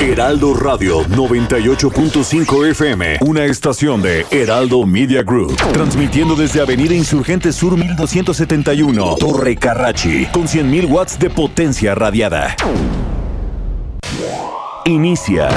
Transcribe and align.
Heraldo 0.00 0.52
Radio 0.52 1.02
98.5 1.04 2.66
FM, 2.68 3.16
una 3.22 3.44
estación 3.46 4.02
de 4.02 4.26
Heraldo 4.30 4.84
Media 4.84 5.22
Group, 5.22 5.56
transmitiendo 5.72 6.36
desde 6.36 6.60
Avenida 6.60 6.94
Insurgente 6.94 7.50
Sur 7.50 7.78
1271, 7.78 9.16
Torre 9.16 9.56
Carrachi, 9.56 10.26
con 10.26 10.42
100.000 10.42 10.90
watts 10.90 11.18
de 11.18 11.30
potencia 11.30 11.94
radiada. 11.94 12.54
Inicia 14.84 15.48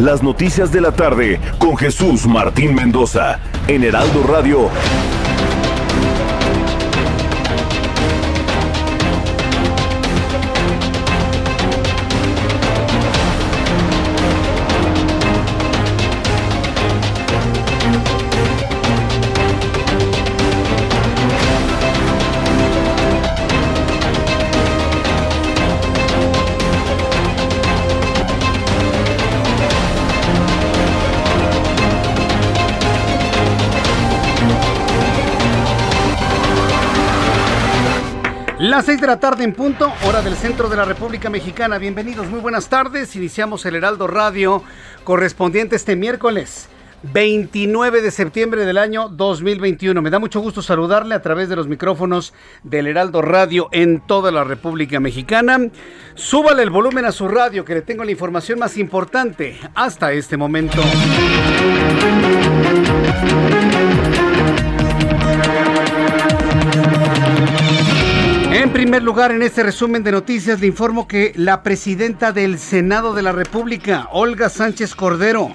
las 0.00 0.20
noticias 0.20 0.72
de 0.72 0.80
la 0.80 0.90
tarde 0.90 1.40
con 1.58 1.76
Jesús 1.76 2.26
Martín 2.26 2.74
Mendoza 2.74 3.38
en 3.68 3.84
Heraldo 3.84 4.24
Radio. 4.24 4.68
Las 38.78 38.86
6 38.86 39.00
de 39.00 39.06
la 39.08 39.18
tarde 39.18 39.42
en 39.42 39.54
punto, 39.54 39.92
hora 40.06 40.22
del 40.22 40.36
centro 40.36 40.68
de 40.68 40.76
la 40.76 40.84
República 40.84 41.28
Mexicana. 41.28 41.78
Bienvenidos, 41.78 42.28
muy 42.28 42.38
buenas 42.38 42.68
tardes. 42.68 43.16
Iniciamos 43.16 43.66
el 43.66 43.74
Heraldo 43.74 44.06
Radio 44.06 44.62
correspondiente 45.02 45.74
este 45.74 45.96
miércoles 45.96 46.68
29 47.02 48.02
de 48.02 48.12
septiembre 48.12 48.64
del 48.64 48.78
año 48.78 49.08
2021. 49.08 50.00
Me 50.00 50.10
da 50.10 50.20
mucho 50.20 50.38
gusto 50.38 50.62
saludarle 50.62 51.16
a 51.16 51.22
través 51.22 51.48
de 51.48 51.56
los 51.56 51.66
micrófonos 51.66 52.32
del 52.62 52.86
Heraldo 52.86 53.20
Radio 53.20 53.68
en 53.72 54.00
toda 54.00 54.30
la 54.30 54.44
República 54.44 55.00
Mexicana. 55.00 55.58
Súbale 56.14 56.62
el 56.62 56.70
volumen 56.70 57.04
a 57.04 57.10
su 57.10 57.26
radio 57.26 57.64
que 57.64 57.74
le 57.74 57.82
tengo 57.82 58.04
la 58.04 58.12
información 58.12 58.60
más 58.60 58.78
importante 58.78 59.58
hasta 59.74 60.12
este 60.12 60.36
momento. 60.36 60.80
En 68.68 68.74
primer 68.74 69.02
lugar, 69.02 69.32
en 69.32 69.40
este 69.40 69.62
resumen 69.62 70.04
de 70.04 70.12
noticias 70.12 70.60
le 70.60 70.66
informo 70.66 71.08
que 71.08 71.32
la 71.36 71.62
presidenta 71.62 72.32
del 72.32 72.58
Senado 72.58 73.14
de 73.14 73.22
la 73.22 73.32
República, 73.32 74.10
Olga 74.12 74.50
Sánchez 74.50 74.94
Cordero, 74.94 75.48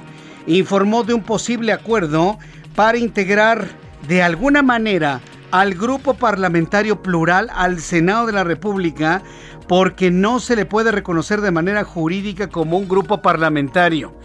informó 0.48 1.04
de 1.04 1.14
un 1.14 1.22
posible 1.22 1.74
acuerdo 1.74 2.40
para 2.76 2.98
integrar 2.98 3.68
de 4.08 4.24
alguna 4.24 4.64
manera 4.64 5.22
al 5.52 5.76
grupo 5.76 6.16
parlamentario 6.16 7.04
plural 7.04 7.52
al 7.54 7.82
Senado 7.82 8.26
de 8.26 8.34
la 8.34 8.44
República 8.44 9.22
porque 9.68 10.10
no 10.10 10.40
se 10.40 10.56
le 10.56 10.66
puede 10.66 10.92
reconocer 10.92 11.42
de 11.42 11.52
manera 11.52 11.84
jurídica 11.84 12.50
como 12.50 12.80
un 12.80 12.88
grupo 12.88 13.22
parlamentario. 13.22 14.16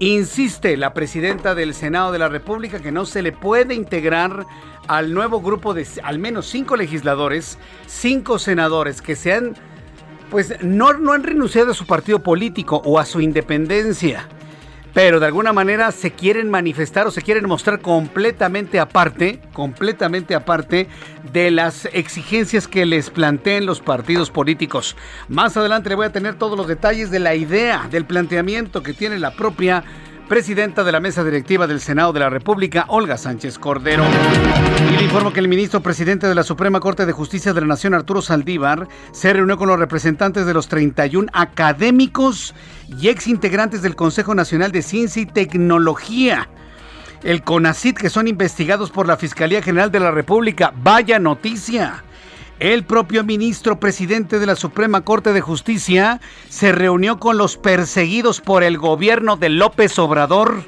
Insiste 0.00 0.76
la 0.78 0.94
presidenta 0.94 1.54
del 1.54 1.74
Senado 1.74 2.12
de 2.12 2.18
la 2.18 2.28
República 2.28 2.80
que 2.80 2.92
no 2.92 3.04
se 3.04 3.20
le 3.20 3.32
puede 3.32 3.74
integrar 3.74 4.46
al 4.88 5.14
nuevo 5.14 5.40
grupo 5.40 5.74
de 5.74 5.86
al 6.02 6.18
menos 6.18 6.46
cinco 6.46 6.76
legisladores, 6.76 7.58
cinco 7.86 8.38
senadores 8.38 9.00
que 9.00 9.14
sean, 9.14 9.54
pues 10.30 10.54
no, 10.62 10.94
no 10.94 11.12
han 11.12 11.22
renunciado 11.22 11.70
a 11.70 11.74
su 11.74 11.86
partido 11.86 12.18
político 12.18 12.82
o 12.84 12.98
a 12.98 13.04
su 13.04 13.20
independencia, 13.20 14.26
pero 14.94 15.20
de 15.20 15.26
alguna 15.26 15.52
manera 15.52 15.92
se 15.92 16.10
quieren 16.10 16.50
manifestar 16.50 17.06
o 17.06 17.10
se 17.10 17.22
quieren 17.22 17.46
mostrar 17.46 17.80
completamente 17.80 18.80
aparte, 18.80 19.40
completamente 19.52 20.34
aparte 20.34 20.88
de 21.32 21.50
las 21.50 21.86
exigencias 21.92 22.66
que 22.66 22.86
les 22.86 23.10
planteen 23.10 23.66
los 23.66 23.80
partidos 23.80 24.30
políticos. 24.30 24.96
Más 25.28 25.56
adelante 25.56 25.90
le 25.90 25.94
voy 25.94 26.06
a 26.06 26.12
tener 26.12 26.34
todos 26.34 26.56
los 26.56 26.66
detalles 26.66 27.10
de 27.10 27.20
la 27.20 27.34
idea, 27.34 27.86
del 27.90 28.06
planteamiento 28.06 28.82
que 28.82 28.94
tiene 28.94 29.18
la 29.18 29.32
propia 29.32 29.84
presidenta 30.28 30.84
de 30.84 30.92
la 30.92 31.00
mesa 31.00 31.24
directiva 31.24 31.66
del 31.66 31.80
Senado 31.80 32.12
de 32.12 32.20
la 32.20 32.28
República, 32.28 32.84
Olga 32.88 33.16
Sánchez 33.16 33.58
Cordero. 33.58 34.04
Y 34.90 34.96
le 34.96 35.04
informo 35.04 35.32
que 35.32 35.40
el 35.40 35.48
ministro 35.48 35.80
presidente 35.80 36.26
de 36.26 36.34
la 36.34 36.42
Suprema 36.42 36.80
Corte 36.80 37.06
de 37.06 37.12
Justicia 37.12 37.54
de 37.54 37.62
la 37.62 37.66
Nación, 37.66 37.94
Arturo 37.94 38.20
Saldívar, 38.20 38.86
se 39.10 39.32
reunió 39.32 39.56
con 39.56 39.68
los 39.68 39.78
representantes 39.78 40.44
de 40.44 40.52
los 40.52 40.68
31 40.68 41.28
académicos 41.32 42.54
y 43.00 43.08
ex 43.08 43.26
integrantes 43.26 43.80
del 43.80 43.96
Consejo 43.96 44.34
Nacional 44.34 44.70
de 44.70 44.82
Ciencia 44.82 45.22
y 45.22 45.26
Tecnología. 45.26 46.48
El 47.22 47.42
CONACIT, 47.42 47.96
que 47.96 48.10
son 48.10 48.28
investigados 48.28 48.90
por 48.90 49.06
la 49.06 49.16
Fiscalía 49.16 49.62
General 49.62 49.90
de 49.90 50.00
la 50.00 50.10
República. 50.10 50.72
Vaya 50.82 51.18
noticia. 51.18 52.04
El 52.60 52.82
propio 52.82 53.22
ministro 53.22 53.78
presidente 53.78 54.40
de 54.40 54.46
la 54.46 54.56
Suprema 54.56 55.02
Corte 55.02 55.32
de 55.32 55.40
Justicia 55.40 56.20
se 56.48 56.72
reunió 56.72 57.20
con 57.20 57.38
los 57.38 57.56
perseguidos 57.56 58.40
por 58.40 58.64
el 58.64 58.78
gobierno 58.78 59.36
de 59.36 59.48
López 59.48 59.96
Obrador. 60.00 60.64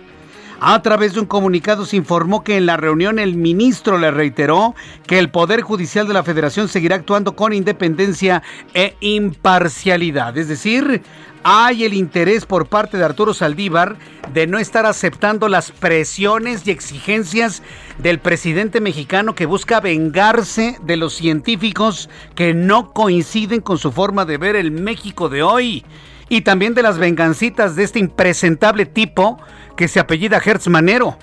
A 0.62 0.82
través 0.82 1.14
de 1.14 1.20
un 1.20 1.26
comunicado 1.26 1.86
se 1.86 1.96
informó 1.96 2.44
que 2.44 2.58
en 2.58 2.66
la 2.66 2.76
reunión 2.76 3.18
el 3.18 3.34
ministro 3.34 3.96
le 3.96 4.10
reiteró 4.10 4.74
que 5.06 5.18
el 5.18 5.30
Poder 5.30 5.62
Judicial 5.62 6.06
de 6.06 6.12
la 6.12 6.22
Federación 6.22 6.68
seguirá 6.68 6.96
actuando 6.96 7.34
con 7.34 7.54
independencia 7.54 8.42
e 8.74 8.94
imparcialidad. 9.00 10.36
Es 10.36 10.48
decir, 10.48 11.00
hay 11.44 11.84
el 11.84 11.94
interés 11.94 12.44
por 12.44 12.66
parte 12.66 12.98
de 12.98 13.04
Arturo 13.04 13.32
Saldívar 13.32 13.96
de 14.34 14.46
no 14.46 14.58
estar 14.58 14.84
aceptando 14.84 15.48
las 15.48 15.72
presiones 15.72 16.66
y 16.66 16.72
exigencias 16.72 17.62
del 17.96 18.18
presidente 18.18 18.82
mexicano 18.82 19.34
que 19.34 19.46
busca 19.46 19.80
vengarse 19.80 20.76
de 20.82 20.98
los 20.98 21.14
científicos 21.14 22.10
que 22.34 22.52
no 22.52 22.92
coinciden 22.92 23.62
con 23.62 23.78
su 23.78 23.92
forma 23.92 24.26
de 24.26 24.36
ver 24.36 24.56
el 24.56 24.72
México 24.72 25.30
de 25.30 25.42
hoy 25.42 25.86
y 26.30 26.40
también 26.42 26.72
de 26.74 26.82
las 26.82 26.96
vengancitas 26.96 27.76
de 27.76 27.82
este 27.82 27.98
impresentable 27.98 28.86
tipo 28.86 29.38
que 29.76 29.88
se 29.88 30.00
apellida 30.00 30.40
Hertz 30.42 30.68
Manero. 30.68 31.18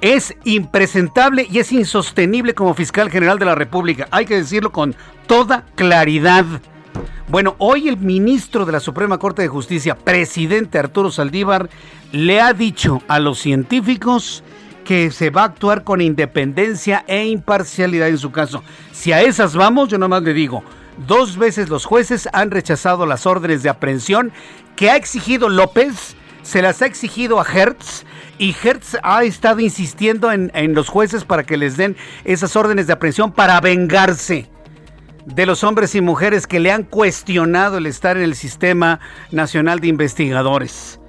Es 0.00 0.34
impresentable 0.44 1.48
y 1.50 1.58
es 1.58 1.72
insostenible 1.72 2.54
como 2.54 2.74
fiscal 2.74 3.10
general 3.10 3.38
de 3.38 3.46
la 3.46 3.54
República. 3.54 4.06
Hay 4.10 4.26
que 4.26 4.36
decirlo 4.36 4.70
con 4.70 4.94
toda 5.26 5.64
claridad. 5.74 6.44
Bueno, 7.28 7.56
hoy 7.56 7.88
el 7.88 7.96
ministro 7.96 8.66
de 8.66 8.72
la 8.72 8.80
Suprema 8.80 9.18
Corte 9.18 9.40
de 9.40 9.48
Justicia, 9.48 9.96
presidente 9.96 10.78
Arturo 10.78 11.10
Saldívar, 11.10 11.70
le 12.12 12.42
ha 12.42 12.52
dicho 12.52 13.00
a 13.08 13.18
los 13.18 13.38
científicos 13.38 14.44
que 14.84 15.10
se 15.10 15.30
va 15.30 15.40
a 15.40 15.46
actuar 15.46 15.84
con 15.84 16.02
independencia 16.02 17.02
e 17.08 17.24
imparcialidad 17.24 18.08
en 18.08 18.18
su 18.18 18.30
caso. 18.30 18.62
Si 18.92 19.10
a 19.10 19.22
esas 19.22 19.56
vamos, 19.56 19.88
yo 19.88 19.96
nomás 19.96 20.22
le 20.22 20.34
digo, 20.34 20.62
dos 21.06 21.36
veces 21.36 21.68
los 21.68 21.84
jueces 21.84 22.28
han 22.32 22.50
rechazado 22.50 23.06
las 23.06 23.26
órdenes 23.26 23.62
de 23.62 23.68
aprehensión 23.68 24.32
que 24.76 24.90
ha 24.90 24.96
exigido 24.96 25.48
López, 25.48 26.16
se 26.42 26.62
las 26.62 26.82
ha 26.82 26.86
exigido 26.86 27.40
a 27.40 27.44
Hertz 27.44 28.04
y 28.38 28.54
Hertz 28.62 28.98
ha 29.02 29.24
estado 29.24 29.60
insistiendo 29.60 30.32
en, 30.32 30.50
en 30.54 30.74
los 30.74 30.88
jueces 30.88 31.24
para 31.24 31.44
que 31.44 31.56
les 31.56 31.76
den 31.76 31.96
esas 32.24 32.56
órdenes 32.56 32.86
de 32.86 32.92
aprehensión 32.92 33.32
para 33.32 33.60
vengarse 33.60 34.50
de 35.26 35.46
los 35.46 35.64
hombres 35.64 35.94
y 35.94 36.00
mujeres 36.00 36.46
que 36.46 36.60
le 36.60 36.70
han 36.70 36.82
cuestionado 36.82 37.78
el 37.78 37.86
estar 37.86 38.16
en 38.16 38.24
el 38.24 38.34
Sistema 38.34 39.00
Nacional 39.30 39.80
de 39.80 39.88
Investigadores. 39.88 41.00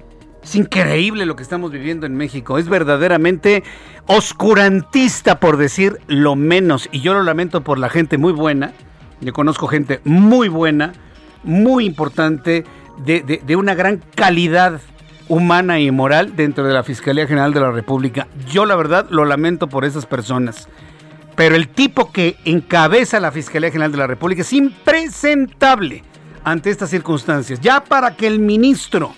Es 0.46 0.56
increíble 0.56 1.26
lo 1.26 1.36
que 1.36 1.42
estamos 1.42 1.72
viviendo 1.72 2.06
en 2.06 2.16
México. 2.16 2.60
Es 2.60 2.70
verdaderamente 2.70 3.64
oscurantista, 4.06 5.40
por 5.40 5.58
decir 5.58 6.00
lo 6.06 6.36
menos. 6.36 6.88
Y 6.92 7.02
yo 7.02 7.16
lo 7.16 7.24
lamento 7.24 7.62
por 7.62 7.80
la 7.80 7.90
gente 7.90 8.20
muy 8.20 8.32
buena. 8.32 8.72
Yo 9.22 9.34
conozco 9.34 9.68
gente 9.68 10.02
muy 10.04 10.48
buena, 10.50 10.94
muy 11.44 11.86
importante, 11.86 12.66
de, 12.98 13.22
de 13.22 13.56
una 13.56 13.76
gran 13.76 14.02
calidad 14.16 14.80
humana 15.28 15.80
y 15.80 15.90
moral 15.92 16.36
dentro 16.36 16.66
de 16.66 16.74
la 16.74 16.84
Fiscalía 16.84 17.28
General 17.28 17.54
de 17.54 17.60
la 17.60 17.72
República. 17.72 18.28
Yo 18.52 18.66
la 18.66 18.76
verdad 18.76 19.08
lo 19.10 19.26
lamento 19.26 19.68
por 19.68 19.86
esas 19.86 20.06
personas. 20.06 20.68
Pero 21.36 21.56
el 21.56 21.68
tipo 21.68 22.12
que 22.12 22.38
encabeza 22.46 23.20
la 23.20 23.32
Fiscalía 23.32 23.72
General 23.72 23.92
de 23.92 23.98
la 23.98 24.08
República 24.08 24.42
es 24.42 24.54
impresentable. 24.54 26.04
ante 26.46 26.70
estas 26.70 26.92
circunstancias. 26.92 27.60
Ya 27.60 27.84
para 27.84 28.16
que 28.16 28.28
el 28.28 28.40
ministro 28.40 29.14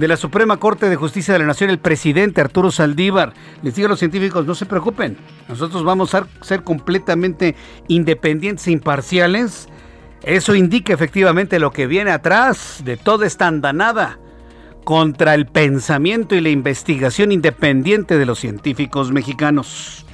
de 0.00 0.08
la 0.08 0.16
Suprema 0.16 0.56
Corte 0.56 0.88
de 0.88 0.96
Justicia 0.96 1.34
de 1.34 1.40
la 1.40 1.46
Nación, 1.46 1.68
el 1.68 1.78
presidente 1.78 2.40
Arturo 2.40 2.70
Saldívar, 2.70 3.34
les 3.62 3.74
diga 3.74 3.86
a 3.86 3.90
los 3.90 3.98
científicos, 3.98 4.46
no 4.46 4.54
se 4.54 4.64
preocupen, 4.64 5.18
nosotros 5.46 5.84
vamos 5.84 6.14
a 6.14 6.26
ser 6.40 6.62
completamente 6.64 7.54
independientes 7.86 8.66
e 8.66 8.72
imparciales. 8.72 9.68
Eso 10.22 10.54
indica 10.54 10.94
efectivamente 10.94 11.58
lo 11.58 11.70
que 11.70 11.86
viene 11.86 12.12
atrás 12.12 12.80
de 12.82 12.96
toda 12.96 13.26
esta 13.26 13.46
andanada 13.46 14.18
contra 14.84 15.34
el 15.34 15.44
pensamiento 15.44 16.34
y 16.34 16.40
la 16.40 16.48
investigación 16.48 17.30
independiente 17.30 18.16
de 18.16 18.24
los 18.24 18.38
científicos 18.38 19.12
mexicanos. 19.12 20.06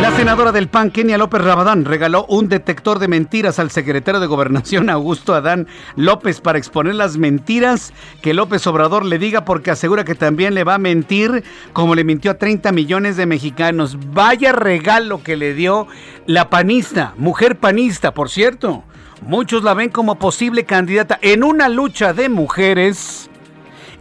La 0.00 0.16
senadora 0.16 0.50
del 0.50 0.68
PAN, 0.68 0.90
Kenia 0.90 1.18
López 1.18 1.42
Rabadán, 1.42 1.84
regaló 1.84 2.24
un 2.30 2.48
detector 2.48 2.98
de 3.00 3.06
mentiras 3.06 3.58
al 3.58 3.70
secretario 3.70 4.18
de 4.18 4.26
Gobernación, 4.26 4.88
Augusto 4.88 5.34
Adán 5.34 5.68
López, 5.94 6.40
para 6.40 6.56
exponer 6.56 6.94
las 6.94 7.18
mentiras 7.18 7.92
que 8.22 8.32
López 8.32 8.66
Obrador 8.66 9.04
le 9.04 9.18
diga, 9.18 9.44
porque 9.44 9.70
asegura 9.70 10.04
que 10.04 10.14
también 10.14 10.54
le 10.54 10.64
va 10.64 10.76
a 10.76 10.78
mentir 10.78 11.44
como 11.74 11.94
le 11.94 12.04
mintió 12.04 12.30
a 12.30 12.38
30 12.38 12.72
millones 12.72 13.18
de 13.18 13.26
mexicanos. 13.26 13.98
Vaya 14.14 14.52
regalo 14.52 15.22
que 15.22 15.36
le 15.36 15.52
dio 15.52 15.86
la 16.24 16.48
panista, 16.48 17.12
mujer 17.18 17.58
panista, 17.58 18.14
por 18.14 18.30
cierto. 18.30 18.84
Muchos 19.20 19.62
la 19.64 19.74
ven 19.74 19.90
como 19.90 20.18
posible 20.18 20.64
candidata 20.64 21.18
en 21.20 21.44
una 21.44 21.68
lucha 21.68 22.14
de 22.14 22.30
mujeres, 22.30 23.28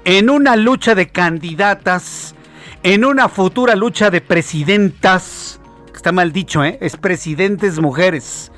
en 0.06 0.30
una 0.30 0.56
lucha 0.56 0.96
de 0.96 1.10
candidatas, 1.10 2.36
en 2.84 3.04
una 3.04 3.28
futura 3.28 3.76
lucha 3.76 4.10
de 4.10 4.22
presidentas 4.22 5.59
está 5.98 6.12
mal 6.12 6.32
dicho, 6.32 6.64
¿eh? 6.64 6.78
es 6.82 6.98
presidentes 6.98 7.80
mujeres. 7.80 8.52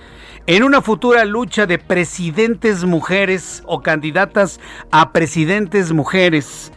En 0.47 0.63
una 0.63 0.81
futura 0.81 1.23
lucha 1.25 1.65
de 1.65 1.77
presidentes 1.77 2.83
mujeres 2.83 3.61
o 3.65 3.81
candidatas 3.81 4.59
a 4.91 5.11
presidentes 5.11 5.91
mujeres, 5.91 6.71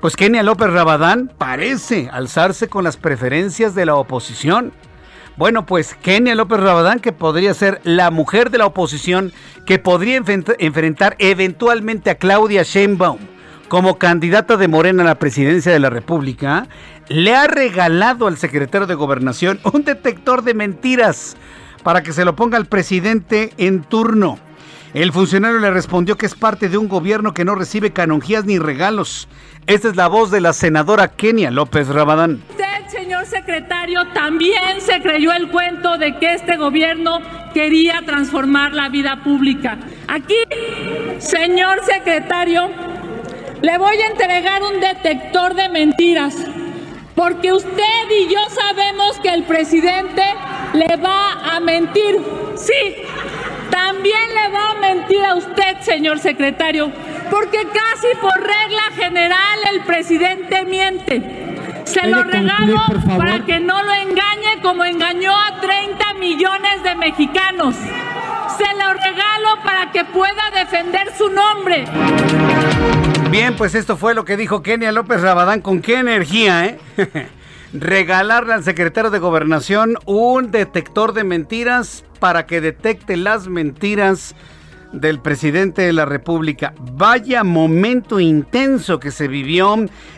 pues 0.00 0.16
Kenia 0.16 0.42
López 0.42 0.70
Rabadán 0.70 1.32
parece 1.36 2.08
alzarse 2.12 2.68
con 2.68 2.84
las 2.84 2.96
preferencias 2.96 3.74
de 3.74 3.86
la 3.86 3.96
oposición. 3.96 4.72
Bueno, 5.36 5.66
pues 5.66 5.94
Kenia 5.94 6.34
López 6.34 6.60
Rabadán, 6.60 7.00
que 7.00 7.12
podría 7.12 7.52
ser 7.54 7.80
la 7.82 8.10
mujer 8.10 8.50
de 8.50 8.58
la 8.58 8.66
oposición, 8.66 9.32
que 9.66 9.80
podría 9.80 10.22
enfrentar 10.58 11.16
eventualmente 11.18 12.10
a 12.10 12.14
Claudia 12.14 12.62
Sheinbaum 12.62 13.18
como 13.68 13.98
candidata 13.98 14.56
de 14.56 14.68
Morena 14.68 15.02
a 15.02 15.06
la 15.06 15.18
presidencia 15.18 15.72
de 15.72 15.80
la 15.80 15.90
República, 15.90 16.68
le 17.08 17.34
ha 17.34 17.46
regalado 17.46 18.26
al 18.26 18.38
secretario 18.38 18.86
de 18.86 18.94
Gobernación 18.94 19.60
un 19.72 19.84
detector 19.84 20.42
de 20.42 20.54
mentiras 20.54 21.36
para 21.82 22.02
que 22.02 22.12
se 22.12 22.24
lo 22.24 22.34
ponga 22.34 22.56
al 22.56 22.66
presidente 22.66 23.52
en 23.58 23.82
turno. 23.82 24.38
El 24.94 25.12
funcionario 25.12 25.58
le 25.58 25.70
respondió 25.70 26.16
que 26.16 26.26
es 26.26 26.34
parte 26.34 26.68
de 26.68 26.78
un 26.78 26.88
gobierno 26.88 27.34
que 27.34 27.44
no 27.44 27.56
recibe 27.56 27.92
canonjías 27.92 28.44
ni 28.44 28.58
regalos. 28.58 29.28
Esta 29.66 29.88
es 29.88 29.96
la 29.96 30.08
voz 30.08 30.30
de 30.30 30.40
la 30.40 30.52
senadora 30.52 31.08
Kenia 31.08 31.50
López 31.50 31.88
Rabadán. 31.88 32.42
Usted, 32.50 32.86
señor 32.88 33.26
secretario, 33.26 34.06
también 34.14 34.80
se 34.80 35.02
creyó 35.02 35.32
el 35.32 35.50
cuento 35.50 35.98
de 35.98 36.16
que 36.18 36.34
este 36.34 36.56
gobierno 36.56 37.18
quería 37.52 38.02
transformar 38.06 38.72
la 38.72 38.88
vida 38.88 39.20
pública. 39.24 39.78
Aquí, 40.06 40.36
señor 41.18 41.80
secretario, 41.84 42.70
le 43.62 43.78
voy 43.78 43.96
a 43.96 44.06
entregar 44.10 44.62
un 44.62 44.80
detector 44.80 45.54
de 45.54 45.68
mentiras 45.70 46.36
porque 47.14 47.52
usted 47.52 48.10
y 48.20 48.32
yo 48.32 48.40
sabemos 48.50 49.18
que 49.18 49.28
el 49.28 49.44
presidente 49.44 50.22
le 50.72 50.96
va 50.96 51.54
a 51.54 51.60
mentir. 51.60 52.18
Sí, 52.56 52.96
también 53.70 54.34
le 54.34 54.48
va 54.48 54.70
a 54.70 54.74
mentir 54.74 55.24
a 55.24 55.34
usted, 55.34 55.80
señor 55.80 56.18
secretario, 56.18 56.90
porque 57.30 57.58
casi 57.66 58.08
por 58.20 58.34
regla 58.40 58.82
general 58.96 59.58
el 59.72 59.80
presidente 59.82 60.64
miente. 60.64 61.44
Se 61.84 62.06
lo 62.08 62.24
regalo 62.24 62.80
para 63.16 63.44
que 63.44 63.60
no 63.60 63.82
lo 63.82 63.92
engañe 63.92 64.60
como 64.62 64.84
engañó 64.84 65.32
a 65.36 65.60
30 65.60 66.14
millones 66.14 66.82
de 66.82 66.94
mexicanos. 66.96 67.76
Se 68.56 68.64
lo 68.74 68.92
regalo 68.94 69.62
para 69.64 69.90
que 69.90 70.04
pueda 70.04 70.50
defender 70.54 71.08
su 71.16 71.28
nombre. 71.30 71.84
Bien, 73.30 73.56
pues 73.56 73.74
esto 73.74 73.96
fue 73.96 74.14
lo 74.14 74.24
que 74.24 74.36
dijo 74.36 74.62
Kenia 74.62 74.92
López 74.92 75.20
Rabadán. 75.20 75.60
Con 75.60 75.82
qué 75.82 75.98
energía, 75.98 76.66
¿eh? 76.66 76.78
Regalarle 77.72 78.54
al 78.54 78.62
secretario 78.62 79.10
de 79.10 79.18
Gobernación 79.18 79.96
un 80.06 80.52
detector 80.52 81.12
de 81.12 81.24
mentiras 81.24 82.04
para 82.20 82.46
que 82.46 82.60
detecte 82.60 83.16
las 83.16 83.48
mentiras 83.48 84.36
del 84.94 85.20
presidente 85.20 85.82
de 85.82 85.92
la 85.92 86.04
República. 86.04 86.74
Vaya 86.92 87.44
momento 87.44 88.20
intenso 88.20 88.98
que 88.98 89.10
se 89.10 89.28
vivió 89.28 89.76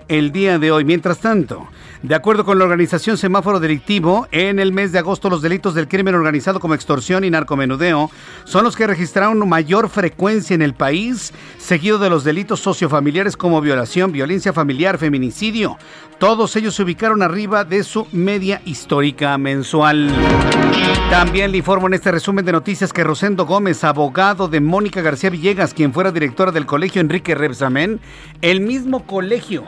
el 0.08 0.32
día 0.32 0.58
de 0.58 0.70
hoy. 0.70 0.84
Mientras 0.84 1.18
tanto, 1.18 1.68
de 2.02 2.14
acuerdo 2.14 2.44
con 2.44 2.58
la 2.58 2.64
organización 2.64 3.16
Semáforo 3.16 3.58
Delictivo, 3.58 4.28
en 4.30 4.58
el 4.58 4.72
mes 4.72 4.92
de 4.92 4.98
agosto 4.98 5.30
los 5.30 5.42
delitos 5.42 5.74
del 5.74 5.88
crimen 5.88 6.14
organizado 6.14 6.60
como 6.60 6.74
extorsión 6.74 7.24
y 7.24 7.30
narcomenudeo 7.30 8.10
son 8.44 8.64
los 8.64 8.76
que 8.76 8.86
registraron 8.86 9.48
mayor 9.48 9.88
frecuencia 9.88 10.54
en 10.54 10.62
el 10.62 10.74
país, 10.74 11.32
seguido 11.58 11.98
de 11.98 12.10
los 12.10 12.22
delitos 12.22 12.60
sociofamiliares 12.60 13.36
como 13.36 13.60
violación, 13.60 14.12
violencia 14.12 14.52
familiar, 14.52 14.98
feminicidio. 14.98 15.78
Todos 16.18 16.56
ellos 16.56 16.74
se 16.74 16.82
ubicaron 16.82 17.22
arriba 17.22 17.64
de 17.64 17.84
su 17.84 18.06
media 18.10 18.62
histórica 18.64 19.36
mensual. 19.36 20.10
También 21.10 21.52
le 21.52 21.58
informo 21.58 21.88
en 21.88 21.94
este 21.94 22.10
resumen 22.10 22.44
de 22.46 22.52
noticias 22.52 22.90
que 22.90 23.04
Rosendo 23.04 23.44
Gómez, 23.44 23.84
abogado 23.84 24.48
de 24.48 24.60
Mónica 24.60 25.02
García 25.02 25.28
Villegas, 25.28 25.74
quien 25.74 25.92
fuera 25.92 26.12
directora 26.12 26.52
del 26.52 26.64
colegio 26.64 27.02
Enrique 27.02 27.34
Rebsamen, 27.34 28.00
el 28.40 28.62
mismo 28.62 29.04
colegio 29.04 29.64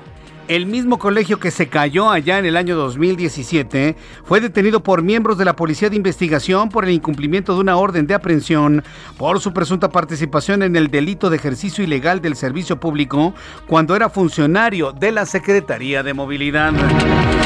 el 0.49 0.65
mismo 0.65 0.99
colegio 0.99 1.39
que 1.39 1.51
se 1.51 1.69
cayó 1.69 2.11
allá 2.11 2.39
en 2.39 2.47
el 2.47 2.57
año 2.57 2.75
2017 2.75 3.97
fue 4.25 4.41
detenido 4.41 4.83
por 4.83 5.03
miembros 5.03 5.37
de 5.37 5.45
la 5.45 5.55
Policía 5.55 5.91
de 5.91 5.97
Investigación 5.97 6.71
por 6.71 6.87
el 6.87 6.91
incumplimiento 6.91 7.55
de 7.55 7.61
una 7.61 7.77
orden 7.77 8.07
de 8.07 8.15
aprehensión 8.15 8.83
por 9.19 9.41
su 9.41 9.53
presunta 9.53 9.91
participación 9.91 10.63
en 10.63 10.75
el 10.75 10.89
delito 10.89 11.29
de 11.29 11.37
ejercicio 11.37 11.85
ilegal 11.85 12.23
del 12.23 12.35
servicio 12.35 12.81
público 12.81 13.35
cuando 13.67 13.95
era 13.95 14.09
funcionario 14.09 14.93
de 14.93 15.13
la 15.13 15.27
Secretaría 15.27 16.03
de 16.03 16.15
Movilidad. 16.15 16.73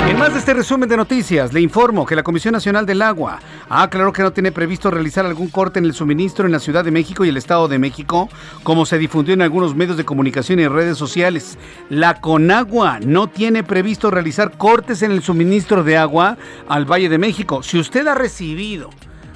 En 0.08 0.18
más 0.18 0.32
de 0.32 0.38
este 0.38 0.54
resumen 0.54 0.88
de 0.88 0.96
noticias, 0.96 1.52
le 1.52 1.60
informo 1.60 2.06
que 2.06 2.14
la 2.14 2.22
Comisión 2.22 2.52
Nacional 2.52 2.86
del 2.86 3.02
Agua 3.02 3.40
aclaró 3.80 4.12
que 4.12 4.22
no 4.22 4.32
tiene 4.32 4.52
previsto 4.52 4.90
realizar 4.90 5.24
algún 5.24 5.48
corte 5.48 5.78
en 5.78 5.86
el 5.86 5.94
suministro 5.94 6.44
en 6.44 6.52
la 6.52 6.60
Ciudad 6.60 6.84
de 6.84 6.90
México 6.90 7.24
y 7.24 7.30
el 7.30 7.38
Estado 7.38 7.68
de 7.68 7.78
México, 7.78 8.28
como 8.64 8.84
se 8.84 8.98
difundió 8.98 9.32
en 9.32 9.40
algunos 9.40 9.74
medios 9.74 9.96
de 9.96 10.04
comunicación 10.04 10.60
y 10.60 10.68
redes 10.68 10.98
sociales. 10.98 11.56
La 11.88 12.20
Conagua 12.20 13.00
no 13.00 13.28
tiene 13.28 13.62
previsto 13.62 14.10
realizar 14.10 14.58
cortes 14.58 15.00
en 15.00 15.12
el 15.12 15.22
suministro 15.22 15.82
de 15.84 15.96
agua 15.96 16.36
al 16.68 16.84
Valle 16.84 17.08
de 17.08 17.16
México. 17.16 17.62
Si 17.62 17.78
usted 17.78 18.06
ha 18.06 18.14
recibido 18.14 18.90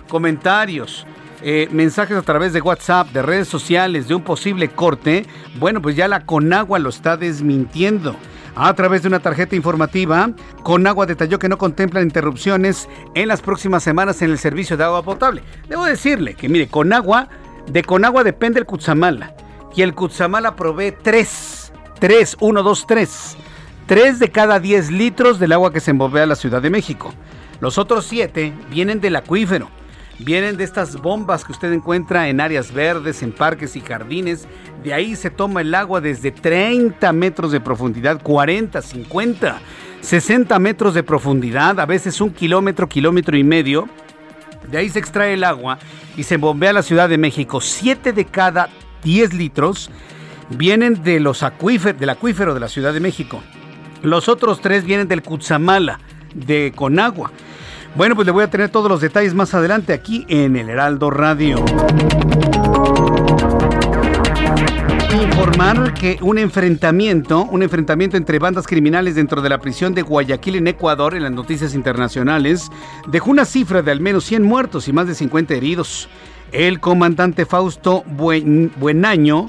comentarios, 0.09 1.07
eh, 1.43 1.69
mensajes 1.71 2.16
a 2.16 2.23
través 2.23 2.52
de 2.52 2.61
WhatsApp, 2.61 3.09
de 3.12 3.23
redes 3.23 3.49
sociales, 3.49 4.09
de 4.09 4.14
un 4.14 4.23
posible 4.23 4.69
corte, 4.69 5.25
bueno, 5.59 5.81
pues 5.81 5.97
ya 5.97 6.09
la 6.09 6.21
Conagua 6.26 6.78
lo 6.78 6.90
está 6.90 7.16
desmintiendo. 7.16 8.16
A 8.57 8.75
través 8.75 9.03
de 9.03 9.09
una 9.09 9.21
tarjeta 9.21 9.55
informativa, 9.55 10.31
Conagua 10.63 11.07
detalló 11.07 11.39
que 11.39 11.49
no 11.49 11.59
contemplan 11.59 12.05
interrupciones 12.05 12.89
en 13.15 13.29
las 13.29 13.43
próximas 13.43 13.83
semanas 13.83 14.23
en 14.23 14.31
el 14.31 14.39
servicio 14.39 14.77
de 14.77 14.85
agua 14.85 15.03
potable. 15.03 15.43
Debo 15.69 15.85
decirle 15.85 16.35
que, 16.35 16.49
mire, 16.49 16.69
Conagua, 16.69 17.29
de 17.71 17.83
Conagua 17.83 18.25
depende 18.25 18.59
el 18.59 18.67
Cutzamala. 18.67 19.37
Y 19.75 19.83
el 19.83 19.95
Cutzamala 19.95 20.57
provee 20.57 20.95
tres, 21.03 21.71
tres, 22.01 22.37
uno, 22.41 22.63
dos, 22.63 22.87
tres 22.87 23.37
3 23.87 24.19
de 24.19 24.31
cada 24.31 24.59
10 24.59 24.91
litros 24.91 25.39
del 25.39 25.53
agua 25.53 25.73
que 25.73 25.81
se 25.81 25.93
envolve 25.93 26.21
a 26.21 26.27
la 26.27 26.35
Ciudad 26.35 26.61
de 26.61 26.71
México. 26.71 27.13
Los 27.61 27.79
otros 27.79 28.05
7 28.07 28.53
vienen 28.69 29.01
del 29.01 29.17
acuífero. 29.17 29.69
Vienen 30.18 30.56
de 30.56 30.64
estas 30.64 30.96
bombas 30.96 31.44
que 31.44 31.52
usted 31.52 31.73
encuentra 31.73 32.28
en 32.28 32.40
áreas 32.40 32.73
verdes, 32.73 33.23
en 33.23 33.32
parques 33.32 33.76
y 33.76 33.80
jardines. 33.80 34.49
De 34.82 34.94
ahí 34.94 35.14
se 35.14 35.30
toma 35.30 35.61
el 35.61 35.75
agua 35.75 36.00
desde 36.00 36.30
30 36.30 37.12
metros 37.12 37.52
de 37.52 37.61
profundidad, 37.61 38.23
40, 38.23 38.80
50, 38.80 39.61
60 40.00 40.58
metros 40.58 40.94
de 40.94 41.02
profundidad, 41.02 41.78
a 41.78 41.87
veces 41.87 42.20
un 42.20 42.30
kilómetro, 42.30 42.88
kilómetro 42.88 43.37
y 43.37 43.44
medio. 43.44 43.88
De 44.70 44.78
ahí 44.78 44.88
se 44.88 44.99
extrae 44.99 45.35
el 45.35 45.44
agua 45.44 45.78
y 46.16 46.23
se 46.23 46.38
bombea 46.38 46.70
a 46.70 46.75
la 46.75 46.82
Ciudad 46.82 47.08
de 47.08 47.18
México. 47.18 47.61
7 47.61 48.12
de 48.12 48.25
cada 48.25 48.70
10 49.04 49.35
litros 49.35 49.90
vienen 50.49 51.02
de 51.02 51.20
los 51.20 51.42
acuíferos, 51.42 52.00
del 52.00 52.11
acuífero 52.11 52.54
de 52.54 52.61
la 52.61 52.68
Ciudad 52.68 52.92
de 52.92 53.00
México. 53.00 53.42
Los 54.02 54.28
otros 54.28 54.61
tres 54.61 54.85
vienen 54.85 55.08
del 55.08 55.23
Cutzamala, 55.23 56.00
de 56.35 56.73
Conagua. 56.75 57.32
Bueno, 57.97 58.15
pues 58.15 58.26
le 58.26 58.33
voy 58.33 58.45
a 58.45 58.50
tener 58.50 58.69
todos 58.69 58.91
los 58.91 59.00
detalles 59.00 59.33
más 59.33 59.55
adelante 59.55 59.95
aquí 59.95 60.26
en 60.29 60.55
el 60.57 60.69
Heraldo 60.69 61.09
Radio. 61.09 61.65
Informar 65.23 65.95
que 65.95 66.19
un 66.21 66.37
enfrentamiento, 66.37 67.45
un 67.45 67.62
enfrentamiento 67.62 68.19
entre 68.19 68.38
bandas 68.38 68.67
criminales 68.67 69.15
dentro 69.15 69.41
de 69.41 69.49
la 69.49 69.59
prisión 69.59 69.95
de 69.95 70.03
Guayaquil 70.03 70.57
en 70.57 70.67
Ecuador, 70.67 71.15
en 71.15 71.23
las 71.23 71.33
noticias 71.33 71.75
internacionales, 71.75 72.71
dejó 73.07 73.31
una 73.31 73.47
cifra 73.47 73.81
de 73.81 73.93
al 73.93 74.00
menos 74.00 74.25
100 74.25 74.43
muertos 74.43 74.88
y 74.88 74.93
más 74.93 75.07
de 75.07 75.15
50 75.15 75.55
heridos. 75.55 76.11
El 76.53 76.81
comandante 76.81 77.47
Fausto 77.47 78.05
Buenaño 78.07 79.49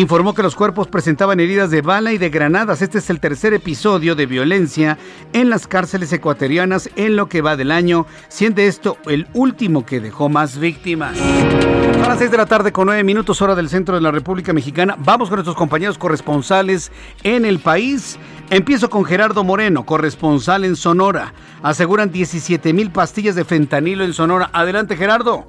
informó 0.00 0.34
que 0.34 0.42
los 0.42 0.54
cuerpos 0.54 0.88
presentaban 0.88 1.40
heridas 1.40 1.70
de 1.70 1.80
bala 1.80 2.12
y 2.12 2.18
de 2.18 2.28
granadas. 2.28 2.82
Este 2.82 2.98
es 2.98 3.08
el 3.08 3.20
tercer 3.20 3.54
episodio 3.54 4.14
de 4.14 4.26
violencia 4.26 4.98
en 5.32 5.48
las 5.48 5.66
cárceles 5.66 6.12
ecuatorianas 6.12 6.90
en 6.96 7.16
lo 7.16 7.28
que 7.28 7.40
va 7.40 7.56
del 7.56 7.70
año, 7.70 8.06
siendo 8.28 8.60
esto 8.60 8.98
el 9.06 9.26
último 9.32 9.86
que 9.86 10.00
dejó 10.00 10.28
más 10.28 10.58
víctimas. 10.58 11.18
A 11.18 12.08
las 12.08 12.18
6 12.18 12.30
de 12.30 12.36
la 12.36 12.46
tarde 12.46 12.72
con 12.72 12.86
9 12.86 13.02
minutos 13.04 13.40
hora 13.40 13.54
del 13.54 13.68
centro 13.68 13.94
de 13.94 14.00
la 14.00 14.10
República 14.10 14.52
Mexicana, 14.52 14.96
vamos 14.98 15.28
con 15.28 15.36
nuestros 15.36 15.56
compañeros 15.56 15.98
corresponsales 15.98 16.92
en 17.22 17.44
el 17.44 17.58
país. 17.58 18.18
Empiezo 18.50 18.90
con 18.90 19.04
Gerardo 19.04 19.44
Moreno, 19.44 19.86
corresponsal 19.86 20.64
en 20.64 20.76
Sonora. 20.76 21.32
Aseguran 21.62 22.12
17 22.12 22.72
mil 22.72 22.90
pastillas 22.90 23.34
de 23.34 23.44
fentanilo 23.44 24.04
en 24.04 24.12
Sonora. 24.12 24.50
Adelante 24.52 24.96
Gerardo. 24.96 25.48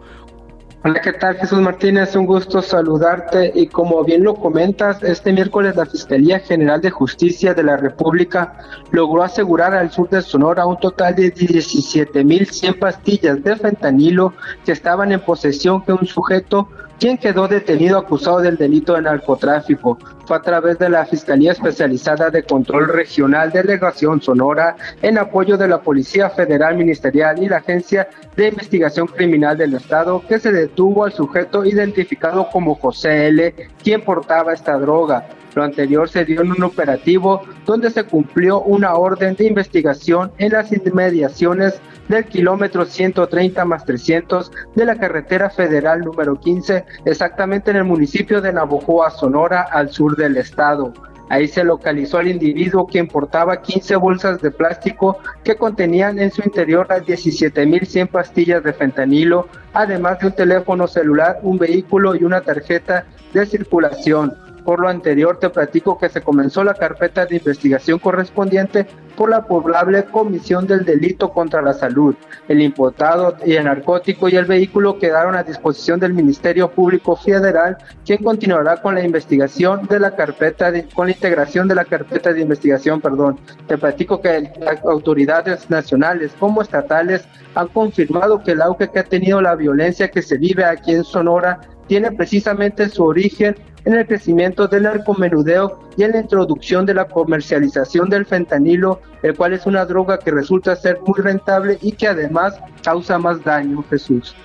Hola, 0.88 1.02
¿qué 1.02 1.12
tal 1.12 1.36
Jesús 1.36 1.60
Martínez? 1.60 2.16
Un 2.16 2.26
gusto 2.26 2.62
saludarte 2.62 3.52
y 3.54 3.68
como 3.68 4.06
bien 4.06 4.24
lo 4.24 4.36
comentas, 4.36 5.04
este 5.04 5.34
miércoles 5.34 5.76
la 5.76 5.86
Fiscalía 5.86 6.40
General 6.40 6.80
de 6.80 6.92
Justicia 6.92 7.54
de 7.54 7.62
la 7.62 7.76
República 7.76 8.54
logró 8.92 9.22
asegurar 9.22 9.74
al 9.74 9.92
sur 9.92 10.08
de 10.10 10.22
Sonora 10.22 10.66
un 10.66 10.80
total 10.80 11.14
de 11.14 11.34
17.100 11.34 12.80
pastillas 12.80 13.44
de 13.44 13.58
fentanilo 13.58 14.32
que 14.64 14.72
estaban 14.72 15.12
en 15.12 15.20
posesión 15.20 15.84
de 15.86 15.92
un 15.92 16.08
sujeto 16.08 16.70
quien 17.00 17.18
quedó 17.18 17.48
detenido 17.48 17.98
acusado 17.98 18.40
del 18.40 18.58
delito 18.58 18.94
de 18.94 19.02
narcotráfico. 19.04 19.98
Fue 20.26 20.38
a 20.38 20.42
través 20.42 20.78
de 20.80 20.90
la 20.90 21.06
Fiscalía 21.06 21.54
Especializada 21.54 22.30
de 22.30 22.44
Control 22.44 22.88
Regional 22.88 23.52
Delegación 23.52 24.22
Sonora 24.22 24.76
en 25.02 25.18
apoyo 25.18 25.58
de 25.58 25.68
la 25.68 25.82
Policía 25.82 26.30
Federal 26.30 26.76
Ministerial 26.76 27.42
y 27.42 27.48
la 27.48 27.58
Agencia 27.58 28.10
de 28.36 28.50
Investigación 28.50 29.08
Criminal 29.08 29.58
del 29.58 29.76
Estado 29.76 30.22
que 30.28 30.40
se 30.40 30.52
detuvo 30.52 31.06
al 31.06 31.14
sujeto 31.14 31.64
identificado 31.66 32.50
como 32.50 32.76
José 32.76 33.28
L., 33.28 33.54
quien 33.82 34.04
portaba 34.04 34.54
esta 34.54 34.78
droga. 34.78 35.28
Lo 35.58 35.64
anterior 35.64 36.08
se 36.08 36.24
dio 36.24 36.42
en 36.42 36.52
un 36.52 36.62
operativo 36.62 37.42
donde 37.66 37.90
se 37.90 38.04
cumplió 38.04 38.62
una 38.62 38.94
orden 38.94 39.34
de 39.34 39.48
investigación 39.48 40.32
en 40.38 40.52
las 40.52 40.72
inmediaciones 40.72 41.82
del 42.08 42.26
kilómetro 42.26 42.86
130 42.86 43.66
más 43.66 43.84
300 43.84 44.52
de 44.76 44.86
la 44.86 44.98
carretera 44.98 45.50
federal 45.50 46.02
número 46.02 46.40
15, 46.40 46.86
exactamente 47.06 47.72
en 47.72 47.78
el 47.78 47.86
municipio 47.86 48.40
de 48.40 48.54
Navojoa, 48.54 49.10
Sonora, 49.10 49.64
al 49.64 49.90
sur 49.90 50.16
del 50.16 50.38
estado. 50.38 50.94
Ahí 51.30 51.48
se 51.48 51.64
localizó 51.64 52.20
al 52.20 52.28
individuo 52.28 52.86
quien 52.86 53.08
portaba 53.08 53.60
15 53.60 53.96
bolsas 53.96 54.40
de 54.40 54.52
plástico 54.52 55.18
que 55.44 55.56
contenían 55.56 56.20
en 56.20 56.30
su 56.30 56.44
interior 56.44 56.86
las 56.88 57.02
17.100 57.02 58.10
pastillas 58.10 58.64
de 58.64 58.74
fentanilo, 58.74 59.48
además 59.74 60.20
de 60.20 60.28
un 60.28 60.34
teléfono 60.34 60.88
celular, 60.88 61.40
un 61.42 61.58
vehículo 61.58 62.16
y 62.16 62.24
una 62.24 62.42
tarjeta 62.42 63.06
de 63.34 63.44
circulación. 63.48 64.47
Por 64.68 64.82
lo 64.82 64.90
anterior, 64.90 65.40
te 65.40 65.50
platico 65.50 65.98
que 65.98 66.10
se 66.10 66.22
comenzó 66.22 66.62
la 66.62 66.74
carpeta 66.74 67.26
de 67.26 67.38
investigación 67.38 68.00
correspondiente 68.00 68.86
por 69.16 69.30
la 69.30 69.46
probable 69.46 70.04
comisión 70.04 70.68
del 70.68 70.84
delito 70.84 71.32
contra 71.32 71.62
la 71.62 71.74
salud. 71.74 72.16
El 72.50 72.62
imputado 72.62 73.38
y 73.46 73.54
el 73.54 73.64
narcótico 73.64 74.28
y 74.28 74.36
el 74.36 74.44
vehículo 74.44 75.00
quedaron 75.00 75.36
a 75.36 75.44
disposición 75.44 76.02
del 76.02 76.14
Ministerio 76.14 76.70
Público 76.70 77.16
Federal, 77.16 77.78
quien 78.06 78.22
continuará 78.22 78.82
con 78.82 78.96
la 78.96 79.06
investigación 79.06 79.88
de 79.88 80.02
la 80.02 80.18
carpeta, 80.18 80.70
con 80.94 81.08
la 81.08 81.14
integración 81.14 81.70
de 81.70 81.76
la 81.76 81.86
carpeta 81.86 82.34
de 82.34 82.42
investigación, 82.42 83.00
perdón. 83.00 83.40
Te 83.68 83.78
platico 83.78 84.20
que 84.20 84.52
las 84.60 84.84
autoridades 84.84 85.70
nacionales 85.70 86.34
como 86.38 86.62
estatales 86.62 87.26
han 87.56 87.70
confirmado 87.70 88.44
que 88.44 88.52
el 88.52 88.62
auge 88.62 88.90
que 88.90 89.00
ha 89.00 89.06
tenido 89.06 89.40
la 89.40 89.56
violencia 89.56 90.12
que 90.12 90.22
se 90.22 90.38
vive 90.38 90.66
aquí 90.66 90.94
en 90.94 91.06
Sonora 91.06 91.62
tiene 91.88 92.12
precisamente 92.12 92.90
su 92.90 93.04
origen 93.04 93.56
en 93.86 93.94
el 93.94 94.06
crecimiento 94.06 94.68
del 94.68 94.84
narcomenudeo 94.84 95.80
y 95.96 96.04
en 96.04 96.12
la 96.12 96.20
introducción 96.20 96.86
de 96.86 96.94
la 96.94 97.06
comercialización 97.06 98.10
del 98.10 98.26
fentanilo, 98.26 99.02
el 99.24 99.36
cual 99.36 99.54
es 99.54 99.66
una 99.66 99.86
droga 99.86 100.20
que 100.20 100.32
resulta 100.32 100.76
ser 100.76 101.00
muy 101.06 101.20
rentable 101.22 101.78
y 101.82 101.94
que 101.94 102.08
además 102.08 102.60
causa 102.84 103.18
más 103.18 103.44
daño, 103.44 103.84
Jesús. 103.90 104.36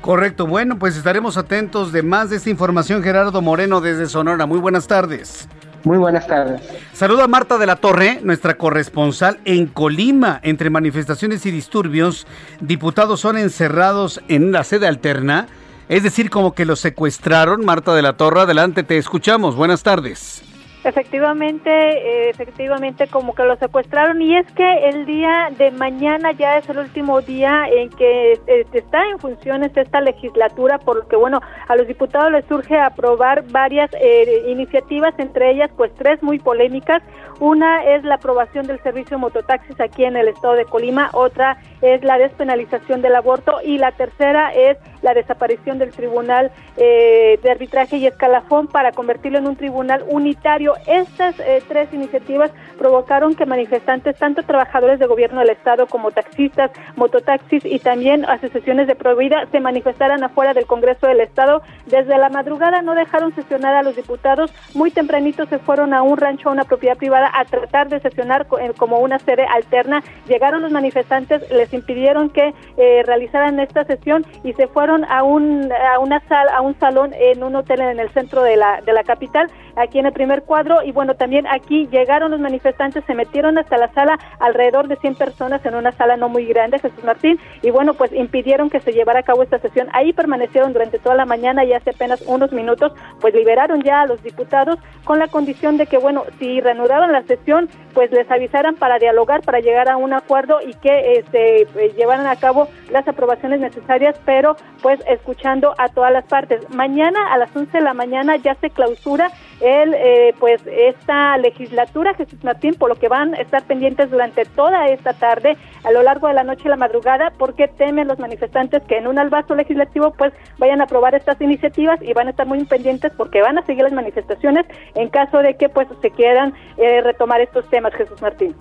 Correcto, 0.00 0.46
bueno, 0.46 0.78
pues 0.78 0.96
estaremos 0.96 1.36
atentos 1.36 1.92
de 1.92 2.02
más 2.02 2.30
de 2.30 2.36
esta 2.36 2.48
información, 2.48 3.02
Gerardo 3.02 3.42
Moreno 3.42 3.82
desde 3.82 4.06
Sonora. 4.06 4.46
Muy 4.46 4.58
buenas 4.58 4.86
tardes. 4.86 5.46
Muy 5.84 5.98
buenas 5.98 6.26
tardes. 6.26 6.62
Saludo 6.94 7.22
a 7.22 7.28
Marta 7.28 7.58
de 7.58 7.66
la 7.66 7.76
Torre, 7.76 8.20
nuestra 8.22 8.54
corresponsal 8.54 9.40
en 9.44 9.66
Colima. 9.66 10.40
Entre 10.42 10.70
manifestaciones 10.70 11.44
y 11.44 11.50
disturbios, 11.50 12.26
diputados 12.60 13.20
son 13.20 13.36
encerrados 13.36 14.22
en 14.28 14.52
la 14.52 14.64
sede 14.64 14.86
alterna 14.86 15.48
es 15.90 16.04
decir, 16.04 16.30
como 16.30 16.54
que 16.54 16.64
lo 16.64 16.76
secuestraron. 16.76 17.64
Marta 17.64 17.92
de 17.94 18.02
la 18.02 18.16
Torre, 18.16 18.42
adelante, 18.42 18.84
te 18.84 18.96
escuchamos. 18.96 19.56
Buenas 19.56 19.82
tardes. 19.82 20.40
Efectivamente, 20.82 21.70
eh, 21.70 22.30
efectivamente, 22.30 23.06
como 23.06 23.34
que 23.34 23.44
lo 23.44 23.54
secuestraron 23.56 24.22
y 24.22 24.34
es 24.34 24.50
que 24.52 24.88
el 24.88 25.04
día 25.04 25.50
de 25.58 25.70
mañana 25.72 26.32
ya 26.32 26.56
es 26.56 26.66
el 26.70 26.78
último 26.78 27.20
día 27.20 27.64
en 27.70 27.90
que 27.90 28.32
eh, 28.46 28.66
está 28.72 29.06
en 29.10 29.18
funciones 29.18 29.76
esta 29.76 30.00
legislatura, 30.00 30.78
por 30.78 30.96
lo 30.96 31.06
que 31.06 31.16
bueno, 31.16 31.40
a 31.68 31.76
los 31.76 31.86
diputados 31.86 32.32
les 32.32 32.46
surge 32.46 32.78
aprobar 32.78 33.44
varias 33.50 33.90
eh, 33.92 34.44
iniciativas, 34.48 35.12
entre 35.18 35.50
ellas 35.50 35.70
pues 35.76 35.92
tres 35.98 36.22
muy 36.22 36.38
polémicas. 36.38 37.02
Una 37.40 37.84
es 37.84 38.04
la 38.04 38.16
aprobación 38.16 38.66
del 38.66 38.82
servicio 38.82 39.16
de 39.16 39.20
mototaxis 39.22 39.78
aquí 39.80 40.04
en 40.04 40.16
el 40.16 40.28
estado 40.28 40.54
de 40.54 40.64
Colima, 40.66 41.10
otra 41.12 41.58
es 41.80 42.02
la 42.04 42.18
despenalización 42.18 43.00
del 43.00 43.16
aborto 43.16 43.60
y 43.64 43.78
la 43.78 43.92
tercera 43.92 44.52
es 44.54 44.76
la 45.00 45.14
desaparición 45.14 45.78
del 45.78 45.90
Tribunal 45.90 46.52
de 46.76 47.50
Arbitraje 47.50 47.96
y 47.96 48.06
Escalafón 48.06 48.66
para 48.66 48.92
convertirlo 48.92 49.38
en 49.38 49.46
un 49.46 49.56
tribunal 49.56 50.04
unitario 50.08 50.69
estas 50.86 51.38
eh, 51.40 51.62
tres 51.68 51.92
iniciativas 51.92 52.50
provocaron 52.78 53.34
que 53.34 53.46
manifestantes, 53.46 54.16
tanto 54.16 54.42
trabajadores 54.42 54.98
de 54.98 55.06
gobierno 55.06 55.40
del 55.40 55.50
Estado 55.50 55.86
como 55.86 56.10
taxistas, 56.10 56.70
mototaxis 56.96 57.64
y 57.64 57.78
también 57.78 58.24
asociaciones 58.24 58.86
de 58.86 58.94
prohibida 58.94 59.46
se 59.52 59.60
manifestaran 59.60 60.24
afuera 60.24 60.54
del 60.54 60.66
Congreso 60.66 61.06
del 61.06 61.20
Estado. 61.20 61.62
Desde 61.86 62.16
la 62.16 62.28
madrugada 62.30 62.82
no 62.82 62.94
dejaron 62.94 63.34
sesionar 63.34 63.74
a 63.74 63.82
los 63.82 63.96
diputados. 63.96 64.52
Muy 64.74 64.90
tempranito 64.90 65.46
se 65.46 65.58
fueron 65.58 65.92
a 65.92 66.02
un 66.02 66.16
rancho, 66.16 66.48
a 66.48 66.52
una 66.52 66.64
propiedad 66.64 66.96
privada, 66.96 67.30
a 67.34 67.44
tratar 67.44 67.88
de 67.88 68.00
sesionar 68.00 68.46
eh, 68.60 68.72
como 68.76 68.98
una 69.00 69.18
sede 69.18 69.44
alterna. 69.44 70.02
Llegaron 70.26 70.62
los 70.62 70.72
manifestantes, 70.72 71.50
les 71.50 71.72
impidieron 71.74 72.30
que 72.30 72.54
eh, 72.76 73.02
realizaran 73.04 73.60
esta 73.60 73.84
sesión 73.84 74.24
y 74.44 74.52
se 74.54 74.68
fueron 74.68 75.04
a 75.04 75.22
un 75.22 75.70
a 75.72 75.98
una 75.98 76.20
sala, 76.28 76.52
a 76.56 76.60
un 76.60 76.78
salón 76.78 77.12
en 77.14 77.42
un 77.42 77.56
hotel 77.56 77.80
en 77.80 78.00
el 78.00 78.08
centro 78.10 78.42
de 78.42 78.56
la 78.56 78.80
de 78.80 78.92
la 78.92 79.04
capital, 79.04 79.48
aquí 79.76 79.98
en 79.98 80.06
el 80.06 80.12
primer 80.12 80.42
cuadro 80.42 80.59
y 80.84 80.92
bueno, 80.92 81.14
también 81.14 81.46
aquí 81.46 81.88
llegaron 81.90 82.30
los 82.30 82.40
manifestantes, 82.40 83.02
se 83.06 83.14
metieron 83.14 83.56
hasta 83.56 83.78
la 83.78 83.92
sala, 83.92 84.18
alrededor 84.38 84.88
de 84.88 84.96
100 84.96 85.14
personas 85.14 85.64
en 85.64 85.74
una 85.74 85.92
sala 85.92 86.16
no 86.16 86.28
muy 86.28 86.44
grande, 86.44 86.78
Jesús 86.78 87.02
Martín, 87.02 87.38
y 87.62 87.70
bueno, 87.70 87.94
pues 87.94 88.12
impidieron 88.12 88.68
que 88.68 88.80
se 88.80 88.92
llevara 88.92 89.20
a 89.20 89.22
cabo 89.22 89.42
esta 89.42 89.58
sesión. 89.58 89.88
Ahí 89.92 90.12
permanecieron 90.12 90.72
durante 90.72 90.98
toda 90.98 91.14
la 91.14 91.24
mañana 91.24 91.64
y 91.64 91.72
hace 91.72 91.90
apenas 91.90 92.22
unos 92.26 92.52
minutos, 92.52 92.92
pues 93.20 93.34
liberaron 93.34 93.82
ya 93.82 94.02
a 94.02 94.06
los 94.06 94.22
diputados 94.22 94.78
con 95.04 95.18
la 95.18 95.28
condición 95.28 95.78
de 95.78 95.86
que, 95.86 95.96
bueno, 95.96 96.24
si 96.38 96.60
reanudaban 96.60 97.12
la 97.12 97.22
sesión, 97.22 97.68
pues 97.94 98.10
les 98.12 98.30
avisaran 98.30 98.74
para 98.76 98.98
dialogar, 98.98 99.40
para 99.42 99.60
llegar 99.60 99.88
a 99.88 99.96
un 99.96 100.12
acuerdo 100.12 100.58
y 100.60 100.74
que 100.74 101.14
este, 101.14 101.62
eh, 101.62 101.94
llevaran 101.96 102.26
a 102.26 102.36
cabo 102.36 102.68
las 102.90 103.08
aprobaciones 103.08 103.60
necesarias, 103.60 104.20
pero 104.26 104.56
pues 104.82 105.00
escuchando 105.08 105.74
a 105.78 105.88
todas 105.88 106.12
las 106.12 106.24
partes. 106.26 106.68
Mañana 106.70 107.32
a 107.32 107.38
las 107.38 107.54
11 107.56 107.78
de 107.78 107.84
la 107.84 107.94
mañana 107.94 108.36
ya 108.36 108.54
se 108.56 108.70
clausura 108.70 109.30
el, 109.60 109.94
eh, 109.94 110.34
pues 110.38 110.60
esta 110.66 111.36
legislatura, 111.38 112.14
Jesús 112.14 112.42
Martín, 112.42 112.74
por 112.74 112.88
lo 112.88 112.96
que 112.96 113.08
van 113.08 113.34
a 113.34 113.38
estar 113.38 113.62
pendientes 113.64 114.10
durante 114.10 114.44
toda 114.44 114.86
esta 114.88 115.12
tarde, 115.12 115.56
a 115.84 115.90
lo 115.92 116.02
largo 116.02 116.28
de 116.28 116.34
la 116.34 116.44
noche 116.44 116.62
y 116.64 116.68
la 116.68 116.76
madrugada, 116.76 117.32
porque 117.38 117.68
temen 117.68 118.08
los 118.08 118.18
manifestantes 118.18 118.82
que 118.84 118.98
en 118.98 119.06
un 119.06 119.18
albazo 119.18 119.54
legislativo 119.54 120.12
pues 120.16 120.32
vayan 120.58 120.80
a 120.80 120.84
aprobar 120.84 121.14
estas 121.14 121.40
iniciativas 121.40 122.00
y 122.02 122.12
van 122.12 122.28
a 122.28 122.30
estar 122.30 122.46
muy 122.46 122.64
pendientes 122.64 123.12
porque 123.16 123.42
van 123.42 123.58
a 123.58 123.66
seguir 123.66 123.82
las 123.82 123.92
manifestaciones 123.92 124.66
en 124.94 125.08
caso 125.08 125.38
de 125.38 125.54
que 125.56 125.68
pues 125.68 125.88
se 126.00 126.10
quieran 126.10 126.54
eh, 126.76 127.00
retomar 127.02 127.40
estos 127.40 127.68
temas, 127.70 127.94
Jesús 127.94 128.20
Martín. 128.22 128.54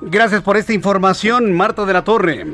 Gracias 0.00 0.42
por 0.42 0.56
esta 0.56 0.72
información, 0.72 1.52
Marta 1.52 1.84
de 1.84 1.92
la 1.92 2.02
Torre. 2.02 2.46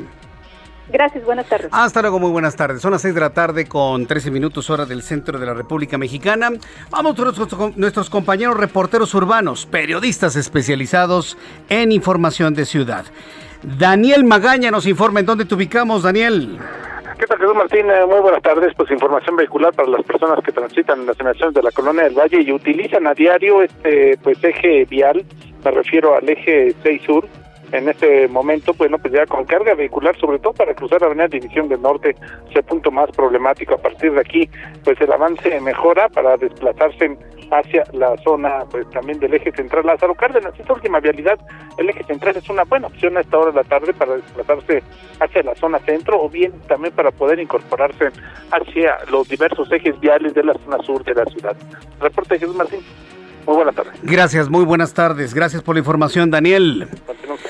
Gracias, 0.91 1.23
buenas 1.23 1.47
tardes. 1.47 1.69
Hasta 1.71 2.01
luego, 2.01 2.19
muy 2.19 2.31
buenas 2.31 2.55
tardes. 2.55 2.81
Son 2.81 2.91
las 2.91 3.01
6 3.01 3.13
de 3.13 3.21
la 3.21 3.29
tarde 3.29 3.65
con 3.65 4.07
13 4.07 4.31
minutos 4.31 4.69
hora 4.69 4.85
del 4.85 5.03
centro 5.03 5.37
de 5.37 5.45
la 5.45 5.53
República 5.53 5.97
Mexicana. 5.97 6.49
Vamos 6.89 7.15
con 7.15 7.25
nuestros, 7.25 7.77
nuestros 7.77 8.09
compañeros 8.09 8.57
reporteros 8.57 9.13
urbanos, 9.13 9.65
periodistas 9.65 10.35
especializados 10.35 11.37
en 11.69 11.91
información 11.91 12.53
de 12.53 12.65
ciudad. 12.65 13.05
Daniel 13.61 14.23
Magaña 14.23 14.71
nos 14.71 14.87
informa 14.87 15.19
en 15.19 15.25
dónde 15.25 15.45
te 15.45 15.53
ubicamos, 15.53 16.03
Daniel. 16.03 16.57
¿Qué 17.19 17.27
tal, 17.27 17.37
Jesús 17.37 17.55
Martín? 17.55 17.91
Eh, 17.91 18.05
muy 18.05 18.21
buenas 18.21 18.41
tardes. 18.41 18.73
Pues 18.75 18.89
información 18.89 19.35
vehicular 19.35 19.73
para 19.73 19.89
las 19.89 20.03
personas 20.03 20.39
que 20.43 20.53
transitan 20.53 21.01
en 21.01 21.05
las 21.05 21.19
emanaciones 21.19 21.53
de 21.53 21.61
la 21.61 21.71
colonia 21.71 22.03
del 22.05 22.17
Valle 22.17 22.41
y 22.41 22.51
utilizan 22.51 23.05
a 23.07 23.13
diario 23.13 23.61
este 23.61 24.17
pues 24.23 24.41
eje 24.43 24.85
vial. 24.85 25.25
Me 25.63 25.71
refiero 25.71 26.15
al 26.15 26.27
eje 26.29 26.73
6 26.81 27.01
Sur 27.05 27.27
en 27.71 27.89
este 27.89 28.27
momento, 28.27 28.73
bueno, 28.73 28.97
pues 28.97 29.13
ya 29.13 29.25
con 29.25 29.45
carga 29.45 29.73
vehicular, 29.75 30.17
sobre 30.19 30.39
todo 30.39 30.53
para 30.53 30.73
cruzar 30.73 31.01
la 31.01 31.07
avenida 31.07 31.27
División 31.27 31.69
del 31.69 31.81
Norte, 31.81 32.15
es 32.49 32.55
el 32.55 32.63
punto 32.63 32.91
más 32.91 33.11
problemático. 33.11 33.75
A 33.75 33.77
partir 33.77 34.13
de 34.13 34.21
aquí, 34.21 34.49
pues 34.83 34.99
el 35.01 35.11
avance 35.11 35.59
mejora 35.61 36.09
para 36.09 36.37
desplazarse 36.37 37.17
hacia 37.51 37.83
la 37.93 38.15
zona, 38.17 38.65
pues 38.69 38.89
también 38.91 39.19
del 39.19 39.33
eje 39.33 39.51
central 39.51 39.85
Lázaro 39.85 40.15
Cárdenas. 40.15 40.53
Esta 40.57 40.73
última 40.73 40.99
vialidad, 40.99 41.39
el 41.77 41.89
eje 41.89 42.03
central 42.03 42.37
es 42.37 42.49
una 42.49 42.63
buena 42.63 42.87
opción 42.87 43.17
a 43.17 43.21
esta 43.21 43.37
hora 43.37 43.51
de 43.51 43.57
la 43.57 43.63
tarde 43.63 43.93
para 43.93 44.15
desplazarse 44.15 44.83
hacia 45.19 45.43
la 45.43 45.55
zona 45.55 45.79
centro 45.79 46.21
o 46.21 46.29
bien 46.29 46.53
también 46.67 46.93
para 46.93 47.11
poder 47.11 47.39
incorporarse 47.39 48.09
hacia 48.51 48.97
los 49.11 49.27
diversos 49.27 49.71
ejes 49.71 49.99
viales 49.99 50.33
de 50.33 50.43
la 50.43 50.53
zona 50.53 50.77
sur 50.83 51.03
de 51.03 51.15
la 51.15 51.25
ciudad. 51.25 51.55
Reporte 51.99 52.39
Jesús 52.39 52.55
Martín. 52.55 52.81
Muy 53.49 53.55
buenas 53.55 53.73
tardes. 53.73 53.93
Gracias, 54.03 54.47
muy 54.47 54.63
buenas 54.63 54.93
tardes. 54.93 55.33
Gracias 55.33 55.63
por 55.63 55.73
la 55.73 55.79
información, 55.79 56.29
Daniel. 56.29 56.87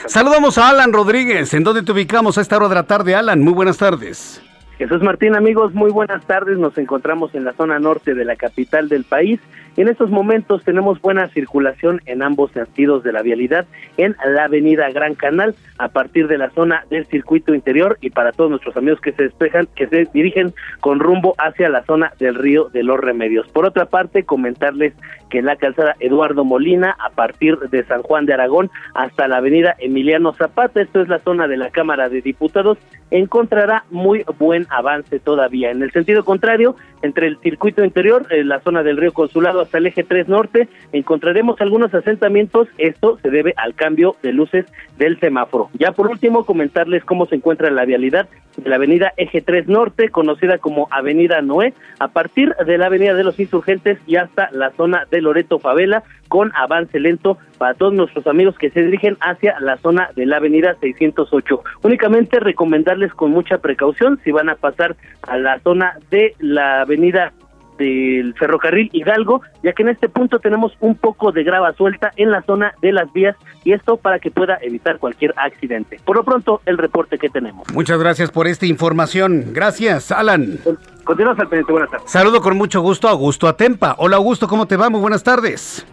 Saludamos 0.05 0.57
a 0.57 0.69
Alan 0.69 0.93
Rodríguez. 0.93 1.53
¿En 1.53 1.65
dónde 1.65 1.83
te 1.83 1.91
ubicamos 1.91 2.37
a 2.37 2.41
esta 2.41 2.55
hora 2.55 2.69
de 2.69 2.75
la 2.75 2.83
tarde, 2.83 3.15
Alan? 3.15 3.41
Muy 3.41 3.51
buenas 3.51 3.77
tardes. 3.77 4.41
Jesús 4.77 5.01
Martín, 5.01 5.35
amigos, 5.35 5.73
muy 5.73 5.91
buenas 5.91 6.25
tardes. 6.25 6.57
Nos 6.57 6.77
encontramos 6.77 7.35
en 7.35 7.43
la 7.43 7.51
zona 7.51 7.79
norte 7.79 8.15
de 8.15 8.23
la 8.23 8.37
capital 8.37 8.87
del 8.87 9.03
país 9.03 9.41
en 9.81 9.87
estos 9.87 10.09
momentos 10.09 10.63
tenemos 10.65 11.01
buena 11.01 11.29
circulación 11.29 12.01
en 12.05 12.21
ambos 12.21 12.51
sentidos 12.51 13.01
de 13.03 13.13
la 13.13 13.21
vialidad 13.21 13.65
en 13.95 14.15
la 14.25 14.43
avenida 14.43 14.89
Gran 14.89 15.15
Canal 15.15 15.55
a 15.77 15.87
partir 15.87 16.27
de 16.27 16.37
la 16.37 16.49
zona 16.49 16.83
del 16.89 17.05
circuito 17.05 17.53
interior 17.53 17.97
y 18.01 18.09
para 18.09 18.33
todos 18.33 18.49
nuestros 18.49 18.75
amigos 18.75 18.99
que 18.99 19.13
se 19.13 19.23
despejan, 19.23 19.67
que 19.75 19.87
se 19.87 20.05
dirigen 20.13 20.53
con 20.81 20.99
rumbo 20.99 21.33
hacia 21.37 21.69
la 21.69 21.83
zona 21.83 22.11
del 22.19 22.35
río 22.35 22.69
de 22.69 22.83
los 22.83 22.99
Remedios. 22.99 23.47
Por 23.47 23.65
otra 23.65 23.85
parte, 23.85 24.23
comentarles 24.23 24.93
que 25.29 25.39
en 25.39 25.45
la 25.45 25.55
calzada 25.55 25.95
Eduardo 25.99 26.43
Molina, 26.43 26.97
a 26.99 27.11
partir 27.11 27.57
de 27.57 27.85
San 27.85 28.01
Juan 28.01 28.25
de 28.25 28.33
Aragón 28.33 28.69
hasta 28.95 29.27
la 29.29 29.37
avenida 29.37 29.75
Emiliano 29.79 30.33
Zapata, 30.33 30.81
esto 30.81 31.01
es 31.01 31.07
la 31.07 31.19
zona 31.19 31.47
de 31.47 31.55
la 31.55 31.69
Cámara 31.69 32.09
de 32.09 32.21
Diputados, 32.21 32.77
encontrará 33.11 33.85
muy 33.89 34.25
buen 34.37 34.67
avance 34.69 35.19
todavía. 35.19 35.71
En 35.71 35.81
el 35.81 35.91
sentido 35.91 36.25
contrario, 36.25 36.75
entre 37.01 37.27
el 37.27 37.37
circuito 37.39 37.83
interior, 37.83 38.25
en 38.29 38.47
la 38.47 38.59
zona 38.61 38.83
del 38.83 38.97
río 38.97 39.13
Consulado 39.13 39.61
hasta 39.61 39.77
el 39.77 39.87
eje 39.87 40.03
3 40.03 40.27
norte, 40.27 40.67
encontraremos 40.91 41.59
algunos 41.61 41.93
asentamientos. 41.93 42.67
Esto 42.77 43.17
se 43.21 43.29
debe 43.29 43.53
al 43.57 43.75
cambio 43.75 44.15
de 44.21 44.33
luces 44.33 44.65
del 44.97 45.19
semáforo. 45.19 45.69
Ya 45.73 45.91
por 45.91 46.07
último, 46.07 46.45
comentarles 46.45 47.03
cómo 47.03 47.25
se 47.25 47.35
encuentra 47.35 47.69
la 47.71 47.85
vialidad 47.85 48.27
de 48.57 48.69
la 48.69 48.75
avenida 48.75 49.13
eje 49.17 49.41
3 49.41 49.67
norte, 49.67 50.09
conocida 50.09 50.57
como 50.57 50.87
Avenida 50.91 51.41
Noé, 51.41 51.73
a 51.99 52.09
partir 52.09 52.53
de 52.65 52.77
la 52.77 52.87
avenida 52.87 53.13
de 53.13 53.23
los 53.23 53.39
insurgentes 53.39 53.99
y 54.05 54.17
hasta 54.17 54.49
la 54.51 54.71
zona 54.71 55.05
de 55.09 55.21
Loreto 55.21 55.59
Favela, 55.59 56.03
con 56.27 56.51
avance 56.55 56.99
lento 56.99 57.37
para 57.57 57.73
todos 57.73 57.93
nuestros 57.93 58.25
amigos 58.27 58.57
que 58.57 58.69
se 58.69 58.83
dirigen 58.83 59.17
hacia 59.19 59.59
la 59.59 59.77
zona 59.77 60.09
de 60.15 60.25
la 60.25 60.37
avenida 60.37 60.75
608. 60.79 61.61
Únicamente 61.83 62.39
recomendarles 62.39 63.13
con 63.13 63.31
mucha 63.31 63.57
precaución 63.57 64.19
si 64.23 64.31
van 64.31 64.49
a 64.49 64.55
pasar 64.55 64.95
a 65.23 65.37
la 65.37 65.59
zona 65.59 65.97
de 66.09 66.35
la 66.39 66.85
avenida 66.89 67.33
del 67.77 68.33
ferrocarril 68.33 68.89
Hidalgo, 68.91 69.41
ya 69.63 69.71
que 69.71 69.83
en 69.83 69.89
este 69.89 70.09
punto 70.09 70.39
tenemos 70.39 70.73
un 70.81 70.95
poco 70.95 71.31
de 71.31 71.43
grava 71.43 71.71
suelta 71.73 72.11
en 72.17 72.29
la 72.29 72.41
zona 72.41 72.73
de 72.81 72.91
las 72.91 73.11
vías 73.13 73.37
y 73.63 73.71
esto 73.71 73.95
para 73.95 74.19
que 74.19 74.31
pueda 74.31 74.57
evitar 74.61 74.99
cualquier 74.99 75.33
accidente. 75.37 75.97
Por 76.03 76.17
lo 76.17 76.25
pronto, 76.25 76.61
el 76.65 76.77
reporte 76.77 77.17
que 77.17 77.29
tenemos. 77.29 77.71
Muchas 77.73 77.97
gracias 77.99 78.31
por 78.31 78.47
esta 78.47 78.65
información. 78.65 79.53
Gracias, 79.53 80.11
Alan. 80.11 80.59
Continuamos 81.05 81.39
al 81.39 81.47
pendiente. 81.47 81.71
Buenas 81.71 81.89
tardes. 81.89 82.11
Saludo 82.11 82.41
con 82.41 82.57
mucho 82.57 82.81
gusto 82.81 83.07
a 83.07 83.11
Augusto 83.11 83.47
Atempa. 83.47 83.95
Hola, 83.97 84.17
Augusto, 84.17 84.47
¿cómo 84.47 84.67
te 84.67 84.75
va? 84.75 84.89
Muy 84.89 84.99
buenas 84.99 85.23
tardes. 85.23 85.85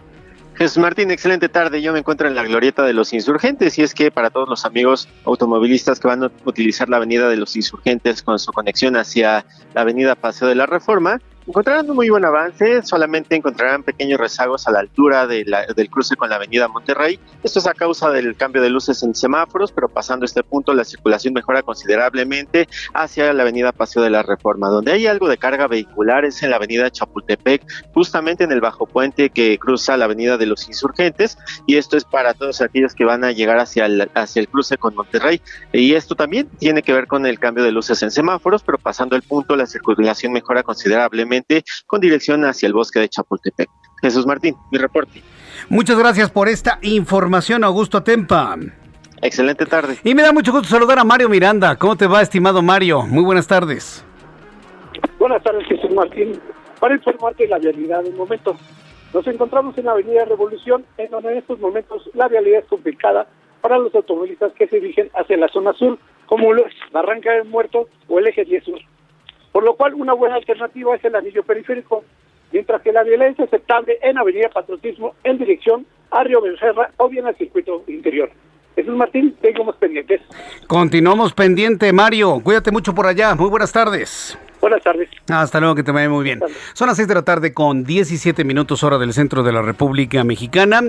Jesús 0.57 0.79
Martín, 0.79 1.11
excelente 1.11 1.49
tarde. 1.49 1.83
Yo 1.83 1.93
me 1.93 1.99
encuentro 1.99 2.27
en 2.27 2.33
la 2.33 2.41
glorieta 2.41 2.83
de 2.83 2.91
los 2.91 3.13
insurgentes 3.13 3.77
y 3.77 3.83
es 3.83 3.93
que 3.93 4.09
para 4.09 4.31
todos 4.31 4.49
los 4.49 4.65
amigos 4.65 5.07
automovilistas 5.23 5.99
que 5.99 6.07
van 6.07 6.23
a 6.23 6.31
utilizar 6.45 6.89
la 6.89 6.97
avenida 6.97 7.29
de 7.29 7.37
los 7.37 7.55
insurgentes 7.55 8.23
con 8.23 8.39
su 8.39 8.51
conexión 8.51 8.95
hacia 8.95 9.45
la 9.75 9.81
avenida 9.81 10.15
Paseo 10.15 10.47
de 10.47 10.55
la 10.55 10.65
Reforma, 10.65 11.21
encontrarán 11.47 11.89
un 11.89 11.95
muy 11.95 12.09
buen 12.09 12.25
avance, 12.25 12.81
solamente 12.83 13.35
encontrarán 13.35 13.83
pequeños 13.83 14.19
rezagos 14.19 14.67
a 14.67 14.71
la 14.71 14.79
altura 14.79 15.27
de 15.27 15.45
del 15.75 15.89
cruce 15.89 16.15
con 16.15 16.29
la 16.29 16.35
avenida 16.35 16.67
Monterrey. 16.67 17.19
Esto 17.41 17.59
es 17.59 17.67
a 17.67 17.73
causa 17.73 18.09
del 18.09 18.35
cambio 18.35 18.61
de 18.61 18.69
luces 18.69 19.01
en 19.03 19.15
semáforos, 19.15 19.71
pero 19.71 19.87
pasando 19.87 20.25
este 20.25 20.43
punto 20.43 20.73
la 20.73 20.83
circulación 20.83 21.33
mejora 21.33 21.61
considerablemente 21.61 22.67
hacia 22.93 23.31
la 23.31 23.43
avenida 23.43 23.71
Paseo 23.71 24.03
de 24.03 24.09
la 24.09 24.23
Reforma. 24.23 24.67
Donde 24.67 24.91
hay 24.91 25.07
algo 25.07 25.29
de 25.29 25.37
carga 25.37 25.67
vehicular 25.67 26.25
es 26.25 26.43
en 26.43 26.49
la 26.49 26.57
avenida 26.57 26.91
Chapultepec, 26.91 27.63
justamente 27.93 28.43
en 28.43 28.51
el 28.51 28.59
bajo 28.59 28.85
puente 28.85 29.29
que 29.29 29.57
cruza 29.57 29.95
la 29.95 30.05
avenida 30.05 30.37
de 30.37 30.47
los 30.47 30.67
insurgentes, 30.67 31.37
y 31.65 31.77
esto 31.77 31.95
es 31.95 32.03
para 32.03 32.33
todos 32.33 32.61
aquellos 32.61 32.93
que 32.93 33.05
van 33.05 33.23
a 33.23 33.31
llegar 33.31 33.59
hacia 33.59 33.85
el, 33.85 34.11
hacia 34.15 34.41
el 34.41 34.49
cruce 34.49 34.77
con 34.77 34.95
Monterrey. 34.95 35.41
Y 35.71 35.93
esto 35.93 36.15
también 36.15 36.49
tiene 36.59 36.81
que 36.81 36.93
ver 36.93 37.07
con 37.07 37.25
el 37.25 37.39
cambio 37.39 37.63
de 37.63 37.71
luces 37.71 38.03
en 38.03 38.11
semáforos, 38.11 38.63
pero 38.63 38.77
pasando 38.77 39.15
el 39.15 39.21
punto 39.21 39.55
la 39.55 39.65
circulación 39.65 40.33
mejora 40.33 40.63
considerablemente 40.63 41.36
con 41.85 42.01
dirección 42.01 42.45
hacia 42.45 42.67
el 42.67 42.73
bosque 42.73 42.99
de 42.99 43.09
Chapultepec. 43.09 43.69
Jesús 44.01 44.25
Martín, 44.25 44.55
mi 44.71 44.77
reporte. 44.77 45.21
Muchas 45.69 45.97
gracias 45.97 46.29
por 46.29 46.47
esta 46.47 46.79
información, 46.81 47.63
Augusto 47.63 48.03
Tempa. 48.03 48.57
Excelente 49.21 49.65
tarde. 49.65 49.97
Y 50.03 50.13
me 50.13 50.21
da 50.21 50.31
mucho 50.31 50.51
gusto 50.51 50.67
saludar 50.67 50.99
a 50.99 51.03
Mario 51.03 51.29
Miranda. 51.29 51.75
¿Cómo 51.75 51.95
te 51.95 52.05
va, 52.05 52.21
estimado 52.21 52.61
Mario? 52.61 53.01
Muy 53.03 53.23
buenas 53.23 53.47
tardes. 53.47 54.05
Buenas 55.17 55.41
tardes, 55.43 55.67
Jesús 55.67 55.91
Martín. 55.91 56.39
Para 56.79 56.93
informarte 56.95 57.43
de 57.43 57.49
la 57.49 57.57
vialidad 57.57 58.03
del 58.03 58.13
momento. 58.13 58.55
Nos 59.13 59.25
encontramos 59.25 59.77
en 59.77 59.85
la 59.85 59.93
Avenida 59.93 60.25
Revolución, 60.25 60.85
en 60.97 61.09
donde 61.09 61.31
en 61.31 61.37
estos 61.39 61.59
momentos 61.59 62.09
la 62.13 62.27
vialidad 62.27 62.59
es 62.59 62.65
complicada 62.65 63.27
para 63.61 63.79
los 63.79 63.93
automovilistas 63.95 64.53
que 64.53 64.67
se 64.67 64.79
dirigen 64.79 65.09
hacia 65.15 65.37
la 65.37 65.47
zona 65.47 65.73
sur, 65.73 65.97
como 66.27 66.53
lo 66.53 66.67
es 66.67 66.73
Barranca 66.91 67.31
del 67.31 67.45
Muerto 67.45 67.87
o 68.07 68.19
el 68.19 68.27
eje 68.27 68.45
10 68.45 68.63
sur. 68.63 68.79
Por 69.57 69.63
lo 69.63 69.73
cual, 69.75 69.95
una 69.95 70.13
buena 70.13 70.35
alternativa 70.35 70.95
es 70.95 71.03
el 71.03 71.15
anillo 71.15 71.41
periférico, 71.41 72.03
mientras 72.51 72.79
que 72.83 72.91
la 72.91 73.01
violencia 73.01 73.43
es 73.43 73.51
aceptable 73.51 73.97
en 74.03 74.15
Avenida 74.19 74.49
Patriotismo 74.49 75.15
en 75.23 75.39
dirección 75.39 75.83
a 76.11 76.23
Río 76.23 76.43
Becerra 76.43 76.91
o 76.97 77.09
bien 77.09 77.25
al 77.25 77.35
circuito 77.37 77.83
interior. 77.87 78.29
Jesús 78.75 78.95
Martín, 78.95 79.35
seguimos 79.41 79.75
pendientes. 79.77 80.21
Continuamos 80.67 81.33
pendiente, 81.33 81.91
Mario. 81.91 82.39
Cuídate 82.43 82.69
mucho 82.69 82.93
por 82.93 83.07
allá. 83.07 83.33
Muy 83.33 83.49
buenas 83.49 83.73
tardes. 83.73 84.37
Buenas 84.61 84.83
tardes. 84.83 85.09
Hasta 85.27 85.59
luego, 85.59 85.73
que 85.73 85.81
te 85.81 85.91
vaya 85.91 86.07
muy 86.07 86.23
bien. 86.23 86.39
Son 86.73 86.85
las 86.85 86.97
6 86.97 87.07
de 87.07 87.15
la 87.15 87.23
tarde 87.23 87.51
con 87.51 87.83
17 87.83 88.43
minutos 88.43 88.83
hora 88.83 88.99
del 88.99 89.11
centro 89.11 89.41
de 89.41 89.53
la 89.53 89.63
República 89.63 90.23
Mexicana. 90.23 90.81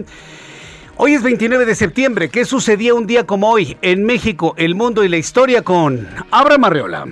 Hoy 0.98 1.14
es 1.14 1.22
29 1.22 1.64
de 1.64 1.74
septiembre. 1.74 2.28
¿Qué 2.28 2.44
sucedía 2.44 2.92
un 2.92 3.06
día 3.06 3.24
como 3.24 3.50
hoy 3.50 3.78
en 3.80 4.04
México, 4.04 4.52
el 4.58 4.74
mundo 4.74 5.04
y 5.04 5.08
la 5.08 5.16
historia 5.16 5.62
con 5.62 6.06
Abra 6.30 6.58
Marreola? 6.58 7.06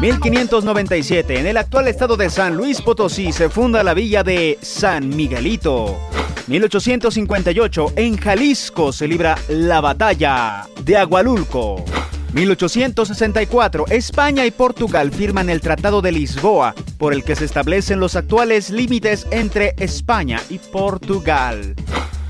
1597, 0.00 1.40
en 1.40 1.46
el 1.48 1.56
actual 1.56 1.88
estado 1.88 2.16
de 2.16 2.30
San 2.30 2.56
Luis 2.56 2.80
Potosí, 2.80 3.32
se 3.32 3.48
funda 3.48 3.82
la 3.82 3.94
villa 3.94 4.22
de 4.22 4.56
San 4.62 5.08
Miguelito. 5.08 5.98
1858, 6.46 7.94
en 7.96 8.16
Jalisco 8.16 8.92
se 8.92 9.08
libra 9.08 9.36
la 9.48 9.80
batalla 9.80 10.68
de 10.84 10.96
Agualulco. 10.96 11.84
1864, 12.32 13.86
España 13.88 14.46
y 14.46 14.52
Portugal 14.52 15.10
firman 15.10 15.50
el 15.50 15.60
Tratado 15.60 16.00
de 16.00 16.12
Lisboa, 16.12 16.76
por 16.96 17.12
el 17.12 17.24
que 17.24 17.34
se 17.34 17.44
establecen 17.44 17.98
los 17.98 18.14
actuales 18.14 18.70
límites 18.70 19.26
entre 19.32 19.74
España 19.78 20.40
y 20.48 20.58
Portugal. 20.58 21.74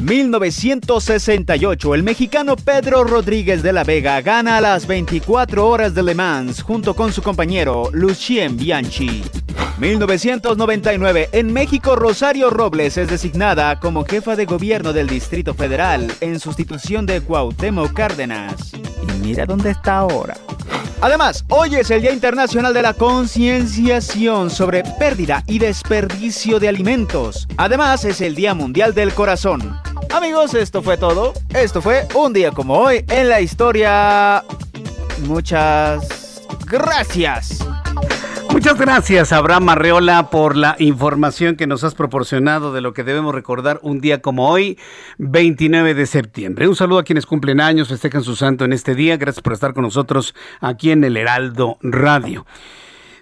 1968, 0.01 1.95
el 1.95 2.05
mexicano 2.05 2.55
Pedro 2.55 3.03
Rodríguez 3.03 3.65
de 3.65 3.73
la 3.73 3.83
Vega 3.83 4.21
gana 4.21 4.61
las 4.61 4.87
24 4.87 5.67
horas 5.67 5.93
de 5.93 6.05
Le 6.05 6.15
Mans 6.15 6.63
junto 6.63 6.95
con 6.95 7.13
su 7.13 7.21
compañero 7.21 7.91
Lucien 7.93 8.57
Bianchi. 8.57 9.25
1999, 9.79 11.31
en 11.33 11.53
México 11.53 11.97
Rosario 11.97 12.49
Robles 12.49 12.97
es 12.97 13.09
designada 13.09 13.81
como 13.81 14.05
jefa 14.05 14.37
de 14.37 14.45
gobierno 14.45 14.93
del 14.93 15.09
Distrito 15.09 15.53
Federal 15.55 16.13
en 16.21 16.39
sustitución 16.39 17.05
de 17.05 17.21
Cuauhtémoc 17.21 17.93
Cárdenas. 17.93 18.73
Y 18.75 19.13
mira 19.21 19.47
dónde 19.47 19.71
está 19.71 19.99
ahora. 19.99 20.37
Además, 21.01 21.45
hoy 21.49 21.77
es 21.77 21.91
el 21.91 22.03
Día 22.03 22.13
Internacional 22.13 22.75
de 22.75 22.83
la 22.83 22.93
Concienciación 22.93 24.51
sobre 24.51 24.83
pérdida 24.99 25.45
y 25.47 25.61
desperdicio 25.61 26.59
de 26.59 26.69
alimentos. 26.69 27.47
Además, 27.57 28.05
es 28.05 28.21
el 28.21 28.35
Día 28.35 28.55
Mundial 28.55 28.95
del 28.95 29.15
Corazón. 29.15 29.79
Amigos, 30.11 30.55
esto 30.55 30.83
fue 30.83 30.97
todo. 30.97 31.35
Esto 31.55 31.83
fue 31.83 32.07
un 32.14 32.33
día 32.33 32.51
como 32.51 32.75
hoy 32.79 33.05
en 33.09 33.29
la 33.29 33.40
historia. 33.40 34.42
Muchas 35.27 36.42
gracias. 36.66 37.66
Muchas 38.51 38.79
gracias, 38.79 39.33
Abraham 39.33 39.68
Arreola, 39.68 40.31
por 40.31 40.57
la 40.57 40.75
información 40.79 41.55
que 41.55 41.66
nos 41.66 41.85
has 41.85 41.94
proporcionado 41.94 42.73
de 42.73 42.81
lo 42.81 42.92
que 42.92 43.05
debemos 43.05 43.35
recordar 43.35 43.79
un 43.83 44.01
día 44.01 44.21
como 44.21 44.49
hoy, 44.49 44.79
29 45.18 45.94
de 45.94 46.07
septiembre. 46.07 46.66
Un 46.66 46.75
saludo 46.75 46.99
a 46.99 47.05
quienes 47.05 47.27
cumplen 47.27 47.61
años, 47.61 47.88
festejan 47.88 48.25
su 48.25 48.35
santo 48.35 48.64
en 48.64 48.73
este 48.73 48.94
día. 48.94 49.16
Gracias 49.16 49.42
por 49.42 49.53
estar 49.53 49.75
con 49.75 49.85
nosotros 49.85 50.35
aquí 50.61 50.90
en 50.90 51.05
el 51.05 51.16
Heraldo 51.16 51.79
Radio. 51.83 52.47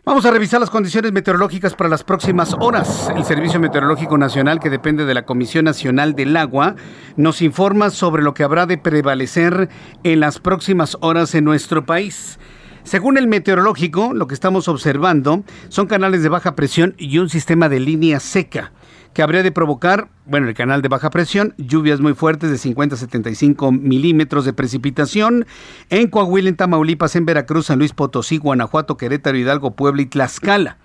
Vamos 0.08 0.24
a 0.24 0.30
revisar 0.30 0.60
las 0.60 0.70
condiciones 0.70 1.10
meteorológicas 1.10 1.74
para 1.74 1.90
las 1.90 2.04
próximas 2.04 2.54
horas. 2.60 3.10
El 3.16 3.24
Servicio 3.24 3.58
Meteorológico 3.58 4.16
Nacional, 4.16 4.60
que 4.60 4.70
depende 4.70 5.04
de 5.04 5.14
la 5.14 5.24
Comisión 5.24 5.64
Nacional 5.64 6.14
del 6.14 6.36
Agua, 6.36 6.76
nos 7.16 7.42
informa 7.42 7.90
sobre 7.90 8.22
lo 8.22 8.32
que 8.32 8.44
habrá 8.44 8.66
de 8.66 8.78
prevalecer 8.78 9.68
en 10.04 10.20
las 10.20 10.38
próximas 10.38 10.96
horas 11.00 11.34
en 11.34 11.42
nuestro 11.42 11.86
país. 11.86 12.38
Según 12.84 13.18
el 13.18 13.26
meteorológico, 13.26 14.14
lo 14.14 14.28
que 14.28 14.34
estamos 14.34 14.68
observando 14.68 15.42
son 15.70 15.88
canales 15.88 16.22
de 16.22 16.28
baja 16.28 16.54
presión 16.54 16.94
y 16.98 17.18
un 17.18 17.28
sistema 17.28 17.68
de 17.68 17.80
línea 17.80 18.20
seca 18.20 18.70
que 19.16 19.22
habría 19.22 19.42
de 19.42 19.50
provocar, 19.50 20.10
bueno, 20.26 20.46
el 20.46 20.52
canal 20.52 20.82
de 20.82 20.88
baja 20.88 21.08
presión, 21.08 21.54
lluvias 21.56 22.00
muy 22.00 22.12
fuertes 22.12 22.50
de 22.50 22.58
50 22.58 22.96
a 22.96 22.98
75 22.98 23.72
milímetros 23.72 24.44
de 24.44 24.52
precipitación 24.52 25.46
en 25.88 26.08
Coahuila, 26.08 26.50
en 26.50 26.56
Tamaulipas, 26.56 27.16
en 27.16 27.24
Veracruz, 27.24 27.64
San 27.64 27.78
Luis 27.78 27.94
Potosí, 27.94 28.36
Guanajuato, 28.36 28.98
Querétaro, 28.98 29.38
Hidalgo, 29.38 29.74
Puebla 29.74 30.02
y 30.02 30.06
Tlaxcala. 30.06 30.76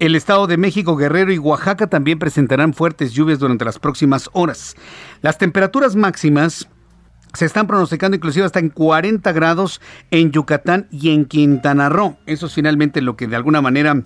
El 0.00 0.16
Estado 0.16 0.46
de 0.46 0.58
México, 0.58 0.96
Guerrero 0.96 1.32
y 1.32 1.38
Oaxaca 1.38 1.86
también 1.86 2.18
presentarán 2.18 2.74
fuertes 2.74 3.14
lluvias 3.14 3.38
durante 3.38 3.64
las 3.64 3.78
próximas 3.78 4.28
horas. 4.34 4.76
Las 5.22 5.38
temperaturas 5.38 5.96
máximas 5.96 6.68
se 7.32 7.46
están 7.46 7.66
pronosticando 7.66 8.18
inclusive 8.18 8.44
hasta 8.44 8.58
en 8.58 8.68
40 8.68 9.32
grados 9.32 9.80
en 10.10 10.30
Yucatán 10.30 10.88
y 10.90 11.14
en 11.14 11.24
Quintana 11.24 11.88
Roo. 11.88 12.18
Eso 12.26 12.48
es 12.48 12.52
finalmente 12.52 13.00
lo 13.00 13.16
que 13.16 13.28
de 13.28 13.36
alguna 13.36 13.62
manera 13.62 14.02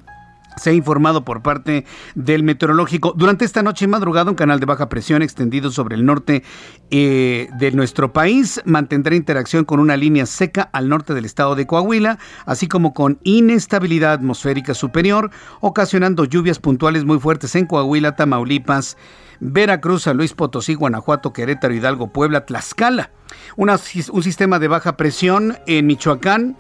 se 0.57 0.71
ha 0.71 0.73
informado 0.73 1.25
por 1.25 1.43
parte 1.43 1.85
del 2.15 2.43
meteorológico. 2.43 3.15
Durante 3.17 3.45
esta 3.45 3.63
noche 3.63 3.85
y 3.85 3.89
madrugada, 3.89 4.31
un 4.31 4.37
canal 4.37 4.61
de 4.61 4.67
baja 4.67 4.89
presión 4.89 5.23
extendido 5.23 5.71
sobre 5.71 5.97
el 5.97 6.05
norte 6.05 6.43
eh, 6.91 7.49
de 7.59 7.73
nuestro 7.73 8.13
país 8.13 8.61
mantendrá 8.65 9.15
interacción 9.15 9.65
con 9.65 9.81
una 9.81 9.97
línea 9.97 10.27
seca 10.27 10.69
al 10.73 10.89
norte 10.89 11.15
del 11.15 11.25
estado 11.25 11.55
de 11.55 11.67
Coahuila, 11.67 12.19
así 12.47 12.69
como 12.69 12.95
con 12.95 13.19
inestabilidad 13.23 14.13
atmosférica 14.13 14.75
superior, 14.75 15.31
ocasionando 15.61 16.25
lluvias 16.25 16.59
puntuales 16.59 17.05
muy 17.05 17.19
fuertes 17.19 17.55
en 17.55 17.67
Coahuila, 17.67 18.17
Tamaulipas, 18.17 18.97
Veracruz, 19.41 20.03
San 20.03 20.17
Luis 20.17 20.35
Potosí, 20.35 20.75
Guanajuato, 20.75 21.33
Querétaro, 21.33 21.75
Hidalgo, 21.75 22.13
Puebla, 22.13 22.47
Tlaxcala. 22.47 23.11
un 23.57 24.23
sistema 24.23 24.59
de 24.59 24.69
baja 24.69 24.97
presión 24.97 25.59
en 25.67 25.87
Michoacán 25.87 26.57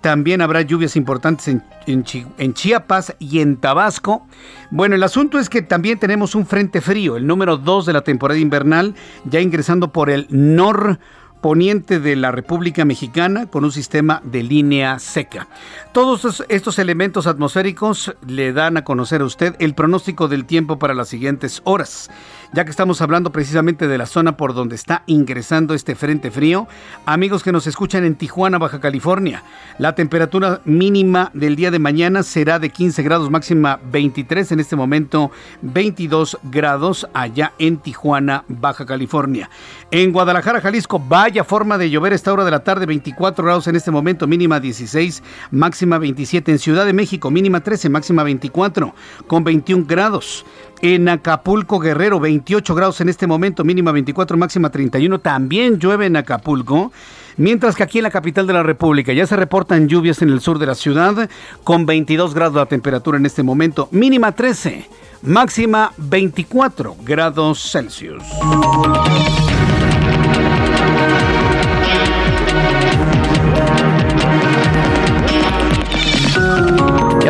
también 0.00 0.40
habrá 0.40 0.62
lluvias 0.62 0.96
importantes 0.96 1.48
en, 1.48 2.04
Chiapas 2.54 3.14
y 3.18 3.40
en 3.40 3.56
Tabasco. 3.56 4.26
Bueno, 4.70 4.94
el 4.94 5.02
asunto 5.02 5.38
es 5.38 5.48
que 5.48 5.62
también 5.62 5.98
tenemos 5.98 6.34
un 6.34 6.46
frente 6.46 6.80
frío, 6.80 7.16
el 7.16 7.26
número 7.26 7.56
2 7.56 7.86
de 7.86 7.92
la 7.92 8.02
temporada 8.02 8.38
invernal, 8.38 8.94
ya 9.24 9.40
ingresando 9.40 9.92
por 9.92 10.10
el 10.10 10.26
nor 10.30 10.98
de 11.46 12.16
la 12.16 12.32
República 12.32 12.84
Mexicana 12.84 13.46
con 13.46 13.64
un 13.64 13.70
sistema 13.70 14.20
de 14.24 14.42
línea 14.42 14.98
seca. 14.98 15.46
Todos 15.92 16.44
estos 16.48 16.80
elementos 16.80 17.28
atmosféricos 17.28 18.16
le 18.26 18.52
dan 18.52 18.76
a 18.76 18.82
conocer 18.82 19.20
a 19.20 19.26
usted 19.26 19.54
el 19.60 19.72
pronóstico 19.72 20.26
del 20.26 20.44
tiempo 20.44 20.80
para 20.80 20.92
las 20.92 21.08
siguientes 21.08 21.62
horas 21.62 22.10
ya 22.52 22.64
que 22.64 22.70
estamos 22.70 23.00
hablando 23.02 23.32
precisamente 23.32 23.88
de 23.88 23.98
la 23.98 24.06
zona 24.06 24.36
por 24.36 24.54
donde 24.54 24.76
está 24.76 25.02
ingresando 25.06 25.74
este 25.74 25.94
frente 25.94 26.30
frío. 26.30 26.66
Amigos 27.04 27.42
que 27.42 27.52
nos 27.52 27.66
escuchan 27.66 28.04
en 28.04 28.14
Tijuana, 28.14 28.58
Baja 28.58 28.80
California, 28.80 29.42
la 29.78 29.94
temperatura 29.94 30.60
mínima 30.64 31.30
del 31.34 31.56
día 31.56 31.70
de 31.70 31.78
mañana 31.78 32.22
será 32.22 32.58
de 32.58 32.70
15 32.70 33.02
grados, 33.02 33.30
máxima 33.30 33.80
23, 33.90 34.52
en 34.52 34.60
este 34.60 34.76
momento 34.76 35.30
22 35.62 36.38
grados 36.44 37.08
allá 37.14 37.52
en 37.58 37.78
Tijuana, 37.78 38.44
Baja 38.48 38.86
California. 38.86 39.50
En 39.92 40.12
Guadalajara, 40.12 40.60
Jalisco, 40.60 40.98
vaya 40.98 41.44
forma 41.44 41.78
de 41.78 41.88
llover 41.88 42.12
esta 42.12 42.32
hora 42.32 42.44
de 42.44 42.50
la 42.50 42.64
tarde, 42.64 42.86
24 42.86 43.44
grados 43.44 43.68
en 43.68 43.76
este 43.76 43.92
momento, 43.92 44.26
mínima 44.26 44.58
16, 44.58 45.22
máxima 45.52 45.98
27. 45.98 46.50
En 46.50 46.58
Ciudad 46.58 46.84
de 46.84 46.92
México, 46.92 47.30
mínima 47.30 47.60
13, 47.60 47.88
máxima 47.88 48.24
24, 48.24 48.92
con 49.28 49.44
21 49.44 49.84
grados. 49.86 50.44
En 50.82 51.08
Acapulco, 51.08 51.78
Guerrero, 51.78 52.18
28 52.18 52.74
grados 52.74 53.00
en 53.00 53.08
este 53.08 53.28
momento, 53.28 53.62
mínima 53.62 53.92
24, 53.92 54.36
máxima 54.36 54.70
31. 54.70 55.20
También 55.20 55.78
llueve 55.78 56.06
en 56.06 56.16
Acapulco. 56.16 56.90
Mientras 57.36 57.76
que 57.76 57.84
aquí 57.84 57.98
en 57.98 58.04
la 58.04 58.10
capital 58.10 58.48
de 58.48 58.54
la 58.54 58.64
República 58.64 59.12
ya 59.12 59.26
se 59.26 59.36
reportan 59.36 59.86
lluvias 59.86 60.20
en 60.20 60.30
el 60.30 60.40
sur 60.40 60.58
de 60.58 60.66
la 60.66 60.74
ciudad, 60.74 61.30
con 61.62 61.86
22 61.86 62.34
grados 62.34 62.56
la 62.56 62.66
temperatura 62.66 63.18
en 63.18 63.26
este 63.26 63.44
momento, 63.44 63.88
mínima 63.92 64.32
13, 64.32 64.88
máxima 65.22 65.92
24 65.96 66.96
grados 67.04 67.70
Celsius. 67.70 68.24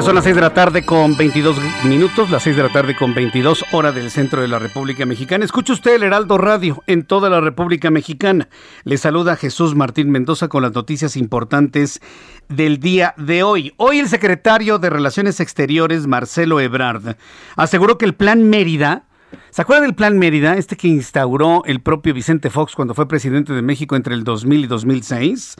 Son 0.07 0.14
las 0.14 0.23
6 0.23 0.37
de 0.37 0.42
la 0.42 0.55
tarde 0.55 0.85
con 0.85 1.16
22 1.16 1.57
minutos, 1.83 2.31
las 2.31 2.45
6 2.45 2.55
de 2.55 2.62
la 2.62 2.69
tarde 2.69 2.95
con 2.95 3.12
22 3.12 3.64
horas 3.73 3.92
del 3.92 4.12
centro 4.12 4.40
de 4.40 4.47
la 4.47 4.61
República 4.61 5.05
Mexicana. 5.05 5.45
Escucha 5.45 5.73
usted 5.73 5.97
el 5.97 6.05
Heraldo 6.05 6.38
Radio 6.38 6.81
en 6.87 7.03
toda 7.03 7.29
la 7.29 7.40
República 7.40 7.90
Mexicana. 7.90 8.49
Le 8.85 8.99
saluda 8.99 9.35
Jesús 9.35 9.75
Martín 9.75 10.12
Mendoza 10.12 10.47
con 10.47 10.62
las 10.62 10.73
noticias 10.73 11.16
importantes 11.16 12.01
del 12.49 12.79
día 12.79 13.14
de 13.16 13.42
hoy. 13.42 13.75
Hoy 13.79 13.99
el 13.99 14.09
secretario 14.09 14.79
de 14.79 14.90
Relaciones 14.90 15.40
Exteriores, 15.40 16.07
Marcelo 16.07 16.61
Ebrard, 16.61 17.16
aseguró 17.57 17.99
que 17.99 18.05
el 18.05 18.14
Plan 18.14 18.49
Mérida 18.49 19.07
¿Se 19.51 19.62
acuerdan 19.62 19.87
del 19.87 19.97
Plan 19.97 20.16
Mérida, 20.21 20.57
este 20.57 20.77
que 20.77 20.87
instauró 20.87 21.64
el 21.64 21.81
propio 21.81 22.14
Vicente 22.14 22.49
Fox 22.49 22.77
cuando 22.77 22.95
fue 22.95 23.09
presidente 23.09 23.53
de 23.53 23.62
México 23.62 23.97
entre 23.97 24.14
el 24.14 24.23
2000 24.23 24.64
y 24.64 24.66
2006? 24.69 25.57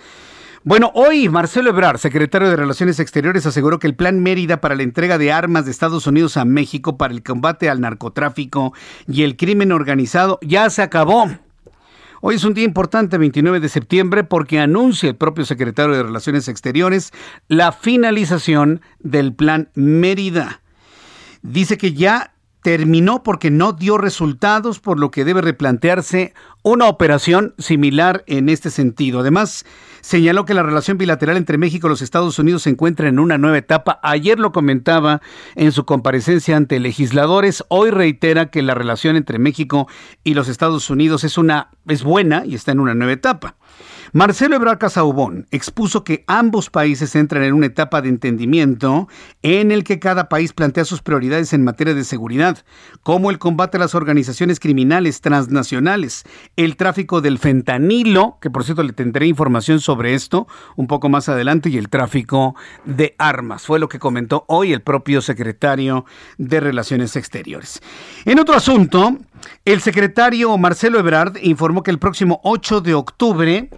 Bueno, 0.67 0.91
hoy 0.97 1.29
Marcelo 1.29 1.71
Ebrard, 1.71 1.99
secretario 1.99 2.51
de 2.51 2.57
Relaciones 2.57 2.99
Exteriores, 2.99 3.47
aseguró 3.47 3.79
que 3.79 3.87
el 3.87 3.95
plan 3.95 4.21
Mérida 4.21 4.61
para 4.61 4.75
la 4.75 4.83
entrega 4.83 5.17
de 5.17 5.31
armas 5.31 5.65
de 5.65 5.71
Estados 5.71 6.09
Unidos 6.09 6.37
a 6.37 6.45
México 6.45 6.99
para 6.99 7.15
el 7.15 7.23
combate 7.23 7.71
al 7.71 7.81
narcotráfico 7.81 8.75
y 9.07 9.23
el 9.23 9.37
crimen 9.37 9.71
organizado 9.71 10.41
ya 10.43 10.69
se 10.69 10.83
acabó. 10.83 11.31
Hoy 12.21 12.35
es 12.35 12.43
un 12.43 12.55
día 12.55 12.65
importante, 12.65 13.17
29 13.17 13.61
de 13.61 13.69
septiembre, 13.69 14.25
porque 14.25 14.59
anuncia 14.59 15.09
el 15.09 15.15
propio 15.15 15.45
secretario 15.45 15.95
de 15.95 16.03
Relaciones 16.03 16.49
Exteriores 16.49 17.13
la 17.47 17.71
finalización 17.71 18.81
del 18.99 19.35
plan 19.35 19.69
Mérida. 19.77 20.63
Dice 21.43 21.79
que 21.79 21.93
ya 21.93 22.33
terminó 22.67 23.23
porque 23.23 23.53
no 23.53 23.75
dio 23.75 23.97
resultados, 23.97 24.81
por 24.81 24.99
lo 24.99 25.13
que 25.13 25.25
debe 25.25 25.41
replantearse 25.41 26.35
una 26.65 26.89
operación 26.89 27.55
similar 27.59 28.25
en 28.27 28.49
este 28.49 28.71
sentido. 28.71 29.21
Además, 29.21 29.65
señaló 30.01 30.45
que 30.45 30.53
la 30.53 30.65
relación 30.65 30.99
bilateral 30.99 31.37
entre 31.37 31.59
México 31.59 31.87
y 31.87 31.91
los 31.91 32.03
Estados 32.03 32.41
Unidos 32.41 32.65
se 32.65 32.71
encuentra 32.71 33.09
en 33.09 33.21
una 33.21 33.39
nueva 33.39 33.59
etapa. 33.59 34.01
Ayer 34.03 34.41
lo 34.41 34.51
comentaba 34.51 35.23
en 35.55 35.71
su 35.71 35.85
comparecencia 35.85 36.57
ante 36.57 36.81
legisladores. 36.81 37.63
Hoy 37.69 37.91
reitera 37.91 38.47
que 38.47 38.63
la 38.63 38.75
relación 38.75 39.15
entre 39.15 39.39
México 39.39 39.87
y 40.25 40.35
los 40.35 40.49
Estados 40.49 40.91
Unidos 40.91 41.23
es 41.23 41.39
una 41.39 41.71
es 41.87 42.03
buena 42.03 42.45
y 42.45 42.57
está 42.57 42.73
en 42.73 42.81
una 42.81 42.97
nueva 42.97 43.13
etapa. 43.13 43.55
Marcelo 44.13 44.57
Ebrard 44.57 44.79
Casaubón 44.79 45.47
expuso 45.51 46.05
que 46.05 46.25
ambos 46.27 46.71
países 46.71 47.15
entran 47.17 47.43
en 47.43 47.55
una 47.55 47.67
etapa 47.67 48.03
de 48.03 48.09
entendimiento 48.09 49.09
en 49.43 49.73
el 49.73 49.85
que 49.85 49.99
cada 49.99 50.29
país 50.29 50.53
plantea 50.53 50.85
sus 50.85 51.03
prioridades 51.03 51.53
en 51.53 51.65
materia 51.65 51.95
de 51.95 52.05
seguridad, 52.05 52.65
como 53.03 53.31
el 53.31 53.39
combate 53.39 53.77
a 53.77 53.81
las 53.81 53.95
organizaciones 53.95 54.61
criminales 54.61 55.21
transnacionales, 55.21 56.25
el 56.57 56.77
tráfico 56.77 57.21
del 57.21 57.39
fentanilo, 57.39 58.39
que 58.41 58.51
por 58.51 58.65
cierto 58.65 58.83
le 58.83 58.93
tendré 58.93 59.27
información 59.27 59.81
sobre 59.81 60.15
esto 60.15 60.47
un 60.77 60.87
poco 60.87 61.09
más 61.09 61.29
adelante, 61.29 61.69
y 61.69 61.79
el 61.79 61.89
tráfico 61.89 62.55
de 62.85 63.15
armas. 63.19 63.67
Fue 63.67 63.79
lo 63.79 63.89
que 63.89 63.99
comentó 63.99 64.45
hoy 64.49 64.73
el 64.73 64.83
propio 64.83 65.21
secretario 65.21 66.05
de 66.39 66.61
Relaciones 66.61 67.17
Exteriores. 67.17 67.83
En 68.25 68.39
otro 68.39 68.55
asunto, 68.55 69.17
el 69.65 69.81
secretario 69.81 70.57
Marcelo 70.59 70.99
Ebrard 70.99 71.37
informó 71.43 71.83
que 71.83 71.91
el 71.91 71.99
próximo 71.99 72.41
8 72.45 72.81
de 72.81 72.95
octubre 72.95 73.71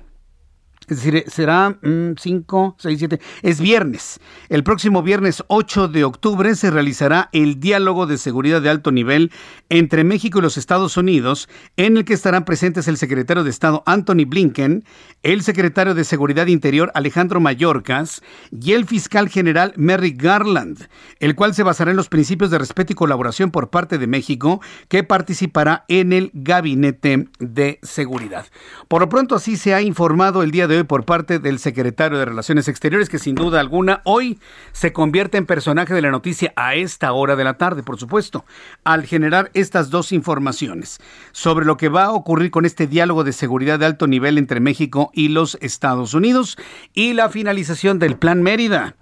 es 0.88 1.02
decir, 1.02 1.24
será 1.28 1.78
5, 1.82 2.76
6, 2.78 2.98
7, 2.98 3.20
es 3.42 3.60
viernes. 3.60 4.20
El 4.48 4.64
próximo 4.64 5.02
viernes 5.02 5.44
8 5.48 5.88
de 5.88 6.04
octubre 6.04 6.54
se 6.54 6.70
realizará 6.70 7.28
el 7.32 7.60
diálogo 7.60 8.06
de 8.06 8.18
seguridad 8.18 8.62
de 8.62 8.70
alto 8.70 8.90
nivel 8.90 9.30
entre 9.68 10.04
México 10.04 10.38
y 10.38 10.42
los 10.42 10.56
Estados 10.56 10.96
Unidos, 10.96 11.48
en 11.76 11.96
el 11.96 12.04
que 12.04 12.14
estarán 12.14 12.44
presentes 12.44 12.88
el 12.88 12.96
secretario 12.96 13.44
de 13.44 13.50
Estado 13.50 13.82
Anthony 13.86 14.24
Blinken, 14.26 14.84
el 15.22 15.42
secretario 15.42 15.94
de 15.94 16.04
Seguridad 16.04 16.46
Interior 16.46 16.90
Alejandro 16.94 17.40
Mayorkas 17.40 18.22
y 18.50 18.72
el 18.72 18.86
fiscal 18.86 19.28
general 19.28 19.72
Merrick 19.76 20.20
Garland, 20.22 20.88
el 21.20 21.34
cual 21.34 21.54
se 21.54 21.62
basará 21.62 21.90
en 21.90 21.96
los 21.96 22.08
principios 22.08 22.50
de 22.50 22.58
respeto 22.58 22.92
y 22.92 22.96
colaboración 22.96 23.50
por 23.50 23.70
parte 23.70 23.98
de 23.98 24.06
México, 24.06 24.60
que 24.88 25.04
participará 25.04 25.84
en 25.88 26.12
el 26.12 26.30
Gabinete 26.34 27.28
de 27.38 27.78
Seguridad. 27.82 28.46
Por 28.88 29.02
lo 29.02 29.08
pronto 29.08 29.34
así 29.34 29.56
se 29.56 29.74
ha 29.74 29.82
informado 29.82 30.42
el 30.42 30.50
día 30.50 30.66
de 30.66 30.77
hoy 30.77 30.77
por 30.84 31.04
parte 31.04 31.38
del 31.38 31.58
secretario 31.58 32.18
de 32.18 32.24
Relaciones 32.24 32.68
Exteriores, 32.68 33.08
que 33.08 33.18
sin 33.18 33.34
duda 33.34 33.60
alguna 33.60 34.00
hoy 34.04 34.38
se 34.72 34.92
convierte 34.92 35.38
en 35.38 35.46
personaje 35.46 35.94
de 35.94 36.02
la 36.02 36.10
noticia 36.10 36.52
a 36.56 36.74
esta 36.74 37.12
hora 37.12 37.36
de 37.36 37.44
la 37.44 37.54
tarde, 37.54 37.82
por 37.82 37.98
supuesto, 37.98 38.44
al 38.84 39.06
generar 39.06 39.50
estas 39.54 39.90
dos 39.90 40.12
informaciones 40.12 40.98
sobre 41.32 41.66
lo 41.66 41.76
que 41.76 41.88
va 41.88 42.04
a 42.04 42.12
ocurrir 42.12 42.50
con 42.50 42.64
este 42.64 42.86
diálogo 42.86 43.24
de 43.24 43.32
seguridad 43.32 43.78
de 43.78 43.86
alto 43.86 44.06
nivel 44.06 44.38
entre 44.38 44.60
México 44.60 45.10
y 45.12 45.28
los 45.28 45.58
Estados 45.60 46.14
Unidos 46.14 46.56
y 46.94 47.12
la 47.12 47.28
finalización 47.28 47.98
del 47.98 48.16
Plan 48.16 48.42
Mérida 48.42 48.96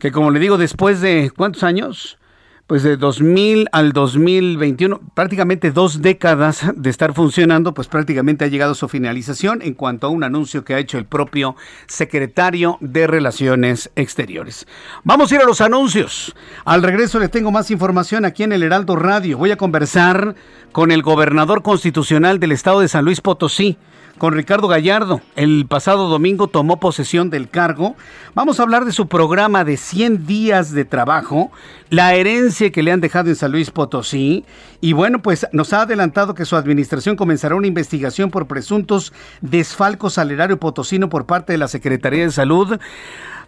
que 0.00 0.10
como 0.10 0.30
le 0.30 0.40
digo, 0.40 0.56
después 0.56 1.02
de 1.02 1.30
cuántos 1.36 1.62
años, 1.62 2.18
pues 2.70 2.84
de 2.84 2.96
2000 2.96 3.66
al 3.72 3.92
2021, 3.92 5.00
prácticamente 5.12 5.72
dos 5.72 6.02
décadas 6.02 6.70
de 6.76 6.88
estar 6.88 7.14
funcionando, 7.14 7.74
pues 7.74 7.88
prácticamente 7.88 8.44
ha 8.44 8.46
llegado 8.46 8.70
a 8.70 8.74
su 8.76 8.88
finalización 8.88 9.60
en 9.60 9.74
cuanto 9.74 10.06
a 10.06 10.10
un 10.10 10.22
anuncio 10.22 10.64
que 10.64 10.74
ha 10.74 10.78
hecho 10.78 10.96
el 10.96 11.04
propio 11.04 11.56
secretario 11.88 12.78
de 12.80 13.08
Relaciones 13.08 13.90
Exteriores. 13.96 14.68
Vamos 15.02 15.32
a 15.32 15.34
ir 15.34 15.40
a 15.40 15.46
los 15.46 15.60
anuncios. 15.60 16.36
Al 16.64 16.84
regreso 16.84 17.18
le 17.18 17.28
tengo 17.28 17.50
más 17.50 17.72
información 17.72 18.24
aquí 18.24 18.44
en 18.44 18.52
el 18.52 18.62
Heraldo 18.62 18.94
Radio. 18.94 19.36
Voy 19.36 19.50
a 19.50 19.56
conversar 19.56 20.36
con 20.70 20.92
el 20.92 21.02
gobernador 21.02 21.64
constitucional 21.64 22.38
del 22.38 22.52
estado 22.52 22.82
de 22.82 22.86
San 22.86 23.04
Luis 23.04 23.20
Potosí 23.20 23.78
con 24.20 24.34
Ricardo 24.34 24.68
Gallardo. 24.68 25.22
El 25.34 25.64
pasado 25.66 26.06
domingo 26.06 26.46
tomó 26.46 26.78
posesión 26.78 27.30
del 27.30 27.48
cargo. 27.48 27.96
Vamos 28.34 28.60
a 28.60 28.64
hablar 28.64 28.84
de 28.84 28.92
su 28.92 29.08
programa 29.08 29.64
de 29.64 29.78
100 29.78 30.26
días 30.26 30.72
de 30.72 30.84
trabajo, 30.84 31.50
la 31.88 32.12
herencia 32.14 32.70
que 32.70 32.82
le 32.82 32.92
han 32.92 33.00
dejado 33.00 33.30
en 33.30 33.36
San 33.36 33.50
Luis 33.50 33.70
Potosí. 33.70 34.44
Y 34.82 34.92
bueno, 34.92 35.22
pues 35.22 35.46
nos 35.52 35.72
ha 35.72 35.82
adelantado 35.82 36.34
que 36.34 36.44
su 36.44 36.54
administración 36.54 37.16
comenzará 37.16 37.54
una 37.54 37.66
investigación 37.66 38.30
por 38.30 38.46
presuntos 38.46 39.14
desfalcos 39.40 40.18
al 40.18 40.30
erario 40.30 40.60
potosino 40.60 41.08
por 41.08 41.24
parte 41.24 41.54
de 41.54 41.58
la 41.58 41.68
Secretaría 41.68 42.24
de 42.24 42.30
Salud 42.30 42.78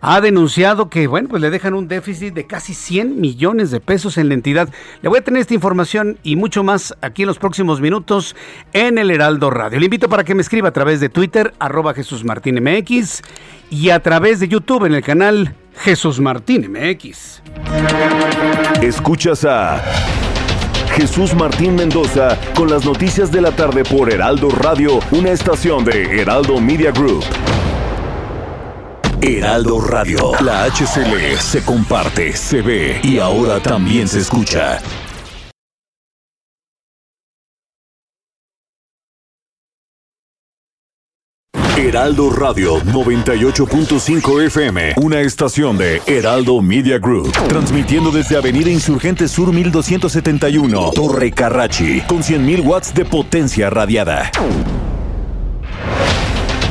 ha 0.03 0.21
denunciado 0.21 0.91
que, 0.91 1.07
bueno, 1.07 1.29
pues 1.29 1.41
le 1.41 1.49
dejan 1.49 1.75
un 1.75 1.87
déficit 1.87 2.35
de 2.35 2.45
casi 2.45 2.75
100 2.75 3.21
millones 3.21 3.71
de 3.71 3.79
pesos 3.79 4.19
en 4.19 4.29
la 4.29 4.35
entidad. 4.35 4.69
Le 5.01 5.09
voy 5.09 5.21
a 5.21 5.25
tener 5.25 5.41
esta 5.41 5.55
información 5.55 6.19
y 6.25 6.35
mucho 6.35 6.65
más 6.65 6.95
aquí 7.01 7.23
en 7.23 7.29
los 7.29 7.39
próximos 7.39 7.81
minutos 7.81 8.35
en 8.73 8.99
el 8.99 9.13
Heraldo 9.13 9.49
Radio. 9.51 9.79
Le 9.79 9.87
invito 9.87 10.09
para 10.09 10.25
que 10.25 10.35
me 10.35 10.43
escriba 10.43 10.69
a 10.69 10.73
través 10.73 10.99
de 10.99 11.09
Twitter, 11.09 11.55
arroba 11.61 11.95
Jesús 11.95 12.25
Martín 12.25 12.61
MX, 12.61 13.23
y 13.71 13.91
a 13.91 14.01
través 14.01 14.41
de 14.41 14.49
YouTube 14.49 14.87
en 14.87 14.95
el 14.95 15.05
canal 15.05 15.55
Jesús 15.77 16.19
Martín 16.19 16.73
MX. 16.73 17.41
Escuchas 18.83 19.45
a 19.45 19.81
Jesús 20.97 21.33
Martín 21.33 21.77
Mendoza 21.77 22.37
con 22.57 22.69
las 22.69 22.85
noticias 22.85 23.31
de 23.31 23.41
la 23.41 23.53
tarde 23.53 23.85
por 23.85 24.13
Heraldo 24.13 24.51
Radio, 24.51 24.99
una 25.13 25.31
estación 25.31 25.85
de 25.85 26.21
Heraldo 26.21 26.61
Media 26.61 26.91
Group. 26.91 27.25
Heraldo 29.25 29.81
Radio. 29.81 30.33
La 30.41 30.65
HCL 30.65 31.39
se 31.39 31.65
comparte, 31.65 32.33
se 32.33 32.61
ve 32.61 33.01
y 33.05 33.21
ahora 33.21 33.61
también 33.61 34.09
se 34.09 34.19
escucha. 34.19 34.81
Heraldo 41.77 42.31
Radio 42.31 42.81
98.5 42.81 44.43
FM, 44.47 44.95
una 44.97 45.21
estación 45.21 45.79
de 45.79 46.03
Heraldo 46.07 46.61
Media 46.61 46.99
Group, 46.99 47.31
transmitiendo 47.49 48.11
desde 48.11 48.37
Avenida 48.37 48.71
Insurgente 48.71 49.29
Sur 49.29 49.53
1271, 49.53 50.91
Torre 50.97 51.31
Carrachi, 51.31 52.01
con 52.09 52.23
100.000 52.23 52.65
watts 52.65 52.93
de 52.93 53.05
potencia 53.05 53.71
radiada. 53.71 54.33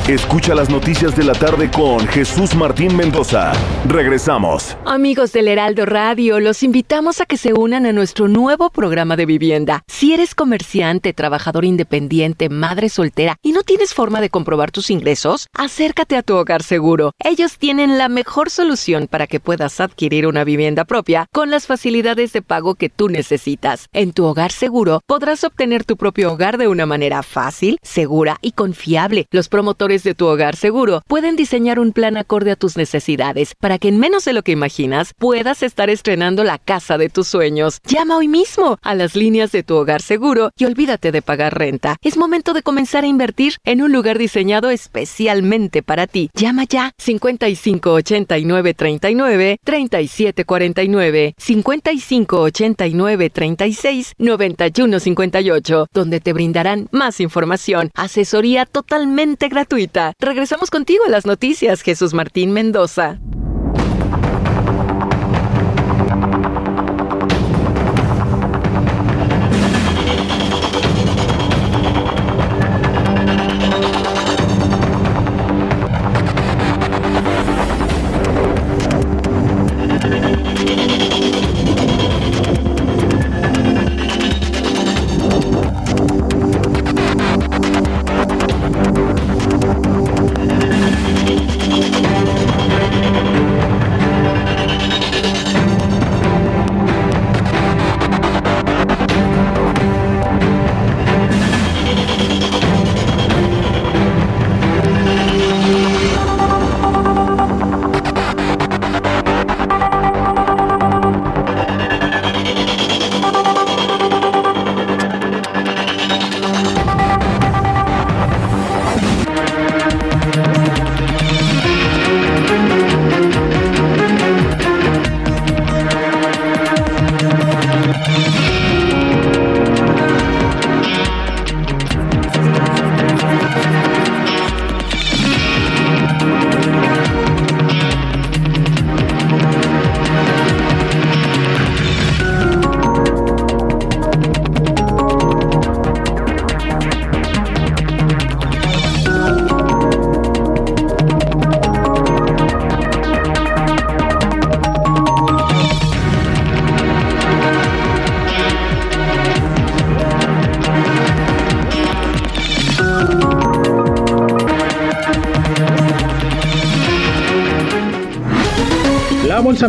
Escucha 0.08 0.52
las 0.56 0.68
noticias 0.68 1.14
de 1.14 1.22
la 1.22 1.32
tarde 1.32 1.70
con 1.70 2.04
Jesús 2.08 2.56
Martín 2.56 2.96
Mendoza. 2.96 3.52
Regresamos. 3.86 4.76
Amigos 4.84 5.32
del 5.32 5.46
Heraldo 5.46 5.86
Radio, 5.86 6.40
los 6.40 6.64
invitamos 6.64 7.20
a 7.20 7.24
que 7.24 7.36
se 7.36 7.52
unan 7.52 7.86
a 7.86 7.92
nuestro 7.92 8.26
nuevo 8.26 8.70
programa 8.70 9.14
de 9.14 9.26
vivienda. 9.26 9.84
Si 9.86 10.12
eres 10.12 10.34
comerciante, 10.34 11.12
trabajador 11.12 11.64
independiente, 11.64 12.48
madre 12.48 12.88
soltera 12.88 13.36
y 13.42 13.52
no 13.52 13.62
tienes 13.62 13.94
forma 13.94 14.20
de 14.20 14.28
comprobar 14.28 14.72
tus 14.72 14.90
ingresos, 14.90 15.46
acércate 15.56 16.16
a 16.16 16.22
tu 16.22 16.34
hogar 16.34 16.64
seguro. 16.64 17.12
Ellos 17.20 17.58
tienen 17.58 17.96
la 17.96 18.08
mejor 18.08 18.50
solución 18.50 19.06
para 19.06 19.28
que 19.28 19.38
puedas 19.38 19.78
adquirir 19.78 20.26
una 20.26 20.42
vivienda 20.42 20.84
propia 20.84 21.28
con 21.32 21.48
las 21.48 21.68
facilidades 21.68 22.32
de 22.32 22.42
pago 22.42 22.74
que 22.74 22.88
tú 22.88 23.08
necesitas. 23.08 23.86
En 23.92 24.12
tu 24.12 24.24
hogar 24.24 24.50
seguro 24.50 25.00
podrás 25.06 25.44
obtener 25.44 25.84
tu 25.84 25.96
propio 25.96 26.32
hogar 26.32 26.58
de 26.58 26.66
una 26.66 26.86
manera 26.86 27.22
fácil, 27.22 27.78
segura 27.82 28.38
y 28.42 28.50
confiable. 28.50 29.28
Los 29.30 29.48
promotores 29.48 29.91
de 29.92 30.14
tu 30.14 30.26
hogar 30.26 30.56
seguro 30.56 31.02
pueden 31.06 31.36
diseñar 31.36 31.78
un 31.78 31.92
plan 31.92 32.16
acorde 32.16 32.50
a 32.50 32.56
tus 32.56 32.78
necesidades 32.78 33.54
para 33.54 33.78
que 33.78 33.88
en 33.88 33.98
menos 33.98 34.24
de 34.24 34.32
lo 34.32 34.42
que 34.42 34.52
imaginas 34.52 35.12
puedas 35.18 35.62
estar 35.62 35.90
estrenando 35.90 36.44
la 36.44 36.56
casa 36.56 36.96
de 36.96 37.10
tus 37.10 37.28
sueños. 37.28 37.78
Llama 37.86 38.16
hoy 38.16 38.26
mismo 38.26 38.78
a 38.80 38.94
las 38.94 39.14
líneas 39.14 39.52
de 39.52 39.62
tu 39.62 39.76
hogar 39.76 40.00
seguro 40.00 40.50
y 40.56 40.64
olvídate 40.64 41.12
de 41.12 41.20
pagar 41.20 41.58
renta. 41.58 41.98
Es 42.00 42.16
momento 42.16 42.54
de 42.54 42.62
comenzar 42.62 43.04
a 43.04 43.06
invertir 43.06 43.56
en 43.64 43.82
un 43.82 43.92
lugar 43.92 44.16
diseñado 44.18 44.70
especialmente 44.70 45.82
para 45.82 46.06
ti. 46.06 46.30
Llama 46.32 46.64
ya 46.64 46.92
55 46.96 47.92
89 47.92 48.72
39 48.72 49.58
37 49.62 50.44
49 50.46 51.34
55 51.36 52.40
89 52.40 53.30
36 53.30 54.14
91 54.16 55.00
58 55.00 55.86
donde 55.92 56.20
te 56.20 56.32
brindarán 56.32 56.88
más 56.92 57.20
información, 57.20 57.90
asesoría 57.94 58.64
totalmente 58.64 59.48
gratuita 59.48 59.81
Regresamos 60.18 60.70
contigo 60.70 61.04
a 61.06 61.10
las 61.10 61.26
noticias, 61.26 61.82
Jesús 61.82 62.14
Martín 62.14 62.52
Mendoza. 62.52 63.18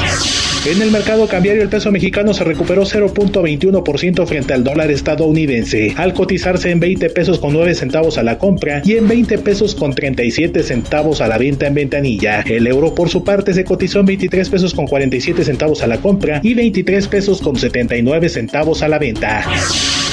En 0.64 0.80
el 0.80 0.92
mercado 0.92 1.28
cambiario 1.28 1.64
el 1.64 1.70
peso 1.70 1.92
mexicano 1.92 2.36
se 2.36 2.44
recuperó 2.44 2.84
0.21% 2.84 4.28
frente 4.28 4.54
al 4.54 4.64
dólar 4.64 4.92
estadounidense, 4.92 5.96
al 5.98 6.14
cotizarse 6.14 6.70
en 6.70 6.80
20 6.80 7.10
pesos 7.10 7.40
con 7.40 7.54
9 7.54 7.74
centavos 7.74 8.20
a 8.20 8.24
la 8.24 8.38
compra 8.38 8.84
y 8.86 8.96
en 8.96 9.08
20 9.08 9.40
pesos 9.40 9.74
con 9.74 9.96
37 9.96 10.62
centavos 10.62 11.20
a 11.20 11.28
la 11.28 11.40
venta 11.40 11.66
en 11.66 11.74
ventanilla. 11.74 12.42
El 12.42 12.68
euro 12.68 12.94
por 12.94 13.10
su 13.10 13.24
parte 13.24 13.56
se 13.56 13.64
cotizó 13.64 14.02
en 14.02 14.06
23 14.06 14.50
pesos 14.50 14.76
con 14.76 14.86
47 14.86 15.44
centavos 15.44 15.82
a 15.82 15.88
la 15.88 15.98
compra 15.98 16.42
y 16.44 16.54
23 16.54 17.08
pesos 17.08 17.42
con 17.42 17.56
79 17.56 18.30
centavos 18.30 18.84
a 18.84 18.88
la 18.88 19.00
venta. 19.00 19.44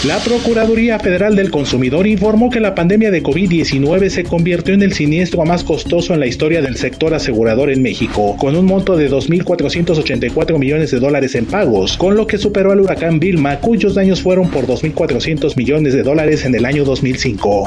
La 0.05 0.21
Procuraduría 0.21 0.97
Federal 1.01 1.35
del 1.35 1.51
Consumidor 1.51 2.07
informó 2.07 2.51
que 2.51 2.61
la 2.61 2.77
pandemia 2.77 3.11
de 3.11 3.21
COVID-19 3.21 4.11
se 4.11 4.23
convirtió 4.23 4.73
en 4.73 4.83
el 4.83 4.93
siniestro 4.93 5.45
más 5.45 5.65
costoso 5.65 6.15
en 6.15 6.21
la 6.21 6.29
historia 6.29 6.63
del 6.63 6.77
sector 6.77 7.15
asegurador 7.15 7.69
en 7.69 7.83
México, 7.83 8.37
con 8.39 8.55
un 8.55 8.65
monto 8.65 8.97
de 8.97 9.11
2.484 9.11 10.57
millones 10.57 10.93
de 10.93 11.01
dólares 11.01 11.35
en 11.35 11.47
pagos, 11.47 11.97
con 11.97 12.15
lo 12.15 12.29
que 12.29 12.39
superó 12.39 12.71
al 12.71 12.81
huracán 12.81 13.19
Vilma, 13.19 13.59
cuyos 13.59 13.97
daños 13.97 14.23
fueron 14.23 14.49
por 14.51 14.69
2.400 14.69 15.57
millones 15.57 15.95
de 15.95 16.05
dólares 16.05 16.45
en 16.45 16.55
el 16.55 16.65
año 16.65 16.85
2005. 16.85 17.65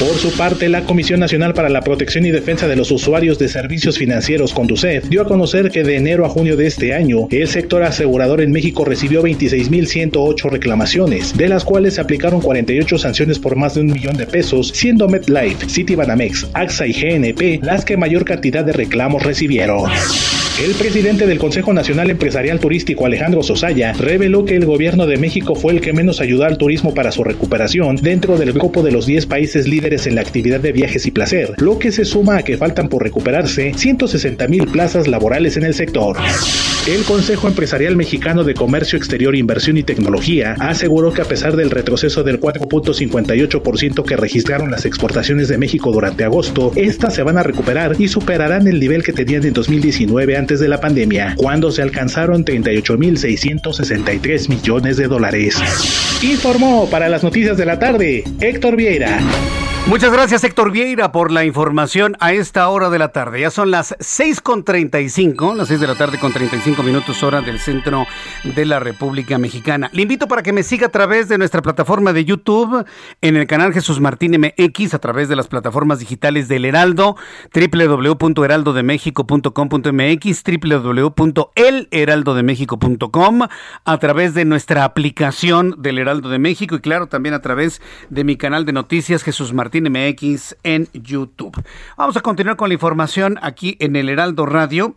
Por 0.00 0.16
su 0.16 0.32
parte, 0.32 0.70
la 0.70 0.84
Comisión 0.84 1.20
Nacional 1.20 1.52
para 1.52 1.68
la 1.68 1.82
Protección 1.82 2.24
y 2.24 2.30
Defensa 2.30 2.66
de 2.66 2.74
los 2.74 2.90
Usuarios 2.90 3.38
de 3.38 3.48
Servicios 3.48 3.98
Financieros, 3.98 4.54
Conducef, 4.54 5.06
dio 5.10 5.20
a 5.20 5.26
conocer 5.26 5.70
que 5.70 5.84
de 5.84 5.96
enero 5.96 6.24
a 6.24 6.30
junio 6.30 6.56
de 6.56 6.66
este 6.66 6.94
año, 6.94 7.28
el 7.30 7.48
sector 7.48 7.82
asegurador 7.82 8.40
en 8.40 8.50
México 8.50 8.86
recibió 8.86 9.22
26.108 9.22 10.48
reclamaciones, 10.48 11.36
de 11.36 11.49
las 11.50 11.64
cuales 11.64 11.94
se 11.94 12.00
aplicaron 12.00 12.40
48 12.40 12.96
sanciones 12.96 13.38
por 13.38 13.56
más 13.56 13.74
de 13.74 13.82
un 13.82 13.88
millón 13.88 14.16
de 14.16 14.26
pesos, 14.26 14.68
siendo 14.74 15.08
MetLife, 15.08 15.68
Citibanamex, 15.68 16.48
AXA 16.54 16.86
y 16.86 16.92
GNP 16.92 17.60
las 17.62 17.84
que 17.84 17.98
mayor 17.98 18.24
cantidad 18.24 18.64
de 18.64 18.72
reclamos 18.72 19.22
recibieron. 19.22 19.90
El 20.62 20.74
presidente 20.74 21.26
del 21.26 21.38
Consejo 21.38 21.72
Nacional 21.72 22.10
Empresarial 22.10 22.60
Turístico, 22.60 23.06
Alejandro 23.06 23.42
Sosaya, 23.42 23.94
reveló 23.94 24.44
que 24.44 24.56
el 24.56 24.66
gobierno 24.66 25.06
de 25.06 25.16
México 25.16 25.54
fue 25.54 25.72
el 25.72 25.80
que 25.80 25.94
menos 25.94 26.20
ayudó 26.20 26.44
al 26.44 26.58
turismo 26.58 26.92
para 26.92 27.12
su 27.12 27.24
recuperación 27.24 27.96
dentro 27.96 28.36
del 28.36 28.52
grupo 28.52 28.82
de 28.82 28.92
los 28.92 29.06
10 29.06 29.24
países 29.24 29.66
líderes 29.66 30.06
en 30.06 30.16
la 30.16 30.20
actividad 30.20 30.60
de 30.60 30.72
viajes 30.72 31.06
y 31.06 31.12
placer, 31.12 31.54
lo 31.56 31.78
que 31.78 31.92
se 31.92 32.04
suma 32.04 32.36
a 32.36 32.42
que 32.42 32.58
faltan 32.58 32.90
por 32.90 33.02
recuperarse 33.02 33.72
160 33.74 34.48
mil 34.48 34.66
plazas 34.66 35.08
laborales 35.08 35.56
en 35.56 35.64
el 35.64 35.72
sector. 35.72 36.18
El 36.86 37.04
Consejo 37.04 37.48
Empresarial 37.48 37.96
Mexicano 37.96 38.44
de 38.44 38.52
Comercio 38.52 38.98
Exterior, 38.98 39.34
Inversión 39.34 39.78
y 39.78 39.82
Tecnología 39.82 40.56
aseguró 40.58 41.12
que 41.12 41.22
a 41.22 41.26
pesar 41.26 41.39
del 41.40 41.70
retroceso 41.70 42.22
del 42.22 42.38
4.58% 42.38 44.04
que 44.04 44.16
registraron 44.16 44.70
las 44.70 44.84
exportaciones 44.84 45.48
de 45.48 45.56
México 45.56 45.90
durante 45.90 46.24
agosto, 46.24 46.70
estas 46.76 47.14
se 47.14 47.22
van 47.22 47.38
a 47.38 47.42
recuperar 47.42 47.96
y 47.98 48.08
superarán 48.08 48.68
el 48.68 48.78
nivel 48.78 49.02
que 49.02 49.14
tenían 49.14 49.46
en 49.46 49.54
2019 49.54 50.36
antes 50.36 50.60
de 50.60 50.68
la 50.68 50.80
pandemia, 50.80 51.36
cuando 51.36 51.72
se 51.72 51.80
alcanzaron 51.80 52.44
38.663 52.44 54.50
millones 54.50 54.98
de 54.98 55.08
dólares. 55.08 55.56
Informó 56.22 56.90
para 56.90 57.08
las 57.08 57.22
noticias 57.22 57.56
de 57.56 57.64
la 57.64 57.78
tarde 57.78 58.24
Héctor 58.40 58.76
Vieira. 58.76 59.20
Muchas 59.86 60.12
gracias 60.12 60.44
Héctor 60.44 60.70
Vieira 60.70 61.10
por 61.10 61.32
la 61.32 61.44
información 61.44 62.16
a 62.20 62.32
esta 62.32 62.68
hora 62.68 62.90
de 62.90 62.98
la 62.98 63.08
tarde. 63.08 63.40
Ya 63.40 63.50
son 63.50 63.72
las 63.72 63.98
6.35, 63.98 65.56
las 65.56 65.66
6 65.68 65.80
de 65.80 65.86
la 65.88 65.96
tarde 65.96 66.18
con 66.18 66.32
35 66.32 66.84
minutos 66.84 67.20
hora 67.24 67.40
del 67.40 67.58
centro 67.58 68.06
de 68.44 68.64
la 68.66 68.78
República 68.78 69.36
Mexicana. 69.38 69.90
Le 69.92 70.02
invito 70.02 70.28
para 70.28 70.44
que 70.44 70.52
me 70.52 70.62
siga 70.62 70.86
a 70.88 70.90
través 70.90 71.28
de 71.28 71.38
nuestra 71.38 71.60
plataforma 71.60 72.12
de 72.12 72.24
YouTube, 72.24 72.86
en 73.20 73.36
el 73.36 73.48
canal 73.48 73.72
Jesús 73.72 73.98
Martín 74.00 74.36
MX, 74.38 74.94
a 74.94 75.00
través 75.00 75.28
de 75.28 75.34
las 75.34 75.48
plataformas 75.48 75.98
digitales 75.98 76.46
del 76.46 76.66
Heraldo, 76.66 77.16
www.heraldodemexico.com.mx, 77.52 80.44
www.elheraldodemexico.com, 80.62 83.40
a 83.84 83.98
través 83.98 84.34
de 84.34 84.44
nuestra 84.44 84.84
aplicación 84.84 85.74
del 85.78 85.98
Heraldo 85.98 86.28
de 86.28 86.38
México 86.38 86.76
y 86.76 86.80
claro, 86.80 87.08
también 87.08 87.34
a 87.34 87.40
través 87.40 87.82
de 88.08 88.22
mi 88.22 88.36
canal 88.36 88.64
de 88.64 88.72
noticias 88.72 89.24
Jesús 89.24 89.52
Martín 89.52 89.69
MX 89.74 90.56
en 90.62 90.88
YouTube. 90.92 91.62
Vamos 91.96 92.16
a 92.16 92.20
continuar 92.20 92.56
con 92.56 92.68
la 92.68 92.74
información 92.74 93.38
aquí 93.42 93.76
en 93.80 93.96
el 93.96 94.08
Heraldo 94.08 94.46
Radio. 94.46 94.96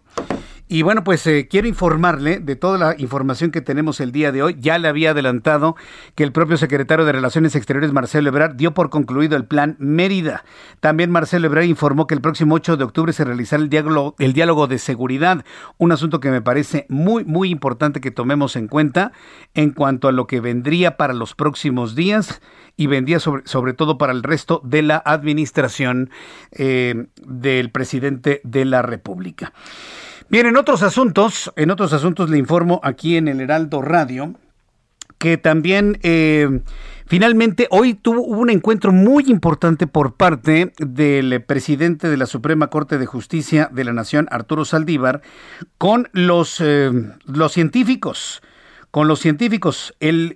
Y 0.74 0.82
bueno, 0.82 1.04
pues 1.04 1.28
eh, 1.28 1.48
quiero 1.48 1.68
informarle 1.68 2.40
de 2.40 2.56
toda 2.56 2.80
la 2.80 2.96
información 2.98 3.52
que 3.52 3.62
tenemos 3.62 4.00
el 4.00 4.12
día 4.12 4.32
de 4.32 4.42
hoy. 4.42 4.58
Ya 4.60 4.80
le 4.80 4.88
había 4.88 5.12
adelantado 5.12 5.76
que 6.16 6.24
el 6.24 6.32
propio 6.32 6.58
secretario 6.58 7.06
de 7.06 7.12
Relaciones 7.12 7.56
Exteriores, 7.56 7.94
Marcelo 7.94 8.30
Ebrard, 8.30 8.56
dio 8.56 8.74
por 8.74 8.90
concluido 8.90 9.38
el 9.38 9.46
plan 9.46 9.76
Mérida. 9.78 10.44
También 10.80 11.12
Marcelo 11.12 11.46
Ebrard 11.46 11.66
informó 11.66 12.08
que 12.08 12.16
el 12.16 12.22
próximo 12.22 12.56
8 12.56 12.78
de 12.78 12.86
octubre 12.86 13.14
se 13.14 13.24
realizará 13.24 13.62
el 13.62 13.70
diálogo, 13.70 14.16
el 14.18 14.34
diálogo 14.34 14.66
de 14.66 14.80
seguridad, 14.80 15.46
un 15.78 15.92
asunto 15.92 16.20
que 16.20 16.32
me 16.32 16.42
parece 16.42 16.88
muy, 16.90 17.24
muy 17.24 17.52
importante 17.52 18.02
que 18.02 18.10
tomemos 18.10 18.56
en 18.56 18.68
cuenta 18.68 19.12
en 19.54 19.74
cuanto 19.74 20.08
a 20.08 20.12
lo 20.12 20.26
que 20.26 20.40
vendría 20.40 20.98
para 20.98 21.14
los 21.14 21.36
próximos 21.36 21.94
días 21.94 22.42
y 22.78 22.88
vendría 22.88 23.20
sobre, 23.20 23.44
sobre 23.46 23.74
todo 23.74 24.00
para 24.00 24.12
el 24.12 24.24
resto 24.24 24.60
de 24.64 24.82
la 24.82 25.04
administración 25.06 26.10
eh, 26.52 27.06
del 27.24 27.70
presidente 27.70 28.42
de 28.44 28.66
la 28.66 28.82
República. 28.82 29.54
Bien, 30.34 30.48
en 30.48 30.58
otros 30.58 30.82
asuntos, 30.82 31.54
en 31.58 31.70
otros 31.70 31.94
asuntos 31.94 32.28
le 32.28 32.40
informo 32.40 32.82
aquí 32.82 33.18
en 33.18 33.28
el 33.28 33.40
Heraldo 33.40 33.84
Radio 33.84 34.34
que 35.20 35.38
también 35.38 36.00
eh, 36.02 36.62
finalmente 37.06 37.68
hoy 37.70 37.94
tuvo 37.94 38.24
un 38.24 38.50
encuentro 38.50 38.92
muy 38.92 39.26
importante 39.28 39.86
por 39.86 40.16
parte 40.16 40.74
del 40.80 41.44
presidente 41.44 42.10
de 42.10 42.18
la 42.18 42.26
Suprema 42.26 42.72
Corte 42.72 42.98
de 42.98 43.06
Justicia 43.06 43.70
de 43.72 43.84
la 43.84 43.94
Nación, 43.94 44.28
Arturo 44.32 44.66
Saldívar, 44.66 45.22
con 45.78 46.10
los, 46.14 46.60
eh, 46.62 46.90
los 47.28 47.52
científicos, 47.52 48.42
con 48.90 49.08
los 49.08 49.20
científicos. 49.20 49.94
El 50.00 50.36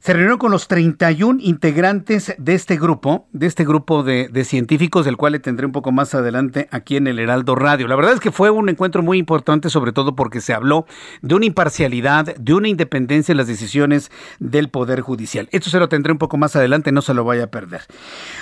se 0.00 0.14
reunió 0.14 0.38
con 0.38 0.50
los 0.50 0.66
31 0.66 1.40
integrantes 1.42 2.34
de 2.38 2.54
este 2.54 2.78
grupo, 2.78 3.28
de 3.32 3.46
este 3.46 3.66
grupo 3.66 4.02
de, 4.02 4.44
científicos, 4.44 5.04
del 5.04 5.18
cual 5.18 5.32
le 5.32 5.40
tendré 5.40 5.66
un 5.66 5.72
poco 5.72 5.92
más 5.92 6.14
adelante 6.14 6.68
aquí 6.70 6.96
en 6.96 7.06
el 7.06 7.18
Heraldo 7.18 7.54
Radio. 7.54 7.86
La 7.86 7.96
verdad 7.96 8.14
es 8.14 8.20
que 8.20 8.32
fue 8.32 8.48
un 8.48 8.70
encuentro 8.70 9.02
muy 9.02 9.18
importante, 9.18 9.68
sobre 9.68 9.92
todo 9.92 10.16
porque 10.16 10.40
se 10.40 10.54
habló 10.54 10.86
de 11.20 11.34
una 11.34 11.44
imparcialidad, 11.44 12.34
de 12.34 12.54
una 12.54 12.68
independencia 12.68 13.34
en 13.34 13.36
las 13.36 13.46
decisiones 13.46 14.10
del 14.38 14.70
Poder 14.70 15.02
Judicial. 15.02 15.50
Esto 15.52 15.68
se 15.68 15.78
lo 15.78 15.90
tendré 15.90 16.12
un 16.12 16.18
poco 16.18 16.38
más 16.38 16.56
adelante, 16.56 16.92
no 16.92 17.02
se 17.02 17.12
lo 17.12 17.24
vaya 17.24 17.44
a 17.44 17.48
perder. 17.48 17.82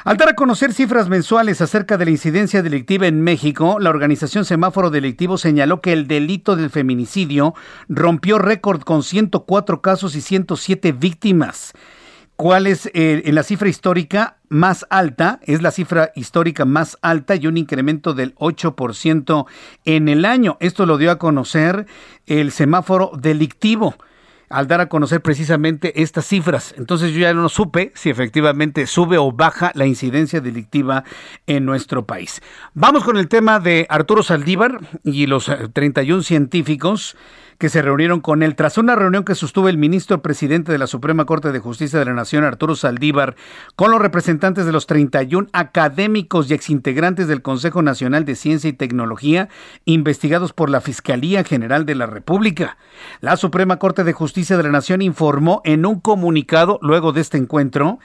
Al 0.04 0.16
dar 0.16 0.28
a 0.28 0.34
conocer 0.34 0.72
cifras 0.72 1.08
mensuales 1.08 1.60
acerca 1.60 1.98
de 1.98 2.04
la 2.04 2.12
incidencia 2.12 2.62
delictiva 2.62 3.08
en 3.08 3.20
México, 3.20 3.78
la 3.80 3.90
organización 3.90 4.44
Semáforo 4.44 4.90
Delictivo 4.90 5.36
señaló 5.38 5.80
que 5.80 5.92
el 5.92 6.06
delito 6.06 6.54
del 6.54 6.70
feminicidio 6.70 7.54
rompió 7.88 8.38
récord 8.38 8.82
con 8.82 9.02
104 9.02 9.82
casos 9.82 10.14
y 10.14 10.20
107 10.20 10.92
víctimas 10.92 11.47
¿Cuál 12.36 12.68
es 12.68 12.88
eh, 12.94 13.22
la 13.32 13.42
cifra 13.42 13.68
histórica 13.68 14.36
más 14.48 14.86
alta? 14.90 15.40
Es 15.42 15.60
la 15.60 15.72
cifra 15.72 16.12
histórica 16.14 16.64
más 16.64 16.96
alta 17.02 17.34
y 17.34 17.48
un 17.48 17.56
incremento 17.56 18.14
del 18.14 18.36
8% 18.36 19.46
en 19.84 20.08
el 20.08 20.24
año. 20.24 20.56
Esto 20.60 20.86
lo 20.86 20.98
dio 20.98 21.10
a 21.10 21.18
conocer 21.18 21.86
el 22.26 22.52
semáforo 22.52 23.10
delictivo 23.18 23.96
al 24.50 24.66
dar 24.66 24.80
a 24.80 24.88
conocer 24.88 25.20
precisamente 25.20 26.00
estas 26.00 26.26
cifras. 26.26 26.74
Entonces 26.78 27.12
yo 27.12 27.20
ya 27.20 27.34
no 27.34 27.48
supe 27.48 27.92
si 27.94 28.10
efectivamente 28.10 28.86
sube 28.86 29.18
o 29.18 29.32
baja 29.32 29.72
la 29.74 29.86
incidencia 29.86 30.40
delictiva 30.40 31.04
en 31.46 31.64
nuestro 31.64 32.06
país. 32.06 32.40
Vamos 32.74 33.04
con 33.04 33.16
el 33.16 33.28
tema 33.28 33.60
de 33.60 33.86
Arturo 33.88 34.22
Saldívar 34.22 34.78
y 35.04 35.26
los 35.26 35.50
31 35.72 36.20
eh, 36.20 36.24
científicos 36.24 37.16
que 37.58 37.68
se 37.68 37.82
reunieron 37.82 38.20
con 38.20 38.42
él. 38.42 38.54
Tras 38.54 38.78
una 38.78 38.94
reunión 38.94 39.24
que 39.24 39.34
sostuvo 39.34 39.68
el 39.68 39.78
ministro 39.78 40.22
presidente 40.22 40.72
de 40.72 40.78
la 40.78 40.86
Suprema 40.86 41.24
Corte 41.24 41.52
de 41.52 41.58
Justicia 41.58 41.98
de 41.98 42.04
la 42.04 42.14
Nación, 42.14 42.44
Arturo 42.44 42.76
Saldívar, 42.76 43.34
con 43.76 43.90
los 43.90 44.00
representantes 44.00 44.64
de 44.64 44.72
los 44.72 44.86
31 44.86 45.48
académicos 45.52 46.50
y 46.50 46.54
exintegrantes 46.54 47.26
del 47.26 47.42
Consejo 47.42 47.82
Nacional 47.82 48.24
de 48.24 48.36
Ciencia 48.36 48.70
y 48.70 48.72
Tecnología, 48.72 49.48
investigados 49.84 50.52
por 50.52 50.70
la 50.70 50.80
Fiscalía 50.80 51.42
General 51.42 51.84
de 51.84 51.96
la 51.96 52.06
República. 52.06 52.78
La 53.20 53.36
Suprema 53.36 53.78
Corte 53.78 54.04
de 54.04 54.12
Justicia 54.12 54.56
de 54.56 54.62
la 54.62 54.70
Nación 54.70 55.02
informó 55.02 55.60
en 55.64 55.84
un 55.84 56.00
comunicado 56.00 56.78
luego 56.80 57.12
de 57.12 57.20
este 57.20 57.38
encuentro 57.38 57.98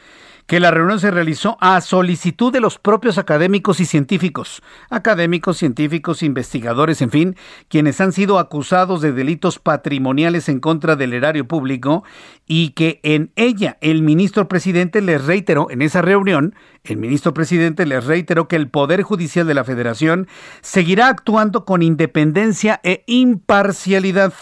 que 0.48 0.60
la 0.60 0.72
reunión 0.72 1.00
se 1.00 1.12
realizó 1.12 1.58
a 1.62 1.80
solicitud 1.82 2.52
de 2.52 2.60
los 2.60 2.78
propios 2.78 3.18
académicos 3.18 3.80
y 3.80 3.86
científicos, 3.86 4.62
académicos, 4.90 5.58
científicos, 5.58 6.24
investigadores, 6.24 7.02
en 7.02 7.12
fin, 7.12 7.36
quienes 7.70 8.02
han 8.02 8.12
sido 8.12 8.40
acusados 8.40 9.02
de 9.02 9.14
delitos 9.14 9.60
patrimoniales 9.60 10.50
en 10.50 10.60
contra 10.60 10.96
del 10.96 11.14
erario 11.14 11.48
público 11.48 12.04
y 12.46 12.70
que 12.70 13.00
en 13.04 13.32
ella 13.36 13.78
el 13.82 14.02
ministro 14.02 14.48
presidente 14.48 15.02
les 15.02 15.26
reiteró, 15.26 15.70
en 15.70 15.82
esa 15.82 16.02
reunión, 16.02 16.56
el 16.84 16.98
ministro 16.98 17.34
presidente 17.34 17.86
les 17.86 18.06
reiteró 18.06 18.48
que 18.48 18.58
el 18.58 18.70
Poder 18.70 19.04
Judicial 19.04 19.48
de 19.48 19.54
la 19.54 19.64
Federación 19.64 20.28
seguirá 20.62 21.08
actuando 21.08 21.64
con 21.64 21.82
independencia 21.82 22.82
e 22.84 23.04
imparcialidad 23.08 24.34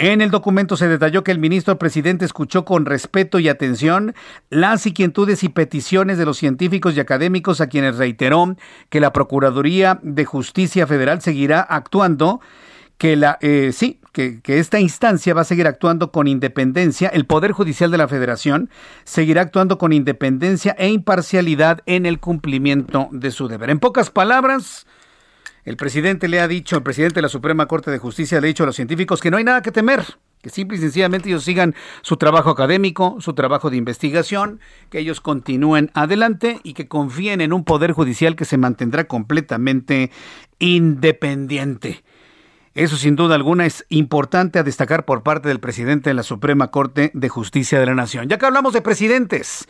en 0.00 0.22
el 0.22 0.30
documento 0.30 0.78
se 0.78 0.88
detalló 0.88 1.22
que 1.22 1.30
el 1.30 1.38
ministro 1.38 1.78
presidente 1.78 2.24
escuchó 2.24 2.64
con 2.64 2.86
respeto 2.86 3.38
y 3.38 3.50
atención 3.50 4.14
las 4.48 4.86
inquietudes 4.86 5.44
y 5.44 5.50
peticiones 5.50 6.16
de 6.16 6.24
los 6.24 6.38
científicos 6.38 6.96
y 6.96 7.00
académicos 7.00 7.60
a 7.60 7.66
quienes 7.66 7.98
reiteró 7.98 8.56
que 8.88 8.98
la 8.98 9.12
Procuraduría 9.12 10.00
de 10.02 10.24
Justicia 10.24 10.86
Federal 10.86 11.20
seguirá 11.20 11.60
actuando 11.60 12.40
que 12.96 13.14
la 13.16 13.36
eh, 13.42 13.72
sí 13.74 14.00
que, 14.12 14.40
que, 14.40 14.58
esta 14.58 14.80
instancia 14.80 15.34
va 15.34 15.42
a 15.42 15.44
seguir 15.44 15.66
actuando 15.66 16.10
con 16.10 16.26
independencia, 16.28 17.08
el 17.08 17.26
Poder 17.26 17.52
Judicial 17.52 17.90
de 17.90 17.98
la 17.98 18.08
Federación 18.08 18.70
seguirá 19.04 19.42
actuando 19.42 19.76
con 19.76 19.92
independencia 19.92 20.74
e 20.78 20.88
imparcialidad 20.88 21.82
en 21.84 22.06
el 22.06 22.20
cumplimiento 22.20 23.08
de 23.12 23.30
su 23.30 23.48
deber. 23.48 23.68
En 23.68 23.78
pocas 23.80 24.10
palabras, 24.10 24.86
el 25.70 25.76
presidente 25.76 26.26
le 26.26 26.40
ha 26.40 26.48
dicho, 26.48 26.76
el 26.76 26.82
presidente 26.82 27.14
de 27.14 27.22
la 27.22 27.28
Suprema 27.28 27.66
Corte 27.66 27.92
de 27.92 27.98
Justicia 27.98 28.40
le 28.40 28.46
ha 28.46 28.48
dicho 28.48 28.64
a 28.64 28.66
los 28.66 28.74
científicos 28.74 29.20
que 29.20 29.30
no 29.30 29.36
hay 29.36 29.44
nada 29.44 29.62
que 29.62 29.70
temer, 29.70 30.04
que 30.42 30.50
simple 30.50 30.76
y 30.76 30.80
sencillamente 30.80 31.28
ellos 31.28 31.44
sigan 31.44 31.76
su 32.02 32.16
trabajo 32.16 32.50
académico, 32.50 33.18
su 33.20 33.34
trabajo 33.34 33.70
de 33.70 33.76
investigación, 33.76 34.58
que 34.90 34.98
ellos 34.98 35.20
continúen 35.20 35.92
adelante 35.94 36.58
y 36.64 36.74
que 36.74 36.88
confíen 36.88 37.40
en 37.40 37.52
un 37.52 37.62
poder 37.62 37.92
judicial 37.92 38.34
que 38.34 38.44
se 38.44 38.58
mantendrá 38.58 39.04
completamente 39.04 40.10
independiente. 40.58 42.02
Eso 42.74 42.96
sin 42.96 43.16
duda 43.16 43.34
alguna 43.34 43.66
es 43.66 43.84
importante 43.88 44.60
a 44.60 44.62
destacar 44.62 45.04
por 45.04 45.24
parte 45.24 45.48
del 45.48 45.58
presidente 45.58 46.10
de 46.10 46.14
la 46.14 46.22
Suprema 46.22 46.70
Corte 46.70 47.10
de 47.14 47.28
Justicia 47.28 47.80
de 47.80 47.86
la 47.86 47.96
Nación. 47.96 48.28
Ya 48.28 48.38
que 48.38 48.46
hablamos 48.46 48.72
de 48.72 48.80
presidentes, 48.80 49.66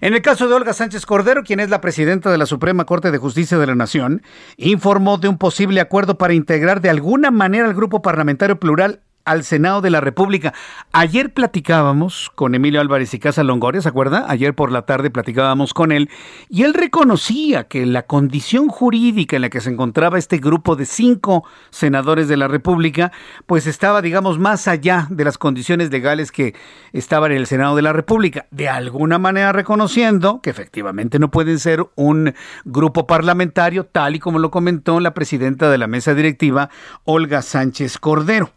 en 0.00 0.14
el 0.14 0.22
caso 0.22 0.48
de 0.48 0.54
Olga 0.54 0.72
Sánchez 0.72 1.06
Cordero, 1.06 1.44
quien 1.44 1.60
es 1.60 1.70
la 1.70 1.80
presidenta 1.80 2.28
de 2.28 2.38
la 2.38 2.46
Suprema 2.46 2.86
Corte 2.86 3.12
de 3.12 3.18
Justicia 3.18 3.56
de 3.56 3.68
la 3.68 3.76
Nación, 3.76 4.22
informó 4.56 5.16
de 5.18 5.28
un 5.28 5.38
posible 5.38 5.80
acuerdo 5.80 6.18
para 6.18 6.34
integrar 6.34 6.80
de 6.80 6.90
alguna 6.90 7.30
manera 7.30 7.66
al 7.66 7.74
grupo 7.74 8.02
parlamentario 8.02 8.58
plural 8.58 9.00
al 9.24 9.44
Senado 9.44 9.80
de 9.80 9.90
la 9.90 10.00
República. 10.00 10.54
Ayer 10.92 11.32
platicábamos 11.32 12.30
con 12.34 12.54
Emilio 12.54 12.80
Álvarez 12.80 13.14
y 13.14 13.18
Casa 13.18 13.44
Longoria, 13.44 13.80
¿se 13.80 13.88
acuerda? 13.88 14.26
Ayer 14.28 14.54
por 14.54 14.72
la 14.72 14.82
tarde 14.82 15.10
platicábamos 15.10 15.74
con 15.74 15.92
él 15.92 16.10
y 16.48 16.62
él 16.62 16.74
reconocía 16.74 17.64
que 17.64 17.86
la 17.86 18.02
condición 18.02 18.68
jurídica 18.68 19.36
en 19.36 19.42
la 19.42 19.50
que 19.50 19.60
se 19.60 19.70
encontraba 19.70 20.18
este 20.18 20.38
grupo 20.38 20.76
de 20.76 20.86
cinco 20.86 21.44
senadores 21.70 22.28
de 22.28 22.36
la 22.36 22.48
República, 22.48 23.12
pues 23.46 23.66
estaba, 23.66 24.02
digamos, 24.02 24.38
más 24.38 24.68
allá 24.68 25.06
de 25.10 25.24
las 25.24 25.38
condiciones 25.38 25.90
legales 25.90 26.32
que 26.32 26.54
estaban 26.92 27.32
en 27.32 27.38
el 27.38 27.46
Senado 27.46 27.76
de 27.76 27.82
la 27.82 27.92
República. 27.92 28.46
De 28.50 28.68
alguna 28.68 29.18
manera 29.18 29.52
reconociendo 29.52 30.40
que 30.42 30.50
efectivamente 30.50 31.18
no 31.18 31.30
pueden 31.30 31.58
ser 31.58 31.86
un 31.94 32.34
grupo 32.64 33.06
parlamentario, 33.06 33.84
tal 33.84 34.16
y 34.16 34.18
como 34.18 34.38
lo 34.38 34.50
comentó 34.50 35.00
la 35.00 35.14
presidenta 35.14 35.70
de 35.70 35.78
la 35.78 35.86
mesa 35.86 36.14
directiva, 36.14 36.70
Olga 37.04 37.42
Sánchez 37.42 37.98
Cordero. 37.98 38.50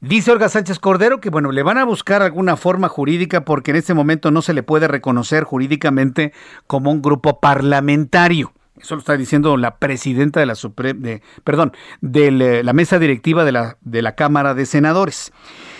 Dice 0.00 0.30
Olga 0.30 0.48
Sánchez 0.48 0.78
Cordero 0.78 1.20
que, 1.20 1.30
bueno, 1.30 1.52
le 1.52 1.62
van 1.62 1.78
a 1.78 1.84
buscar 1.84 2.22
alguna 2.22 2.56
forma 2.56 2.88
jurídica 2.88 3.44
porque 3.44 3.70
en 3.70 3.78
este 3.78 3.94
momento 3.94 4.30
no 4.30 4.42
se 4.42 4.54
le 4.54 4.62
puede 4.62 4.88
reconocer 4.88 5.44
jurídicamente 5.44 6.32
como 6.66 6.90
un 6.90 7.02
grupo 7.02 7.40
parlamentario. 7.40 8.52
Eso 8.78 8.94
lo 8.94 9.00
está 9.00 9.16
diciendo 9.16 9.56
la 9.56 9.76
presidenta 9.76 10.40
de 10.40 10.46
la 10.46 10.54
de, 10.54 11.22
perdón, 11.44 11.72
de 12.02 12.62
la 12.62 12.72
mesa 12.74 12.98
directiva 12.98 13.44
de 13.44 13.52
la, 13.52 13.78
de 13.80 14.02
la 14.02 14.14
Cámara 14.14 14.54
de 14.54 14.66
Senadores. 14.66 15.32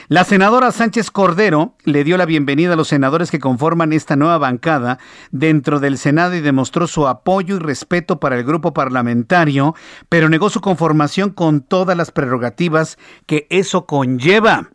La 0.09 0.23
senadora 0.23 0.71
Sánchez 0.71 1.11
Cordero 1.11 1.75
le 1.83 2.05
dio 2.05 2.17
la 2.17 2.27
bienvenida 2.27 2.75
a 2.75 2.77
los 2.77 2.87
senadores 2.87 3.33
que 3.33 3.41
conforman 3.41 3.93
esta 3.93 4.15
nueva 4.15 4.39
bancada 4.39 5.01
dentro 5.33 5.81
del 5.81 5.99
Senado 5.99 6.37
y 6.37 6.41
demostró 6.41 6.87
su 6.87 7.09
apoyo 7.09 7.57
y 7.57 7.59
respeto 7.59 8.21
para 8.21 8.37
el 8.37 8.45
grupo 8.45 8.73
parlamentario, 8.73 9.75
pero 10.09 10.29
negó 10.29 10.49
su 10.49 10.61
conformación 10.61 11.31
con 11.31 11.61
todas 11.61 11.97
las 11.97 12.13
prerrogativas 12.13 12.99
que 13.27 13.49
eso 13.51 13.87
conlleva. 13.87 14.71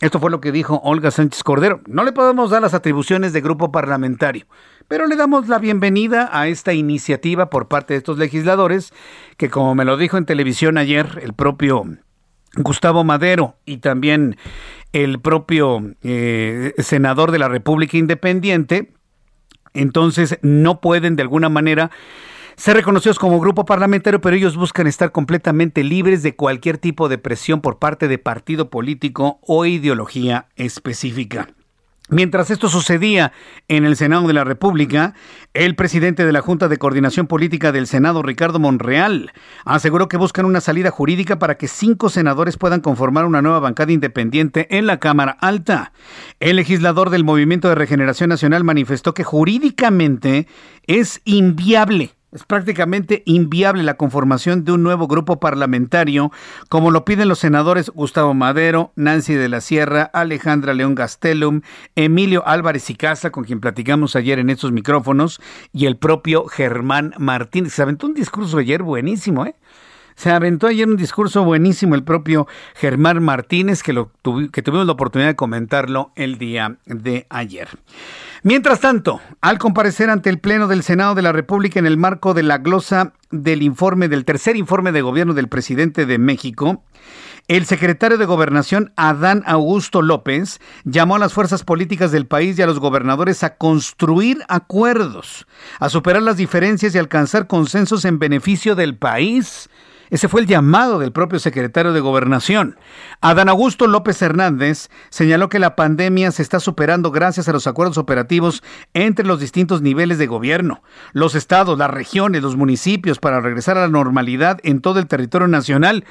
Esto 0.00 0.18
fue 0.18 0.32
lo 0.32 0.40
que 0.40 0.50
dijo 0.50 0.80
Olga 0.82 1.12
Sánchez 1.12 1.44
Cordero. 1.44 1.80
No 1.86 2.02
le 2.02 2.10
podemos 2.10 2.50
dar 2.50 2.60
las 2.60 2.74
atribuciones 2.74 3.32
de 3.32 3.42
grupo 3.42 3.70
parlamentario, 3.70 4.46
pero 4.88 5.06
le 5.06 5.14
damos 5.14 5.46
la 5.46 5.60
bienvenida 5.60 6.28
a 6.32 6.48
esta 6.48 6.72
iniciativa 6.72 7.50
por 7.50 7.68
parte 7.68 7.94
de 7.94 7.98
estos 7.98 8.18
legisladores 8.18 8.92
que, 9.36 9.48
como 9.48 9.76
me 9.76 9.84
lo 9.84 9.96
dijo 9.96 10.18
en 10.18 10.26
televisión 10.26 10.76
ayer 10.76 11.20
el 11.22 11.34
propio 11.34 11.84
Gustavo 12.56 13.04
Madero 13.04 13.56
y 13.64 13.78
también 13.78 14.36
el 14.92 15.20
propio 15.20 15.94
eh, 16.02 16.74
senador 16.78 17.30
de 17.30 17.38
la 17.38 17.48
República 17.48 17.96
Independiente, 17.96 18.92
entonces 19.74 20.38
no 20.42 20.80
pueden 20.80 21.16
de 21.16 21.22
alguna 21.22 21.48
manera 21.48 21.90
ser 22.56 22.76
reconocidos 22.76 23.18
como 23.18 23.38
grupo 23.38 23.66
parlamentario, 23.66 24.20
pero 24.20 24.34
ellos 24.34 24.56
buscan 24.56 24.86
estar 24.86 25.12
completamente 25.12 25.84
libres 25.84 26.22
de 26.22 26.34
cualquier 26.34 26.78
tipo 26.78 27.08
de 27.08 27.18
presión 27.18 27.60
por 27.60 27.78
parte 27.78 28.08
de 28.08 28.18
partido 28.18 28.70
político 28.70 29.38
o 29.42 29.66
ideología 29.66 30.48
específica. 30.56 31.48
Mientras 32.08 32.50
esto 32.50 32.68
sucedía 32.68 33.32
en 33.66 33.84
el 33.84 33.96
Senado 33.96 34.28
de 34.28 34.32
la 34.32 34.44
República, 34.44 35.14
el 35.54 35.74
presidente 35.74 36.24
de 36.24 36.30
la 36.32 36.40
Junta 36.40 36.68
de 36.68 36.76
Coordinación 36.76 37.26
Política 37.26 37.72
del 37.72 37.88
Senado, 37.88 38.22
Ricardo 38.22 38.60
Monreal, 38.60 39.32
aseguró 39.64 40.08
que 40.08 40.16
buscan 40.16 40.44
una 40.44 40.60
salida 40.60 40.92
jurídica 40.92 41.40
para 41.40 41.56
que 41.56 41.66
cinco 41.66 42.08
senadores 42.08 42.58
puedan 42.58 42.80
conformar 42.80 43.24
una 43.24 43.42
nueva 43.42 43.58
bancada 43.58 43.90
independiente 43.90 44.68
en 44.76 44.86
la 44.86 45.00
Cámara 45.00 45.36
Alta. 45.40 45.92
El 46.38 46.56
legislador 46.56 47.10
del 47.10 47.24
Movimiento 47.24 47.68
de 47.68 47.74
Regeneración 47.74 48.28
Nacional 48.28 48.62
manifestó 48.62 49.12
que 49.12 49.24
jurídicamente 49.24 50.46
es 50.86 51.20
inviable 51.24 52.14
es 52.36 52.44
prácticamente 52.44 53.22
inviable 53.24 53.82
la 53.82 53.96
conformación 53.96 54.64
de 54.64 54.72
un 54.72 54.82
nuevo 54.82 55.08
grupo 55.08 55.40
parlamentario, 55.40 56.30
como 56.68 56.90
lo 56.90 57.04
piden 57.06 57.28
los 57.28 57.38
senadores 57.38 57.88
Gustavo 57.88 58.34
Madero, 58.34 58.92
Nancy 58.94 59.34
de 59.34 59.48
la 59.48 59.62
Sierra, 59.62 60.02
Alejandra 60.12 60.74
León 60.74 60.94
Gastelum, 60.94 61.62
Emilio 61.94 62.46
Álvarez 62.46 62.90
y 62.90 62.94
Casa, 62.94 63.30
con 63.30 63.44
quien 63.44 63.60
platicamos 63.60 64.16
ayer 64.16 64.38
en 64.38 64.50
estos 64.50 64.70
micrófonos, 64.70 65.40
y 65.72 65.86
el 65.86 65.96
propio 65.96 66.44
Germán 66.46 67.14
Martínez. 67.18 67.72
Se 67.72 67.82
aventó 67.82 68.06
un 68.06 68.14
discurso 68.14 68.58
ayer 68.58 68.82
buenísimo, 68.82 69.46
¿eh? 69.46 69.56
Se 70.16 70.30
aventó 70.30 70.66
ayer 70.66 70.88
un 70.88 70.96
discurso 70.96 71.44
buenísimo 71.44 71.94
el 71.94 72.02
propio 72.02 72.48
Germán 72.74 73.22
Martínez, 73.22 73.82
que, 73.82 73.92
que 74.50 74.62
tuvimos 74.62 74.86
la 74.86 74.92
oportunidad 74.92 75.28
de 75.28 75.36
comentarlo 75.36 76.10
el 76.16 76.38
día 76.38 76.78
de 76.86 77.26
ayer. 77.28 77.68
Mientras 78.42 78.80
tanto, 78.80 79.20
al 79.40 79.58
comparecer 79.58 80.08
ante 80.08 80.30
el 80.30 80.38
Pleno 80.38 80.68
del 80.68 80.82
Senado 80.82 81.14
de 81.14 81.22
la 81.22 81.32
República 81.32 81.78
en 81.78 81.86
el 81.86 81.98
marco 81.98 82.32
de 82.32 82.42
la 82.42 82.58
glosa 82.58 83.12
del 83.30 83.62
informe, 83.62 84.08
del 84.08 84.24
tercer 84.24 84.56
informe 84.56 84.92
de 84.92 85.02
gobierno 85.02 85.34
del 85.34 85.48
presidente 85.48 86.06
de 86.06 86.18
México, 86.18 86.82
el 87.48 87.66
secretario 87.66 88.18
de 88.18 88.24
Gobernación, 88.24 88.92
Adán 88.96 89.44
Augusto 89.46 90.02
López, 90.02 90.60
llamó 90.84 91.16
a 91.16 91.18
las 91.18 91.32
fuerzas 91.32 91.62
políticas 91.62 92.10
del 92.10 92.26
país 92.26 92.58
y 92.58 92.62
a 92.62 92.66
los 92.66 92.80
gobernadores 92.80 93.44
a 93.44 93.56
construir 93.56 94.38
acuerdos, 94.48 95.46
a 95.78 95.88
superar 95.88 96.22
las 96.22 96.36
diferencias 96.36 96.94
y 96.94 96.98
alcanzar 96.98 97.46
consensos 97.46 98.04
en 98.04 98.18
beneficio 98.18 98.74
del 98.74 98.96
país. 98.96 99.68
Ese 100.10 100.28
fue 100.28 100.40
el 100.40 100.46
llamado 100.46 100.98
del 100.98 101.12
propio 101.12 101.38
secretario 101.38 101.92
de 101.92 102.00
Gobernación. 102.00 102.76
Adán 103.20 103.48
Augusto 103.48 103.86
López 103.86 104.20
Hernández 104.22 104.88
señaló 105.10 105.48
que 105.48 105.58
la 105.58 105.76
pandemia 105.76 106.30
se 106.30 106.42
está 106.42 106.60
superando 106.60 107.10
gracias 107.10 107.48
a 107.48 107.52
los 107.52 107.66
acuerdos 107.66 107.98
operativos 107.98 108.62
entre 108.94 109.26
los 109.26 109.40
distintos 109.40 109.82
niveles 109.82 110.18
de 110.18 110.26
gobierno, 110.26 110.82
los 111.12 111.34
estados, 111.34 111.78
las 111.78 111.90
regiones, 111.90 112.42
los 112.42 112.56
municipios 112.56 113.18
para 113.18 113.40
regresar 113.40 113.78
a 113.78 113.82
la 113.82 113.88
normalidad 113.88 114.58
en 114.62 114.80
todo 114.80 114.98
el 114.98 115.06
territorio 115.06 115.48
nacional. 115.48 116.04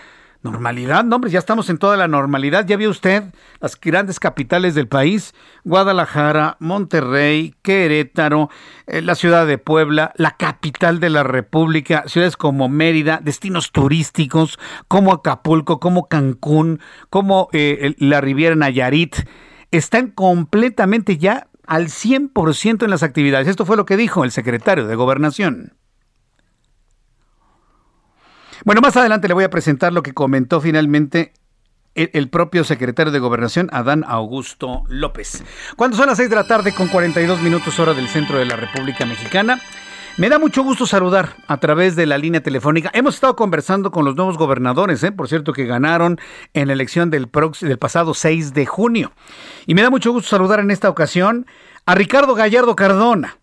Normalidad, 0.45 1.03
no, 1.03 1.15
hombre, 1.15 1.31
ya 1.31 1.39
estamos 1.39 1.71
en 1.71 1.79
toda 1.79 1.97
la 1.97 2.07
normalidad. 2.07 2.67
Ya 2.67 2.77
vio 2.77 2.91
usted 2.91 3.23
las 3.61 3.79
grandes 3.79 4.19
capitales 4.19 4.75
del 4.75 4.87
país, 4.87 5.33
Guadalajara, 5.63 6.55
Monterrey, 6.59 7.55
Querétaro, 7.63 8.51
eh, 8.85 9.01
la 9.01 9.15
ciudad 9.15 9.47
de 9.47 9.57
Puebla, 9.57 10.13
la 10.17 10.37
capital 10.37 10.99
de 10.99 11.09
la 11.09 11.23
República, 11.23 12.03
ciudades 12.05 12.37
como 12.37 12.69
Mérida, 12.69 13.19
destinos 13.23 13.71
turísticos 13.71 14.59
como 14.87 15.13
Acapulco, 15.13 15.79
como 15.79 16.07
Cancún, 16.07 16.79
como 17.09 17.49
eh, 17.51 17.95
la 17.97 18.21
Riviera 18.21 18.55
Nayarit, 18.55 19.15
están 19.71 20.11
completamente 20.11 21.17
ya 21.17 21.47
al 21.65 21.87
100% 21.87 22.83
en 22.83 22.89
las 22.91 23.01
actividades. 23.01 23.47
Esto 23.47 23.65
fue 23.65 23.77
lo 23.77 23.85
que 23.85 23.97
dijo 23.97 24.23
el 24.23 24.29
secretario 24.29 24.85
de 24.85 24.95
Gobernación. 24.95 25.73
Bueno, 28.65 28.81
más 28.81 28.97
adelante 28.97 29.27
le 29.27 29.35
voy 29.35 29.43
a 29.43 29.51
presentar 29.51 29.93
lo 29.93 30.01
que 30.01 30.15
comentó 30.15 30.59
finalmente 30.59 31.33
el, 31.93 32.29
propio 32.29 32.63
secretario 32.63 33.11
de 33.11 33.19
Gobernación, 33.19 33.69
Adán 33.71 34.03
Augusto 34.07 34.81
López. 34.87 35.43
Cuando 35.75 35.95
son 35.95 36.07
las 36.07 36.17
6 36.17 36.31
de 36.31 36.35
la 36.35 36.47
tarde 36.47 36.73
con 36.73 36.87
42 36.87 37.41
minutos 37.41 37.79
hora 37.79 37.93
del 37.93 38.07
centro 38.07 38.39
de 38.39 38.45
la 38.45 38.55
República 38.55 39.05
Mexicana, 39.05 39.61
me 40.17 40.29
da 40.29 40.39
mucho 40.39 40.63
gusto 40.63 40.87
saludar 40.87 41.35
a 41.47 41.57
través 41.57 41.95
de 41.95 42.07
la 42.07 42.17
línea 42.17 42.41
telefónica. 42.41 42.89
Hemos 42.95 43.13
estado 43.13 43.35
conversando 43.35 43.91
con 43.91 44.03
los 44.03 44.15
nuevos 44.15 44.35
gobernadores, 44.35 45.03
¿eh? 45.03 45.11
por 45.11 45.27
cierto, 45.27 45.53
que 45.53 45.67
ganaron 45.67 46.19
en 46.55 46.65
la 46.65 46.73
elección 46.73 47.11
del, 47.11 47.29
del 47.61 47.77
pasado 47.77 48.15
6 48.15 48.55
de 48.55 48.65
junio. 48.65 49.11
Y 49.67 49.75
me 49.75 49.83
da 49.83 49.91
mucho 49.91 50.11
gusto 50.11 50.27
saludar 50.27 50.59
en 50.59 50.71
esta 50.71 50.89
ocasión 50.89 51.45
a 51.85 51.93
Ricardo 51.93 52.33
Gallardo 52.33 52.75
Cardona. 52.75 53.37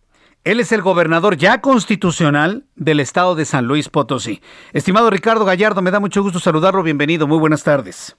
Él 0.45 0.59
es 0.59 0.73
el 0.73 0.83
gobernador 0.83 1.37
ya 1.37 1.61
constitucional 1.61 2.65
del 2.75 2.99
estado 2.99 3.37
de 3.37 3.45
San 3.45 3.67
Luis 3.67 3.89
Potosí. 3.89 4.43
Estimado 4.73 5.09
Ricardo 5.09 5.45
Gallardo, 5.45 5.83
me 5.83 5.93
da 5.93 6.01
mucho 6.01 6.21
gusto 6.21 6.41
saludarlo. 6.41 6.83
Bienvenido. 6.83 7.29
Muy 7.29 7.39
buenas 7.39 7.63
tardes. 7.63 8.17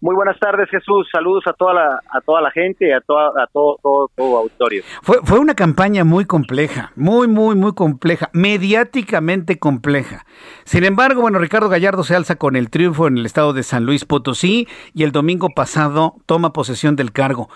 Muy 0.00 0.14
buenas 0.14 0.38
tardes, 0.38 0.68
Jesús. 0.70 1.08
Saludos 1.10 1.42
a 1.48 1.54
toda 1.54 1.74
la, 1.74 2.00
a 2.08 2.20
toda 2.20 2.40
la 2.40 2.52
gente, 2.52 2.94
a, 2.94 3.00
toda, 3.00 3.30
a 3.42 3.48
todo, 3.52 3.78
todo, 3.82 4.08
todo 4.14 4.36
auditorio. 4.36 4.84
Fue, 5.02 5.18
fue 5.24 5.40
una 5.40 5.54
campaña 5.54 6.04
muy 6.04 6.24
compleja, 6.24 6.92
muy, 6.94 7.26
muy, 7.26 7.56
muy 7.56 7.72
compleja, 7.72 8.30
mediáticamente 8.32 9.58
compleja. 9.58 10.24
Sin 10.64 10.84
embargo, 10.84 11.22
bueno, 11.22 11.40
Ricardo 11.40 11.68
Gallardo 11.68 12.04
se 12.04 12.14
alza 12.14 12.36
con 12.36 12.54
el 12.54 12.70
triunfo 12.70 13.08
en 13.08 13.18
el 13.18 13.26
estado 13.26 13.52
de 13.52 13.64
San 13.64 13.86
Luis 13.86 14.04
Potosí 14.04 14.68
y 14.94 15.02
el 15.02 15.10
domingo 15.10 15.48
pasado 15.48 16.14
toma 16.26 16.52
posesión 16.52 16.94
del 16.94 17.10
cargo. 17.10 17.48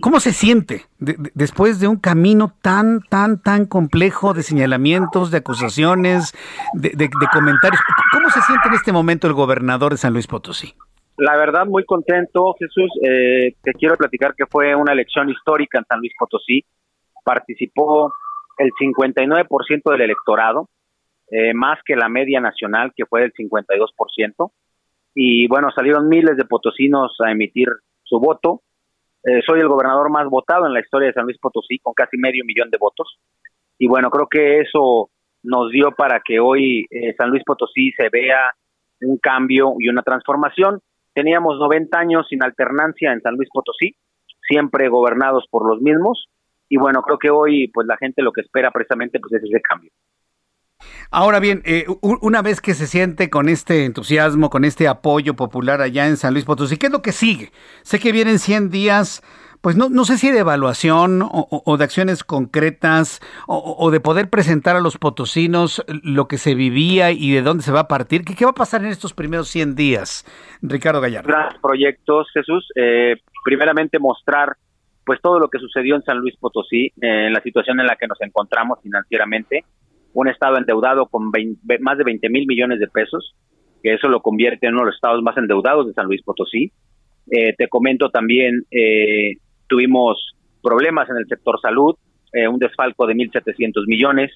¿Cómo 0.00 0.20
se 0.20 0.32
siente 0.32 0.86
después 0.98 1.80
de 1.80 1.88
un 1.88 1.96
camino 1.96 2.52
tan, 2.62 3.00
tan, 3.00 3.42
tan 3.42 3.66
complejo 3.66 4.34
de 4.34 4.42
señalamientos, 4.42 5.30
de 5.30 5.38
acusaciones, 5.38 6.32
de, 6.74 6.90
de 6.90 7.08
comentarios? 7.32 7.80
¿Cómo 8.12 8.30
se 8.30 8.40
siente 8.42 8.68
en 8.68 8.74
este 8.74 8.92
momento 8.92 9.26
el 9.26 9.32
gobernador 9.32 9.92
de 9.92 9.98
San 9.98 10.12
Luis 10.12 10.26
Potosí? 10.26 10.74
La 11.20 11.36
verdad, 11.36 11.66
muy 11.66 11.84
contento, 11.84 12.54
Jesús. 12.58 12.90
Eh, 13.02 13.54
te 13.62 13.74
quiero 13.74 13.94
platicar 13.96 14.34
que 14.34 14.46
fue 14.46 14.74
una 14.74 14.94
elección 14.94 15.28
histórica 15.28 15.78
en 15.78 15.84
San 15.84 15.98
Luis 15.98 16.12
Potosí. 16.18 16.64
Participó 17.22 18.10
el 18.56 18.70
59% 18.72 19.90
del 19.90 20.00
electorado, 20.00 20.70
eh, 21.30 21.52
más 21.52 21.78
que 21.84 21.94
la 21.94 22.08
media 22.08 22.40
nacional, 22.40 22.92
que 22.96 23.04
fue 23.04 23.20
del 23.20 23.34
52%. 23.34 24.52
Y 25.14 25.46
bueno, 25.48 25.70
salieron 25.72 26.08
miles 26.08 26.38
de 26.38 26.46
potosinos 26.46 27.14
a 27.20 27.30
emitir 27.30 27.68
su 28.02 28.18
voto. 28.18 28.62
Eh, 29.24 29.40
soy 29.46 29.60
el 29.60 29.68
gobernador 29.68 30.10
más 30.10 30.26
votado 30.28 30.66
en 30.66 30.72
la 30.72 30.80
historia 30.80 31.08
de 31.08 31.14
San 31.14 31.24
Luis 31.24 31.38
Potosí, 31.38 31.78
con 31.78 31.94
casi 31.94 32.16
medio 32.16 32.44
millón 32.44 32.70
de 32.70 32.78
votos. 32.78 33.18
Y 33.78 33.86
bueno, 33.88 34.10
creo 34.10 34.26
que 34.28 34.60
eso 34.60 35.10
nos 35.42 35.70
dio 35.70 35.92
para 35.92 36.20
que 36.24 36.38
hoy 36.38 36.86
San 37.16 37.30
Luis 37.30 37.42
Potosí 37.44 37.92
se 37.92 38.08
vea 38.10 38.52
un 39.00 39.18
cambio 39.18 39.74
y 39.78 39.88
una 39.88 40.02
transformación. 40.02 40.80
Teníamos 41.14 41.58
90 41.58 41.98
años 41.98 42.26
sin 42.28 42.42
alternancia 42.42 43.12
en 43.12 43.20
San 43.20 43.34
Luis 43.34 43.48
Potosí, 43.52 43.94
siempre 44.48 44.88
gobernados 44.88 45.46
por 45.50 45.66
los 45.66 45.80
mismos. 45.80 46.26
Y 46.68 46.76
bueno, 46.76 47.02
creo 47.02 47.18
que 47.18 47.30
hoy 47.30 47.68
pues 47.72 47.86
la 47.86 47.96
gente 47.96 48.22
lo 48.22 48.32
que 48.32 48.42
espera 48.42 48.70
precisamente 48.70 49.18
pues 49.18 49.32
es 49.32 49.42
ese 49.48 49.60
cambio. 49.60 49.90
Ahora 51.10 51.40
bien, 51.40 51.62
eh, 51.64 51.86
una 52.00 52.42
vez 52.42 52.60
que 52.60 52.74
se 52.74 52.86
siente 52.86 53.30
con 53.30 53.48
este 53.48 53.84
entusiasmo, 53.84 54.50
con 54.50 54.64
este 54.64 54.88
apoyo 54.88 55.34
popular 55.34 55.80
allá 55.80 56.06
en 56.06 56.16
San 56.16 56.34
Luis 56.34 56.44
Potosí, 56.44 56.76
¿qué 56.76 56.86
es 56.86 56.92
lo 56.92 57.02
que 57.02 57.12
sigue? 57.12 57.52
Sé 57.82 57.98
que 57.98 58.12
vienen 58.12 58.38
100 58.38 58.70
días 58.70 59.22
pues 59.60 59.76
no, 59.76 60.04
sé 60.04 60.16
si 60.16 60.30
de 60.30 60.38
evaluación 60.38 61.20
o, 61.22 61.76
de 61.76 61.84
acciones 61.84 62.24
concretas 62.24 63.20
o, 63.46 63.90
de 63.90 64.00
poder 64.00 64.30
presentar 64.30 64.74
a 64.74 64.80
los 64.80 64.96
potosinos 64.96 65.84
lo 66.02 66.28
que 66.28 66.38
se 66.38 66.54
vivía 66.54 67.10
y 67.10 67.32
de 67.32 67.42
dónde 67.42 67.62
se 67.62 67.72
va 67.72 67.80
a 67.80 67.88
partir. 67.88 68.24
¿Qué, 68.24 68.42
va 68.44 68.52
a 68.52 68.54
pasar 68.54 68.82
en 68.82 68.88
estos 68.88 69.12
primeros 69.12 69.48
100 69.48 69.74
días, 69.74 70.24
Ricardo 70.62 71.02
Gallardo? 71.02 71.28
Grandes 71.28 71.60
proyectos, 71.60 72.28
Jesús. 72.32 72.66
Eh, 72.74 73.16
primeramente 73.44 73.98
mostrar 73.98 74.56
pues 75.04 75.20
todo 75.20 75.38
lo 75.38 75.48
que 75.48 75.58
sucedió 75.58 75.96
en 75.96 76.02
San 76.04 76.18
Luis 76.18 76.36
Potosí, 76.36 76.86
eh, 76.86 77.26
en 77.26 77.32
la 77.32 77.42
situación 77.42 77.80
en 77.80 77.86
la 77.86 77.96
que 77.96 78.06
nos 78.06 78.20
encontramos 78.22 78.78
financieramente, 78.82 79.64
un 80.12 80.28
estado 80.28 80.56
endeudado 80.56 81.06
con 81.06 81.30
más 81.80 81.98
de 81.98 82.04
20 82.04 82.28
mil 82.30 82.46
millones 82.46 82.80
de 82.80 82.88
pesos, 82.88 83.34
que 83.82 83.94
eso 83.94 84.08
lo 84.08 84.20
convierte 84.20 84.66
en 84.66 84.74
uno 84.74 84.82
de 84.82 84.86
los 84.86 84.94
estados 84.96 85.22
más 85.22 85.36
endeudados 85.36 85.86
de 85.86 85.94
San 85.94 86.06
Luis 86.06 86.22
Potosí. 86.22 86.72
Eh, 87.30 87.54
te 87.56 87.68
comento 87.68 88.10
también 88.10 88.62
eh, 88.70 89.36
tuvimos 89.70 90.34
problemas 90.62 91.08
en 91.08 91.16
el 91.16 91.26
sector 91.26 91.58
salud, 91.60 91.94
eh, 92.32 92.48
un 92.48 92.58
desfalco 92.58 93.06
de 93.06 93.14
1.700 93.14 93.86
millones, 93.86 94.30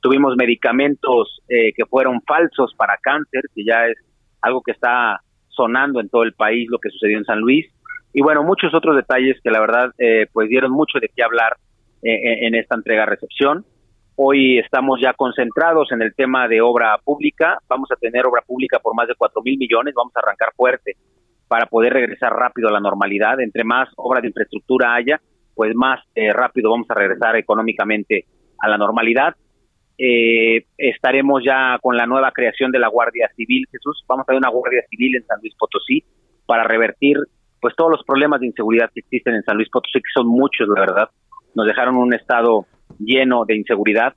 tuvimos 0.00 0.36
medicamentos 0.36 1.40
eh, 1.48 1.72
que 1.74 1.86
fueron 1.86 2.20
falsos 2.22 2.74
para 2.76 2.96
cáncer, 2.98 3.42
que 3.54 3.64
ya 3.64 3.86
es 3.86 3.96
algo 4.42 4.62
que 4.62 4.72
está 4.72 5.20
sonando 5.48 6.00
en 6.00 6.08
todo 6.08 6.22
el 6.22 6.34
país, 6.34 6.68
lo 6.70 6.78
que 6.78 6.90
sucedió 6.90 7.18
en 7.18 7.24
San 7.24 7.40
Luis, 7.40 7.66
y 8.12 8.22
bueno, 8.22 8.44
muchos 8.44 8.72
otros 8.74 8.96
detalles 8.96 9.38
que 9.42 9.50
la 9.50 9.60
verdad 9.60 9.90
eh, 9.98 10.26
pues 10.32 10.48
dieron 10.48 10.70
mucho 10.70 10.98
de 11.00 11.10
qué 11.14 11.22
hablar 11.22 11.56
en 12.02 12.54
esta 12.54 12.76
entrega-recepción. 12.76 13.64
Hoy 14.18 14.58
estamos 14.58 14.98
ya 14.98 15.12
concentrados 15.12 15.92
en 15.92 16.00
el 16.00 16.14
tema 16.14 16.48
de 16.48 16.62
obra 16.62 16.96
pública, 17.04 17.58
vamos 17.68 17.90
a 17.92 17.96
tener 17.96 18.24
obra 18.24 18.40
pública 18.40 18.78
por 18.78 18.94
más 18.94 19.06
de 19.06 19.14
4 19.14 19.42
mil 19.42 19.58
millones, 19.58 19.92
vamos 19.94 20.14
a 20.16 20.20
arrancar 20.20 20.54
fuerte 20.56 20.96
para 21.48 21.66
poder 21.66 21.92
regresar 21.92 22.32
rápido 22.32 22.68
a 22.68 22.72
la 22.72 22.80
normalidad. 22.80 23.38
Entre 23.40 23.62
más 23.62 23.90
obras 23.96 24.22
de 24.22 24.28
infraestructura 24.28 24.94
haya, 24.94 25.20
pues 25.54 25.74
más 25.74 26.00
eh, 26.14 26.32
rápido 26.32 26.70
vamos 26.70 26.86
a 26.88 26.94
regresar 26.94 27.36
económicamente 27.36 28.24
a 28.58 28.70
la 28.70 28.78
normalidad. 28.78 29.34
Eh, 29.98 30.64
estaremos 30.78 31.42
ya 31.44 31.78
con 31.82 31.94
la 31.94 32.06
nueva 32.06 32.32
creación 32.32 32.72
de 32.72 32.78
la 32.78 32.88
Guardia 32.88 33.30
Civil, 33.36 33.66
Jesús. 33.70 34.02
Vamos 34.08 34.22
a 34.22 34.26
tener 34.28 34.38
una 34.38 34.48
Guardia 34.48 34.82
Civil 34.88 35.16
en 35.16 35.26
San 35.26 35.40
Luis 35.42 35.54
Potosí 35.58 36.02
para 36.46 36.64
revertir 36.64 37.18
pues 37.60 37.76
todos 37.76 37.90
los 37.90 38.02
problemas 38.02 38.40
de 38.40 38.46
inseguridad 38.46 38.90
que 38.94 39.00
existen 39.00 39.34
en 39.34 39.42
San 39.42 39.58
Luis 39.58 39.68
Potosí, 39.68 39.98
que 39.98 40.08
son 40.14 40.26
muchos, 40.26 40.66
la 40.68 40.80
verdad. 40.80 41.10
Nos 41.54 41.66
dejaron 41.66 41.96
un 41.96 42.14
estado 42.14 42.66
lleno 42.98 43.44
de 43.44 43.56
inseguridad. 43.56 44.14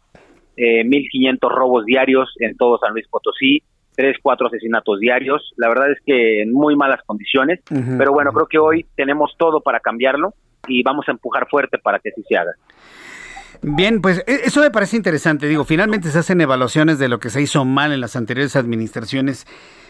Eh, 0.55 0.83
1.500 0.83 1.49
robos 1.49 1.85
diarios 1.85 2.33
en 2.39 2.57
todo 2.57 2.77
San 2.79 2.91
Luis 2.91 3.07
Potosí, 3.07 3.63
tres, 3.95 4.17
cuatro 4.21 4.47
asesinatos 4.47 4.99
diarios. 4.99 5.53
La 5.57 5.69
verdad 5.69 5.91
es 5.91 5.99
que 6.05 6.41
en 6.41 6.51
muy 6.51 6.75
malas 6.75 7.01
condiciones, 7.05 7.59
pero 7.97 8.11
bueno, 8.11 8.31
creo 8.31 8.47
que 8.47 8.59
hoy 8.59 8.85
tenemos 8.95 9.35
todo 9.37 9.61
para 9.61 9.79
cambiarlo 9.79 10.33
y 10.67 10.83
vamos 10.83 11.07
a 11.07 11.11
empujar 11.11 11.47
fuerte 11.49 11.77
para 11.77 11.99
que 11.99 12.09
así 12.09 12.23
se 12.27 12.37
haga. 12.37 12.51
Bien, 13.61 14.01
pues 14.01 14.23
e, 14.25 14.41
eso 14.45 14.61
me 14.61 14.71
parece 14.71 14.95
interesante. 14.95 15.47
Digo, 15.47 15.65
finalmente 15.65 16.09
se 16.09 16.19
hacen 16.19 16.39
evaluaciones 16.39 16.99
de 16.99 17.09
lo 17.09 17.19
que 17.19 17.29
se 17.29 17.41
hizo 17.41 17.65
mal 17.65 17.91
en 17.91 18.01
las 18.01 18.15
anteriores 18.15 18.55
administraciones. 18.55 19.45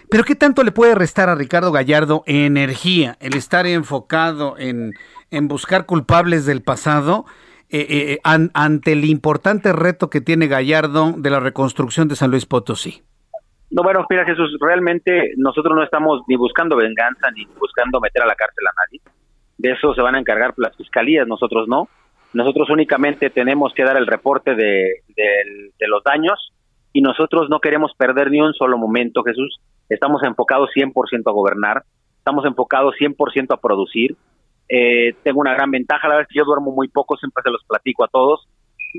Pero 0.10 0.24
¿qué 0.24 0.34
tanto 0.34 0.64
le 0.64 0.72
puede 0.72 0.96
restar 0.96 1.30
a 1.30 1.36
Ricardo 1.36 1.72
Gallardo 1.72 2.24
energía 2.26 3.16
el 3.20 3.36
estar 3.36 3.68
enfocado 3.68 4.58
en, 4.58 4.94
en 5.30 5.48
buscar 5.48 5.86
culpables 5.86 6.48
del 6.48 6.64
pasado 6.64 7.26
eh, 7.72 7.86
eh, 7.90 8.20
ante 8.24 8.94
el 8.94 9.06
importante 9.06 9.74
reto 9.74 10.10
que 10.10 10.22
tiene 10.22 10.48
Gallardo 10.48 11.14
de 11.16 11.30
la 11.30 11.40
reconstrucción 11.40 12.08
de 12.08 12.16
San 12.16 12.32
Luis 12.32 12.46
Potosí? 12.46 13.04
No, 13.72 13.84
bueno, 13.84 14.06
mira 14.10 14.26
Jesús, 14.26 14.58
realmente 14.60 15.34
nosotros 15.38 15.76
no 15.76 15.84
estamos 15.84 16.22
ni 16.28 16.36
buscando 16.36 16.76
venganza 16.76 17.30
ni 17.36 17.46
buscando 17.60 18.00
meter 18.00 18.24
a 18.24 18.26
la 18.26 18.36
cárcel 18.36 18.66
a 18.66 18.74
nadie. 18.82 19.02
De 19.60 19.72
eso 19.72 19.94
se 19.94 20.02
van 20.02 20.16
a 20.16 20.20
encargar 20.20 20.54
las 20.58 20.76
fiscalías, 20.76 21.28
nosotros 21.28 21.68
no. 21.68 21.88
Nosotros 22.34 22.70
únicamente 22.70 23.30
tenemos 23.30 23.74
que 23.74 23.84
dar 23.84 23.98
el 23.98 24.08
reporte 24.08 24.56
de, 24.56 25.04
de, 25.16 25.88
los 25.88 26.04
daños 26.04 26.54
y 26.94 27.02
nosotros 27.02 27.50
no 27.50 27.60
queremos 27.60 27.92
perder 27.98 28.32
ni 28.32 28.42
un 28.42 28.54
solo 28.54 28.78
momento, 28.78 29.24
Jesús. 29.24 29.60
Estamos 29.90 30.24
enfocados 30.24 30.70
100% 30.76 31.24
a 31.26 31.32
gobernar, 31.32 31.84
estamos 32.18 32.46
enfocados 32.46 32.96
100% 33.00 33.54
a 33.54 33.58
producir. 33.58 34.16
Eh, 34.70 35.16
tengo 35.24 35.40
una 35.40 35.56
gran 35.56 35.72
ventaja, 35.72 36.08
la 36.08 36.16
verdad 36.16 36.28
es 36.30 36.34
que 36.34 36.40
yo 36.40 36.46
duermo 36.46 36.72
muy 36.72 36.88
poco, 36.88 37.18
siempre 37.18 37.44
se 37.44 37.50
los 37.50 37.64
platico 37.68 38.04
a 38.04 38.08
todos. 38.08 38.48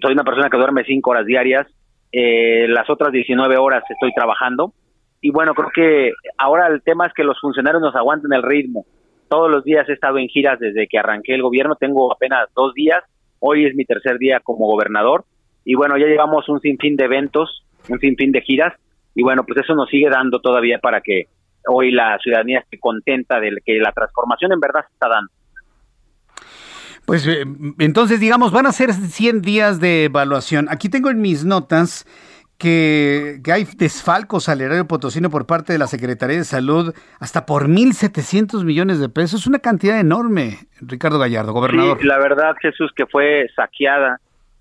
Soy 0.03 0.13
una 0.13 0.25
persona 0.25 0.51
que 0.51 0.57
duerme 0.57 0.85
cinco 0.85 1.11
horas 1.11 1.27
diarias, 1.27 1.67
eh, 2.13 2.67
las 2.69 2.91
otras 2.91 3.13
19 3.13 3.57
horas 3.57 3.85
estoy 3.89 4.13
trabajando. 4.13 4.75
Y 5.21 5.31
bueno, 5.31 5.55
creo 5.55 5.71
que 5.75 6.13
ahora 6.39 6.67
el 6.67 6.83
tema 6.83 7.07
es 7.07 7.13
que 7.13 7.25
los 7.25 7.39
funcionarios 7.41 7.83
nos 7.83 7.95
aguanten 7.95 8.33
el 8.33 8.43
ritmo. 8.43 8.85
Todos 9.29 9.51
los 9.51 9.63
días 9.65 9.89
he 9.89 9.93
estado 9.93 10.19
en 10.19 10.29
giras 10.29 10.59
desde 10.59 10.89
que 10.89 10.99
arranqué 10.99 11.35
el 11.35 11.43
gobierno, 11.43 11.77
tengo 11.77 12.13
apenas 12.13 12.49
dos 12.55 12.75
días, 12.75 13.05
hoy 13.39 13.65
es 13.65 13.75
mi 13.77 13.85
tercer 13.85 14.19
día 14.19 14.41
como 14.41 14.67
gobernador 14.67 15.25
y 15.65 15.75
bueno, 15.75 15.97
ya 15.97 16.07
llevamos 16.07 16.49
un 16.49 16.61
sinfín 16.61 16.97
de 16.97 17.05
eventos, 17.05 17.65
un 17.89 17.99
sinfín 18.01 18.33
de 18.33 18.41
giras 18.41 18.75
y 19.15 19.23
bueno, 19.23 19.45
pues 19.45 19.61
eso 19.61 19.75
nos 19.75 19.89
sigue 19.89 20.09
dando 20.09 20.41
todavía 20.41 20.79
para 20.79 21.01
que 21.01 21.27
hoy 21.69 21.93
la 21.93 22.19
ciudadanía 22.19 22.61
esté 22.61 22.79
contenta 22.79 23.39
de 23.39 23.57
que 23.65 23.79
la 23.79 23.93
transformación 23.93 24.53
en 24.53 24.61
verdad 24.61 24.81
se 24.87 24.93
está 24.95 25.09
dando. 25.09 25.31
Pues 27.11 27.27
eh, 27.27 27.43
entonces, 27.81 28.21
digamos, 28.21 28.53
van 28.53 28.67
a 28.67 28.71
ser 28.71 28.93
100 28.93 29.43
días 29.43 29.81
de 29.81 30.05
evaluación. 30.05 30.69
Aquí 30.71 30.89
tengo 30.89 31.11
en 31.11 31.21
mis 31.21 31.45
notas 31.45 32.07
que, 32.57 33.41
hay 33.53 33.65
desfalcos 33.65 34.49
al 34.49 34.61
erario 34.61 34.87
potosino 34.87 35.29
por 35.29 35.45
parte 35.45 35.73
de 35.73 35.81
la 35.81 35.89
Secretaría 35.89 36.37
de 36.37 36.45
Salud 36.45 36.95
hasta 37.19 37.47
por 37.47 37.67
1.700 37.67 38.63
millones 38.63 39.01
de 39.01 39.09
pesos. 39.09 39.41
Es 39.41 39.47
una 39.49 39.59
cantidad 39.59 39.99
enorme, 39.99 40.59
Ricardo 40.81 41.19
Gallardo, 41.19 41.53
gobernador. 41.53 41.99
Sí, 42.01 42.07
la 42.07 42.19
verdad, 42.19 42.55
Jesús, 42.63 42.93
que 42.95 43.07
fue 43.07 43.49
saqueada 43.57 44.21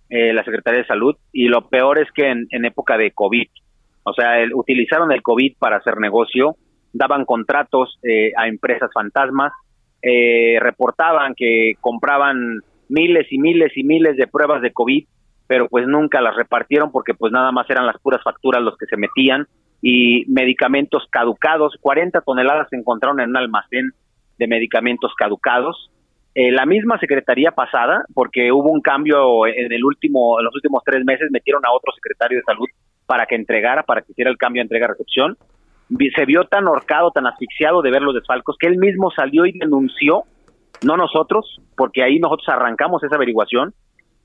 eh, 0.09 0.33
la 0.33 0.43
Secretaría 0.43 0.79
de 0.79 0.87
Salud 0.87 1.15
y 1.31 1.49
lo 1.49 1.69
peor 1.69 1.99
es 1.99 2.11
que 2.15 2.31
en, 2.31 2.65
época 2.65 2.97
de 2.97 3.11
COVID, 3.11 3.47
o 4.05 4.13
sea, 4.13 4.37
utilizaron 4.55 5.11
el 5.11 5.21
COVID 5.21 5.55
para 5.59 5.77
hacer 5.77 5.99
negocio 5.99 6.55
daban 6.93 7.25
contratos 7.25 7.99
eh, 8.01 8.31
a 8.35 8.47
empresas 8.47 8.89
fantasmas, 8.91 9.53
eh, 10.01 10.57
reportaban 10.59 11.33
que 11.35 11.73
compraban 11.81 12.61
miles 12.87 13.27
y 13.31 13.37
miles 13.37 13.71
y 13.75 13.83
miles 13.83 14.17
de 14.17 14.27
pruebas 14.27 14.61
de 14.61 14.71
COVID, 14.71 15.05
pero 15.47 15.67
pues 15.67 15.87
nunca 15.87 16.21
las 16.21 16.35
repartieron 16.35 16.91
porque 16.91 17.13
pues 17.13 17.31
nada 17.31 17.51
más 17.51 17.69
eran 17.69 17.85
las 17.85 17.99
puras 18.01 18.21
facturas 18.23 18.61
los 18.61 18.77
que 18.77 18.85
se 18.85 18.97
metían 18.97 19.47
y 19.81 20.25
medicamentos 20.27 21.07
caducados, 21.09 21.73
40 21.81 22.21
toneladas 22.21 22.67
se 22.69 22.75
encontraron 22.75 23.19
en 23.21 23.29
un 23.29 23.37
almacén 23.37 23.91
de 24.37 24.47
medicamentos 24.47 25.13
caducados. 25.17 25.89
Eh, 26.35 26.51
la 26.51 26.65
misma 26.65 26.99
secretaría 26.99 27.51
pasada, 27.51 28.03
porque 28.13 28.51
hubo 28.51 28.71
un 28.71 28.81
cambio 28.81 29.47
en 29.47 29.71
el 29.71 29.83
último, 29.83 30.39
en 30.39 30.45
los 30.45 30.55
últimos 30.55 30.83
tres 30.85 31.03
meses, 31.05 31.29
metieron 31.31 31.65
a 31.65 31.71
otro 31.71 31.91
secretario 31.93 32.37
de 32.37 32.43
salud 32.43 32.67
para 33.05 33.25
que 33.25 33.35
entregara, 33.35 33.83
para 33.83 34.01
que 34.01 34.11
hiciera 34.11 34.29
el 34.29 34.37
cambio 34.37 34.61
de 34.61 34.65
entrega-recepción. 34.65 35.37
Se 36.15 36.25
vio 36.25 36.43
tan 36.45 36.67
horcado, 36.67 37.11
tan 37.11 37.25
asfixiado 37.25 37.81
de 37.81 37.91
ver 37.91 38.01
los 38.01 38.13
desfalcos, 38.13 38.57
que 38.59 38.67
él 38.67 38.77
mismo 38.77 39.11
salió 39.11 39.45
y 39.45 39.57
denunció, 39.57 40.23
no 40.83 40.97
nosotros, 40.97 41.59
porque 41.75 42.03
ahí 42.03 42.19
nosotros 42.19 42.47
arrancamos 42.49 43.03
esa 43.03 43.15
averiguación, 43.15 43.73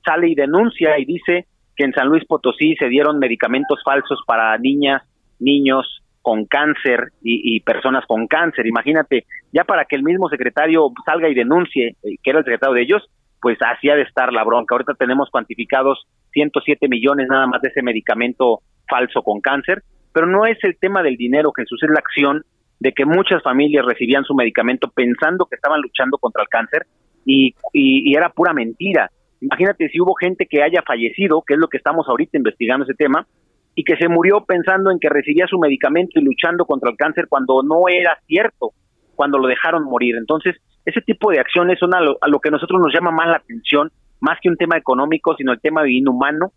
sale 0.05 0.29
y 0.29 0.35
denuncia 0.35 0.99
y 0.99 1.05
dice 1.05 1.47
que 1.75 1.83
en 1.83 1.93
San 1.93 2.07
Luis 2.07 2.23
Potosí 2.25 2.75
se 2.75 2.87
dieron 2.87 3.19
medicamentos 3.19 3.81
falsos 3.83 4.19
para 4.25 4.57
niñas, 4.57 5.01
niños 5.39 6.01
con 6.21 6.45
cáncer 6.45 7.11
y, 7.21 7.59
personas 7.59 8.03
con 8.07 8.25
cáncer. 8.27 8.65
Imagínate, 8.65 9.25
ya 9.51 9.63
para 9.63 9.85
que 9.85 9.95
el 9.95 10.01
mismo 10.01 10.27
secretario 10.27 10.91
salga 11.05 11.29
y 11.29 11.35
denuncie 11.35 11.95
eh, 12.01 12.15
que 12.23 12.29
era 12.31 12.39
el 12.39 12.45
secretario 12.45 12.73
de 12.73 12.81
ellos, 12.81 13.03
pues 13.41 13.59
así 13.61 13.89
ha 13.89 13.95
de 13.95 14.01
estar 14.01 14.33
la 14.33 14.43
bronca. 14.43 14.73
Ahorita 14.73 14.93
tenemos 14.95 15.29
cuantificados 15.29 16.07
107 16.31 16.87
millones 16.87 17.27
nada 17.29 17.45
más 17.45 17.61
de 17.61 17.69
ese 17.69 17.83
medicamento 17.83 18.61
falso 18.87 19.21
con 19.21 19.39
cáncer, 19.39 19.83
pero 20.15 20.27
no 20.27 20.45
es 20.45 20.57
el 20.63 20.77
tema 20.77 21.03
del 21.03 21.17
dinero, 21.17 21.51
Jesús, 21.53 21.83
es 21.83 21.89
la 21.89 21.99
acción 21.99 22.41
de 22.79 22.93
que 22.93 23.03
muchas 23.03 23.43
familias 23.43 23.85
recibían 23.85 24.23
su 24.23 24.33
medicamento 24.33 24.89
pensando 24.89 25.45
que 25.45 25.57
estaban 25.57 25.81
luchando 25.81 26.17
contra 26.17 26.43
el 26.43 26.47
cáncer 26.47 26.85
y, 27.25 27.53
y 27.73 28.15
era 28.15 28.29
pura 28.29 28.53
mentira. 28.53 29.11
Imagínate 29.41 29.89
si 29.89 29.99
hubo 29.99 30.13
gente 30.15 30.45
que 30.49 30.63
haya 30.63 30.81
fallecido, 30.83 31.43
que 31.45 31.55
es 31.55 31.59
lo 31.59 31.67
que 31.67 31.75
estamos 31.75 32.07
ahorita 32.07 32.37
investigando 32.37 32.85
ese 32.85 32.93
tema, 32.93 33.27
y 33.75 33.83
que 33.83 33.97
se 33.97 34.07
murió 34.07 34.45
pensando 34.45 34.89
en 34.89 34.99
que 34.99 35.09
recibía 35.09 35.47
su 35.47 35.59
medicamento 35.59 36.17
y 36.17 36.23
luchando 36.23 36.63
contra 36.63 36.91
el 36.91 36.95
cáncer 36.95 37.27
cuando 37.27 37.61
no 37.61 37.89
era 37.89 38.17
cierto, 38.25 38.71
cuando 39.15 39.37
lo 39.37 39.49
dejaron 39.49 39.83
morir. 39.83 40.15
Entonces, 40.15 40.55
ese 40.85 41.01
tipo 41.01 41.29
de 41.29 41.41
acciones 41.41 41.77
son 41.77 41.93
a 41.93 41.99
lo, 41.99 42.39
que 42.39 42.47
a 42.47 42.51
nosotros 42.51 42.79
nos 42.81 42.93
llama 42.93 43.11
más 43.11 43.27
la 43.27 43.35
atención, 43.35 43.91
más 44.21 44.39
que 44.41 44.47
un 44.47 44.55
tema 44.55 44.77
económico, 44.77 45.35
sino 45.35 45.51
el 45.51 45.59
tema 45.59 45.85
inhumano 45.85 46.53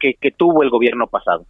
que, 0.00 0.14
que 0.18 0.30
tuvo 0.30 0.62
el 0.62 0.70
gobierno 0.70 1.08
pasado. 1.08 1.44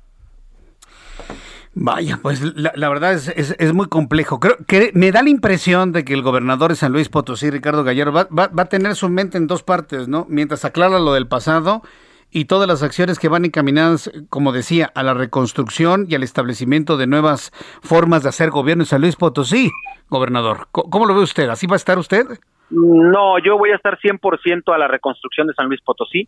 Vaya, 1.79 2.19
pues 2.23 2.41
la, 2.57 2.89
verdad 2.89 3.13
es, 3.13 3.29
es, 3.29 3.73
muy 3.75 3.87
complejo. 3.87 4.41
Creo 4.41 4.57
que 4.67 4.93
me 4.95 5.13
da 5.13 5.23
la 5.23 5.29
impresión 5.29 5.93
de 5.93 6.07
que 6.07 6.15
el 6.15 6.23
gobernador 6.23 6.71
de 6.71 6.77
San 6.77 6.91
Luis 6.91 7.11
Potosí, 7.11 7.51
Ricardo 7.51 7.85
Gallardo, 7.85 8.13
va, 8.13 8.25
va, 8.25 8.49
va, 8.49 8.63
a 8.63 8.69
tener 8.71 8.95
su 8.95 9.11
mente 9.11 9.37
en 9.37 9.47
dos 9.47 9.63
partes, 9.63 10.09
¿no? 10.09 10.25
Mientras 10.31 10.65
aclara 10.65 10.99
lo 10.99 11.13
del 11.13 11.29
pasado 11.29 11.83
y 12.31 12.47
todas 12.47 12.67
las 12.67 12.83
acciones 12.83 13.19
que 13.19 13.29
van 13.29 13.45
encaminadas, 13.45 14.11
como 14.31 14.53
decía, 14.53 14.91
a 14.95 15.03
la 15.03 15.13
reconstrucción 15.13 16.07
y 16.09 16.15
al 16.15 16.23
establecimiento 16.23 16.97
de 16.97 17.07
nuevas 17.07 17.51
formas 17.83 18.23
de 18.23 18.31
hacer 18.31 18.49
gobierno 18.49 18.85
en 18.85 18.87
San 18.87 19.03
Luis 19.03 19.17
Potosí, 19.17 19.71
gobernador. 20.09 20.69
¿Cómo 20.73 21.05
lo 21.05 21.15
ve 21.15 21.21
usted? 21.21 21.51
¿Así 21.51 21.67
va 21.67 21.75
a 21.75 21.77
estar 21.77 21.99
usted? 21.99 22.25
No, 22.71 23.39
yo 23.39 23.59
voy 23.59 23.73
a 23.73 23.77
estar 23.77 23.99
100% 23.99 24.75
a 24.75 24.79
la 24.79 24.89
reconstrucción 24.89 25.47
de 25.47 25.53
San 25.53 25.67
Luis 25.67 25.83
Potosí. 25.83 26.27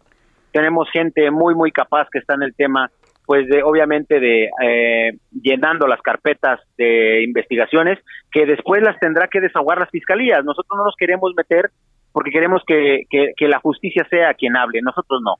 Tenemos 0.52 0.90
gente 0.90 1.30
muy, 1.30 1.54
muy 1.54 1.72
capaz 1.72 2.08
que 2.12 2.18
está 2.18 2.34
en 2.34 2.42
el 2.42 2.54
tema, 2.54 2.90
pues 3.28 3.46
de, 3.46 3.62
obviamente 3.62 4.20
de 4.20 4.48
eh, 4.62 5.18
llenando 5.42 5.86
las 5.86 6.00
carpetas 6.00 6.60
de 6.78 7.22
investigaciones, 7.24 7.98
que 8.32 8.46
después 8.46 8.80
las 8.82 8.98
tendrá 9.00 9.28
que 9.28 9.42
desahogar 9.42 9.78
las 9.78 9.90
fiscalías. 9.90 10.42
Nosotros 10.46 10.78
no 10.78 10.86
nos 10.86 10.94
queremos 10.96 11.34
meter 11.36 11.68
porque 12.10 12.30
queremos 12.30 12.62
que, 12.66 13.02
que 13.10 13.48
la 13.48 13.60
justicia 13.60 14.06
sea 14.08 14.32
quien 14.32 14.56
hable, 14.56 14.80
nosotros 14.80 15.20
no. 15.22 15.34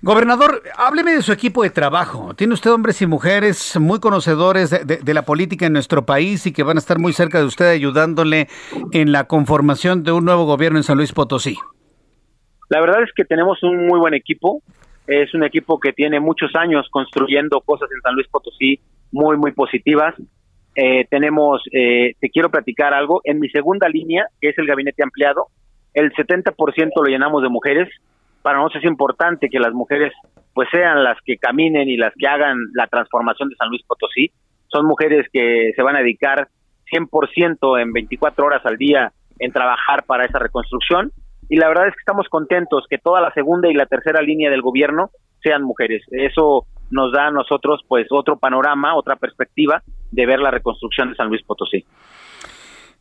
Gobernador, 0.00 0.62
hábleme 0.78 1.12
de 1.12 1.20
su 1.20 1.32
equipo 1.32 1.62
de 1.62 1.68
trabajo. 1.68 2.32
Tiene 2.32 2.54
usted 2.54 2.70
hombres 2.70 3.02
y 3.02 3.06
mujeres 3.06 3.78
muy 3.78 4.00
conocedores 4.00 4.70
de, 4.70 5.14
la 5.14 5.22
política 5.22 5.66
en 5.66 5.74
nuestro 5.74 6.06
país 6.06 6.46
y 6.46 6.52
que 6.54 6.62
van 6.62 6.78
a 6.78 6.80
estar 6.80 6.98
muy 6.98 7.12
cerca 7.12 7.40
de 7.40 7.44
usted 7.44 7.68
ayudándole 7.68 8.48
en 8.92 9.12
la 9.12 9.24
conformación 9.24 10.02
de 10.02 10.12
un 10.12 10.24
nuevo 10.24 10.46
gobierno 10.46 10.78
en 10.78 10.82
San 10.82 10.96
Luis 10.96 11.12
Potosí. 11.12 11.56
La 12.70 12.80
verdad 12.80 13.02
es 13.02 13.10
que 13.14 13.26
tenemos 13.26 13.62
un 13.62 13.86
muy 13.86 13.98
buen 13.98 14.14
equipo. 14.14 14.62
Es 15.06 15.34
un 15.34 15.44
equipo 15.44 15.78
que 15.78 15.92
tiene 15.92 16.20
muchos 16.20 16.54
años 16.54 16.88
construyendo 16.90 17.60
cosas 17.60 17.88
en 17.92 18.00
San 18.00 18.14
Luis 18.14 18.28
Potosí 18.28 18.80
muy, 19.12 19.36
muy 19.36 19.52
positivas. 19.52 20.14
Eh, 20.74 21.06
tenemos, 21.08 21.62
eh, 21.72 22.14
te 22.20 22.28
quiero 22.28 22.50
platicar 22.50 22.92
algo, 22.92 23.20
en 23.24 23.40
mi 23.40 23.48
segunda 23.48 23.88
línea, 23.88 24.26
que 24.40 24.50
es 24.50 24.58
el 24.58 24.66
gabinete 24.66 25.02
ampliado, 25.02 25.46
el 25.94 26.12
70% 26.12 26.90
lo 26.96 27.08
llenamos 27.08 27.42
de 27.42 27.48
mujeres 27.48 27.88
para 28.46 28.58
nosotros 28.58 28.84
es 28.84 28.88
importante 28.88 29.48
que 29.48 29.58
las 29.58 29.72
mujeres 29.72 30.12
pues 30.54 30.68
sean 30.70 31.02
las 31.02 31.18
que 31.24 31.36
caminen 31.36 31.88
y 31.88 31.96
las 31.96 32.12
que 32.16 32.28
hagan 32.28 32.56
la 32.74 32.86
transformación 32.86 33.48
de 33.48 33.56
San 33.56 33.70
Luis 33.70 33.82
Potosí. 33.84 34.30
Son 34.68 34.86
mujeres 34.86 35.26
que 35.32 35.72
se 35.74 35.82
van 35.82 35.96
a 35.96 35.98
dedicar 35.98 36.46
100% 36.92 37.82
en 37.82 37.92
24 37.92 38.46
horas 38.46 38.64
al 38.64 38.76
día 38.76 39.12
en 39.40 39.50
trabajar 39.50 40.04
para 40.04 40.26
esa 40.26 40.38
reconstrucción 40.38 41.10
y 41.48 41.56
la 41.56 41.68
verdad 41.68 41.88
es 41.88 41.94
que 41.94 42.00
estamos 42.00 42.28
contentos 42.28 42.86
que 42.88 42.98
toda 42.98 43.20
la 43.20 43.32
segunda 43.32 43.68
y 43.68 43.74
la 43.74 43.86
tercera 43.86 44.20
línea 44.20 44.50
del 44.50 44.62
gobierno 44.62 45.10
sean 45.42 45.62
mujeres. 45.62 46.02
Eso 46.10 46.66
nos 46.90 47.12
da 47.12 47.26
a 47.26 47.30
nosotros 47.30 47.82
pues 47.88 48.06
otro 48.10 48.38
panorama, 48.38 48.96
otra 48.96 49.16
perspectiva 49.16 49.82
de 50.10 50.26
ver 50.26 50.40
la 50.40 50.50
reconstrucción 50.50 51.10
de 51.10 51.16
San 51.16 51.28
Luis 51.28 51.42
Potosí. 51.44 51.84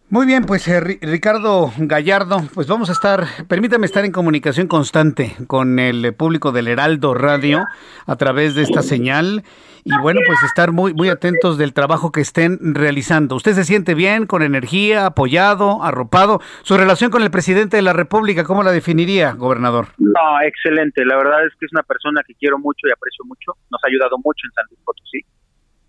Muy 0.07 0.27
bien, 0.27 0.45
pues 0.45 0.67
eh, 0.67 0.79
Ricardo 0.79 1.71
Gallardo, 1.77 2.37
pues 2.53 2.67
vamos 2.67 2.89
a 2.89 2.93
estar, 2.93 3.25
permítame 3.49 3.87
estar 3.87 4.05
en 4.05 4.11
comunicación 4.11 4.67
constante 4.67 5.35
con 5.47 5.79
el 5.79 6.13
público 6.13 6.51
del 6.51 6.67
Heraldo 6.67 7.15
Radio 7.15 7.65
a 8.05 8.15
través 8.15 8.53
de 8.53 8.61
esta 8.61 8.83
señal 8.83 9.43
y 9.83 9.97
bueno, 10.01 10.19
pues 10.25 10.43
estar 10.43 10.71
muy 10.71 10.93
muy 10.93 11.09
atentos 11.09 11.57
del 11.57 11.73
trabajo 11.73 12.11
que 12.11 12.21
estén 12.21 12.75
realizando. 12.75 13.35
¿Usted 13.35 13.53
se 13.53 13.63
siente 13.63 13.95
bien, 13.95 14.27
con 14.27 14.43
energía, 14.43 15.07
apoyado, 15.07 15.83
arropado? 15.83 16.39
Su 16.61 16.77
relación 16.77 17.09
con 17.09 17.23
el 17.23 17.31
presidente 17.31 17.77
de 17.77 17.83
la 17.83 17.93
República, 17.93 18.43
¿cómo 18.43 18.61
la 18.61 18.71
definiría, 18.71 19.33
gobernador? 19.33 19.87
No, 19.97 20.41
excelente. 20.45 21.03
La 21.03 21.17
verdad 21.17 21.47
es 21.47 21.53
que 21.59 21.65
es 21.65 21.71
una 21.73 21.83
persona 21.83 22.21
que 22.27 22.35
quiero 22.35 22.59
mucho 22.59 22.87
y 22.87 22.91
aprecio 22.91 23.25
mucho. 23.25 23.53
Nos 23.71 23.83
ha 23.83 23.87
ayudado 23.87 24.17
mucho 24.23 24.45
en 24.45 24.51
San 24.51 24.65
Luis 24.69 24.79
Potosí. 24.85 25.25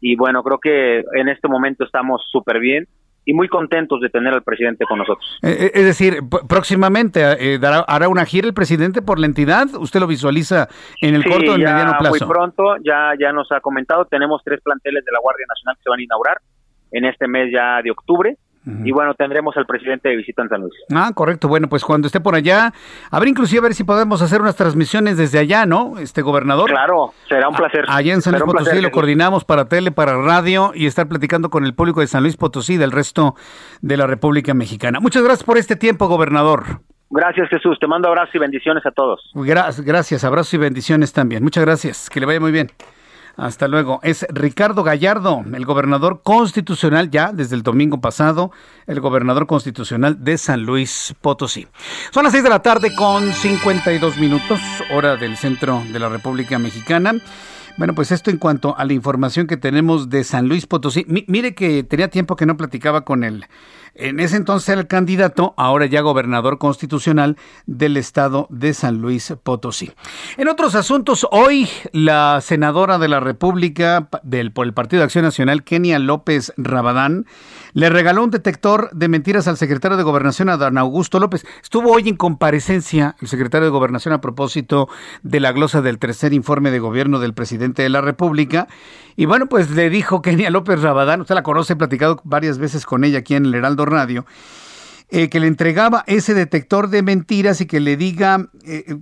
Y 0.00 0.16
bueno, 0.16 0.42
creo 0.42 0.58
que 0.58 1.04
en 1.12 1.28
este 1.28 1.48
momento 1.48 1.84
estamos 1.84 2.22
súper 2.32 2.60
bien 2.60 2.88
y 3.26 3.34
muy 3.34 3.48
contentos 3.48 4.00
de 4.00 4.08
tener 4.08 4.32
al 4.32 4.42
presidente 4.42 4.84
con 4.86 4.98
nosotros. 4.98 5.38
Eh, 5.42 5.48
eh, 5.50 5.70
es 5.74 5.84
decir, 5.84 6.20
próximamente 6.48 7.20
eh, 7.38 7.58
dará, 7.58 7.80
hará 7.80 8.08
una 8.08 8.24
gira 8.24 8.46
el 8.46 8.54
presidente 8.54 9.02
por 9.02 9.18
la 9.18 9.26
entidad. 9.26 9.66
¿Usted 9.78 9.98
lo 9.98 10.06
visualiza 10.06 10.68
en 11.02 11.16
el 11.16 11.24
corto 11.24 11.50
o 11.50 11.54
en 11.56 11.60
mediano 11.60 11.96
plazo? 11.98 12.24
Muy 12.24 12.34
pronto, 12.34 12.76
ya, 12.84 13.12
ya 13.18 13.32
nos 13.32 13.50
ha 13.50 13.60
comentado, 13.60 14.04
tenemos 14.04 14.42
tres 14.44 14.60
planteles 14.62 15.04
de 15.04 15.10
la 15.10 15.18
Guardia 15.18 15.44
Nacional 15.48 15.76
que 15.76 15.82
se 15.82 15.90
van 15.90 15.98
a 15.98 16.02
inaugurar 16.04 16.38
en 16.92 17.04
este 17.04 17.26
mes 17.26 17.52
ya 17.52 17.82
de 17.82 17.90
octubre. 17.90 18.36
Y 18.84 18.90
bueno, 18.90 19.14
tendremos 19.14 19.56
al 19.56 19.64
presidente 19.64 20.08
de 20.08 20.16
visita 20.16 20.42
en 20.42 20.48
San 20.48 20.60
Luis. 20.60 20.74
Ah, 20.92 21.12
correcto. 21.14 21.46
Bueno, 21.46 21.68
pues 21.68 21.84
cuando 21.84 22.06
esté 22.06 22.20
por 22.20 22.34
allá, 22.34 22.72
a 23.10 23.20
ver, 23.20 23.28
inclusive 23.28 23.60
a 23.60 23.62
ver 23.62 23.74
si 23.74 23.84
podemos 23.84 24.22
hacer 24.22 24.40
unas 24.40 24.56
transmisiones 24.56 25.16
desde 25.16 25.38
allá, 25.38 25.66
¿no? 25.66 25.98
Este 25.98 26.20
gobernador. 26.20 26.68
Claro, 26.70 27.12
será 27.28 27.48
un 27.48 27.54
placer. 27.54 27.84
allá 27.88 28.14
en 28.14 28.22
San 28.22 28.32
Luis 28.32 28.42
Potosí 28.42 28.80
lo 28.80 28.90
coordinamos 28.90 29.44
para 29.44 29.66
tele, 29.66 29.92
para 29.92 30.20
radio 30.20 30.72
y 30.74 30.86
estar 30.86 31.06
platicando 31.06 31.48
con 31.48 31.64
el 31.64 31.74
público 31.74 32.00
de 32.00 32.08
San 32.08 32.24
Luis 32.24 32.36
Potosí 32.36 32.76
del 32.76 32.90
resto 32.90 33.36
de 33.82 33.96
la 33.96 34.08
República 34.08 34.52
Mexicana. 34.52 34.98
Muchas 34.98 35.22
gracias 35.22 35.44
por 35.44 35.58
este 35.58 35.76
tiempo, 35.76 36.08
gobernador. 36.08 36.80
Gracias, 37.08 37.48
Jesús. 37.48 37.78
Te 37.78 37.86
mando 37.86 38.08
abrazos 38.08 38.34
y 38.34 38.38
bendiciones 38.38 38.84
a 38.84 38.90
todos. 38.90 39.20
Gracias, 39.34 39.80
gracias. 39.86 40.24
Abrazos 40.24 40.54
y 40.54 40.58
bendiciones 40.58 41.12
también. 41.12 41.42
Muchas 41.44 41.64
gracias. 41.64 42.10
Que 42.10 42.18
le 42.18 42.26
vaya 42.26 42.40
muy 42.40 42.50
bien. 42.50 42.72
Hasta 43.36 43.68
luego. 43.68 44.00
Es 44.02 44.26
Ricardo 44.30 44.82
Gallardo, 44.82 45.44
el 45.52 45.66
gobernador 45.66 46.22
constitucional 46.22 47.10
ya 47.10 47.32
desde 47.32 47.54
el 47.54 47.62
domingo 47.62 48.00
pasado, 48.00 48.50
el 48.86 49.00
gobernador 49.00 49.46
constitucional 49.46 50.24
de 50.24 50.38
San 50.38 50.62
Luis 50.62 51.14
Potosí. 51.20 51.66
Son 52.12 52.24
las 52.24 52.32
6 52.32 52.44
de 52.44 52.50
la 52.50 52.62
tarde 52.62 52.94
con 52.94 53.32
52 53.32 54.16
minutos, 54.16 54.60
hora 54.92 55.16
del 55.16 55.36
centro 55.36 55.82
de 55.92 55.98
la 55.98 56.08
República 56.08 56.58
Mexicana. 56.58 57.14
Bueno, 57.76 57.94
pues 57.94 58.10
esto 58.10 58.30
en 58.30 58.38
cuanto 58.38 58.74
a 58.78 58.86
la 58.86 58.94
información 58.94 59.46
que 59.46 59.58
tenemos 59.58 60.08
de 60.08 60.24
San 60.24 60.48
Luis 60.48 60.66
Potosí. 60.66 61.04
mire 61.06 61.54
que 61.54 61.82
tenía 61.82 62.08
tiempo 62.08 62.34
que 62.34 62.46
no 62.46 62.56
platicaba 62.56 63.02
con 63.02 63.22
el 63.22 63.44
En 63.98 64.20
ese 64.20 64.36
entonces 64.36 64.76
el 64.76 64.86
candidato, 64.86 65.54
ahora 65.56 65.86
ya 65.86 66.02
gobernador 66.02 66.58
constitucional 66.58 67.38
del 67.64 67.96
estado 67.96 68.46
de 68.50 68.74
San 68.74 68.98
Luis 68.98 69.34
Potosí. 69.42 69.90
En 70.36 70.48
otros 70.48 70.74
asuntos, 70.74 71.26
hoy 71.30 71.66
la 71.92 72.42
senadora 72.42 72.98
de 72.98 73.08
la 73.08 73.20
República 73.20 74.08
del, 74.22 74.52
por 74.52 74.66
el 74.66 74.74
Partido 74.74 75.00
de 75.00 75.04
Acción 75.04 75.24
Nacional, 75.24 75.64
Kenia 75.64 75.98
López 75.98 76.52
Rabadán, 76.58 77.24
le 77.72 77.88
regaló 77.88 78.22
un 78.22 78.30
detector 78.30 78.90
de 78.92 79.08
mentiras 79.08 79.48
al 79.48 79.56
secretario 79.56 79.96
de 79.96 80.02
Gobernación, 80.02 80.50
Adán 80.50 80.76
Augusto 80.76 81.18
López. 81.18 81.46
Estuvo 81.62 81.92
hoy 81.92 82.10
en 82.10 82.16
comparecencia 82.16 83.16
el 83.22 83.28
secretario 83.28 83.64
de 83.64 83.70
Gobernación 83.70 84.12
a 84.12 84.20
propósito 84.20 84.90
de 85.22 85.40
la 85.40 85.52
glosa 85.52 85.80
del 85.80 85.98
tercer 85.98 86.34
informe 86.34 86.70
de 86.70 86.80
gobierno 86.80 87.18
del 87.18 87.32
presidente 87.32 87.82
de 87.82 87.88
la 87.88 88.02
República. 88.02 88.68
Y 89.18 89.24
bueno, 89.24 89.46
pues 89.46 89.70
le 89.70 89.88
dijo 89.88 90.20
Kenia 90.20 90.50
López 90.50 90.82
Rabadán, 90.82 91.22
usted 91.22 91.34
la 91.34 91.42
conoce, 91.42 91.72
he 91.72 91.76
platicado 91.76 92.20
varias 92.24 92.58
veces 92.58 92.84
con 92.84 93.02
ella 93.02 93.20
aquí 93.20 93.34
en 93.34 93.46
el 93.46 93.54
Heraldo 93.54 93.85
Radio, 93.86 94.26
eh, 95.08 95.28
que 95.28 95.38
le 95.38 95.46
entregaba 95.46 96.02
ese 96.08 96.34
detector 96.34 96.88
de 96.90 97.02
mentiras 97.02 97.60
y 97.60 97.66
que 97.66 97.78
le 97.78 97.96
diga, 97.96 98.48
eh, 98.64 98.96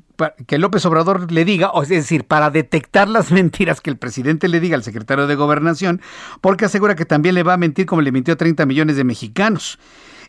que 0.47 0.59
López 0.59 0.85
Obrador 0.85 1.33
le 1.33 1.47
diga, 1.47 1.73
es 1.83 1.89
decir, 1.89 2.25
para 2.25 2.51
detectar 2.51 3.09
las 3.09 3.33
mentiras 3.33 3.81
que 3.81 3.91
el 3.91 3.97
presidente 3.97 4.49
le 4.49 4.61
diga 4.61 4.77
al 4.77 4.83
secretario 4.83 5.27
de 5.27 5.35
Gobernación, 5.35 6.03
porque 6.41 6.67
asegura 6.67 6.95
que 6.95 7.07
también 7.07 7.35
le 7.35 7.43
va 7.43 7.55
a 7.55 7.57
mentir 7.57 7.87
como 7.87 8.03
le 8.03 8.13
mintió 8.13 8.35
a 8.35 8.37
30 8.37 8.67
millones 8.67 8.97
de 8.97 9.05
mexicanos. 9.05 9.79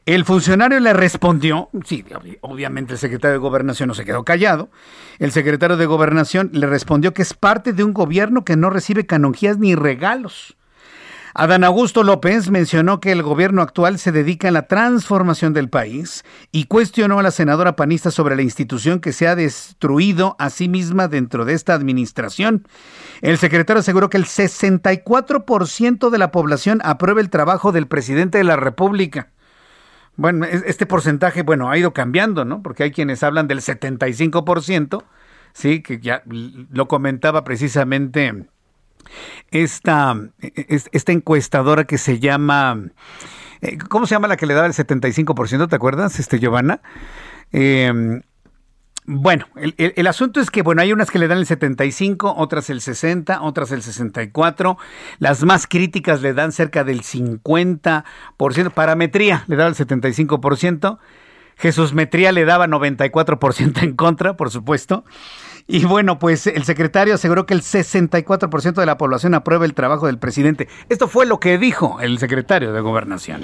El 0.06 0.24
funcionario 0.24 0.80
le 0.80 0.93
respondió, 0.93 1.70
sí, 1.84 2.06
obviamente 2.41 2.93
el 2.93 2.99
secretario 2.99 3.34
de 3.34 3.39
Gobernación 3.39 3.88
no 3.88 3.95
se 3.95 4.06
quedó 4.06 4.24
callado, 4.24 4.70
el 5.18 5.32
secretario 5.32 5.78
de 5.78 5.88
Gobernación 5.88 6.51
le 6.53 6.68
respondió 6.68 7.14
que 7.14 7.24
es 7.24 7.34
parte 7.34 7.74
de 7.74 7.84
un 7.84 7.91
gobierno 7.91 8.45
que 8.45 8.56
no 8.56 8.70
recibe 8.70 9.08
canonjías 9.08 9.58
ni 9.58 9.74
regalos. 9.74 10.56
Adán 11.38 11.66
Augusto 11.66 12.04
López 12.04 12.50
mencionó 12.50 13.02
que 13.02 13.12
el 13.12 13.22
gobierno 13.22 13.62
actual 13.62 14.00
se 14.00 14.14
dedica 14.14 14.48
a 14.48 14.52
la 14.52 14.68
transformación 14.68 15.52
del 15.52 15.68
país 15.68 16.24
y 16.54 16.64
cuestionó 16.64 17.20
a 17.20 17.24
la 17.24 17.32
senadora 17.32 17.76
panista 17.76 18.10
sobre 18.10 18.38
la 18.38 18.42
institución 18.42 19.02
que 19.02 19.12
se 19.12 19.28
ha 19.28 19.36
destruido 19.36 20.38
a 20.40 20.50
sí 20.50 20.70
misma 20.70 21.10
dentro 21.10 21.44
de 21.44 21.52
esta 21.52 21.74
administración. 21.74 22.66
El 23.20 23.38
secretario 23.38 23.82
aseguró 23.82 24.10
que 24.10 24.16
el 24.16 24.24
64% 24.24 26.10
de 26.10 26.18
la 26.18 26.32
población 26.32 26.80
aprueba 26.86 27.20
el 27.20 27.30
trabajo 27.30 27.74
del 27.74 27.88
presidente 27.88 28.38
de 28.38 28.46
la 28.46 28.56
República. 28.56 29.28
Bueno, 30.16 30.46
este 30.46 30.86
porcentaje, 30.86 31.42
bueno, 31.42 31.70
ha 31.70 31.78
ido 31.78 31.92
cambiando, 31.92 32.46
¿no? 32.46 32.64
Porque 32.64 32.84
hay 32.84 32.92
quienes 32.92 33.24
hablan 33.24 33.50
del 33.50 33.60
75%, 33.60 35.04
sí, 35.52 35.84
que 35.84 36.00
ya 36.00 36.24
lo 36.26 36.88
comentaba 36.88 37.44
precisamente 37.44 38.46
esta, 39.51 40.16
esta 40.39 41.12
encuestadora 41.12 41.86
que 41.86 41.97
se 41.97 42.20
llama, 42.20 42.80
eh, 43.62 43.78
¿cómo 43.89 44.06
se 44.06 44.16
llama 44.16 44.28
la 44.28 44.38
que 44.38 44.45
le 44.45 44.53
daba 44.53 44.68
el 44.68 44.74
75%? 44.74 45.70
¿Te 45.70 45.76
acuerdas, 45.76 46.20
este, 46.20 46.39
Giovanna? 46.39 46.82
Em, 47.51 48.22
bueno, 49.08 49.45
el, 49.56 50.08
asunto 50.08 50.39
es 50.39 50.49
que, 50.49 50.64
bueno, 50.64 50.82
hay 50.82 50.91
unas 50.91 51.12
que 51.12 51.20
le 51.20 51.28
dan 51.28 51.38
el 51.38 51.45
75, 51.45 52.34
otras 52.38 52.72
el 52.72 52.82
60, 52.82 53.43
otras 53.43 53.72
el 53.72 53.84
64. 53.84 54.78
Las 55.20 55.43
más 55.43 55.68
críticas 55.68 56.24
le 56.24 56.34
dan 56.34 56.51
cerca 56.51 56.84
del 56.84 57.03
50%. 57.03 58.72
Parametría 58.72 59.43
le 59.47 59.58
daba 59.58 59.70
el 59.70 59.76
75%. 59.76 60.97
Jesús 61.58 61.93
Metría 61.93 62.32
le 62.32 62.45
daba 62.45 62.68
94% 62.68 63.84
en 63.84 63.95
contra, 63.95 64.36
por 64.36 64.49
supuesto. 64.49 65.06
Y 65.68 65.84
bueno, 65.86 66.20
pues 66.20 66.45
el 66.45 66.63
secretario 66.63 67.16
aseguró 67.16 67.45
que 67.45 67.55
el 67.55 67.61
64% 67.61 68.74
de 68.74 68.86
la 68.86 68.97
población 68.97 69.34
aprueba 69.34 69.66
el 69.66 69.74
trabajo 69.74 70.05
del 70.05 70.20
presidente. 70.20 70.68
Esto 70.89 71.07
fue 71.07 71.26
lo 71.26 71.39
que 71.39 71.57
dijo 71.57 71.99
el 72.01 72.20
secretario 72.20 72.72
de 72.72 72.82
Gobernación. 72.82 73.41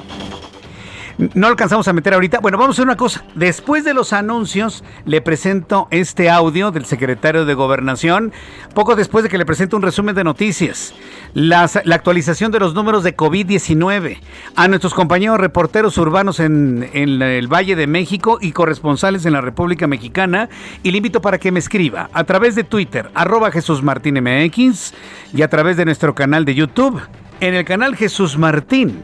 No 1.18 1.48
alcanzamos 1.48 1.88
a 1.88 1.94
meter 1.94 2.14
ahorita. 2.14 2.40
Bueno, 2.40 2.58
vamos 2.58 2.74
a 2.74 2.76
hacer 2.76 2.86
una 2.86 2.98
cosa. 2.98 3.24
Después 3.36 3.84
de 3.84 3.94
los 3.94 4.14
anuncios, 4.14 4.84
le 5.06 5.22
presento 5.22 5.88
este 5.92 6.30
audio 6.30 6.72
del 6.72 6.86
secretario 6.86 7.46
de 7.46 7.54
Gobernación. 7.54 8.32
Poco 8.74 8.96
después 8.96 9.24
de 9.24 9.30
que 9.30 9.38
le 9.38 9.46
presente 9.46 9.76
un 9.76 9.82
resumen 9.82 10.16
de 10.16 10.24
noticias. 10.24 10.94
la 11.34 11.70
actualización 11.94 12.52
de 12.52 12.60
los 12.60 12.74
números 12.74 13.04
de 13.04 13.16
COVID-19. 13.16 14.20
A 14.56 14.68
nuestros 14.68 14.94
compañeros 14.94 15.40
reporteros 15.40 15.98
urbanos 15.98 16.40
en, 16.40 16.90
en, 16.94 17.22
el 17.22 17.48
Valle 17.48 17.76
de 17.76 17.88
México 17.88 18.38
y 18.42 18.52
corresponsales 18.52 19.26
en 19.26 19.34
la 19.34 19.42
República 19.42 19.88
Mexicana. 19.88 20.50
Y 20.84 20.92
le 20.92 20.98
invito 20.98 21.22
para 21.22 21.38
que 21.38 21.52
me 21.52 21.60
escriba 21.60 22.10
a 22.14 22.24
través 22.24 22.56
de 22.56 22.64
Twitter, 22.64 23.10
arroba 23.14 23.52
Jesús 23.52 23.84
Martín 23.84 24.22
MX 24.22 24.94
y 25.34 25.42
a 25.42 25.50
través 25.50 25.78
de 25.78 25.86
nuestro 25.86 26.16
canal 26.16 26.46
de 26.46 26.56
YouTube 26.56 27.02
en 27.42 27.56
el 27.56 27.66
canal 27.66 27.96
Jesús 27.96 28.38
Martín 28.38 29.04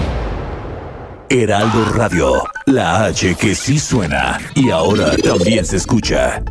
Heraldo 1.33 1.85
Radio, 1.93 2.43
la 2.65 3.05
H 3.05 3.35
que 3.35 3.55
sí 3.55 3.79
suena 3.79 4.37
y 4.53 4.69
ahora 4.69 5.15
también 5.15 5.65
se 5.65 5.77
escucha. 5.77 6.43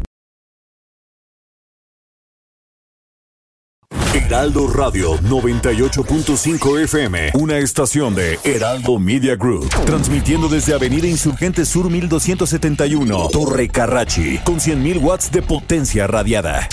Heraldo 4.14 4.68
Radio 4.68 5.18
98.5 5.18 6.80
FM, 6.84 7.32
una 7.34 7.58
estación 7.58 8.14
de 8.14 8.38
Heraldo 8.42 8.98
Media 8.98 9.36
Group, 9.36 9.68
transmitiendo 9.84 10.48
desde 10.48 10.72
Avenida 10.72 11.06
Insurgente 11.06 11.66
Sur 11.66 11.90
1271, 11.90 13.28
Torre 13.28 13.68
Carrachi, 13.68 14.38
con 14.38 14.60
100.000 14.60 15.02
watts 15.02 15.30
de 15.30 15.42
potencia 15.42 16.06
radiada. 16.06 16.66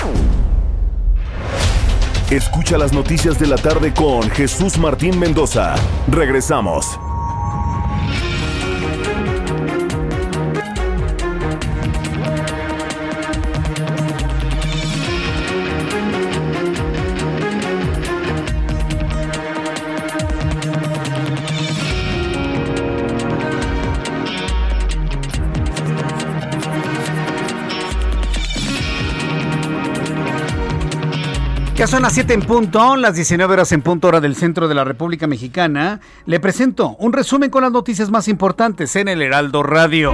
Escucha 2.32 2.78
las 2.78 2.93
noticias 2.93 3.38
de 3.38 3.47
la 3.47 3.58
tarde 3.58 3.93
con 3.93 4.30
Jesús 4.30 4.78
Martín 4.78 5.20
Mendoza. 5.20 5.76
Regresamos. 6.10 6.97
Yeah. 7.68 8.27
Ya 31.78 31.86
son 31.86 32.02
las 32.02 32.14
7 32.14 32.34
en 32.34 32.42
punto, 32.42 32.96
las 32.96 33.14
19 33.14 33.54
horas 33.54 33.72
en 33.72 33.84
punto 33.84 34.08
hora 34.08 34.20
del 34.20 34.36
centro 34.36 34.68
de 34.68 34.74
la 34.74 34.84
República 34.84 35.28
Mexicana. 35.28 36.02
Le 36.26 36.40
presento 36.40 36.96
un 36.98 37.14
resumen 37.14 37.52
con 37.52 37.62
las 37.62 37.72
noticias 37.72 38.10
más 38.10 38.28
importantes 38.28 38.96
en 38.96 39.08
el 39.08 39.22
Heraldo 39.22 39.62
Radio. 39.62 40.12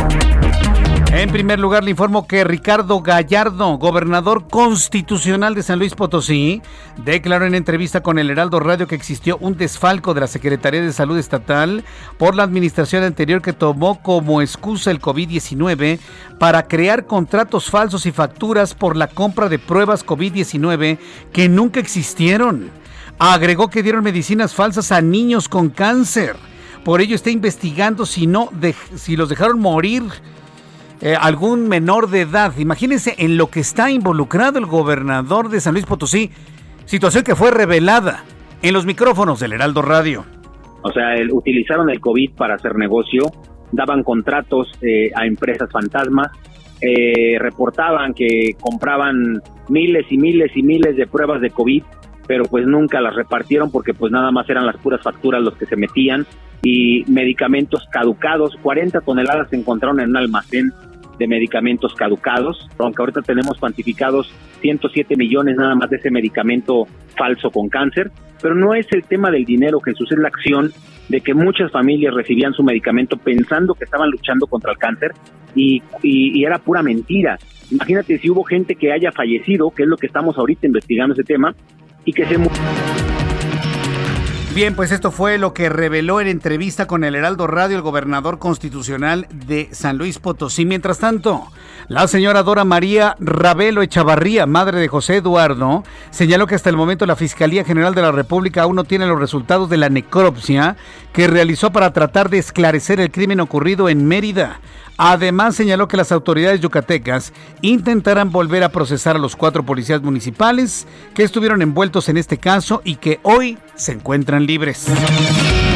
En 1.15 1.29
primer 1.29 1.59
lugar, 1.59 1.83
le 1.83 1.91
informo 1.91 2.25
que 2.25 2.43
Ricardo 2.43 3.01
Gallardo, 3.01 3.77
gobernador 3.77 4.47
constitucional 4.47 5.53
de 5.53 5.61
San 5.61 5.77
Luis 5.77 5.93
Potosí, 5.93 6.63
declaró 7.05 7.45
en 7.45 7.53
entrevista 7.53 8.01
con 8.01 8.17
el 8.17 8.31
Heraldo 8.31 8.59
Radio 8.59 8.87
que 8.87 8.95
existió 8.95 9.37
un 9.37 9.55
desfalco 9.55 10.15
de 10.15 10.21
la 10.21 10.27
Secretaría 10.27 10.81
de 10.81 10.91
Salud 10.91 11.19
Estatal 11.19 11.85
por 12.17 12.33
la 12.33 12.41
administración 12.41 13.03
anterior 13.03 13.43
que 13.43 13.53
tomó 13.53 14.01
como 14.01 14.41
excusa 14.41 14.89
el 14.89 14.99
COVID-19 14.99 15.99
para 16.39 16.67
crear 16.67 17.05
contratos 17.05 17.69
falsos 17.69 18.07
y 18.07 18.11
facturas 18.11 18.73
por 18.73 18.97
la 18.97 19.07
compra 19.07 19.49
de 19.49 19.59
pruebas 19.59 20.03
COVID-19 20.03 20.97
que 21.31 21.47
nunca 21.47 21.79
existieron. 21.79 22.71
Agregó 23.19 23.69
que 23.69 23.83
dieron 23.83 24.03
medicinas 24.03 24.55
falsas 24.55 24.91
a 24.91 24.99
niños 24.99 25.47
con 25.47 25.69
cáncer. 25.69 26.35
Por 26.83 27.01
ello 27.01 27.15
está 27.15 27.29
investigando 27.29 28.07
si 28.07 28.25
no 28.25 28.49
si 28.95 29.15
los 29.15 29.29
dejaron 29.29 29.59
morir 29.59 30.03
eh, 31.03 31.17
algún 31.19 31.67
menor 31.67 32.09
de 32.09 32.21
edad. 32.21 32.53
Imagínense 32.57 33.15
en 33.17 33.35
lo 33.35 33.47
que 33.47 33.59
está 33.59 33.91
involucrado 33.91 34.57
el 34.57 34.65
gobernador 34.65 35.49
de 35.49 35.59
San 35.59 35.73
Luis 35.73 35.85
Potosí, 35.85 36.31
situación 36.85 37.25
que 37.25 37.35
fue 37.35 37.51
revelada 37.51 38.23
en 38.61 38.73
los 38.73 38.85
micrófonos 38.85 39.41
del 39.41 39.51
Heraldo 39.51 39.81
Radio. 39.81 40.23
O 40.81 40.91
sea, 40.93 41.15
utilizaron 41.29 41.89
el 41.89 41.99
COVID 41.99 42.31
para 42.37 42.55
hacer 42.55 42.77
negocio, 42.77 43.23
daban 43.73 44.01
contratos 44.03 44.71
eh, 44.81 45.11
a 45.13 45.25
empresas 45.25 45.69
fantasmas, 45.69 46.31
eh, 46.79 47.37
reportaban 47.37 48.13
que 48.13 48.55
compraban 48.57 49.41
miles 49.67 50.05
y 50.09 50.17
miles 50.17 50.55
y 50.55 50.63
miles 50.63 50.95
de 50.95 51.05
pruebas 51.05 51.41
de 51.41 51.49
COVID, 51.49 51.83
pero 52.27 52.45
pues 52.45 52.65
nunca 52.65 53.01
las 53.01 53.13
repartieron 53.13 53.69
porque 53.71 53.93
pues 53.93 54.09
nada 54.09 54.31
más 54.31 54.49
eran 54.49 54.65
las 54.65 54.77
puras 54.77 55.01
facturas 55.01 55.41
los 55.41 55.55
que 55.57 55.65
se 55.65 55.75
metían 55.75 56.25
y 56.61 57.03
medicamentos 57.07 57.85
caducados, 57.91 58.55
40 58.63 59.01
toneladas 59.01 59.49
se 59.49 59.57
encontraron 59.57 59.99
en 59.99 60.11
un 60.11 60.17
almacén 60.17 60.71
de 61.17 61.27
medicamentos 61.27 61.93
caducados, 61.93 62.69
aunque 62.77 63.01
ahorita 63.01 63.21
tenemos 63.21 63.57
cuantificados 63.59 64.33
107 64.61 65.15
millones 65.15 65.55
nada 65.57 65.75
más 65.75 65.89
de 65.89 65.97
ese 65.97 66.11
medicamento 66.11 66.87
falso 67.15 67.51
con 67.51 67.69
cáncer, 67.69 68.11
pero 68.41 68.55
no 68.55 68.73
es 68.73 68.87
el 68.91 69.03
tema 69.03 69.31
del 69.31 69.45
dinero, 69.45 69.79
Jesús, 69.79 70.11
es 70.11 70.17
la 70.17 70.27
acción 70.27 70.71
de 71.09 71.21
que 71.21 71.33
muchas 71.33 71.71
familias 71.71 72.13
recibían 72.13 72.53
su 72.53 72.63
medicamento 72.63 73.17
pensando 73.17 73.75
que 73.75 73.85
estaban 73.85 74.09
luchando 74.09 74.47
contra 74.47 74.71
el 74.71 74.77
cáncer 74.77 75.11
y, 75.55 75.81
y, 76.01 76.43
era 76.43 76.57
pura 76.57 76.81
mentira. 76.81 77.37
Imagínate 77.71 78.17
si 78.17 78.29
hubo 78.29 78.43
gente 78.43 78.75
que 78.75 78.91
haya 78.91 79.11
fallecido, 79.11 79.71
que 79.71 79.83
es 79.83 79.89
lo 79.89 79.97
que 79.97 80.07
estamos 80.07 80.37
ahorita 80.37 80.67
investigando 80.67 81.13
ese 81.13 81.23
tema, 81.23 81.55
y 82.05 82.13
que 82.13 82.25
se 82.25 82.37
Bien, 84.53 84.75
pues 84.75 84.91
esto 84.91 85.09
fue 85.09 85.39
lo 85.39 85.51
que 85.51 85.67
reveló 85.67 86.21
en 86.21 86.27
entrevista 86.27 86.85
con 86.85 87.03
el 87.03 87.15
Heraldo 87.15 87.47
Radio 87.47 87.75
el 87.75 87.81
gobernador 87.81 88.37
constitucional 88.37 89.25
de 89.31 89.69
San 89.71 89.97
Luis 89.97 90.19
Potosí. 90.19 90.63
Mientras 90.63 90.99
tanto, 90.99 91.47
la 91.87 92.07
señora 92.07 92.43
Dora 92.43 92.63
María 92.63 93.15
Ravelo 93.19 93.81
Echavarría, 93.81 94.45
madre 94.45 94.79
de 94.79 94.87
José 94.87 95.17
Eduardo, 95.17 95.83
señaló 96.11 96.45
que 96.45 96.53
hasta 96.53 96.69
el 96.69 96.77
momento 96.77 97.07
la 97.07 97.15
Fiscalía 97.15 97.65
General 97.65 97.95
de 97.95 98.03
la 98.03 98.11
República 98.11 98.61
aún 98.61 98.75
no 98.75 98.83
tiene 98.83 99.07
los 99.07 99.19
resultados 99.19 99.71
de 99.71 99.77
la 99.77 99.89
necropsia 99.89 100.77
que 101.13 101.25
realizó 101.25 101.71
para 101.71 101.91
tratar 101.91 102.29
de 102.29 102.37
esclarecer 102.37 102.99
el 102.99 103.09
crimen 103.09 103.39
ocurrido 103.39 103.89
en 103.89 104.05
Mérida. 104.05 104.59
Además, 104.97 105.55
señaló 105.55 105.87
que 105.87 105.97
las 105.97 106.11
autoridades 106.11 106.61
yucatecas 106.61 107.33
intentarán 107.61 108.31
volver 108.31 108.63
a 108.63 108.69
procesar 108.69 109.15
a 109.15 109.19
los 109.19 109.35
cuatro 109.35 109.63
policías 109.65 110.01
municipales 110.01 110.87
que 111.13 111.23
estuvieron 111.23 111.61
envueltos 111.61 112.09
en 112.09 112.17
este 112.17 112.37
caso 112.37 112.81
y 112.83 112.97
que 112.97 113.19
hoy 113.23 113.57
se 113.75 113.93
encuentran 113.93 114.45
libres. 114.45 114.87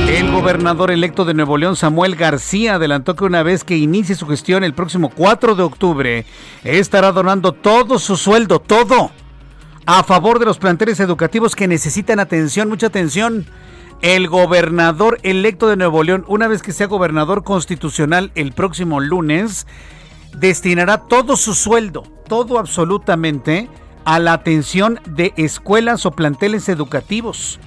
El 0.08 0.32
gobernador 0.32 0.92
electo 0.92 1.26
de 1.26 1.34
Nuevo 1.34 1.58
León, 1.58 1.76
Samuel 1.76 2.16
García, 2.16 2.76
adelantó 2.76 3.16
que 3.16 3.26
una 3.26 3.44
vez 3.44 3.64
que 3.64 3.78
inicie 3.78 4.16
su 4.16 4.26
gestión 4.28 4.64
el 4.64 4.74
próximo 4.74 5.10
4 5.10 5.56
de 5.56 5.64
octubre, 5.64 6.26
estará 6.64 7.12
donando 7.12 7.52
todo 7.52 8.00
su 8.00 8.16
sueldo, 8.16 8.60
todo, 8.60 9.12
a 9.88 10.04
favor 10.04 10.38
de 10.38 10.46
los 10.46 10.58
planteles 10.58 11.00
educativos 11.00 11.56
que 11.56 11.66
necesitan 11.66 12.20
atención, 12.20 12.68
mucha 12.68 12.88
atención 12.88 13.46
el 14.02 14.28
gobernador 14.28 15.18
electo 15.24 15.70
de 15.70 15.78
Nuevo 15.78 16.04
León, 16.04 16.26
una 16.28 16.50
vez 16.50 16.62
que 16.62 16.74
sea 16.74 16.88
gobernador 16.88 17.46
constitucional 17.46 18.32
el 18.36 18.52
próximo 18.52 19.00
lunes, 19.00 19.66
destinará 20.36 21.04
todo 21.06 21.38
su 21.38 21.56
sueldo, 21.56 22.04
todo 22.28 22.60
absolutamente, 22.60 23.70
a 24.04 24.20
la 24.20 24.34
atención 24.34 25.00
de 25.06 25.34
escuelas 25.38 26.06
o 26.06 26.12
planteles 26.12 26.68
educativos. 26.68 27.58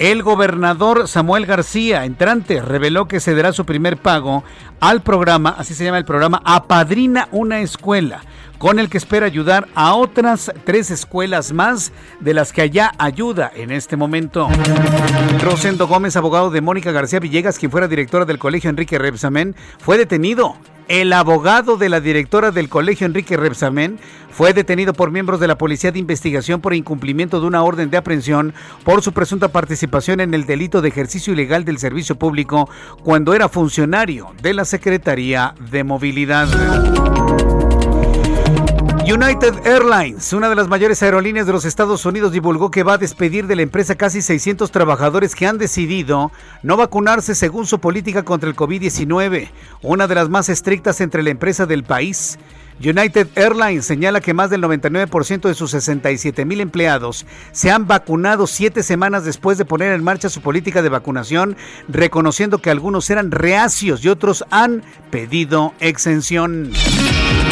El 0.00 0.24
gobernador 0.24 1.06
Samuel 1.06 1.46
García, 1.46 2.04
entrante, 2.04 2.62
reveló 2.62 3.06
que 3.06 3.20
cederá 3.20 3.52
su 3.52 3.64
primer 3.64 3.96
pago 3.96 4.42
al 4.80 5.02
programa, 5.02 5.54
así 5.56 5.74
se 5.74 5.84
llama 5.84 5.98
el 5.98 6.04
programa, 6.04 6.42
Apadrina 6.44 7.28
una 7.30 7.60
escuela 7.60 8.22
con 8.60 8.78
el 8.78 8.90
que 8.90 8.98
espera 8.98 9.24
ayudar 9.24 9.68
a 9.74 9.94
otras 9.94 10.52
tres 10.64 10.90
escuelas 10.90 11.54
más 11.54 11.92
de 12.20 12.34
las 12.34 12.52
que 12.52 12.60
allá 12.60 12.92
ayuda 12.98 13.50
en 13.56 13.70
este 13.70 13.96
momento. 13.96 14.50
Rosendo 15.42 15.88
Gómez, 15.88 16.14
abogado 16.14 16.50
de 16.50 16.60
Mónica 16.60 16.92
García 16.92 17.20
Villegas, 17.20 17.58
quien 17.58 17.72
fuera 17.72 17.88
directora 17.88 18.26
del 18.26 18.38
colegio 18.38 18.68
Enrique 18.68 18.98
Repsamen, 18.98 19.56
fue 19.78 19.96
detenido. 19.96 20.56
El 20.88 21.10
abogado 21.14 21.78
de 21.78 21.88
la 21.88 22.00
directora 22.00 22.50
del 22.50 22.68
colegio 22.68 23.06
Enrique 23.06 23.38
Repsamen 23.38 23.98
fue 24.30 24.52
detenido 24.52 24.92
por 24.92 25.10
miembros 25.10 25.40
de 25.40 25.48
la 25.48 25.56
Policía 25.56 25.90
de 25.90 25.98
Investigación 25.98 26.60
por 26.60 26.74
incumplimiento 26.74 27.40
de 27.40 27.46
una 27.46 27.62
orden 27.62 27.88
de 27.88 27.96
aprehensión 27.96 28.52
por 28.84 29.00
su 29.00 29.12
presunta 29.12 29.48
participación 29.48 30.20
en 30.20 30.34
el 30.34 30.44
delito 30.44 30.82
de 30.82 30.88
ejercicio 30.88 31.32
ilegal 31.32 31.64
del 31.64 31.78
servicio 31.78 32.16
público 32.16 32.68
cuando 33.02 33.32
era 33.32 33.48
funcionario 33.48 34.34
de 34.42 34.52
la 34.52 34.66
Secretaría 34.66 35.54
de 35.70 35.82
Movilidad. 35.82 37.59
United 39.12 39.66
Airlines, 39.66 40.32
una 40.32 40.48
de 40.48 40.54
las 40.54 40.68
mayores 40.68 41.02
aerolíneas 41.02 41.44
de 41.44 41.52
los 41.52 41.64
Estados 41.64 42.06
Unidos, 42.06 42.30
divulgó 42.30 42.70
que 42.70 42.84
va 42.84 42.92
a 42.92 42.98
despedir 42.98 43.48
de 43.48 43.56
la 43.56 43.62
empresa 43.62 43.96
casi 43.96 44.22
600 44.22 44.70
trabajadores 44.70 45.34
que 45.34 45.48
han 45.48 45.58
decidido 45.58 46.30
no 46.62 46.76
vacunarse 46.76 47.34
según 47.34 47.66
su 47.66 47.80
política 47.80 48.22
contra 48.22 48.48
el 48.48 48.54
COVID-19, 48.54 49.50
una 49.82 50.06
de 50.06 50.14
las 50.14 50.28
más 50.28 50.48
estrictas 50.48 51.00
entre 51.00 51.24
la 51.24 51.30
empresa 51.30 51.66
del 51.66 51.82
país. 51.82 52.38
United 52.78 53.26
Airlines 53.34 53.84
señala 53.84 54.20
que 54.20 54.32
más 54.32 54.48
del 54.48 54.62
99% 54.62 55.48
de 55.48 55.54
sus 55.54 55.72
67 55.72 56.44
mil 56.44 56.60
empleados 56.60 57.26
se 57.50 57.72
han 57.72 57.88
vacunado 57.88 58.46
siete 58.46 58.84
semanas 58.84 59.24
después 59.24 59.58
de 59.58 59.64
poner 59.64 59.92
en 59.92 60.04
marcha 60.04 60.28
su 60.28 60.40
política 60.40 60.82
de 60.82 60.88
vacunación, 60.88 61.56
reconociendo 61.88 62.58
que 62.58 62.70
algunos 62.70 63.10
eran 63.10 63.32
reacios 63.32 64.04
y 64.04 64.08
otros 64.08 64.44
han 64.50 64.84
pedido 65.10 65.74
exención. 65.80 66.70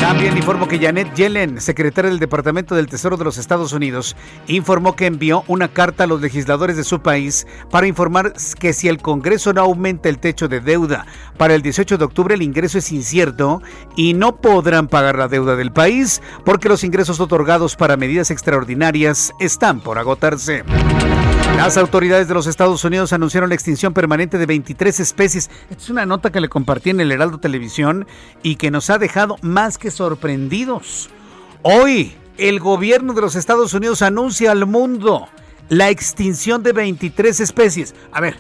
También 0.01 0.37
informó 0.37 0.69
que 0.69 0.79
Janet 0.79 1.13
Yellen, 1.15 1.61
secretaria 1.61 2.11
del 2.11 2.21
Departamento 2.21 2.75
del 2.75 2.87
Tesoro 2.87 3.17
de 3.17 3.25
los 3.25 3.37
Estados 3.37 3.73
Unidos, 3.73 4.17
informó 4.47 4.95
que 4.95 5.07
envió 5.07 5.45
una 5.49 5.69
carta 5.69 6.05
a 6.05 6.07
los 6.07 6.21
legisladores 6.21 6.77
de 6.77 6.85
su 6.85 7.01
país 7.01 7.47
para 7.71 7.87
informar 7.87 8.33
que 8.59 8.73
si 8.73 8.89
el 8.89 9.03
Congreso 9.03 9.53
no 9.53 9.61
aumenta 9.63 10.09
el 10.09 10.19
techo 10.19 10.49
de 10.49 10.61
deuda 10.61 11.05
para 11.37 11.55
el 11.55 11.63
18 11.63 11.99
de 11.99 12.05
octubre, 12.05 12.35
el 12.35 12.43
ingreso 12.43 12.79
es 12.79 12.91
incierto 12.93 13.61
y 13.97 14.15
no 14.15 14.37
podrán 14.37 14.89
pagar 14.89 15.19
la 15.19 15.29
deuda 15.29 15.57
del 15.57 15.73
país 15.73 16.23
porque 16.45 16.69
los 16.69 16.85
ingresos 16.85 17.21
otorgados 17.21 17.77
para 17.77 17.97
medidas 17.97 18.31
extraordinarias 18.31 19.33
están 19.41 19.81
por 19.81 19.99
agotarse. 19.99 20.65
Las 21.59 21.77
autoridades 21.77 22.29
de 22.29 22.35
los 22.35 22.47
Estados 22.47 22.85
Unidos 22.85 23.13
anunciaron 23.13 23.49
la 23.49 23.57
extinción 23.57 23.93
permanente 23.93 24.39
de 24.39 24.47
23 24.47 25.01
especies. 25.01 25.51
es 25.69 25.91
una 25.91 26.07
nota 26.07 26.31
que 26.31 26.41
le 26.41 26.49
compartí 26.49 26.91
en 26.91 27.01
el 27.01 27.11
Heraldo 27.11 27.39
Televisión 27.39 28.07
y 28.45 28.55
que 28.55 28.71
nos 28.71 28.91
ha 28.91 28.99
dejado 28.99 29.39
más 29.43 29.77
que 29.77 29.91
sorprendidos. 29.91 31.11
Hoy, 31.63 32.15
el 32.37 32.61
gobierno 32.61 33.13
de 33.13 33.23
los 33.23 33.35
Estados 33.35 33.75
Unidos 33.75 34.03
anuncia 34.03 34.53
al 34.53 34.67
mundo 34.67 35.27
la 35.69 35.91
extinción 35.91 36.63
de 36.63 36.73
23 36.73 37.41
especies. 37.41 37.93
A 38.13 38.21
ver, 38.21 38.37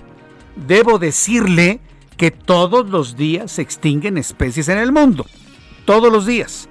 debo 0.54 1.00
decirle 1.00 1.80
que 2.16 2.30
todos 2.30 2.88
los 2.88 3.16
días 3.16 3.50
se 3.50 3.62
extinguen 3.62 4.16
especies 4.16 4.68
en 4.68 4.78
el 4.78 4.92
mundo. 4.92 5.26
Todos 5.86 6.12
los 6.12 6.24
días. 6.24 6.68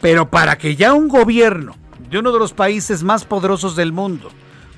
Pero 0.00 0.30
para 0.30 0.56
que 0.56 0.74
ya 0.74 0.94
un 0.94 1.08
gobierno 1.08 1.76
de 2.08 2.18
uno 2.18 2.32
de 2.32 2.38
los 2.38 2.54
países 2.54 3.02
más 3.02 3.26
poderosos 3.26 3.76
del 3.76 3.92
mundo 3.92 4.30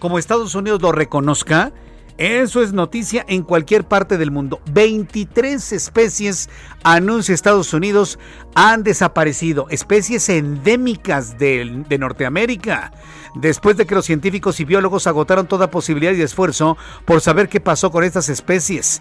como 0.04 0.18
Estados 0.18 0.54
Unidos 0.54 0.82
lo 0.82 0.92
reconozca, 0.92 1.72
eso 2.18 2.62
es 2.62 2.74
noticia 2.74 3.24
en 3.26 3.42
cualquier 3.42 3.84
parte 3.84 4.18
del 4.18 4.30
mundo. 4.30 4.60
23 4.70 5.72
especies, 5.72 6.50
anuncia 6.82 7.34
Estados 7.34 7.72
Unidos, 7.72 8.18
han 8.54 8.82
desaparecido. 8.82 9.66
Especies 9.70 10.28
endémicas 10.28 11.38
de, 11.38 11.86
Norteamérica. 11.98 12.92
Después 13.34 13.78
de 13.78 13.86
que 13.86 13.94
los 13.94 14.04
científicos 14.04 14.60
y 14.60 14.66
biólogos 14.66 15.06
agotaron 15.06 15.46
toda 15.46 15.70
posibilidad 15.70 16.12
y 16.12 16.20
esfuerzo 16.20 16.76
por 17.06 17.22
saber 17.22 17.48
qué 17.48 17.60
pasó 17.60 17.90
con 17.90 18.04
estas 18.04 18.28
especies. 18.28 19.00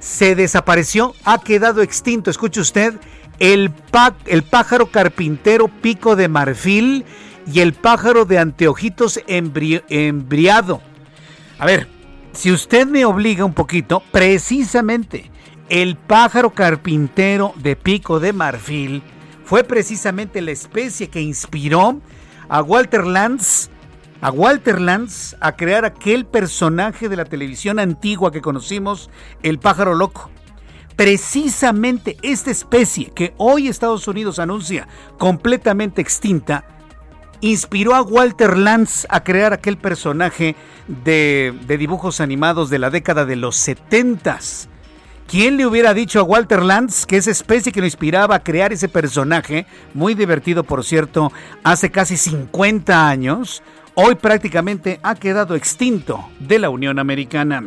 Se 0.00 0.34
desapareció, 0.34 1.14
ha 1.24 1.38
quedado 1.42 1.80
extinto. 1.80 2.28
Escuche 2.28 2.60
usted, 2.60 2.94
el, 3.38 3.72
el 4.26 4.42
pájaro 4.42 4.86
carpintero 4.90 5.68
pico 5.68 6.16
de 6.16 6.26
marfil 6.26 7.04
y 7.52 7.60
el 7.60 7.72
pájaro 7.72 8.24
de 8.24 8.38
anteojitos 8.38 9.20
embriado. 9.26 10.80
A 11.58 11.66
ver, 11.66 11.88
si 12.32 12.52
usted 12.52 12.86
me 12.86 13.04
obliga 13.04 13.44
un 13.44 13.54
poquito, 13.54 14.02
precisamente 14.12 15.30
el 15.68 15.96
pájaro 15.96 16.50
carpintero 16.50 17.52
de 17.56 17.76
pico 17.76 18.20
de 18.20 18.32
marfil 18.32 19.02
fue 19.44 19.64
precisamente 19.64 20.40
la 20.40 20.52
especie 20.52 21.08
que 21.08 21.20
inspiró 21.20 22.00
a 22.48 22.62
Walter 22.62 23.04
Lantz, 23.04 23.68
a 24.20 24.30
Walter 24.30 24.80
Lantz 24.80 25.34
a 25.40 25.56
crear 25.56 25.84
aquel 25.84 26.26
personaje 26.26 27.08
de 27.08 27.16
la 27.16 27.24
televisión 27.24 27.78
antigua 27.78 28.30
que 28.30 28.42
conocimos, 28.42 29.10
el 29.42 29.58
pájaro 29.58 29.94
loco. 29.94 30.30
Precisamente 30.94 32.16
esta 32.22 32.50
especie 32.50 33.10
que 33.14 33.34
hoy 33.38 33.68
Estados 33.68 34.06
Unidos 34.06 34.38
anuncia 34.38 34.86
completamente 35.18 36.00
extinta, 36.02 36.64
inspiró 37.40 37.94
a 37.94 38.02
Walter 38.02 38.56
Lantz 38.56 39.06
a 39.08 39.22
crear 39.22 39.52
aquel 39.52 39.76
personaje 39.76 40.56
de, 40.86 41.54
dibujos 41.66 42.20
animados 42.20 42.70
de 42.70 42.78
la 42.78 42.90
década 42.90 43.24
de 43.24 43.36
los 43.36 43.56
70. 43.56 44.38
¿Quién 45.26 45.56
le 45.56 45.66
hubiera 45.66 45.94
dicho 45.94 46.18
a 46.18 46.24
Walter 46.24 46.62
Lantz 46.62 47.06
que 47.06 47.16
esa 47.16 47.30
especie 47.30 47.72
que 47.72 47.80
lo 47.80 47.86
inspiraba 47.86 48.34
a 48.34 48.42
crear 48.42 48.72
ese 48.72 48.88
personaje, 48.88 49.66
muy 49.94 50.14
divertido 50.14 50.64
por 50.64 50.84
cierto, 50.84 51.32
hace 51.62 51.90
casi 51.90 52.16
50 52.16 53.08
años, 53.08 53.62
hoy 53.94 54.16
prácticamente 54.16 54.98
ha 55.02 55.14
quedado 55.14 55.54
extinto 55.54 56.28
de 56.40 56.58
la 56.58 56.70
Unión 56.70 56.98
Americana? 56.98 57.62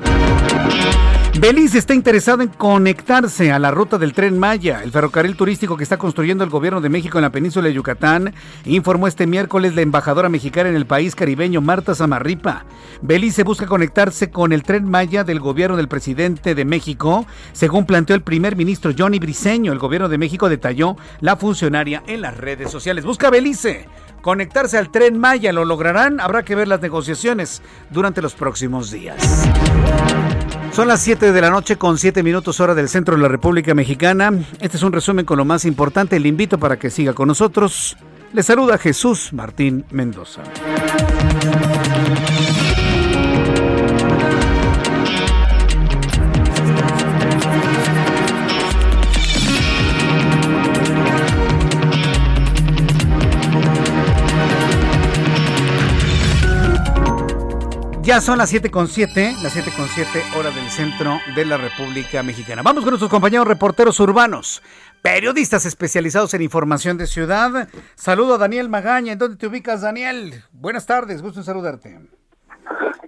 Belice 1.40 1.80
está 1.80 1.96
interesado 1.96 2.44
en 2.44 2.50
conectarse 2.50 3.52
a 3.52 3.58
la 3.58 3.72
ruta 3.72 3.98
del 3.98 4.14
tren 4.14 4.38
Maya, 4.38 4.82
el 4.84 4.92
ferrocarril 4.92 5.36
turístico 5.36 5.76
que 5.76 5.84
está 5.84 5.98
construyendo 5.98 6.44
el 6.44 6.52
gobierno 6.52 6.80
de 6.80 6.90
México 6.90 7.18
en 7.18 7.24
la 7.24 7.32
península 7.32 7.68
de 7.68 7.74
Yucatán, 7.74 8.34
informó 8.66 9.08
este 9.08 9.26
miércoles 9.26 9.76
la 9.76 9.82
embajadora 9.82 10.30
mexicana 10.30 10.70
en 10.70 10.76
el 10.76 10.86
país 10.86 11.16
caribeño 11.16 11.60
Marta 11.60 11.96
Zamarripa. 11.96 12.66
Belice 13.02 13.44
busca 13.44 13.66
conectarse 13.66 14.30
con 14.30 14.54
el 14.54 14.64
tren 14.64 14.88
Maya 14.88 15.24
del 15.24 15.40
gobierno 15.40 15.76
del 15.76 15.88
presidente 15.88 16.54
de 16.54 16.66
México, 16.66 17.26
según 17.52 17.88
planteó 17.88 18.16
el 18.16 18.22
primer 18.22 18.56
ministro 18.56 18.94
Johnny 18.98 19.18
Briceño. 19.18 19.74
El 19.74 19.80
gobierno 19.80 20.10
de 20.10 20.20
México 20.20 20.50
detalló 20.50 20.96
la 21.20 21.36
funcionaria 21.36 22.04
en 22.06 22.22
las 22.22 22.38
redes 22.38 22.72
sociales. 22.72 23.06
Busca 23.06 23.32
Belice 23.32 23.90
conectarse 24.22 24.78
al 24.78 24.92
tren 24.92 25.18
Maya. 25.18 25.52
¿Lo 25.52 25.66
lograrán? 25.66 26.20
Habrá 26.20 26.44
que 26.44 26.56
ver 26.56 26.68
las 26.68 26.82
negociaciones 26.82 27.64
durante 27.90 28.22
los 28.22 28.36
próximos 28.36 28.92
días. 28.92 29.50
Son 30.74 30.88
las 30.88 31.02
7 31.02 31.32
de 31.32 31.40
la 31.42 31.52
noche 31.52 31.76
con 31.76 32.00
7 32.00 32.24
minutos 32.24 32.60
hora 32.60 32.74
del 32.74 32.90
centro 32.90 33.16
de 33.16 33.22
la 33.22 33.28
República 33.28 33.76
Mexicana. 33.76 34.32
Este 34.60 34.78
es 34.78 34.82
un 34.82 34.92
resumen 34.92 35.24
con 35.24 35.38
lo 35.38 35.46
más 35.46 35.66
importante. 35.66 36.20
Le 36.20 36.28
invito 36.28 36.58
para 36.58 36.80
que 36.80 36.90
siga 36.90 37.14
con 37.14 37.28
nosotros. 37.28 37.96
Le 38.34 38.42
saluda 38.42 38.80
Jesús 38.80 39.32
Martín 39.34 39.86
Mendoza. 39.92 40.42
Ya 58.04 58.20
son 58.20 58.38
las 58.38 58.54
7.7, 58.54 59.42
las 59.42 59.56
7.7 59.56 60.38
hora 60.38 60.52
del 60.52 60.70
centro 60.70 61.22
de 61.38 61.46
la 61.46 61.56
República 61.56 62.22
Mexicana. 62.22 62.62
Vamos 62.62 62.84
con 62.84 62.92
nuestros 62.92 63.10
compañeros 63.10 63.48
reporteros 63.48 63.98
urbanos, 64.02 64.62
periodistas 65.02 65.66
especializados 65.66 66.34
en 66.34 66.42
información 66.42 66.98
de 66.98 67.08
ciudad. 67.08 67.70
Saludo 67.96 68.36
a 68.36 68.38
Daniel 68.38 68.68
Magaña. 68.68 69.14
¿En 69.14 69.20
dónde 69.20 69.38
te 69.38 69.48
ubicas, 69.48 69.84
Daniel? 69.84 70.34
Buenas 70.52 70.86
tardes, 70.86 71.22
gusto 71.22 71.40
en 71.40 71.46
saludarte. 71.46 71.98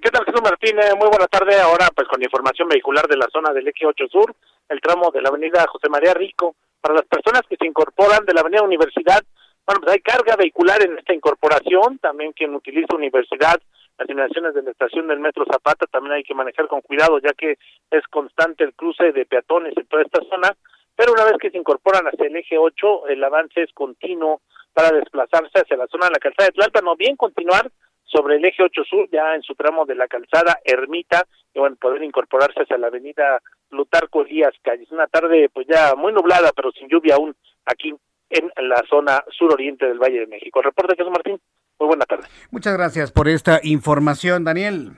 ¿Qué 0.02 0.10
tal, 0.12 0.24
Jesús 0.24 0.42
Martínez? 0.42 0.86
Muy 0.98 1.10
buena 1.10 1.28
tarde. 1.28 1.60
Ahora, 1.60 1.90
pues 1.94 2.08
con 2.08 2.24
información 2.24 2.70
vehicular 2.70 3.06
de 3.10 3.18
la 3.18 3.28
zona 3.34 3.52
del 3.52 3.68
Eje 3.68 3.86
8 3.86 4.06
Sur, 4.10 4.34
el 4.70 4.80
tramo 4.80 5.12
de 5.12 5.22
la 5.22 5.28
avenida 5.28 5.66
José 5.68 5.90
María 5.90 6.14
Rico. 6.14 6.56
Para 6.80 6.96
las 6.96 7.06
personas 7.06 7.42
que 7.50 7.58
se 7.58 7.68
incorporan 7.68 8.24
de 8.24 8.34
la 8.34 8.40
avenida 8.40 8.64
Universidad, 8.64 9.22
bueno, 9.68 9.82
pues 9.82 9.92
hay 9.92 10.00
carga 10.00 10.38
vehicular 10.38 10.82
en 10.86 10.98
esta 10.98 11.14
incorporación. 11.14 11.98
También 11.98 12.32
quien 12.32 12.56
utiliza 12.56 12.96
Universidad 12.96 13.60
las 13.98 14.10
inmediaciones 14.10 14.54
de 14.54 14.64
la 14.64 14.72
estación 14.72 15.08
del 15.08 15.20
Metro 15.20 15.46
Zapata 15.46 15.86
también 15.88 16.14
hay 16.14 16.24
que 16.24 16.34
manejar 16.34 16.68
con 16.68 16.82
cuidado, 16.82 17.20
ya 17.20 17.34
que 17.34 17.58
es 17.92 18.08
constante 18.10 18.64
el 18.64 18.74
cruce 18.74 19.12
de 19.12 19.26
peatones 19.26 19.74
en 19.78 19.88
toda 19.88 20.04
esta 20.04 20.22
zona, 20.30 20.56
pero 20.96 21.14
una 21.14 21.26
vez 21.26 21.36
que 21.40 21.52
se 21.52 21.58
incorporan 21.58 22.06
hacia 22.08 22.28
el 22.28 22.36
eje 22.36 22.58
8, 22.58 23.08
el 23.08 23.24
avance 23.24 23.62
es 23.62 23.72
continuo 23.74 24.42
para 24.74 24.92
desplazarse 24.92 25.60
hacia 25.60 25.78
la 25.78 25.88
zona 25.88 26.08
de 26.08 26.14
la 26.14 26.20
calzada 26.20 26.48
de 26.48 26.54
Tlalpan 26.54 26.88
o 26.88 26.96
bien 26.96 27.16
continuar 27.16 27.72
sobre 28.04 28.36
el 28.36 28.46
eje 28.46 28.64
8 28.64 28.84
sur, 28.84 29.10
ya 29.12 29.36
en 29.36 29.42
su 29.42 29.56
tramo 29.56 29.86
de 29.86 29.96
la 29.96 30.08
calzada 30.08 30.60
Ermita, 30.64 31.26
y 31.54 31.60
bueno, 31.60 31.76
poder 31.78 32.04
incorporarse 32.04 32.62
hacia 32.62 32.78
la 32.78 32.88
avenida 32.88 33.42
Plutarco 33.70 34.22
Elías 34.22 34.54
Calles. 34.62 34.92
Una 34.92 35.08
tarde 35.08 35.50
pues 35.54 35.68
ya 35.68 35.96
muy 35.96 36.14
nublada, 36.14 36.52
pero 36.56 36.72
sin 36.72 36.88
lluvia 36.88 37.16
aún 37.16 37.36
aquí 37.66 37.94
en 38.30 38.52
la 38.70 38.84
zona 38.90 39.24
suroriente 39.30 39.86
del 39.86 40.00
Valle 40.00 40.22
de 40.22 40.28
México. 40.28 40.62
Reporte 40.62 40.96
Jesús 40.96 41.12
Martín. 41.12 41.40
Muy 41.80 41.88
buena 41.88 42.06
tarde. 42.06 42.28
Muchas 42.52 42.78
gracias 42.78 43.12
por 43.12 43.28
esta 43.28 43.60
información, 43.64 44.44
Daniel. 44.44 44.92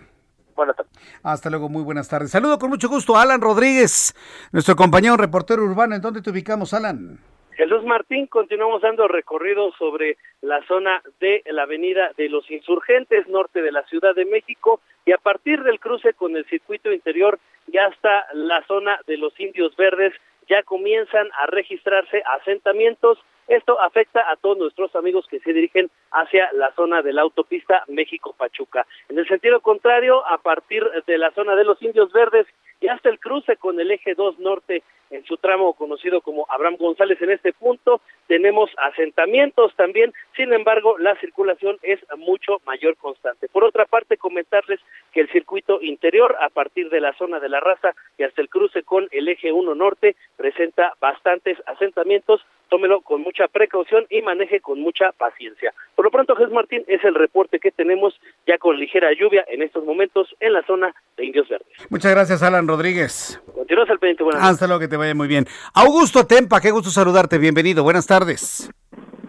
Buenas 0.55 0.75
tardes. 0.75 0.93
Hasta 1.23 1.49
luego, 1.49 1.69
muy 1.69 1.84
buenas 1.84 2.09
tardes. 2.09 2.32
Saludo 2.32 2.59
con 2.59 2.69
mucho 2.69 2.89
gusto 2.89 3.15
a 3.15 3.23
Alan 3.23 3.41
Rodríguez, 3.41 4.15
nuestro 4.51 4.75
compañero 4.75 5.17
reportero 5.17 5.63
urbano. 5.63 5.95
¿En 5.95 6.01
dónde 6.01 6.21
te 6.21 6.30
ubicamos, 6.30 6.73
Alan? 6.73 7.19
Jesús 7.57 7.84
Martín, 7.86 8.28
continuamos 8.28 8.84
dando 8.84 9.07
recorrido 9.07 9.71
sobre 9.80 10.17
la 10.41 10.61
zona 10.67 11.01
de 11.19 11.41
la 11.47 11.63
avenida 11.63 12.11
de 12.15 12.30
los 12.30 12.49
insurgentes 12.51 13.28
norte 13.28 13.63
de 13.63 13.71
la 13.71 13.84
Ciudad 13.88 14.13
de 14.13 14.25
México 14.25 14.80
y 15.05 15.11
a 15.11 15.17
partir 15.17 15.63
del 15.63 15.80
cruce 15.80 16.13
con 16.13 16.38
el 16.38 16.45
circuito 16.45 16.93
interior 16.93 17.39
ya 17.65 17.88
hasta 17.88 18.25
la 18.34 18.63
zona 18.67 18.99
de 19.07 19.17
los 19.17 19.38
indios 19.39 19.75
verdes 19.75 20.13
ya 20.47 20.61
comienzan 20.61 21.28
a 21.41 21.47
registrarse 21.47 22.21
asentamientos 22.39 23.17
esto 23.48 23.80
afecta 23.80 24.30
a 24.30 24.36
todos 24.36 24.58
nuestros 24.58 24.95
amigos 24.95 25.26
que 25.28 25.39
se 25.39 25.54
dirigen 25.54 25.89
hacia 26.12 26.52
la 26.54 26.72
zona 26.74 27.02
de 27.02 27.14
la 27.14 27.22
autopista 27.22 27.84
México-Pachuca. 27.88 28.86
En 29.10 29.18
el 29.18 29.28
sentido 29.28 29.62
contrario, 29.62 30.26
a 30.28 30.38
partir 30.38 30.84
de 31.06 31.18
la 31.18 31.32
zona 31.32 31.56
de 31.56 31.64
los 31.64 31.82
Indios 31.82 32.12
Verdes 32.12 32.48
y 32.80 32.88
hasta 32.88 33.10
el 33.10 33.20
cruce 33.20 33.58
con 33.58 33.80
el 33.80 33.91
eje 33.91 34.14
2 34.16 34.39
norte 34.39 34.84
en 35.10 35.24
su 35.26 35.38
tramo 35.38 35.74
conocido 35.74 36.22
como 36.22 36.45
Abraham 36.50 36.76
González 36.78 37.22
en 37.22 37.32
este 37.32 37.54
punto, 37.54 38.02
tenemos 38.28 38.70
asentamientos 38.78 39.74
también, 39.76 40.14
sin 40.36 40.52
embargo, 40.52 40.98
la 40.98 41.16
circulación 41.16 41.78
es 41.82 42.00
mucho 42.18 42.60
mayor 42.66 42.98
constante. 42.98 43.48
Por 43.48 43.64
otra 43.64 43.86
parte, 43.86 44.18
comentarles 44.18 44.82
que 45.14 45.22
el 45.22 45.30
circuito 45.30 45.82
interior, 45.82 46.36
a 46.41 46.50
partir 46.50 46.89
de 46.89 47.00
la 47.00 47.14
zona 47.14 47.39
de 47.39 47.50
la 47.50 47.60
raza 47.60 47.95
y 48.18 48.24
hasta 48.24 48.41
el 48.41 48.50
cruce 48.50 48.84
con 48.84 49.08
el 49.12 49.30
eje 49.30 49.52
1 49.52 49.76
norte, 49.76 50.16
presenta 50.36 50.93
bastantes 51.00 51.58
asentamientos, 51.66 52.45
tómelo 52.68 53.01
con 53.01 53.22
mucha 53.22 53.47
precaución 53.47 54.05
y 54.09 54.22
maneje 54.22 54.59
con 54.59 54.80
mucha 54.80 55.11
paciencia. 55.11 55.74
Por 55.95 56.05
lo 56.05 56.11
pronto, 56.11 56.36
Jesús 56.36 56.53
Martín, 56.53 56.84
es 56.88 57.03
el 57.03 57.15
reporte 57.15 57.59
que 57.59 57.72
tenemos 57.72 58.20
ya 58.45 58.57
con 58.57 58.78
ligera 58.78 59.09
lluvia 59.13 59.45
en 59.47 59.61
estos 59.61 59.84
momentos 59.86 60.36
en 60.39 60.53
la 60.53 60.63
zona 60.63 60.93
de 61.18 61.26
Indios 61.26 61.49
Verdes. 61.49 61.68
Muchas 61.89 62.11
gracias, 62.11 62.43
Alan 62.43 62.68
Rodríguez. 62.68 63.41
Continúas 63.53 63.89
al 63.89 63.99
pendiente, 63.99 64.24
buenas 64.24 64.43
Hasta 64.43 64.68
luego, 64.68 64.80
que 64.80 64.88
te 64.88 64.97
vaya 64.97 65.15
muy 65.15 65.28
bien. 65.28 65.45
Augusto 65.74 66.26
Tempa, 66.26 66.61
qué 66.61 66.72
gusto 66.72 66.89
saludarte, 66.89 67.38
bienvenido, 67.38 67.84
buenas 67.84 68.07
tardes. 68.07 68.70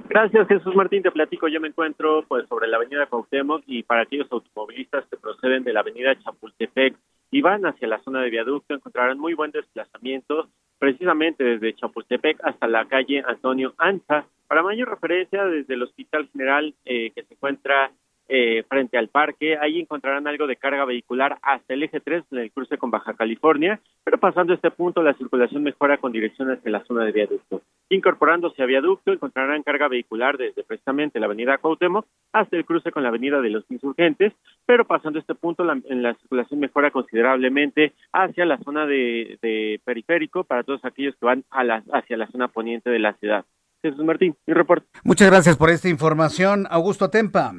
Gracias, 0.09 0.49
Jesús 0.49 0.75
Martín. 0.75 1.03
Te 1.03 1.11
platico, 1.11 1.49
yo 1.49 1.61
me 1.61 1.69
encuentro 1.69 2.25
pues 2.27 2.49
sobre 2.49 2.67
la 2.67 2.79
avenida 2.79 3.07
Cuauhtémoc 3.07 3.63
y 3.67 3.83
para 3.83 4.03
aquellos 4.03 4.27
automovilistas 4.33 5.05
que 5.11 5.19
proceden 5.19 5.65
de 5.65 5.73
la 5.75 5.81
avenida 5.81 6.19
Chapultepec 6.19 6.97
y 7.31 7.43
van 7.43 7.67
hacia 7.67 7.89
la 7.89 7.99
zona 8.01 8.23
de 8.23 8.31
viaducto 8.31 8.75
encontrarán 8.75 9.19
muy 9.19 9.35
buen 9.35 9.51
desplazamiento 9.51 10.49
precisamente 10.79 11.45
desde 11.45 11.75
Chapultepec 11.75 12.39
hasta 12.43 12.67
la 12.67 12.87
calle 12.87 13.23
Antonio 13.27 13.75
Anza. 13.79 14.27
Para 14.47 14.63
mayor 14.63 14.89
referencia, 14.89 15.45
desde 15.45 15.75
el 15.75 15.83
Hospital 15.83 16.29
General 16.33 16.75
eh, 16.85 17.11
que 17.11 17.23
se 17.25 17.35
encuentra 17.35 17.91
eh, 18.29 18.63
frente 18.69 18.99
al 18.99 19.09
parque, 19.09 19.57
ahí 19.59 19.81
encontrarán 19.81 20.27
algo 20.27 20.47
de 20.47 20.57
carga 20.57 20.85
vehicular 20.85 21.39
hasta 21.43 21.75
el 21.75 21.83
eje 21.83 22.01
3 22.01 22.25
en 22.31 22.39
el 22.39 22.53
cruce 22.53 22.77
con 22.77 22.91
Baja 22.91 23.15
California, 23.15 23.81
pero 24.05 24.19
pasando 24.19 24.53
este 24.53 24.71
punto 24.71 25.03
la 25.03 25.15
circulación 25.15 25.63
mejora 25.63 25.97
con 25.97 26.13
dirección 26.13 26.51
hacia 26.51 26.71
la 26.71 26.85
zona 26.85 27.05
de 27.05 27.13
viaducto. 27.13 27.63
Incorporándose 27.89 28.63
a 28.63 28.67
viaducto 28.67 29.13
encontrarán 29.13 29.63
carga 29.63 29.89
vehicular 29.89 30.37
desde 30.37 30.63
precisamente 30.63 31.19
la 31.19 31.27
avenida 31.27 31.57
Cuauhtémoc 31.57 32.07
hasta 32.33 32.57
el 32.57 32.67
cruce 32.67 32.93
con 32.93 33.03
la 33.03 33.09
avenida 33.09 33.41
de 33.41 33.49
los 33.49 33.65
Insurgentes, 33.71 34.35
pero 34.67 34.85
pasando 34.85 35.19
este 35.19 35.35
punto 35.35 35.65
la, 35.65 35.81
la 35.89 36.15
circulación 36.15 36.61
mejora 36.61 36.91
considerablemente 36.91 37.95
hacia 38.13 38.45
la 38.45 38.59
zona 38.59 38.87
de, 38.87 39.39
de 39.41 39.81
periférico 39.85 40.45
para 40.45 40.65
todos 40.65 40.85
aquellos 40.85 41.17
que 41.17 41.25
van 41.25 41.45
a 41.51 41.65
la, 41.65 41.83
hacia 41.93 42.19
la 42.19 42.27
zona 42.27 42.49
poniente 42.49 42.91
de 42.91 42.99
la 42.99 43.15
ciudad. 43.15 43.45
Jesús 43.83 44.05
Martín, 44.05 44.37
mi 44.47 44.55
reporte. 44.55 44.87
Muchas 45.05 45.31
gracias 45.31 45.57
por 45.57 45.71
esta 45.71 45.89
información, 45.89 46.67
Augusto 46.69 47.11
Tempa. 47.11 47.53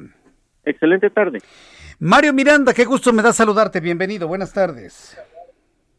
Excelente 0.70 1.10
tarde. 1.10 1.40
Mario 1.98 2.32
Miranda, 2.32 2.72
qué 2.72 2.84
gusto 2.84 3.12
me 3.12 3.22
da 3.22 3.32
saludarte. 3.32 3.80
Bienvenido, 3.80 4.28
buenas 4.28 4.52
tardes. 4.52 5.18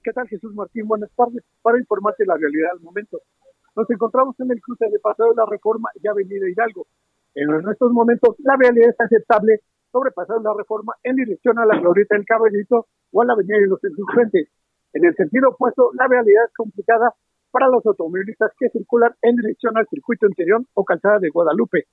¿Qué 0.01 0.13
tal, 0.13 0.27
Jesús 0.29 0.53
Martín? 0.55 0.87
Buenas 0.87 1.11
tardes. 1.15 1.43
Para 1.61 1.77
informarte 1.77 2.25
la 2.25 2.37
realidad 2.37 2.69
del 2.73 2.81
momento. 2.81 3.19
Nos 3.75 3.89
encontramos 3.89 4.39
en 4.39 4.49
el 4.49 4.61
cruce 4.61 4.85
de 4.89 4.97
Paseo 4.99 5.27
de 5.27 5.35
la 5.35 5.45
Reforma 5.45 5.89
y 6.01 6.07
Avenida 6.07 6.49
Hidalgo. 6.49 6.87
En 7.35 7.47
estos 7.69 7.91
momentos, 7.91 8.35
la 8.39 8.55
realidad 8.55 8.89
es 8.89 8.99
aceptable 8.99 9.59
sobre 9.91 10.11
Paseo 10.11 10.37
de 10.37 10.43
la 10.43 10.53
Reforma 10.57 10.95
en 11.03 11.17
dirección 11.17 11.59
a 11.59 11.65
la 11.65 11.77
Glorieta 11.77 12.15
del 12.15 12.25
Caballito 12.25 12.87
o 13.11 13.21
a 13.21 13.25
la 13.25 13.33
Avenida 13.33 13.57
de 13.57 13.67
los 13.67 13.83
Insurgentes. 13.83 14.47
En 14.93 15.05
el 15.05 15.15
sentido 15.15 15.49
opuesto, 15.49 15.91
la 15.93 16.07
realidad 16.07 16.45
es 16.47 16.53
complicada 16.55 17.13
para 17.51 17.67
los 17.67 17.85
automovilistas 17.85 18.51
que 18.57 18.69
circulan 18.69 19.13
en 19.21 19.35
dirección 19.35 19.77
al 19.77 19.87
circuito 19.87 20.27
interior 20.27 20.63
o 20.73 20.85
calzada 20.85 21.19
de 21.19 21.29
Guadalupe. 21.29 21.87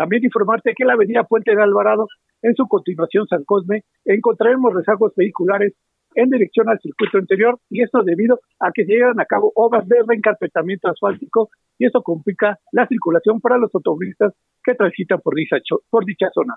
También 0.00 0.24
informarte 0.24 0.72
que 0.74 0.82
en 0.82 0.86
la 0.86 0.94
avenida 0.94 1.24
Puente 1.24 1.54
de 1.54 1.62
Alvarado, 1.62 2.06
en 2.40 2.54
su 2.54 2.66
continuación 2.66 3.26
San 3.28 3.44
Cosme, 3.44 3.84
encontraremos 4.06 4.72
rezagos 4.72 5.12
vehiculares 5.14 5.74
en 6.14 6.30
dirección 6.30 6.70
al 6.70 6.80
circuito 6.80 7.18
interior 7.18 7.58
y 7.68 7.82
esto 7.82 8.02
debido 8.02 8.40
a 8.60 8.70
que 8.72 8.86
se 8.86 8.94
llevan 8.94 9.20
a 9.20 9.26
cabo 9.26 9.52
obras 9.54 9.86
de 9.86 9.96
reencarpetamiento 10.08 10.88
asfáltico 10.88 11.50
y 11.76 11.84
eso 11.84 12.02
complica 12.02 12.58
la 12.72 12.86
circulación 12.86 13.42
para 13.42 13.58
los 13.58 13.74
automovilistas 13.74 14.32
que 14.64 14.74
transitan 14.74 15.20
por 15.20 15.34
dicha, 15.34 15.58
por 15.90 16.06
dicha 16.06 16.30
zona. 16.32 16.54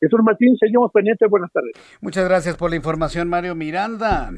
Jesús 0.00 0.20
Martín, 0.22 0.56
seguimos 0.56 0.90
pendientes. 0.90 1.28
Buenas 1.28 1.52
tardes. 1.52 1.72
Muchas 2.00 2.26
gracias 2.26 2.56
por 2.56 2.70
la 2.70 2.76
información, 2.76 3.28
Mario 3.28 3.54
Miranda. 3.54 4.30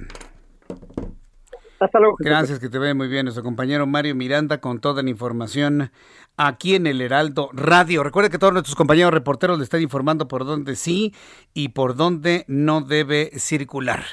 Hasta 1.80 1.98
luego. 1.98 2.16
Gracias, 2.18 2.58
que 2.58 2.68
te 2.68 2.78
vea 2.78 2.94
muy 2.94 3.08
bien 3.08 3.24
nuestro 3.24 3.42
compañero 3.42 3.86
Mario 3.86 4.14
Miranda 4.14 4.60
con 4.60 4.80
toda 4.80 5.02
la 5.02 5.08
información 5.08 5.90
aquí 6.36 6.74
en 6.74 6.86
el 6.86 7.00
Heraldo 7.00 7.48
Radio. 7.54 8.04
Recuerde 8.04 8.28
que 8.28 8.38
todos 8.38 8.52
nuestros 8.52 8.76
compañeros 8.76 9.14
reporteros 9.14 9.56
le 9.56 9.64
están 9.64 9.80
informando 9.80 10.28
por 10.28 10.44
dónde 10.44 10.76
sí 10.76 11.14
y 11.54 11.70
por 11.70 11.96
dónde 11.96 12.44
no 12.48 12.82
debe 12.82 13.30
circular. 13.38 14.04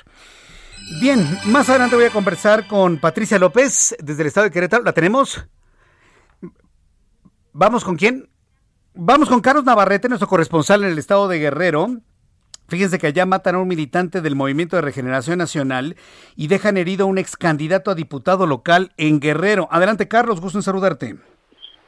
Bien, 1.01 1.27
más 1.47 1.69
adelante 1.69 1.97
voy 1.97 2.05
a 2.05 2.09
conversar 2.09 2.67
con 2.67 2.99
Patricia 2.99 3.37
López 3.37 3.95
desde 4.01 4.21
el 4.21 4.27
estado 4.27 4.45
de 4.45 4.51
Querétaro. 4.51 4.83
¿La 4.83 4.93
tenemos? 4.93 5.45
¿Vamos 7.51 7.83
con 7.83 7.97
quién? 7.97 8.29
Vamos 8.93 9.27
con 9.27 9.41
Carlos 9.41 9.65
Navarrete, 9.65 10.07
nuestro 10.07 10.29
corresponsal 10.29 10.85
en 10.85 10.91
el 10.91 10.99
estado 10.99 11.27
de 11.27 11.39
Guerrero. 11.39 11.89
Fíjense 12.69 12.99
que 12.99 13.07
allá 13.07 13.25
matan 13.25 13.55
a 13.55 13.59
un 13.59 13.67
militante 13.67 14.19
del 14.19 14.35
Movimiento 14.35 14.75
de 14.75 14.81
Regeneración 14.81 15.37
Nacional 15.37 15.95
y 16.35 16.49
dejan 16.49 16.75
herido 16.75 17.05
a 17.05 17.07
un 17.07 17.17
ex 17.17 17.37
candidato 17.37 17.91
a 17.91 17.95
diputado 17.95 18.45
local 18.45 18.91
en 18.97 19.21
Guerrero. 19.21 19.69
Adelante, 19.71 20.09
Carlos, 20.09 20.41
gusto 20.41 20.57
en 20.57 20.63
saludarte. 20.63 21.15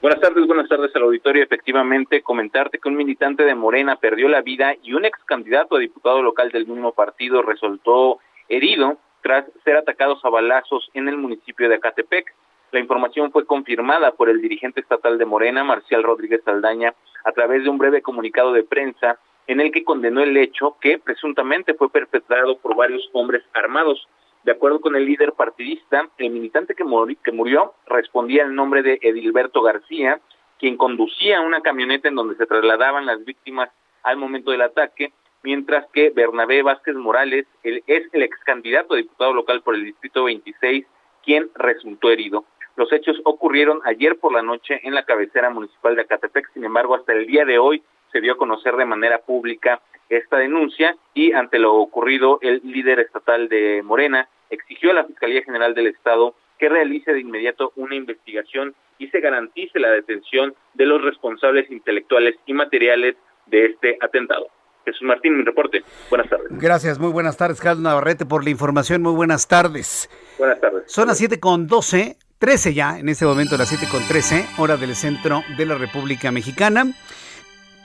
Buenas 0.02 0.22
tardes, 0.22 0.48
buenas 0.48 0.70
tardes 0.70 0.96
al 0.96 1.04
auditorio. 1.04 1.44
Efectivamente, 1.44 2.22
comentarte 2.22 2.80
que 2.80 2.88
un 2.88 2.96
militante 2.96 3.44
de 3.44 3.56
Morena 3.56 3.98
perdió 3.98 4.30
la 4.30 4.42
vida 4.42 4.74
y 4.82 4.94
un 4.94 5.04
ex 5.04 5.20
candidato 5.26 5.76
a 5.76 5.80
diputado 5.80 6.22
local 6.22 6.50
del 6.52 6.66
mismo 6.66 6.94
partido 6.94 7.42
resultó 7.42 8.20
herido 8.48 8.98
tras 9.22 9.46
ser 9.66 9.76
atacados 9.76 10.24
a 10.24 10.30
balazos 10.30 10.90
en 10.94 11.10
el 11.10 11.18
municipio 11.18 11.68
de 11.68 11.76
Acatepec. 11.76 12.34
La 12.72 12.80
información 12.80 13.34
fue 13.34 13.46
confirmada 13.46 14.14
por 14.14 14.30
el 14.30 14.40
dirigente 14.40 14.80
estatal 14.80 15.18
de 15.18 15.26
Morena, 15.26 15.66
Marcial 15.66 16.04
Rodríguez 16.04 16.42
Saldaña, 16.46 16.94
a 17.26 17.34
través 17.34 17.64
de 17.64 17.70
un 17.70 17.78
breve 17.78 18.02
comunicado 18.02 18.54
de 18.54 18.64
prensa 18.64 19.20
en 19.50 19.60
el 19.60 19.72
que 19.72 19.84
condenó 19.84 20.22
el 20.22 20.38
hecho 20.38 20.78
que 20.80 21.00
presuntamente 21.00 21.74
fue 21.74 21.90
perpetrado 21.90 22.60
por 22.60 22.76
varios 22.76 23.10
hombres 23.14 23.44
armados. 23.56 24.08
De 24.44 24.52
acuerdo 24.52 24.80
con 24.80 24.96
el 24.96 25.06
líder 25.06 25.34
partidista, 25.34 26.08
el 26.20 26.30
militante 26.30 26.76
que, 26.76 26.84
murió 26.84 27.74
respondía 27.88 28.44
al 28.44 28.54
nombre 28.54 28.84
de 28.84 29.00
Edilberto 29.02 29.64
García, 29.64 30.22
quien 30.60 30.78
conducía 30.78 31.42
una 31.42 31.62
camioneta 31.62 32.08
en 32.08 32.14
donde 32.14 32.36
se 32.36 32.46
trasladaban 32.46 33.08
las 33.08 33.26
víctimas 33.26 33.72
al 34.04 34.18
momento 34.18 34.52
del 34.52 34.62
ataque, 34.62 35.14
mientras 35.42 35.88
que 35.94 36.12
Bernabé 36.12 36.62
Vázquez 36.62 36.94
Morales 36.94 37.48
es 37.64 38.04
el 38.14 38.22
ex 38.22 38.38
candidato 38.46 38.94
a 38.94 38.98
diputado 38.98 39.34
local 39.34 39.64
por 39.64 39.74
el 39.74 39.84
Distrito 39.84 40.26
26, 40.26 40.86
quien 41.26 41.50
resultó 41.56 42.12
herido. 42.12 42.46
Los 42.76 42.94
hechos 42.94 43.20
ocurrieron 43.24 43.82
ayer 43.86 44.20
por 44.20 44.32
la 44.32 44.44
noche 44.44 44.80
en 44.84 44.94
la 44.94 45.06
cabecera 45.06 45.50
municipal 45.50 45.96
de 45.96 46.04
Acatepec, 46.04 46.54
sin 46.54 46.66
embargo, 46.66 46.94
hasta 46.94 47.14
el 47.14 47.26
día 47.26 47.46
de 47.46 47.58
hoy 47.58 47.82
se 48.12 48.22
dio 48.22 48.34
a 48.34 48.38
conocer 48.38 48.76
de 48.76 48.86
manera 48.86 49.20
pública 49.20 49.82
esta 50.10 50.38
denuncia 50.38 50.96
y 51.14 51.34
ante 51.34 51.60
lo 51.60 51.76
ocurrido 51.76 52.40
el 52.42 52.62
líder 52.64 53.00
estatal 53.00 53.48
de 53.48 53.82
Morena 53.84 54.28
exigió 54.50 54.92
a 54.92 54.96
la 54.96 55.06
Fiscalía 55.06 55.44
General 55.44 55.74
del 55.74 55.88
Estado 55.88 56.36
que 56.58 56.70
realice 56.70 57.14
de 57.14 57.22
inmediato 57.22 57.72
una 57.76 57.96
investigación 57.96 58.76
y 58.98 59.08
se 59.08 59.22
garantice 59.22 59.80
la 59.80 59.92
detención 59.92 60.54
de 60.74 60.86
los 60.86 61.02
responsables 61.02 61.72
intelectuales 61.72 62.36
y 62.46 62.54
materiales 62.54 63.16
de 63.46 63.66
este 63.66 63.98
atentado. 64.02 64.48
Jesús 64.86 65.04
Martín, 65.04 65.38
mi 65.38 65.44
reporte. 65.44 65.84
Buenas 66.10 66.30
tardes. 66.30 66.48
Gracias, 66.52 67.00
muy 67.00 67.12
buenas 67.12 67.38
tardes, 67.38 67.62
Carlos 67.62 67.84
Navarrete, 67.84 68.26
por 68.26 68.44
la 68.44 68.50
información. 68.50 69.02
Muy 69.02 69.14
buenas 69.14 69.48
tardes. 69.48 70.10
Buenas 70.38 70.60
tardes. 70.60 70.92
Son 70.92 71.08
las 71.08 71.18
7 71.18 71.40
con 71.40 71.68
12, 71.68 72.18
13 72.40 72.74
ya, 72.74 73.00
en 73.00 73.10
este 73.10 73.26
momento 73.26 73.58
las 73.58 73.70
7 73.70 73.86
con 73.92 74.06
13, 74.08 74.46
hora 74.58 74.78
del 74.78 74.96
centro 74.96 75.44
de 75.58 75.66
la 75.66 75.76
República 75.76 76.32
Mexicana. 76.32 76.86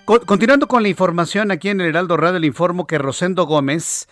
Continuando 0.04 0.68
con 0.68 0.82
la 0.82 0.90
información 0.90 1.50
aquí 1.50 1.70
en 1.70 1.80
el 1.80 1.88
Heraldo 1.88 2.18
Radio, 2.18 2.38
le 2.38 2.46
informo 2.46 2.86
que 2.86 2.98
Rosendo 2.98 3.46
Gómez, 3.46 4.06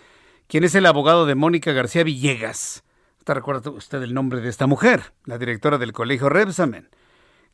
quien 0.47 0.65
es 0.65 0.75
el 0.75 0.87
abogado 0.87 1.27
de 1.27 1.35
Mónica 1.35 1.73
García 1.73 2.03
Villegas, 2.03 2.83
¿está 3.19 3.35
recuerda 3.35 3.71
usted 3.71 4.03
el 4.03 4.15
nombre 4.15 4.41
de 4.41 4.49
esta 4.49 4.67
mujer? 4.67 5.13
La 5.27 5.37
directora 5.37 5.77
del 5.77 5.93
colegio 5.93 6.31
Rebsamen, 6.31 6.89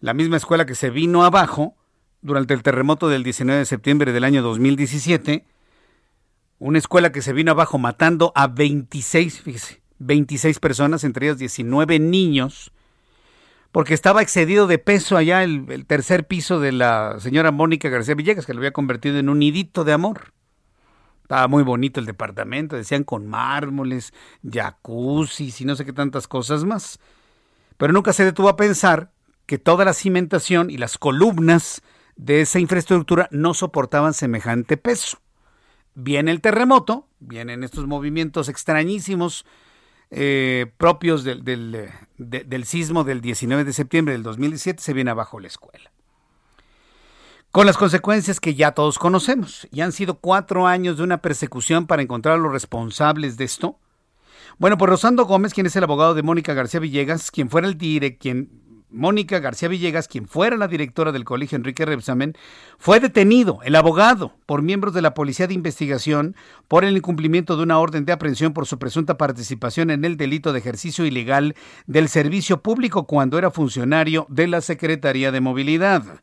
la 0.01 0.15
misma 0.15 0.37
escuela 0.37 0.67
que 0.67 0.77
se 0.77 0.91
vino 0.91 1.25
abajo 1.25 1.75
durante 2.23 2.55
el 2.55 2.63
terremoto 2.63 3.09
del 3.09 3.25
19 3.25 3.59
de 3.59 3.67
septiembre 3.67 4.13
del 4.13 4.23
año 4.23 4.41
2017, 4.43 5.45
una 6.61 6.79
escuela 6.79 7.11
que 7.11 7.23
se 7.23 7.33
vino 7.33 7.51
abajo 7.51 7.79
matando 7.79 8.31
a 8.37 8.47
26, 8.47 9.41
fíjese, 9.41 9.83
26 9.99 10.61
personas, 10.61 11.03
entre 11.03 11.27
ellas 11.27 11.39
19 11.39 11.99
niños, 11.99 12.71
porque 13.73 13.95
estaba 13.95 14.23
excedido 14.23 14.67
de 14.67 14.79
peso 14.79 15.17
allá 15.17 15.43
el, 15.43 15.85
tercer 15.87 16.27
piso 16.27 16.61
de 16.61 16.73
la 16.73 17.17
señora 17.21 17.51
Mónica 17.51 17.89
García 17.89 18.15
Villegas, 18.15 18.47
que 18.47 18.55
lo 18.55 18.61
había 18.61 18.73
convertido 18.73 19.19
en 19.19 19.29
un 19.29 19.41
nidito 19.41 19.85
de 19.85 19.93
amor. 19.93 20.33
Estaba 21.23 21.47
muy 21.47 21.63
bonito 21.63 22.01
el 22.01 22.07
departamento, 22.07 22.77
decían 22.77 23.05
con 23.05 23.27
mármoles, 23.27 24.15
jacuzzi 24.51 25.53
y 25.59 25.65
no 25.67 25.77
sé 25.77 25.85
qué 25.85 25.93
tantas 25.93 26.27
cosas 26.27 26.65
más. 26.65 26.99
Pero 27.77 27.93
nunca 27.93 28.15
se 28.15 28.25
detuvo 28.25 28.49
a 28.49 28.57
pensar 28.57 29.13
que 29.45 29.59
toda 29.59 29.85
la 29.85 29.93
cimentación 29.93 30.71
y 30.71 30.79
las 30.79 30.97
columnas 30.97 31.83
de 32.17 32.41
esa 32.41 32.59
infraestructura 32.59 33.29
no 33.31 33.53
soportaban 33.53 34.15
semejante 34.15 34.79
peso. 34.79 35.19
Viene 35.95 36.31
el 36.31 36.41
terremoto, 36.41 37.07
vienen 37.21 37.63
estos 37.63 37.87
movimientos 37.87 38.49
extrañísimos 38.49 39.45
eh, 40.11 40.73
propios 40.77 41.25
del, 41.25 41.45
del, 41.45 41.91
del 42.17 42.65
sismo 42.65 43.05
del 43.05 43.21
19 43.21 43.65
de 43.65 43.73
septiembre 43.73 44.13
del 44.13 44.23
2017, 44.23 44.83
se 44.83 44.93
viene 44.93 45.11
abajo 45.11 45.41
la 45.41 45.49
escuela 45.49 45.91
con 47.51 47.67
las 47.67 47.77
consecuencias 47.77 48.41
que 48.41 48.55
ya 48.55 48.73
todos 48.73 48.99
conocemos. 48.99 49.67
Y 49.73 49.81
han 49.81 49.93
sido 49.93 50.19
cuatro 50.19 50.67
años 50.67 50.97
de 50.99 51.03
una 51.03 51.23
persecución 51.23 51.87
para 51.87 52.03
encontrar 52.03 52.35
a 52.35 52.39
los 52.39 52.53
responsables 52.53 53.37
de 53.37 53.45
esto. 53.45 53.79
Bueno, 54.59 54.77
pues 54.77 54.91
Rosando 54.91 55.25
Gómez, 55.25 55.55
quien 55.55 55.67
es 55.67 55.77
el 55.77 55.85
abogado 55.85 56.15
de 56.15 56.23
Mónica 56.23 56.55
García 56.55 56.81
Villegas, 56.81 57.31
quien 57.31 57.49
fuera 57.49 57.69
el 57.69 57.79
dire, 57.79 58.17
quien 58.17 58.51
Mónica 58.91 59.39
García 59.39 59.69
Villegas, 59.69 60.09
quien 60.09 60.27
fuera 60.27 60.57
la 60.57 60.69
directora 60.69 61.13
del 61.13 61.25
colegio 61.25 61.57
Enrique 61.57 61.85
Rebsamen, 61.85 62.35
fue 62.79 63.01
detenido, 63.01 63.61
el 63.65 63.77
abogado, 63.77 64.35
por 64.47 64.63
miembros 64.63 64.95
de 64.95 65.03
la 65.03 65.15
Policía 65.15 65.47
de 65.47 65.55
Investigación 65.55 66.35
por 66.69 66.85
el 66.85 66.97
incumplimiento 66.97 67.57
de 67.57 67.63
una 67.65 67.79
orden 67.79 68.05
de 68.05 68.13
aprehensión 68.13 68.55
por 68.55 68.67
su 68.67 68.79
presunta 68.79 69.19
participación 69.19 69.91
en 69.91 70.05
el 70.05 70.17
delito 70.17 70.53
de 70.53 70.61
ejercicio 70.61 71.05
ilegal 71.05 71.55
del 71.87 72.09
servicio 72.09 72.63
público 72.63 73.07
cuando 73.07 73.37
era 73.39 73.51
funcionario 73.51 74.27
de 74.31 74.47
la 74.47 74.61
Secretaría 74.61 75.33
de 75.33 75.41
Movilidad. 75.41 76.23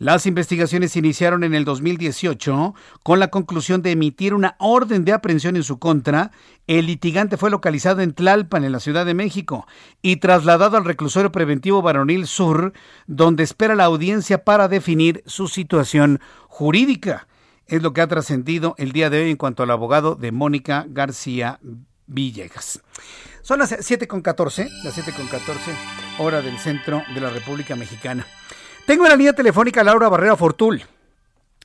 Las 0.00 0.24
investigaciones 0.24 0.96
iniciaron 0.96 1.44
en 1.44 1.52
el 1.52 1.66
2018 1.66 2.74
con 3.02 3.20
la 3.20 3.28
conclusión 3.28 3.82
de 3.82 3.90
emitir 3.90 4.32
una 4.32 4.56
orden 4.58 5.04
de 5.04 5.12
aprehensión 5.12 5.56
en 5.56 5.62
su 5.62 5.78
contra. 5.78 6.30
El 6.66 6.86
litigante 6.86 7.36
fue 7.36 7.50
localizado 7.50 8.00
en 8.00 8.14
Tlalpan, 8.14 8.64
en 8.64 8.72
la 8.72 8.80
Ciudad 8.80 9.04
de 9.04 9.12
México, 9.12 9.66
y 10.00 10.16
trasladado 10.16 10.78
al 10.78 10.86
reclusorio 10.86 11.30
preventivo 11.30 11.82
Varonil 11.82 12.26
Sur, 12.26 12.72
donde 13.06 13.42
espera 13.42 13.74
la 13.74 13.84
audiencia 13.84 14.42
para 14.42 14.68
definir 14.68 15.22
su 15.26 15.48
situación 15.48 16.20
jurídica. 16.48 17.28
Es 17.66 17.82
lo 17.82 17.92
que 17.92 18.00
ha 18.00 18.08
trascendido 18.08 18.74
el 18.78 18.92
día 18.92 19.10
de 19.10 19.20
hoy 19.20 19.30
en 19.30 19.36
cuanto 19.36 19.64
al 19.64 19.70
abogado 19.70 20.14
de 20.14 20.32
Mónica 20.32 20.86
García 20.88 21.60
Villegas. 22.06 22.80
Son 23.42 23.58
las 23.58 23.70
7.14, 23.72 24.66
las 24.82 24.96
7.14, 24.96 25.74
hora 26.20 26.40
del 26.40 26.56
centro 26.56 27.02
de 27.14 27.20
la 27.20 27.28
República 27.28 27.76
Mexicana. 27.76 28.26
Tengo 28.90 29.04
en 29.04 29.10
la 29.10 29.16
línea 29.16 29.32
telefónica 29.34 29.82
a 29.82 29.84
Laura 29.84 30.08
Barrera 30.08 30.34
Fortul. 30.34 30.80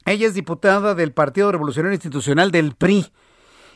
Ella 0.05 0.28
es 0.28 0.36
diputada 0.36 0.93
del 0.93 1.11
Partido 1.11 1.51
Revolucionario 1.51 1.95
Institucional 1.95 2.51
del 2.51 2.76
PRI 2.76 3.05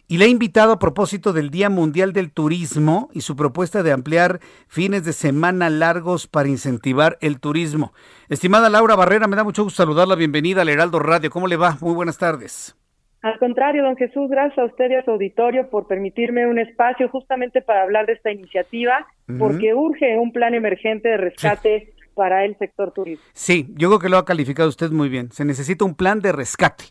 y 0.08 0.20
le 0.20 0.26
ha 0.26 0.28
invitado 0.28 0.72
a 0.72 0.78
propósito 0.78 1.34
del 1.34 1.50
Día 1.50 1.72
Mundial 1.72 2.14
del 2.14 2.32
Turismo 2.32 3.10
y 3.12 3.22
su 3.22 3.36
propuesta 3.36 3.82
de 3.82 3.92
ampliar 3.92 4.38
fines 4.68 5.04
de 5.04 5.14
semana 5.14 5.72
largos 5.72 6.28
para 6.28 6.48
incentivar 6.48 7.18
el 7.22 7.40
turismo. 7.40 7.92
Estimada 8.30 8.70
Laura 8.70 8.96
Barrera, 8.96 9.26
me 9.26 9.36
da 9.36 9.44
mucho 9.44 9.64
gusto 9.64 9.82
saludarla. 9.82 10.14
Bienvenida 10.14 10.62
al 10.62 10.70
Heraldo 10.70 11.00
Radio. 11.00 11.32
¿Cómo 11.32 11.48
le 11.48 11.56
va? 11.56 11.76
Muy 11.82 11.96
buenas 11.96 12.20
tardes. 12.20 12.78
Al 13.24 13.40
contrario, 13.40 13.82
don 13.82 13.98
Jesús, 13.98 14.30
gracias 14.30 14.60
a 14.60 14.66
usted 14.66 14.92
y 14.92 14.94
a 14.94 15.04
su 15.04 15.10
auditorio 15.10 15.72
por 15.72 15.88
permitirme 15.88 16.46
un 16.46 16.60
espacio 16.60 17.10
justamente 17.10 17.64
para 17.64 17.82
hablar 17.82 18.06
de 18.06 18.14
esta 18.14 18.32
iniciativa, 18.32 19.08
porque 19.40 19.74
urge 19.74 20.20
un 20.20 20.34
plan 20.34 20.54
emergente 20.54 21.10
de 21.10 21.18
rescate 21.18 21.94
para 22.20 22.44
el 22.44 22.58
sector 22.58 22.92
turismo. 22.92 23.24
Sí, 23.32 23.74
yo 23.78 23.88
creo 23.88 24.00
que 24.00 24.10
lo 24.10 24.18
ha 24.18 24.26
calificado 24.26 24.68
usted 24.68 24.92
muy 24.92 25.08
bien. 25.08 25.32
Se 25.32 25.46
necesita 25.46 25.86
un 25.86 25.96
plan 25.96 26.20
de 26.20 26.34
rescate, 26.34 26.84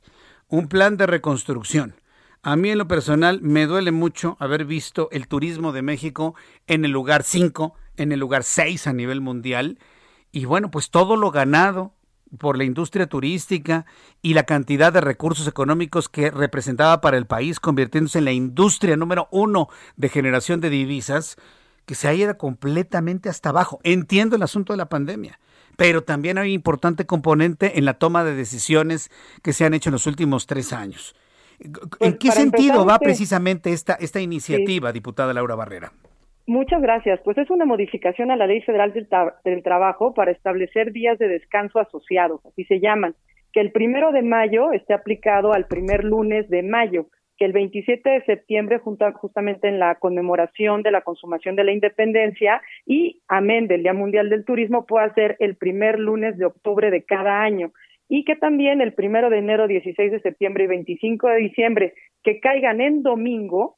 un 0.48 0.68
plan 0.68 0.96
de 0.96 1.06
reconstrucción. 1.06 1.96
A 2.42 2.56
mí 2.56 2.70
en 2.70 2.78
lo 2.78 2.88
personal 2.88 3.42
me 3.42 3.66
duele 3.66 3.92
mucho 3.92 4.38
haber 4.40 4.64
visto 4.64 5.10
el 5.12 5.28
turismo 5.28 5.72
de 5.72 5.82
México 5.82 6.34
en 6.66 6.86
el 6.86 6.92
lugar 6.92 7.24
5, 7.24 7.74
en 7.98 8.12
el 8.12 8.20
lugar 8.20 8.42
6 8.42 8.86
a 8.86 8.94
nivel 8.94 9.20
mundial. 9.20 9.78
Y 10.32 10.46
bueno, 10.46 10.70
pues 10.70 10.88
todo 10.88 11.14
lo 11.14 11.30
ganado 11.30 11.92
por 12.38 12.56
la 12.56 12.64
industria 12.64 13.06
turística 13.06 13.84
y 14.22 14.32
la 14.32 14.44
cantidad 14.44 14.94
de 14.94 15.02
recursos 15.02 15.46
económicos 15.46 16.08
que 16.08 16.30
representaba 16.30 17.02
para 17.02 17.18
el 17.18 17.26
país, 17.26 17.60
convirtiéndose 17.60 18.20
en 18.20 18.24
la 18.24 18.32
industria 18.32 18.96
número 18.96 19.28
uno 19.30 19.68
de 19.96 20.08
generación 20.08 20.62
de 20.62 20.70
divisas, 20.70 21.36
que 21.89 21.95
se 21.95 22.07
ha 22.07 22.12
ido 22.12 22.36
completamente 22.36 23.30
hasta 23.30 23.49
abajo. 23.49 23.80
Entiendo 23.82 24.36
el 24.36 24.43
asunto 24.43 24.74
de 24.74 24.76
la 24.76 24.91
pandemia, 24.91 25.41
pero 25.78 26.03
también 26.03 26.36
hay 26.36 26.49
un 26.49 26.55
importante 26.55 27.07
componente 27.07 27.78
en 27.78 27.86
la 27.86 27.95
toma 27.95 28.24
de 28.24 28.34
decisiones 28.34 29.09
que 29.43 29.55
se 29.55 29.64
han 29.64 29.72
hecho 29.72 29.89
en 29.89 29.95
los 29.95 30.07
últimos 30.07 30.47
tres 30.47 30.74
años. 30.74 31.16
¿En 31.59 31.72
pues, 31.72 32.16
qué 32.20 32.30
sentido 32.30 32.84
va 32.84 32.99
precisamente 32.99 33.72
esta, 33.72 33.95
esta 33.95 34.20
iniciativa, 34.20 34.93
diputada 34.93 35.32
Laura 35.32 35.55
Barrera? 35.55 35.93
Muchas 36.47 36.82
gracias. 36.82 37.20
Pues 37.24 37.39
es 37.39 37.49
una 37.49 37.64
modificación 37.64 38.30
a 38.30 38.36
la 38.36 38.47
Ley 38.47 38.61
Federal 38.61 38.93
del, 38.93 39.09
del, 39.43 39.62
Trabajo 39.62 40.12
para 40.12 40.30
establecer 40.30 40.93
días 40.93 41.18
de 41.18 41.28
descanso 41.28 41.80
asociados, 41.80 42.45
así 42.45 42.64
se 42.64 42.80
llaman, 42.80 43.14
que 43.55 43.61
el 43.61 43.72
primero 43.72 44.12
de 44.12 44.20
mayo 44.20 44.72
esté 44.72 44.93
aplicado 44.93 45.55
al 45.55 45.66
primer 45.66 46.05
lunes 46.05 46.51
de 46.51 46.62
mayo 46.62 47.07
que 47.39 47.45
el 47.45 47.53
27 47.53 48.11
de 48.11 48.24
septiembre, 48.24 48.80
justamente 48.80 49.68
en 49.68 49.78
la 49.78 49.95
conmemoración 49.95 50.82
de 50.82 50.91
la 50.91 51.03
consumación 51.03 51.55
de 51.55 51.64
la 51.64 51.72
independencia 51.72 52.61
y 52.84 53.22
amén 53.28 53.69
del 53.69 53.85
Día 53.85 53.94
Mundial 53.94 54.28
del 54.28 54.44
Turismo, 54.44 54.85
pueda 54.86 55.15
ser 55.15 55.36
el 55.39 55.56
primer 55.56 56.01
lunes 56.01 56.36
de 56.36 56.47
octubre 56.47 56.90
de 56.90 57.05
cada 57.05 57.40
año 57.40 57.73
y 58.09 58.24
que 58.24 58.36
también 58.36 58.81
el 58.81 58.94
primero 58.94 59.31
de 59.31 59.39
enero, 59.39 59.69
16 59.69 60.10
de 60.10 60.20
septiembre 60.20 60.65
y 60.65 60.69
25 60.69 61.28
de 61.28 61.36
diciembre, 61.36 61.94
que 62.24 62.40
caigan 62.40 62.81
en 62.81 63.02
domingo, 63.02 63.77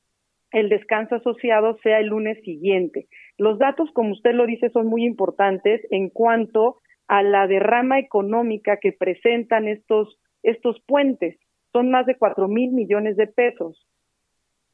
el 0.53 0.69
descanso 0.69 1.17
asociado 1.17 1.79
sea 1.83 1.99
el 1.99 2.07
lunes 2.07 2.43
siguiente. 2.45 3.07
Los 3.37 3.59
datos, 3.59 3.91
como 3.93 4.13
usted 4.13 4.33
lo 4.33 4.47
dice, 4.47 4.71
son 4.71 4.87
muy 4.87 5.05
importantes 5.05 5.81
en 5.91 6.09
cuanto 6.09 6.77
a 7.09 7.23
la 7.23 7.47
derrama 7.47 7.99
económica 7.99 8.79
que 8.79 8.93
presentan 8.93 9.69
estos, 9.69 10.19
estos 10.43 10.81
puentes. 10.87 11.37
Son 11.73 11.91
más 11.91 12.07
de 12.07 12.17
cuatro 12.17 12.49
mil 12.49 12.73
millones 12.73 13.17
de 13.17 13.27
pesos. 13.27 13.87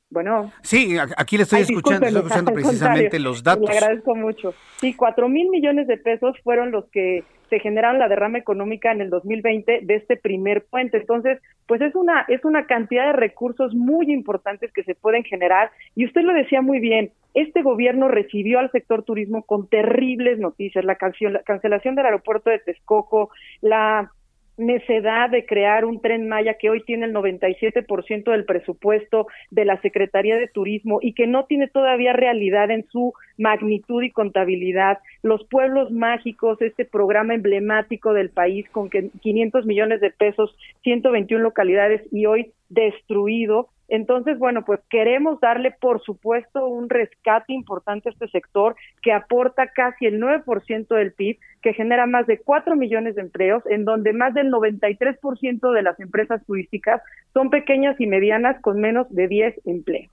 Bueno. 0.08 0.52
Sí, 0.62 0.96
aquí 1.16 1.36
le 1.36 1.42
estoy 1.42 1.62
escuchando, 1.62 2.06
estoy 2.06 2.22
escuchando 2.22 2.52
precisamente 2.52 3.18
los 3.18 3.42
datos. 3.42 3.68
Le 3.68 3.76
agradezco 3.76 4.14
mucho. 4.14 4.54
Sí, 4.76 4.94
cuatro 4.94 5.28
mil 5.28 5.48
millones 5.50 5.88
de 5.88 5.96
pesos 5.96 6.36
fueron 6.44 6.70
los 6.70 6.88
que 6.90 7.24
se 7.50 7.60
generaron 7.60 7.98
la 7.98 8.08
derrama 8.08 8.38
económica 8.38 8.92
en 8.92 9.00
el 9.00 9.10
2020 9.10 9.80
de 9.82 9.94
este 9.94 10.16
primer 10.16 10.64
puente. 10.66 10.98
Entonces, 10.98 11.40
pues 11.66 11.80
es 11.80 11.94
una 11.94 12.24
es 12.28 12.44
una 12.44 12.66
cantidad 12.66 13.06
de 13.06 13.12
recursos 13.12 13.74
muy 13.74 14.12
importantes 14.12 14.72
que 14.72 14.84
se 14.84 14.94
pueden 14.94 15.24
generar 15.24 15.70
y 15.94 16.06
usted 16.06 16.22
lo 16.22 16.32
decía 16.32 16.62
muy 16.62 16.78
bien. 16.78 17.12
Este 17.34 17.62
gobierno 17.62 18.08
recibió 18.08 18.60
al 18.60 18.70
sector 18.72 19.02
turismo 19.02 19.42
con 19.42 19.68
terribles 19.68 20.38
noticias, 20.38 20.84
la 20.84 20.96
cancelación 20.96 21.94
del 21.94 22.06
aeropuerto 22.06 22.48
de 22.48 22.60
Texcoco, 22.60 23.30
la 23.60 24.10
necedad 24.56 25.30
de 25.30 25.44
crear 25.44 25.84
un 25.84 26.00
tren 26.00 26.28
Maya 26.28 26.54
que 26.54 26.70
hoy 26.70 26.82
tiene 26.82 27.06
el 27.06 27.14
97% 27.14 28.30
del 28.30 28.44
presupuesto 28.44 29.26
de 29.50 29.64
la 29.64 29.80
Secretaría 29.82 30.36
de 30.36 30.48
Turismo 30.48 30.98
y 31.02 31.12
que 31.12 31.26
no 31.26 31.44
tiene 31.44 31.68
todavía 31.68 32.12
realidad 32.12 32.70
en 32.70 32.86
su 32.90 33.12
magnitud 33.36 34.02
y 34.02 34.10
contabilidad. 34.10 34.98
Los 35.22 35.44
pueblos 35.44 35.90
mágicos, 35.90 36.60
este 36.62 36.84
programa 36.84 37.34
emblemático 37.34 38.12
del 38.12 38.30
país 38.30 38.66
con 38.70 38.88
500 38.88 39.66
millones 39.66 40.00
de 40.00 40.10
pesos, 40.10 40.56
121 40.82 41.42
localidades 41.42 42.02
y 42.12 42.26
hoy 42.26 42.52
destruido 42.68 43.70
entonces, 43.88 44.38
bueno, 44.38 44.64
pues 44.64 44.80
queremos 44.90 45.40
darle, 45.40 45.70
por 45.70 46.02
supuesto, 46.02 46.66
un 46.66 46.90
rescate 46.90 47.52
importante 47.52 48.08
a 48.08 48.12
este 48.12 48.28
sector 48.28 48.74
que 49.00 49.12
aporta 49.12 49.68
casi 49.68 50.06
el 50.06 50.20
9% 50.20 50.88
del 50.88 51.12
PIB, 51.12 51.38
que 51.62 51.72
genera 51.72 52.06
más 52.06 52.26
de 52.26 52.38
4 52.38 52.74
millones 52.74 53.14
de 53.14 53.22
empleos, 53.22 53.62
en 53.66 53.84
donde 53.84 54.12
más 54.12 54.34
del 54.34 54.50
93% 54.50 55.72
de 55.72 55.82
las 55.82 55.98
empresas 56.00 56.44
turísticas 56.46 57.00
son 57.32 57.50
pequeñas 57.50 58.00
y 58.00 58.06
medianas 58.06 58.60
con 58.60 58.80
menos 58.80 59.08
de 59.10 59.28
10 59.28 59.60
empleos. 59.66 60.10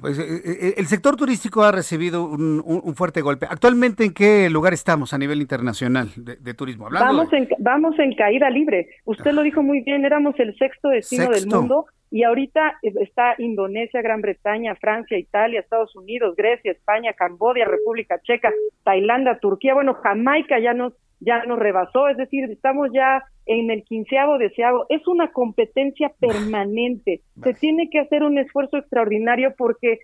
Pues, 0.00 0.18
eh, 0.18 0.42
eh, 0.44 0.74
el 0.78 0.86
sector 0.86 1.16
turístico 1.16 1.62
ha 1.62 1.72
recibido 1.72 2.24
un, 2.24 2.94
fuerte 2.94 3.20
golpe. 3.20 3.46
Actualmente, 3.48 4.04
¿en 4.04 4.14
qué 4.14 4.48
lugar 4.48 4.72
estamos 4.72 5.12
a 5.12 5.18
nivel 5.18 5.40
internacional 5.40 6.08
de, 6.16 6.54
turismo? 6.54 6.88
vamos, 6.90 7.32
en, 7.32 7.48
vamos 7.58 7.98
en 7.98 8.14
caída 8.14 8.48
libre. 8.48 8.88
Usted 9.04 9.32
lo 9.32 9.42
dijo 9.42 9.62
muy 9.62 9.82
bien, 9.82 10.04
éramos 10.04 10.34
el 10.38 10.56
sexto 10.56 10.88
destino 10.88 11.30
del 11.30 11.46
mundo 11.46 11.86
y 12.10 12.22
ahorita 12.22 12.78
eh, 12.82 12.92
está 13.00 13.34
Indonesia, 13.38 14.00
Gran 14.00 14.22
Bretaña, 14.22 14.74
Francia, 14.76 15.18
Italia, 15.18 15.60
Estados 15.60 15.94
Unidos, 15.94 16.34
Grecia, 16.36 16.72
España, 16.72 17.12
Cambodia, 17.12 17.66
República 17.66 18.20
Checa, 18.22 18.50
Tailandia, 18.84 19.38
Turquía, 19.38 19.74
bueno, 19.74 19.94
Jamaica 19.94 20.58
ya 20.58 20.72
nos, 20.72 20.94
ya 21.20 21.44
nos 21.44 21.58
rebasó, 21.58 22.08
es 22.08 22.16
decir, 22.16 22.44
estamos 22.50 22.90
ya 22.92 23.22
en 23.46 23.70
el 23.70 23.82
quinceavo 23.84 24.38
deseado. 24.38 24.86
Es 24.88 25.06
una 25.06 25.32
competencia 25.32 26.12
permanente. 26.20 27.22
Se 27.42 27.54
tiene 27.54 27.88
que 27.90 28.00
hacer 28.00 28.22
un 28.22 28.38
esfuerzo 28.38 28.76
extraordinario 28.76 29.54
porque 29.56 29.98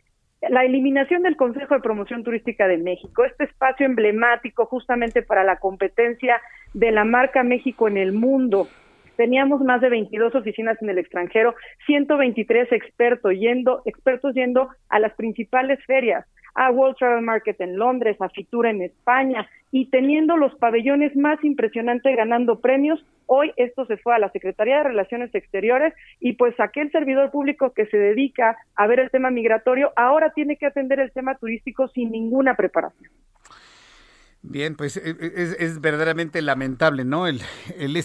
la 0.48 0.64
eliminación 0.64 1.22
del 1.22 1.36
Consejo 1.36 1.74
de 1.74 1.80
Promoción 1.80 2.22
Turística 2.22 2.68
de 2.68 2.78
México, 2.78 3.24
este 3.24 3.44
espacio 3.44 3.86
emblemático 3.86 4.66
justamente 4.66 5.22
para 5.22 5.44
la 5.44 5.58
competencia 5.58 6.40
de 6.74 6.90
la 6.90 7.04
marca 7.04 7.42
México 7.42 7.88
en 7.88 7.96
el 7.96 8.12
mundo, 8.12 8.68
Teníamos 9.16 9.60
más 9.60 9.80
de 9.80 9.90
22 9.90 10.34
oficinas 10.34 10.80
en 10.82 10.90
el 10.90 10.98
extranjero, 10.98 11.54
123 11.86 12.72
expertos 12.72 13.32
yendo, 13.32 13.82
expertos 13.84 14.34
yendo 14.34 14.68
a 14.88 14.98
las 14.98 15.14
principales 15.14 15.78
ferias, 15.86 16.26
a 16.54 16.70
World 16.70 16.96
Travel 16.96 17.24
Market 17.24 17.60
en 17.60 17.76
Londres, 17.76 18.16
a 18.20 18.28
Fitura 18.28 18.70
en 18.70 18.82
España 18.82 19.48
y 19.70 19.86
teniendo 19.90 20.36
los 20.36 20.54
pabellones 20.56 21.16
más 21.16 21.42
impresionantes 21.44 22.16
ganando 22.16 22.60
premios. 22.60 23.04
Hoy 23.26 23.52
esto 23.56 23.86
se 23.86 23.96
fue 23.96 24.14
a 24.14 24.18
la 24.18 24.30
Secretaría 24.30 24.78
de 24.78 24.84
Relaciones 24.84 25.34
Exteriores 25.34 25.94
y 26.20 26.34
pues 26.34 26.58
aquel 26.60 26.92
servidor 26.92 27.30
público 27.30 27.72
que 27.72 27.86
se 27.86 27.96
dedica 27.96 28.56
a 28.76 28.86
ver 28.86 29.00
el 29.00 29.10
tema 29.10 29.30
migratorio 29.30 29.92
ahora 29.96 30.30
tiene 30.30 30.56
que 30.56 30.66
atender 30.66 31.00
el 31.00 31.10
tema 31.10 31.36
turístico 31.36 31.88
sin 31.88 32.12
ninguna 32.12 32.54
preparación. 32.54 33.10
Bien, 34.46 34.74
pues 34.76 34.98
e, 34.98 35.16
e, 35.18 35.56
es, 35.58 35.80
verdaderamente 35.80 36.42
lamentable, 36.42 37.04
¿no? 37.04 37.26
El, 37.26 37.40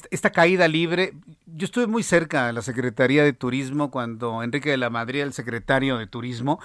esta 0.10 0.30
caída 0.30 0.70
libre. 0.70 1.14
Yo 1.46 1.66
estuve 1.66 1.86
muy 1.86 2.02
cerca 2.02 2.48
de 2.48 2.54
la 2.54 2.62
Secretaría 2.62 3.26
de 3.26 3.34
Turismo 3.34 3.92
cuando 3.92 4.42
Enrique 4.42 4.70
de 4.70 4.78
la 4.78 4.90
Madrid, 4.90 5.22
el 5.22 5.34
secretario 5.34 5.98
de 5.98 6.08
Turismo, 6.08 6.60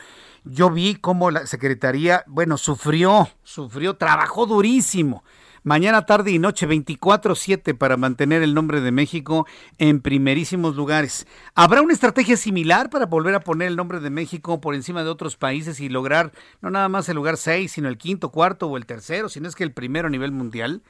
yo 0.44 0.70
vi 0.70 0.94
cómo 0.94 1.32
la 1.32 1.46
Secretaría, 1.46 2.22
bueno, 2.28 2.56
sufrió, 2.56 3.28
sufrió, 3.42 3.96
trabajó 3.96 4.46
durísimo 4.46 5.24
mañana, 5.64 6.06
tarde 6.06 6.30
y 6.30 6.38
noche, 6.38 6.66
24/7 6.66 7.74
para 7.74 7.96
mantener 7.96 8.42
el 8.42 8.54
nombre 8.54 8.80
de 8.80 8.92
México 8.92 9.46
en 9.78 10.00
primerísimos 10.00 10.76
lugares. 10.76 11.26
¿Habrá 11.56 11.82
una 11.82 11.92
estrategia 11.92 12.36
similar 12.36 12.90
para 12.90 13.06
volver 13.06 13.34
a 13.34 13.40
poner 13.40 13.68
el 13.68 13.76
nombre 13.76 13.98
de 13.98 14.10
México 14.10 14.60
por 14.60 14.76
encima 14.76 15.02
de 15.02 15.10
otros 15.10 15.36
países 15.36 15.80
y 15.80 15.88
lograr 15.88 16.30
no 16.62 16.70
nada 16.70 16.88
más 16.88 17.08
el 17.08 17.16
lugar 17.16 17.36
6, 17.36 17.72
sino 17.72 17.88
el 17.88 17.98
quinto, 17.98 18.30
cuarto 18.30 18.68
o 18.68 18.76
el 18.76 18.86
tercero, 18.86 19.28
sino 19.28 19.48
es 19.48 19.56
que 19.56 19.64
el 19.64 19.72
primero 19.72 20.06
a 20.06 20.10
nivel 20.10 20.30
mundial? 20.30 20.82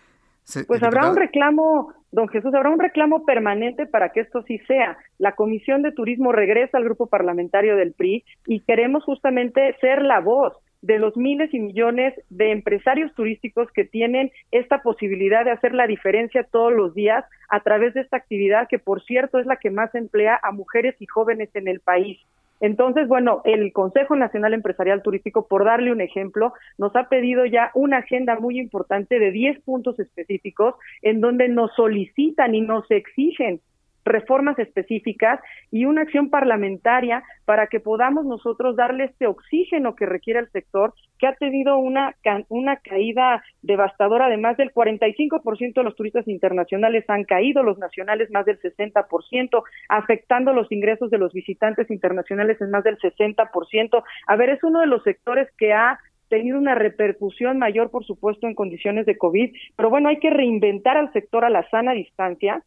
Pues 0.67 0.83
habrá 0.83 1.09
un 1.09 1.17
reclamo, 1.17 1.95
don 2.13 2.29
Jesús, 2.29 2.53
habrá 2.55 2.69
un 2.69 2.79
reclamo 2.79 3.25
permanente 3.25 3.87
para 3.87 4.11
que 4.11 4.21
esto 4.21 4.43
sí 4.43 4.59
sea. 4.67 4.99
La 5.17 5.33
Comisión 5.33 5.81
de 5.81 5.93
Turismo 5.93 6.33
regresa 6.33 6.77
al 6.77 6.85
grupo 6.85 7.07
parlamentario 7.07 7.77
del 7.77 7.95
PRI 7.95 8.25
y 8.47 8.61
queremos 8.61 9.05
justamente 9.05 9.75
ser 9.81 10.03
la 10.03 10.21
voz 10.21 10.53
de 10.85 10.99
los 10.99 11.17
miles 11.17 11.53
y 11.55 11.59
millones 11.59 12.13
de 12.29 12.53
empresarios 12.53 13.15
turísticos 13.15 13.71
que 13.73 13.85
tienen 13.85 14.31
esta 14.51 14.83
posibilidad 14.83 15.43
de 15.43 15.51
hacer 15.51 15.73
la 15.73 15.87
diferencia 15.87 16.45
todos 16.45 16.75
los 16.75 16.95
días 16.95 17.25
a 17.49 17.61
través 17.61 17.95
de 17.95 18.03
esta 18.03 18.19
actividad 18.19 18.69
que, 18.69 18.79
por 18.79 19.03
cierto, 19.03 19.39
es 19.39 19.47
la 19.47 19.57
que 19.57 19.71
más 19.71 19.95
emplea 19.95 20.39
a 20.43 20.53
mujeres 20.53 20.95
y 21.01 21.07
jóvenes 21.07 21.49
en 21.55 21.69
el 21.69 21.81
país. 21.81 22.19
Entonces, 22.61 23.09
bueno, 23.09 23.41
el 23.45 23.73
Consejo 23.73 24.15
Nacional 24.15 24.53
Empresarial 24.53 25.03
Turístico, 25.03 25.49
por 25.49 25.65
darle 25.65 25.91
un 25.91 26.03
ejemplo, 26.03 26.53
nos 26.77 26.95
ha 26.97 27.09
pedido 27.09 27.47
ya 27.47 27.71
una 27.75 27.99
agenda 27.99 28.39
muy 28.39 28.59
importante 28.59 29.19
de 29.19 29.31
10 29.31 29.61
puntos 29.63 29.99
específicos 29.99 30.75
en 31.01 31.23
donde 31.23 31.49
nos 31.49 31.75
solicitan 31.75 32.55
y 32.55 32.61
nos 32.61 32.91
exigen 32.91 33.61
reformas 34.05 34.59
específicas 34.59 35.41
y 35.71 35.87
una 35.87 36.03
acción 36.03 36.31
parlamentaria 36.31 37.23
para 37.45 37.67
que 37.67 37.81
podamos 37.81 38.25
nosotros 38.25 38.77
darle 38.77 39.05
este 39.05 39.27
oxígeno 39.27 39.95
que 39.95 40.07
requiere 40.07 40.41
el 40.41 40.51
sector, 40.51 40.95
que 41.19 41.27
ha 41.27 41.35
tenido 41.35 41.79
una, 41.79 42.15
una 42.49 42.77
caída 42.77 43.43
devastadora, 43.63 44.27
además 44.27 44.57
del 44.57 44.73
45% 44.73 45.75
de 45.75 45.83
los 45.83 45.97
turistas 45.97 46.29
internacionales 46.29 47.05
han 47.09 47.25
caído, 47.25 47.63
los 47.63 47.79
nacionales 47.79 48.31
más 48.31 48.45
del 48.45 48.61
60%, 48.61 49.63
afectando 49.89 50.53
los 50.53 50.71
ingresos 50.71 51.11
de 51.11 51.19
los 51.19 51.33
visitantes 51.33 51.91
internacionales 51.91 52.61
en 52.61 52.71
más 52.71 52.85
del 52.85 52.99
60%. 52.99 54.03
A 54.27 54.37
ver, 54.37 54.51
es 54.51 54.63
uno 54.63 54.81
de 54.81 54.87
los 54.87 55.03
sectores 55.03 55.49
que 55.57 55.73
ha 55.73 55.99
tenido 56.29 56.59
una 56.59 56.75
repercusión 56.75 57.59
mayor, 57.59 57.91
por 57.91 58.05
supuesto, 58.05 58.47
en 58.47 58.55
condiciones 58.55 59.07
de 59.07 59.17
COVID, 59.17 59.55
pero 59.77 59.91
bueno, 59.91 60.09
hay 60.09 60.19
que 60.19 60.31
reinventar 60.31 60.97
al 60.97 61.13
sector 61.13 61.45
a 61.45 61.51
la 61.51 61.69
sana 61.71 61.93
distancia, 61.93 62.63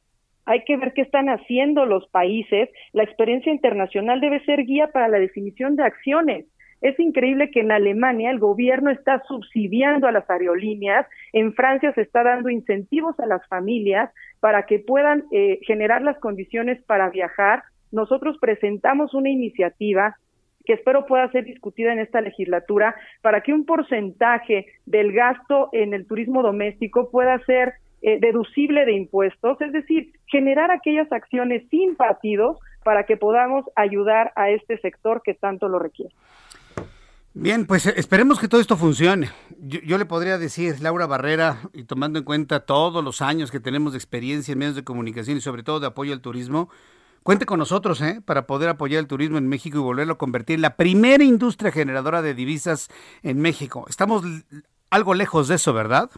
hay 0.48 0.64
que 0.64 0.78
ver 0.78 0.94
qué 0.94 1.02
están 1.02 1.28
haciendo 1.28 1.86
los 1.86 2.08
países. 2.08 2.70
La 2.94 3.04
experiencia 3.04 3.52
internacional 3.52 4.22
debe 4.22 4.44
ser 4.46 4.64
guía 4.64 4.88
para 4.88 5.10
la 5.10 5.20
definición 5.20 5.76
de 5.76 5.84
acciones. 5.84 6.46
Es 6.80 6.98
increíble 7.00 7.52
que 7.52 7.60
en 7.60 7.72
Alemania 7.72 8.32
el 8.32 8.40
gobierno 8.40 8.90
está 8.90 9.22
subsidiando 9.28 10.08
a 10.08 10.12
las 10.12 10.30
aerolíneas, 10.30 11.06
en 11.34 11.54
Francia 11.54 11.92
se 11.94 12.02
está 12.02 12.24
dando 12.24 12.50
incentivos 12.50 13.20
a 13.20 13.26
las 13.26 13.46
familias 13.48 14.10
para 14.40 14.66
que 14.66 14.80
puedan 14.80 15.26
eh, 15.32 15.60
generar 15.64 16.02
las 16.02 16.18
condiciones 16.20 16.82
para 16.84 17.10
viajar. 17.10 17.64
Nosotros 17.92 18.38
presentamos 18.40 19.14
una 19.14 19.30
iniciativa 19.30 20.16
que 20.66 20.74
espero 20.74 21.06
pueda 21.08 21.30
ser 21.32 21.44
discutida 21.46 21.92
en 21.92 22.00
esta 22.00 22.22
legislatura 22.22 22.96
para 23.22 23.42
que 23.42 23.54
un 23.54 23.66
porcentaje 23.66 24.68
del 24.86 25.12
gasto 25.12 25.70
en 25.74 25.94
el 25.94 26.06
turismo 26.06 26.42
doméstico 26.42 27.10
pueda 27.10 27.38
ser 27.46 27.74
eh, 28.02 28.20
deducible 28.20 28.86
de 28.86 28.94
impuestos, 28.94 29.60
es 29.62 29.72
decir, 29.72 30.14
generar 30.28 30.72
aquellas 30.72 31.12
acciones 31.12 31.64
sin 31.70 31.96
partidos 31.96 32.58
para 32.84 33.06
que 33.06 33.18
podamos 33.18 33.66
ayudar 33.76 34.32
a 34.36 34.50
este 34.50 34.78
sector 34.80 35.22
que 35.24 35.34
tanto 35.34 35.68
lo 35.68 35.80
requiere. 35.80 36.14
Bien, 37.34 37.68
pues 37.68 37.86
eh, 37.86 37.94
esperemos 37.98 38.40
que 38.40 38.48
todo 38.48 38.62
esto 38.62 38.78
funcione. 38.78 39.30
Yo, 39.60 39.98
le 39.98 40.06
podría 40.06 40.38
decir, 40.38 40.82
Laura 40.82 41.06
Barrera, 41.06 41.58
y 41.74 41.84
tomando 41.84 42.18
en 42.18 42.26
cuenta 42.26 42.62
todos 42.62 43.04
los 43.04 43.22
años 43.22 43.52
que 43.52 43.60
tenemos 43.60 43.94
de 43.94 44.00
experiencia 44.00 44.54
en 44.54 44.60
medios 44.60 44.76
de 44.76 44.84
comunicación 44.84 45.38
y 45.38 45.42
sobre 45.42 45.64
todo 45.64 45.80
de 45.80 45.88
apoyo 45.88 46.14
al 46.14 46.22
turismo, 46.22 46.70
Cuente 47.28 47.46
con 47.46 47.60
nosotros 47.60 48.00
¿eh? 48.00 48.22
para 48.24 48.48
poder 48.48 48.70
apoyar 48.70 49.02
el 49.02 49.08
turismo 49.08 49.38
en 49.38 49.50
México 49.50 49.78
y 49.78 49.82
volverlo 49.82 50.14
a 50.14 50.18
convertir 50.18 50.56
en 50.56 50.62
la 50.62 50.78
primera 50.78 51.26
industria 51.26 51.74
generadora 51.74 52.22
de 52.22 52.34
divisas 52.34 52.88
en 53.22 53.42
México. 53.42 53.86
Estamos 53.90 54.24
algo 54.90 55.14
lejos 55.14 55.50
de 55.50 55.56
eso, 55.56 55.74
¿verdad? 55.74 56.10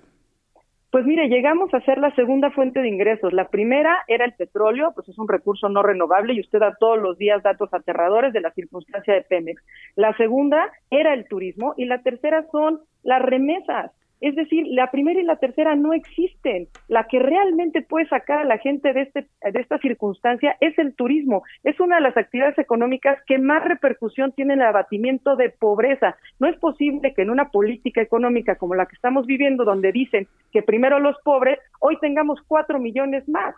Pues 0.92 1.06
mire, 1.06 1.30
llegamos 1.30 1.72
a 1.74 1.82
ser 1.82 2.00
la 2.00 2.14
segunda 2.16 2.50
fuente 2.50 2.82
de 2.82 2.88
ingresos. 2.88 3.32
La 3.32 3.50
primera 3.50 3.96
era 4.08 4.26
el 4.26 4.34
petróleo, 4.34 4.92
pues 4.96 5.08
es 5.08 5.20
un 5.20 5.28
recurso 5.28 5.70
no 5.70 5.84
renovable 5.84 6.34
y 6.34 6.40
usted 6.40 6.60
da 6.60 6.76
todos 6.80 6.98
los 6.98 7.16
días 7.20 7.44
datos 7.44 7.72
aterradores 7.74 8.34
de 8.34 8.42
la 8.42 8.52
circunstancia 8.52 9.14
de 9.14 9.22
Pemex. 9.22 9.62
La 9.96 10.18
segunda 10.18 10.72
era 10.90 11.14
el 11.14 11.28
turismo 11.28 11.76
y 11.78 11.86
la 11.86 12.02
tercera 12.02 12.44
son 12.52 12.82
las 13.04 13.22
remesas. 13.22 13.92
Es 14.22 14.36
decir, 14.36 14.66
la 14.68 14.92
primera 14.92 15.20
y 15.20 15.24
la 15.24 15.38
tercera 15.38 15.76
no 15.76 15.94
existen. 15.94 16.68
La 16.88 17.06
que 17.06 17.20
realmente 17.20 17.82
puede 17.82 18.08
sacar 18.08 18.40
a 18.40 18.44
la 18.44 18.58
gente 18.58 18.92
de, 18.94 19.02
este, 19.04 19.28
de 19.42 19.60
esta 19.60 19.78
circunstancia 19.80 20.58
es 20.60 20.78
el 20.78 20.94
turismo. 20.94 21.44
Es 21.64 21.80
una 21.80 21.96
de 21.96 22.02
las 22.02 22.18
actividades 22.18 22.58
económicas 22.58 23.18
que 23.26 23.38
más 23.38 23.64
repercusión 23.64 24.32
tiene 24.34 24.54
en 24.54 24.62
el 24.62 24.68
abatimiento 24.68 25.36
de 25.36 25.50
pobreza. 25.50 26.18
No 26.40 26.48
es 26.48 26.58
posible 26.58 27.14
que 27.14 27.22
en 27.22 27.30
una 27.30 27.50
política 27.50 28.02
económica 28.02 28.56
como 28.56 28.76
la 28.76 28.86
que 28.86 28.96
estamos 28.96 29.26
viviendo, 29.26 29.64
donde 29.64 29.92
dicen 29.92 30.28
que 30.52 30.64
primero 30.64 31.00
los 31.00 31.16
pobres, 31.24 31.60
hoy 31.80 31.98
tengamos 32.00 32.40
cuatro 32.48 32.80
millones 32.80 33.28
más. 33.30 33.56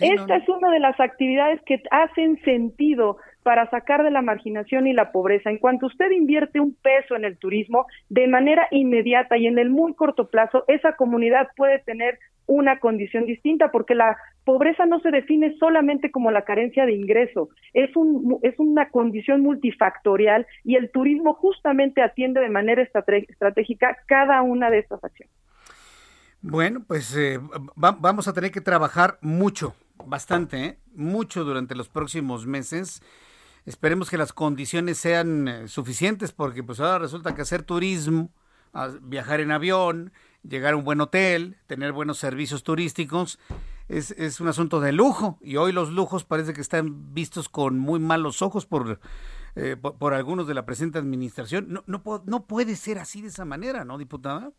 Esta 0.00 0.36
es 0.36 0.48
una 0.48 0.70
de 0.70 0.80
las 0.80 0.98
actividades 0.98 1.60
que 1.62 1.82
hacen 1.90 2.40
sentido 2.42 3.18
para 3.42 3.68
sacar 3.70 4.02
de 4.02 4.10
la 4.10 4.22
marginación 4.22 4.86
y 4.86 4.94
la 4.94 5.12
pobreza. 5.12 5.50
En 5.50 5.58
cuanto 5.58 5.86
usted 5.86 6.10
invierte 6.10 6.60
un 6.60 6.74
peso 6.74 7.14
en 7.14 7.24
el 7.24 7.36
turismo, 7.36 7.86
de 8.08 8.26
manera 8.26 8.66
inmediata 8.70 9.36
y 9.36 9.46
en 9.46 9.58
el 9.58 9.70
muy 9.70 9.94
corto 9.94 10.28
plazo, 10.28 10.64
esa 10.66 10.96
comunidad 10.96 11.48
puede 11.56 11.78
tener 11.80 12.18
una 12.46 12.78
condición 12.78 13.26
distinta, 13.26 13.70
porque 13.70 13.94
la 13.94 14.16
pobreza 14.44 14.86
no 14.86 15.00
se 15.00 15.10
define 15.10 15.56
solamente 15.58 16.10
como 16.10 16.30
la 16.30 16.42
carencia 16.42 16.84
de 16.84 16.92
ingreso, 16.92 17.48
es, 17.72 17.94
un, 17.96 18.38
es 18.42 18.58
una 18.58 18.90
condición 18.90 19.40
multifactorial 19.40 20.46
y 20.64 20.76
el 20.76 20.90
turismo 20.90 21.34
justamente 21.34 22.02
atiende 22.02 22.40
de 22.40 22.50
manera 22.50 22.82
estratégica 22.82 23.96
cada 24.06 24.42
una 24.42 24.70
de 24.70 24.80
estas 24.80 25.02
acciones. 25.02 25.34
Bueno, 26.46 26.84
pues 26.86 27.16
eh, 27.16 27.40
vamos 27.74 28.28
a 28.28 28.34
tener 28.34 28.50
que 28.50 28.60
trabajar 28.60 29.18
mucho, 29.22 29.74
bastante, 30.04 30.64
¿eh? 30.64 30.78
mucho 30.94 31.42
durante 31.42 31.74
los 31.74 31.88
próximos 31.88 32.46
meses. 32.46 33.00
Esperemos 33.64 34.10
que 34.10 34.18
las 34.18 34.34
condiciones 34.34 34.98
sean 34.98 35.48
eh, 35.48 35.68
suficientes 35.68 36.32
porque 36.32 36.62
pues 36.62 36.80
ahora 36.80 36.98
resulta 36.98 37.34
que 37.34 37.40
hacer 37.40 37.62
turismo, 37.62 38.30
viajar 39.00 39.40
en 39.40 39.52
avión, 39.52 40.12
llegar 40.42 40.74
a 40.74 40.76
un 40.76 40.84
buen 40.84 41.00
hotel, 41.00 41.56
tener 41.66 41.92
buenos 41.92 42.18
servicios 42.18 42.62
turísticos, 42.62 43.38
es, 43.88 44.10
es, 44.10 44.38
un 44.38 44.48
asunto 44.48 44.80
de 44.80 44.92
lujo 44.92 45.38
y 45.40 45.56
hoy 45.56 45.72
los 45.72 45.92
lujos 45.92 46.24
parece 46.24 46.52
que 46.52 46.60
están 46.60 47.14
vistos 47.14 47.48
con 47.48 47.78
muy 47.78 48.00
malos 48.00 48.42
ojos 48.42 48.66
por, 48.66 49.00
por, 49.80 49.96
por, 49.96 50.12
algunos 50.12 50.46
de 50.46 50.52
la 50.52 50.66
presente 50.66 50.98
administración. 50.98 51.68
No, 51.70 51.84
no, 51.86 52.02
no 52.26 52.46
puede 52.46 52.76
ser 52.76 52.98
así 52.98 53.22
de 53.22 53.28
esa 53.28 53.46
manera, 53.46 53.86
¿no, 53.86 53.96
diputada? 53.96 54.52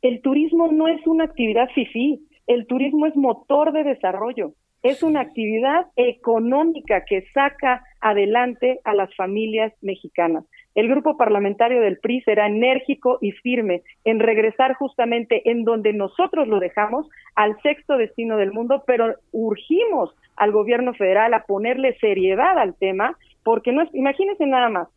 El 0.00 0.22
turismo 0.22 0.70
no 0.70 0.86
es 0.86 1.04
una 1.06 1.24
actividad 1.24 1.68
fifí, 1.74 2.20
el 2.46 2.66
turismo 2.66 3.06
es 3.06 3.16
motor 3.16 3.72
de 3.72 3.82
desarrollo, 3.82 4.52
es 4.82 5.02
una 5.02 5.20
actividad 5.20 5.86
económica 5.96 7.04
que 7.04 7.26
saca 7.34 7.82
adelante 8.00 8.78
a 8.84 8.94
las 8.94 9.12
familias 9.16 9.72
mexicanas. 9.82 10.44
El 10.76 10.88
grupo 10.88 11.16
parlamentario 11.16 11.80
del 11.80 11.98
PRI 11.98 12.20
será 12.20 12.46
enérgico 12.46 13.18
y 13.20 13.32
firme 13.32 13.82
en 14.04 14.20
regresar 14.20 14.74
justamente 14.74 15.50
en 15.50 15.64
donde 15.64 15.92
nosotros 15.92 16.46
lo 16.46 16.60
dejamos 16.60 17.08
al 17.34 17.60
sexto 17.62 17.96
destino 17.96 18.36
del 18.36 18.52
mundo, 18.52 18.84
pero 18.86 19.16
urgimos 19.32 20.14
al 20.36 20.52
gobierno 20.52 20.94
federal 20.94 21.34
a 21.34 21.42
ponerle 21.42 21.98
seriedad 21.98 22.56
al 22.56 22.76
tema, 22.76 23.16
porque 23.42 23.72
no 23.72 23.82
es, 23.82 23.92
imagínense 23.92 24.46
nada 24.46 24.68
más, 24.68 24.88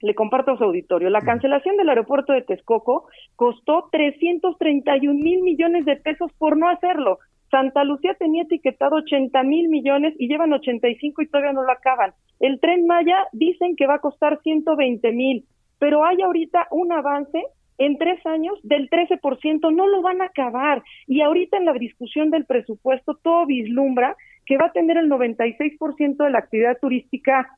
le 0.00 0.14
comparto 0.14 0.52
a 0.52 0.58
su 0.58 0.64
auditorio. 0.64 1.10
La 1.10 1.20
cancelación 1.20 1.76
del 1.76 1.88
aeropuerto 1.88 2.32
de 2.32 2.42
Texcoco 2.42 3.06
costó 3.36 3.88
331 3.92 5.14
mil 5.14 5.42
millones 5.42 5.84
de 5.84 5.96
pesos 5.96 6.32
por 6.38 6.56
no 6.56 6.68
hacerlo. 6.68 7.18
Santa 7.50 7.84
Lucía 7.84 8.14
tenía 8.14 8.44
etiquetado 8.44 8.96
80 8.96 9.42
mil 9.42 9.68
millones 9.68 10.14
y 10.18 10.28
llevan 10.28 10.52
85 10.52 11.22
y 11.22 11.26
todavía 11.26 11.52
no 11.52 11.64
lo 11.64 11.72
acaban. 11.72 12.12
El 12.38 12.60
tren 12.60 12.86
Maya 12.86 13.26
dicen 13.32 13.76
que 13.76 13.86
va 13.86 13.94
a 13.94 14.00
costar 14.00 14.40
120 14.42 15.12
mil, 15.12 15.44
pero 15.78 16.04
hay 16.04 16.22
ahorita 16.22 16.68
un 16.70 16.92
avance 16.92 17.42
en 17.78 17.96
tres 17.96 18.24
años 18.26 18.58
del 18.62 18.88
13%, 18.90 19.74
no 19.74 19.88
lo 19.88 20.02
van 20.02 20.20
a 20.20 20.26
acabar. 20.26 20.82
Y 21.06 21.22
ahorita 21.22 21.56
en 21.56 21.64
la 21.64 21.72
discusión 21.72 22.30
del 22.30 22.44
presupuesto 22.44 23.18
todo 23.22 23.46
vislumbra 23.46 24.16
que 24.46 24.58
va 24.58 24.66
a 24.66 24.72
tener 24.72 24.98
el 24.98 25.08
96% 25.08 26.16
de 26.24 26.30
la 26.30 26.38
actividad 26.38 26.78
turística 26.78 27.48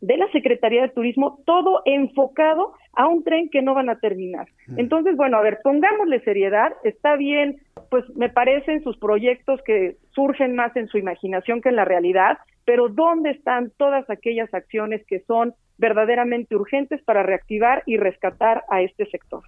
de 0.00 0.16
la 0.16 0.30
Secretaría 0.30 0.82
de 0.82 0.88
Turismo, 0.90 1.40
todo 1.44 1.82
enfocado 1.84 2.74
a 2.92 3.06
un 3.06 3.24
tren 3.24 3.48
que 3.48 3.62
no 3.62 3.74
van 3.74 3.90
a 3.90 3.98
terminar. 3.98 4.46
Entonces, 4.76 5.16
bueno, 5.16 5.38
a 5.38 5.42
ver, 5.42 5.58
pongámosle 5.62 6.20
seriedad, 6.20 6.72
está 6.84 7.16
bien, 7.16 7.60
pues 7.90 8.04
me 8.16 8.28
parecen 8.28 8.82
sus 8.82 8.96
proyectos 8.98 9.60
que 9.64 9.96
surgen 10.10 10.54
más 10.54 10.76
en 10.76 10.88
su 10.88 10.98
imaginación 10.98 11.60
que 11.60 11.70
en 11.70 11.76
la 11.76 11.84
realidad, 11.84 12.38
pero 12.64 12.88
¿dónde 12.88 13.30
están 13.30 13.72
todas 13.76 14.08
aquellas 14.10 14.52
acciones 14.52 15.04
que 15.06 15.20
son 15.20 15.54
verdaderamente 15.78 16.54
urgentes 16.54 17.02
para 17.02 17.22
reactivar 17.22 17.82
y 17.86 17.96
rescatar 17.96 18.64
a 18.68 18.82
este 18.82 19.06
sector? 19.06 19.42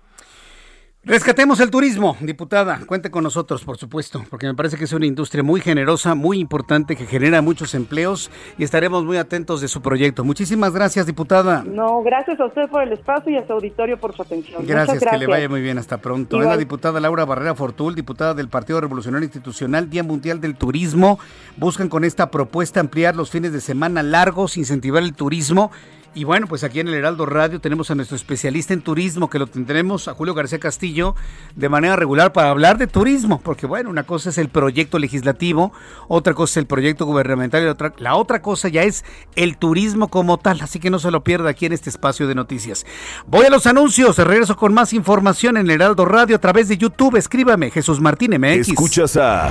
Rescatemos 1.02 1.58
el 1.60 1.70
turismo, 1.70 2.14
diputada. 2.20 2.80
Cuente 2.84 3.10
con 3.10 3.24
nosotros, 3.24 3.64
por 3.64 3.78
supuesto, 3.78 4.22
porque 4.28 4.46
me 4.46 4.54
parece 4.54 4.76
que 4.76 4.84
es 4.84 4.92
una 4.92 5.06
industria 5.06 5.42
muy 5.42 5.62
generosa, 5.62 6.14
muy 6.14 6.38
importante, 6.38 6.94
que 6.94 7.06
genera 7.06 7.40
muchos 7.40 7.74
empleos 7.74 8.30
y 8.58 8.64
estaremos 8.64 9.02
muy 9.06 9.16
atentos 9.16 9.62
de 9.62 9.68
su 9.68 9.80
proyecto. 9.80 10.24
Muchísimas 10.24 10.74
gracias, 10.74 11.06
diputada. 11.06 11.64
No, 11.66 12.02
gracias 12.02 12.38
a 12.38 12.44
usted 12.44 12.68
por 12.68 12.82
el 12.82 12.92
espacio 12.92 13.32
y 13.32 13.38
a 13.38 13.46
su 13.46 13.54
auditorio 13.54 13.98
por 13.98 14.14
su 14.14 14.20
atención. 14.20 14.66
Gracias, 14.66 15.02
que 15.02 15.16
le 15.16 15.26
vaya 15.26 15.48
muy 15.48 15.62
bien. 15.62 15.78
Hasta 15.78 15.96
pronto. 15.96 16.38
Es 16.38 16.46
la 16.46 16.58
diputada 16.58 17.00
Laura 17.00 17.24
Barrera 17.24 17.54
Fortul, 17.54 17.94
diputada 17.94 18.34
del 18.34 18.50
Partido 18.50 18.78
Revolucionario 18.82 19.24
Institucional, 19.24 19.88
Día 19.88 20.02
Mundial 20.02 20.38
del 20.42 20.54
Turismo. 20.54 21.18
Buscan 21.56 21.88
con 21.88 22.04
esta 22.04 22.30
propuesta 22.30 22.78
ampliar 22.78 23.16
los 23.16 23.30
fines 23.30 23.54
de 23.54 23.62
semana 23.62 24.02
largos, 24.02 24.58
incentivar 24.58 25.02
el 25.02 25.14
turismo 25.14 25.70
y 26.14 26.24
bueno, 26.24 26.46
pues 26.46 26.64
aquí 26.64 26.80
en 26.80 26.88
el 26.88 26.94
Heraldo 26.94 27.24
Radio 27.24 27.60
tenemos 27.60 27.90
a 27.90 27.94
nuestro 27.94 28.16
especialista 28.16 28.74
en 28.74 28.82
turismo, 28.82 29.30
que 29.30 29.38
lo 29.38 29.46
tendremos, 29.46 30.08
a 30.08 30.14
Julio 30.14 30.34
García 30.34 30.58
Castillo, 30.58 31.14
de 31.54 31.68
manera 31.68 31.94
regular 31.96 32.32
para 32.32 32.50
hablar 32.50 32.78
de 32.78 32.86
turismo, 32.86 33.40
porque 33.40 33.66
bueno, 33.66 33.90
una 33.90 34.02
cosa 34.02 34.30
es 34.30 34.38
el 34.38 34.48
proyecto 34.48 34.98
legislativo, 34.98 35.72
otra 36.08 36.34
cosa 36.34 36.52
es 36.52 36.56
el 36.58 36.66
proyecto 36.66 37.06
gubernamental 37.06 37.62
y 37.62 37.66
otra, 37.66 37.94
la 37.98 38.16
otra 38.16 38.42
cosa 38.42 38.68
ya 38.68 38.82
es 38.82 39.04
el 39.36 39.56
turismo 39.56 40.08
como 40.08 40.38
tal, 40.38 40.60
así 40.62 40.80
que 40.80 40.90
no 40.90 40.98
se 40.98 41.10
lo 41.10 41.22
pierda 41.22 41.50
aquí 41.50 41.66
en 41.66 41.72
este 41.72 41.90
espacio 41.90 42.26
de 42.26 42.34
noticias. 42.34 42.84
Voy 43.26 43.46
a 43.46 43.50
los 43.50 43.66
anuncios, 43.66 44.18
regreso 44.18 44.56
con 44.56 44.74
más 44.74 44.92
información 44.92 45.56
en 45.56 45.66
el 45.66 45.70
Heraldo 45.70 46.04
Radio 46.04 46.36
a 46.36 46.40
través 46.40 46.68
de 46.68 46.76
YouTube, 46.76 47.16
escríbame, 47.16 47.70
Jesús 47.70 48.00
Martín 48.00 48.32
MX. 48.32 48.68
Escuchas 48.68 49.16
a... 49.16 49.50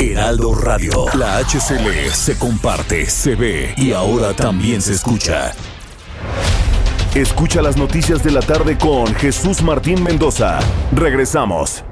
Heraldo 0.00 0.54
Radio. 0.54 1.04
La 1.12 1.36
HCL 1.40 2.10
se 2.14 2.38
comparte, 2.38 3.04
se 3.04 3.34
ve 3.34 3.74
y 3.76 3.92
ahora 3.92 4.32
también 4.32 4.80
se 4.80 4.94
escucha. 4.94 5.52
Escucha 7.14 7.60
las 7.60 7.76
noticias 7.76 8.24
de 8.24 8.30
la 8.30 8.40
tarde 8.40 8.78
con 8.78 9.14
Jesús 9.14 9.62
Martín 9.62 10.02
Mendoza. 10.02 10.58
Regresamos. 10.92 11.84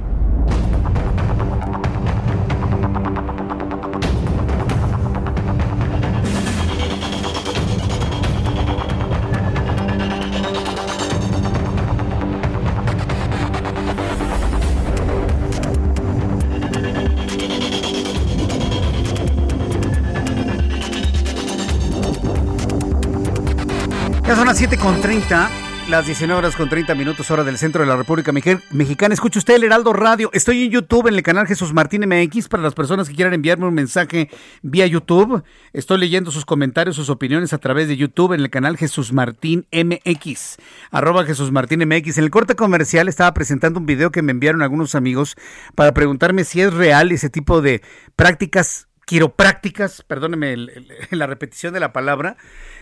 Ya 24.59 24.69
son 24.69 24.71
las 24.71 25.05
7.30 25.05 25.49
las 25.89 26.05
19 26.05 26.37
horas 26.37 26.57
con 26.57 26.69
30 26.69 26.95
minutos 26.97 27.31
hora 27.31 27.45
del 27.45 27.57
centro 27.59 27.83
de 27.83 27.87
la 27.87 27.97
República 27.97 28.33
Mexicana. 28.33 29.15
Escuche 29.15 29.39
usted 29.39 29.55
el 29.55 29.65
Heraldo 29.65 29.93
Radio. 29.93 30.31
Estoy 30.33 30.65
en 30.65 30.71
YouTube 30.71 31.07
en 31.07 31.15
el 31.15 31.23
canal 31.23 31.47
Jesús 31.47 31.73
Martín 31.73 32.05
MX 32.07 32.49
para 32.49 32.63
las 32.63 32.75
personas 32.75 33.09
que 33.09 33.15
quieran 33.15 33.35
enviarme 33.35 33.67
un 33.67 33.75
mensaje 33.75 34.29
vía 34.63 34.87
YouTube. 34.87 35.45
Estoy 35.73 35.99
leyendo 35.99 36.33
sus 36.33 36.45
comentarios, 36.45 36.97
sus 36.97 37.09
opiniones 37.09 37.53
a 37.53 37.59
través 37.59 37.87
de 37.89 37.97
YouTube 37.97 38.33
en 38.33 38.41
el 38.41 38.51
canal 38.51 38.77
Jesús 38.77 39.13
Martín 39.13 39.67
MX. 39.73 40.57
Arroba 40.91 41.25
Jesús 41.25 41.53
Martín 41.53 41.87
MX. 41.87 42.19
En 42.19 42.25
el 42.25 42.31
corte 42.31 42.55
comercial 42.55 43.09
estaba 43.09 43.33
presentando 43.33 43.79
un 43.79 43.87
video 43.87 44.11
que 44.11 44.23
me 44.23 44.33
enviaron 44.33 44.63
algunos 44.63 44.95
amigos 44.95 45.37
para 45.75 45.95
preguntarme 45.95 46.43
si 46.45 46.61
es 46.61 46.75
real 46.75 47.13
ese 47.13 47.31
tipo 47.31 47.63
de 47.63 47.81
prácticas 48.17 48.88
quiroprácticas, 49.09 50.03
perdóneme 50.03 50.55
la 51.11 51.27
repetición 51.27 51.73
de 51.73 51.81
la 51.81 51.95
palabra, 51.95 52.37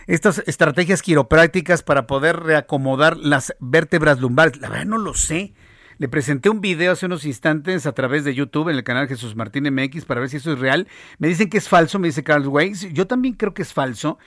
estas 0.07 0.43
estrategias 0.45 1.01
quiroprácticas 1.01 1.83
para 1.83 2.05
poder 2.05 2.41
reacomodar 2.41 3.15
las 3.15 3.55
vértebras 3.61 4.19
lumbares. 4.19 4.59
La 4.59 4.67
verdad 4.67 4.85
no 4.85 4.97
lo 4.97 5.13
sé. 5.13 5.53
Le 5.99 6.09
presenté 6.09 6.49
un 6.49 6.59
video 6.59 6.91
hace 6.91 7.05
unos 7.05 7.23
instantes 7.23 7.85
a 7.85 7.93
través 7.93 8.25
de 8.25 8.35
YouTube 8.35 8.67
en 8.67 8.75
el 8.75 8.83
canal 8.83 9.07
Jesús 9.07 9.37
Martín 9.37 9.73
MX 9.73 10.03
para 10.03 10.19
ver 10.19 10.29
si 10.29 10.37
eso 10.37 10.51
es 10.51 10.59
real. 10.59 10.89
Me 11.17 11.29
dicen 11.29 11.49
que 11.49 11.57
es 11.57 11.69
falso, 11.69 11.97
me 11.97 12.09
dice 12.09 12.25
Carl 12.25 12.45
Weiss. 12.45 12.93
Yo 12.93 13.07
también 13.07 13.35
creo 13.35 13.53
que 13.53 13.61
es 13.61 13.71
falso. 13.71 14.19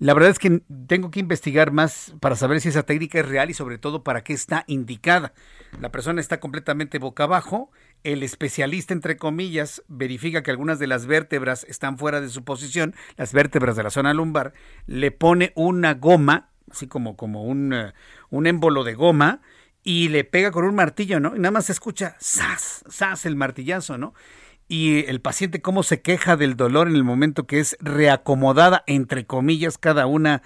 La 0.00 0.12
verdad 0.12 0.30
es 0.30 0.40
que 0.40 0.60
tengo 0.88 1.12
que 1.12 1.20
investigar 1.20 1.70
más 1.70 2.14
para 2.18 2.34
saber 2.34 2.60
si 2.60 2.68
esa 2.68 2.82
técnica 2.82 3.20
es 3.20 3.28
real 3.28 3.48
y 3.48 3.54
sobre 3.54 3.78
todo 3.78 4.02
para 4.02 4.24
qué 4.24 4.32
está 4.32 4.64
indicada. 4.66 5.32
La 5.80 5.92
persona 5.92 6.20
está 6.20 6.40
completamente 6.40 6.98
boca 6.98 7.24
abajo, 7.24 7.70
el 8.04 8.22
especialista, 8.22 8.94
entre 8.94 9.16
comillas, 9.16 9.82
verifica 9.88 10.42
que 10.42 10.50
algunas 10.50 10.78
de 10.78 10.86
las 10.86 11.06
vértebras 11.06 11.64
están 11.64 11.98
fuera 11.98 12.20
de 12.20 12.28
su 12.28 12.44
posición, 12.44 12.94
las 13.16 13.32
vértebras 13.32 13.76
de 13.76 13.82
la 13.82 13.90
zona 13.90 14.14
lumbar, 14.14 14.52
le 14.86 15.10
pone 15.10 15.52
una 15.56 15.94
goma, 15.94 16.50
así 16.70 16.86
como, 16.86 17.16
como 17.16 17.44
un, 17.44 17.72
eh, 17.72 17.92
un 18.30 18.46
émbolo 18.46 18.84
de 18.84 18.94
goma, 18.94 19.40
y 19.82 20.08
le 20.08 20.24
pega 20.24 20.50
con 20.50 20.64
un 20.64 20.74
martillo, 20.74 21.18
¿no? 21.18 21.34
Y 21.34 21.38
nada 21.38 21.50
más 21.50 21.66
se 21.66 21.72
escucha, 21.72 22.16
¡zas! 22.20 22.84
¡zas! 22.90 23.26
el 23.26 23.36
martillazo, 23.36 23.98
¿no? 23.98 24.14
Y 24.68 25.04
el 25.06 25.20
paciente 25.20 25.60
cómo 25.60 25.82
se 25.82 26.00
queja 26.00 26.36
del 26.36 26.56
dolor 26.56 26.88
en 26.88 26.96
el 26.96 27.04
momento 27.04 27.46
que 27.46 27.60
es 27.60 27.76
reacomodada, 27.80 28.82
entre 28.86 29.26
comillas, 29.26 29.76
cada 29.76 30.06
una 30.06 30.42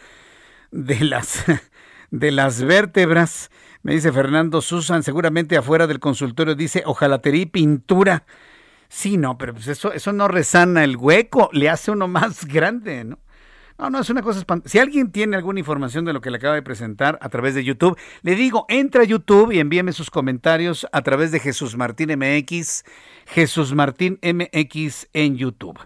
de 0.70 1.00
las, 1.04 1.44
de 2.10 2.30
las 2.30 2.62
vértebras. 2.62 3.50
Me 3.82 3.94
dice 3.94 4.12
Fernando 4.12 4.60
Susan, 4.60 5.02
seguramente 5.02 5.56
afuera 5.56 5.86
del 5.86 6.00
consultorio 6.00 6.54
dice 6.54 6.82
ojalatería 6.84 7.42
y 7.42 7.46
pintura. 7.46 8.24
Sí, 8.88 9.16
no, 9.16 9.38
pero 9.38 9.54
pues 9.54 9.68
eso, 9.68 9.92
eso 9.92 10.12
no 10.12 10.28
resana 10.28 10.82
el 10.84 10.96
hueco, 10.96 11.50
le 11.52 11.68
hace 11.68 11.90
uno 11.90 12.08
más 12.08 12.44
grande, 12.46 13.04
¿no? 13.04 13.18
No, 13.78 13.90
no, 13.90 14.00
es 14.00 14.10
una 14.10 14.22
cosa 14.22 14.40
espantosa. 14.40 14.72
Si 14.72 14.78
alguien 14.80 15.12
tiene 15.12 15.36
alguna 15.36 15.60
información 15.60 16.04
de 16.04 16.12
lo 16.12 16.20
que 16.20 16.32
le 16.32 16.38
acaba 16.38 16.56
de 16.56 16.62
presentar 16.62 17.16
a 17.22 17.28
través 17.28 17.54
de 17.54 17.62
YouTube, 17.62 17.96
le 18.22 18.34
digo, 18.34 18.66
entra 18.68 19.02
a 19.02 19.04
YouTube 19.04 19.52
y 19.52 19.60
envíeme 19.60 19.92
sus 19.92 20.10
comentarios 20.10 20.88
a 20.90 21.02
través 21.02 21.30
de 21.30 21.38
Jesús 21.38 21.76
Martín 21.76 22.10
MX, 22.18 22.82
Jesús 23.26 23.74
Martín 23.74 24.18
MX 24.20 25.06
en 25.12 25.36
YouTube. 25.36 25.78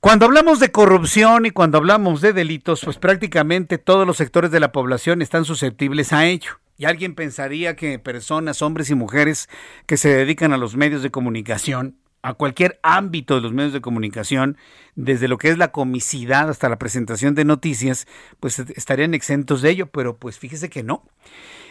Cuando 0.00 0.26
hablamos 0.26 0.60
de 0.60 0.70
corrupción 0.70 1.44
y 1.44 1.50
cuando 1.50 1.76
hablamos 1.76 2.20
de 2.20 2.32
delitos, 2.32 2.82
pues 2.84 2.98
prácticamente 2.98 3.78
todos 3.78 4.06
los 4.06 4.16
sectores 4.16 4.52
de 4.52 4.60
la 4.60 4.70
población 4.70 5.22
están 5.22 5.44
susceptibles 5.44 6.12
a 6.12 6.24
ello. 6.24 6.60
Y 6.76 6.84
alguien 6.84 7.16
pensaría 7.16 7.74
que 7.74 7.98
personas, 7.98 8.62
hombres 8.62 8.90
y 8.90 8.94
mujeres 8.94 9.48
que 9.86 9.96
se 9.96 10.10
dedican 10.10 10.52
a 10.52 10.56
los 10.56 10.76
medios 10.76 11.02
de 11.02 11.10
comunicación, 11.10 11.96
a 12.22 12.34
cualquier 12.34 12.78
ámbito 12.84 13.34
de 13.34 13.40
los 13.40 13.52
medios 13.52 13.72
de 13.72 13.80
comunicación, 13.80 14.56
desde 14.94 15.26
lo 15.26 15.36
que 15.36 15.48
es 15.48 15.58
la 15.58 15.72
comicidad 15.72 16.48
hasta 16.48 16.68
la 16.68 16.78
presentación 16.78 17.34
de 17.34 17.44
noticias, 17.44 18.06
pues 18.38 18.60
estarían 18.60 19.14
exentos 19.14 19.62
de 19.62 19.70
ello, 19.70 19.86
pero 19.86 20.16
pues 20.16 20.38
fíjese 20.38 20.70
que 20.70 20.84
no. 20.84 21.02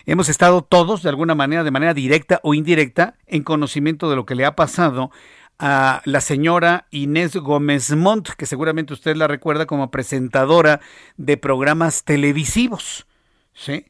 Hemos 0.06 0.28
estado 0.28 0.64
todos, 0.64 1.02
de 1.02 1.10
alguna 1.10 1.34
manera, 1.34 1.64
de 1.64 1.72
manera 1.72 1.94
directa 1.94 2.42
o 2.44 2.54
indirecta, 2.54 3.16
en 3.26 3.44
conocimiento 3.44 4.10
de 4.10 4.18
lo 4.18 4.26
que 4.26 4.36
le 4.36 4.44
ha 4.44 4.58
pasado 4.58 5.12
a 5.60 6.02
la 6.06 6.22
señora 6.22 6.88
Inés 6.92 7.36
Gómez 7.36 7.96
Montt, 7.96 8.30
que 8.30 8.46
seguramente 8.46 8.94
usted 8.94 9.16
la 9.16 9.28
recuerda 9.28 9.66
como 9.66 9.90
presentadora 9.90 10.82
de 11.18 11.38
programas 11.38 12.04
televisivos. 12.04 13.08
¿sí? 13.54 13.86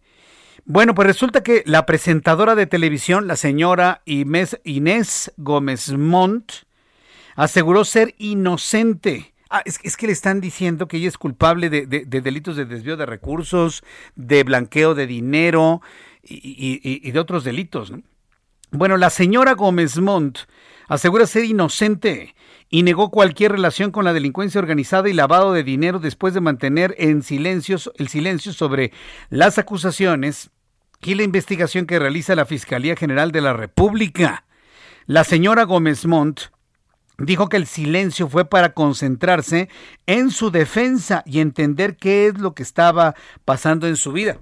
Bueno, 0.66 0.96
pues 0.96 1.08
resulta 1.08 1.44
que 1.44 1.64
la 1.66 1.86
presentadora 1.86 2.56
de 2.56 2.68
televisión, 2.68 3.28
la 3.28 3.36
señora 3.36 4.02
Inés 4.06 5.34
Gómez 5.38 5.92
Montt, 5.94 6.52
aseguró 7.36 7.86
ser 7.86 8.16
inocente. 8.18 9.34
Ah, 9.50 9.62
es, 9.64 9.96
que 9.96 10.08
le 10.08 10.14
están 10.14 10.42
diciendo 10.42 10.88
que 10.88 10.98
ella 10.98 11.08
es 11.08 11.18
culpable 11.18 11.70
de, 11.70 11.86
delitos 11.86 12.58
de 12.58 12.66
desvío 12.66 12.98
de 12.98 13.06
recursos, 13.06 13.84
de 14.16 14.44
blanqueo 14.44 14.94
de 14.94 15.08
dinero 15.08 15.82
y, 16.22 16.82
y 16.84 17.12
de 17.12 17.20
otros 17.20 17.46
delitos. 17.46 17.94
Bueno, 18.72 18.98
la 18.98 19.10
señora 19.10 19.54
Gómez 19.54 19.98
Montt 19.98 20.40
asegura 20.90 21.26
ser 21.26 21.46
inocente 21.46 22.36
y 22.70 22.84
negó 22.84 23.12
cualquier 23.12 23.54
relación 23.54 23.92
con 23.92 24.04
la 24.04 24.12
delincuencia 24.12 24.60
organizada 24.60 25.08
y 25.08 25.14
lavado 25.14 25.54
de 25.54 25.64
dinero 25.64 26.00
después 26.00 26.34
de 26.34 26.42
mantener 26.42 26.94
en 26.98 27.24
silencio 27.24 27.78
el 27.96 28.10
silencio 28.10 28.52
sobre 28.52 28.92
las 29.30 29.58
acusaciones 29.58 30.50
y 31.02 31.16
la 31.16 31.24
investigación 31.24 31.86
que 31.86 31.98
realiza 31.98 32.36
la 32.36 32.46
Fiscalía 32.46 32.98
General 32.98 33.32
de 33.32 33.40
la 33.40 33.54
República. 33.54 34.46
La 35.06 35.24
señora 35.24 35.64
Gómez 35.64 36.06
Montt 36.06 36.42
dijo 37.18 37.48
que 37.48 37.56
el 37.56 37.68
silencio 37.68 38.28
fue 38.28 38.50
para 38.50 38.74
concentrarse 38.74 39.70
en 40.08 40.30
su 40.30 40.52
defensa 40.52 41.24
y 41.26 41.40
entender 41.40 41.96
qué 41.96 42.28
es 42.28 42.38
lo 42.38 42.54
que 42.54 42.64
estaba 42.64 43.16
pasando 43.46 43.88
en 43.88 43.96
su 43.96 44.12
vida. 44.12 44.40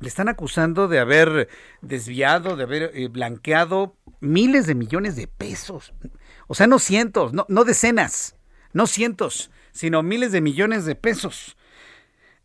Le 0.00 0.08
están 0.08 0.28
acusando 0.28 0.88
de 0.88 0.98
haber 0.98 1.48
desviado, 1.82 2.56
de 2.56 2.62
haber 2.62 2.90
eh, 2.94 3.08
blanqueado 3.08 3.96
miles 4.20 4.66
de 4.66 4.74
millones 4.74 5.16
de 5.16 5.26
pesos. 5.26 5.92
O 6.46 6.54
sea, 6.54 6.66
no 6.66 6.78
cientos, 6.78 7.32
no, 7.32 7.46
no 7.48 7.64
decenas, 7.64 8.36
no 8.72 8.86
cientos, 8.86 9.50
sino 9.72 10.02
miles 10.02 10.32
de 10.32 10.40
millones 10.40 10.84
de 10.84 10.94
pesos. 10.94 11.56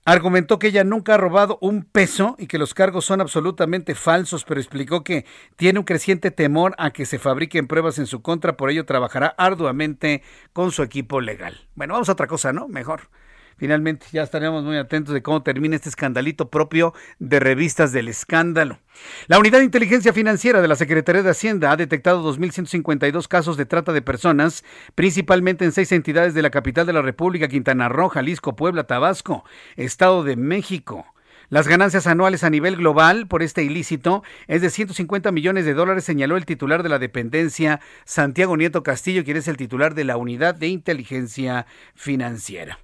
Argumentó 0.05 0.59
que 0.59 0.67
ella 0.67 0.83
nunca 0.83 1.13
ha 1.13 1.17
robado 1.17 1.57
un 1.61 1.83
peso 1.83 2.35
y 2.37 2.47
que 2.47 2.57
los 2.57 2.73
cargos 2.73 3.05
son 3.05 3.21
absolutamente 3.21 3.95
falsos, 3.95 4.43
pero 4.43 4.59
explicó 4.59 5.01
que 5.01 5.25
tiene 5.55 5.79
un 5.79 5.85
creciente 5.85 6.29
temor 6.29 6.75
a 6.77 6.91
que 6.91 7.05
se 7.05 7.19
fabriquen 7.19 7.67
pruebas 7.67 7.99
en 7.99 8.07
su 8.07 8.21
contra, 8.21 8.57
por 8.57 8.69
ello 8.69 8.85
trabajará 8.85 9.33
arduamente 9.37 10.21
con 10.51 10.71
su 10.71 10.83
equipo 10.83 11.21
legal. 11.21 11.69
Bueno, 11.75 11.93
vamos 11.93 12.09
a 12.09 12.13
otra 12.13 12.27
cosa, 12.27 12.51
¿no? 12.51 12.67
Mejor. 12.67 13.09
Finalmente 13.57 14.05
ya 14.11 14.23
estaremos 14.23 14.63
muy 14.63 14.77
atentos 14.77 15.13
de 15.13 15.21
cómo 15.21 15.43
termina 15.43 15.75
este 15.75 15.89
escandalito 15.89 16.49
propio 16.49 16.93
de 17.19 17.39
revistas 17.39 17.91
del 17.91 18.07
escándalo. 18.07 18.79
La 19.27 19.39
Unidad 19.39 19.59
de 19.59 19.65
Inteligencia 19.65 20.13
Financiera 20.13 20.61
de 20.61 20.67
la 20.67 20.75
Secretaría 20.75 21.23
de 21.23 21.29
Hacienda 21.29 21.71
ha 21.71 21.77
detectado 21.77 22.23
2.152 22.23 23.27
casos 23.27 23.57
de 23.57 23.65
trata 23.65 23.93
de 23.93 24.01
personas, 24.01 24.63
principalmente 24.95 25.65
en 25.65 25.71
seis 25.71 25.91
entidades 25.91 26.33
de 26.33 26.41
la 26.41 26.49
capital 26.49 26.85
de 26.85 26.93
la 26.93 27.01
República, 27.01 27.47
Quintana 27.47 27.89
Roo, 27.89 28.09
Jalisco, 28.09 28.55
Puebla, 28.55 28.85
Tabasco, 28.85 29.43
Estado 29.75 30.23
de 30.23 30.35
México. 30.35 31.05
Las 31.49 31.67
ganancias 31.67 32.07
anuales 32.07 32.43
a 32.43 32.49
nivel 32.49 32.77
global 32.77 33.27
por 33.27 33.43
este 33.43 33.63
ilícito 33.63 34.23
es 34.47 34.61
de 34.61 34.71
150 34.71 35.31
millones 35.31 35.65
de 35.65 35.75
dólares, 35.75 36.03
señaló 36.03 36.35
el 36.37 36.45
titular 36.47 36.81
de 36.81 36.89
la 36.89 36.99
dependencia, 36.99 37.79
Santiago 38.05 38.57
Nieto 38.57 38.81
Castillo, 38.81 39.23
quien 39.23 39.37
es 39.37 39.47
el 39.47 39.57
titular 39.57 39.93
de 39.93 40.03
la 40.03 40.17
Unidad 40.17 40.55
de 40.55 40.67
Inteligencia 40.67 41.67
Financiera. 41.93 42.79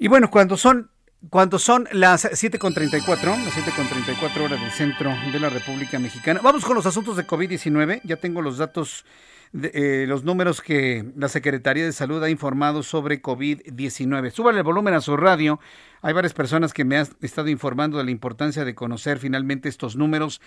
Y 0.00 0.06
bueno, 0.06 0.30
cuando 0.30 0.56
son, 0.56 0.90
cuando 1.28 1.58
son 1.58 1.88
las 1.90 2.24
7.34, 2.24 3.44
las 3.44 3.54
7.34 3.56 4.44
horas 4.44 4.60
del 4.60 4.70
centro 4.70 5.12
de 5.32 5.40
la 5.40 5.48
República 5.48 5.98
Mexicana, 5.98 6.40
vamos 6.40 6.64
con 6.64 6.76
los 6.76 6.86
asuntos 6.86 7.16
de 7.16 7.26
COVID-19. 7.26 8.02
Ya 8.04 8.14
tengo 8.14 8.40
los 8.40 8.58
datos, 8.58 9.04
de, 9.52 9.72
eh, 9.74 10.06
los 10.06 10.22
números 10.22 10.60
que 10.62 11.04
la 11.16 11.28
Secretaría 11.28 11.84
de 11.84 11.90
Salud 11.90 12.22
ha 12.22 12.30
informado 12.30 12.84
sobre 12.84 13.20
COVID-19. 13.20 14.30
Súbale 14.30 14.58
el 14.58 14.64
volumen 14.64 14.94
a 14.94 15.00
su 15.00 15.16
radio. 15.16 15.58
Hay 16.00 16.12
varias 16.12 16.32
personas 16.32 16.72
que 16.72 16.84
me 16.84 16.96
han 16.96 17.08
estado 17.20 17.48
informando 17.48 17.98
de 17.98 18.04
la 18.04 18.12
importancia 18.12 18.64
de 18.64 18.76
conocer 18.76 19.18
finalmente 19.18 19.68
estos 19.68 19.96
números. 19.96 20.40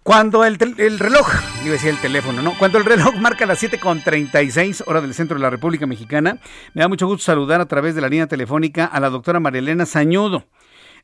Cuando 0.02 0.44
el, 0.44 0.58
el, 0.78 0.98
reloj, 0.98 1.28
iba 1.60 1.68
a 1.68 1.72
decir 1.72 1.90
el 1.90 2.00
teléfono, 2.00 2.40
¿no? 2.42 2.58
Cuando 2.58 2.78
el 2.78 2.84
reloj 2.84 3.14
marca 3.20 3.46
las 3.46 3.62
7.36 3.62 4.82
hora 4.86 5.00
del 5.00 5.14
centro 5.14 5.36
de 5.36 5.42
la 5.42 5.50
República 5.50 5.86
Mexicana, 5.86 6.40
me 6.74 6.82
da 6.82 6.88
mucho 6.88 7.06
gusto 7.06 7.22
saludar 7.22 7.60
a 7.60 7.66
través 7.66 7.94
de 7.94 8.00
la 8.00 8.08
línea 8.08 8.26
telefónica 8.26 8.86
a 8.86 8.98
la 8.98 9.10
doctora 9.10 9.38
Marilena 9.40 9.86
Sañudo. 9.86 10.48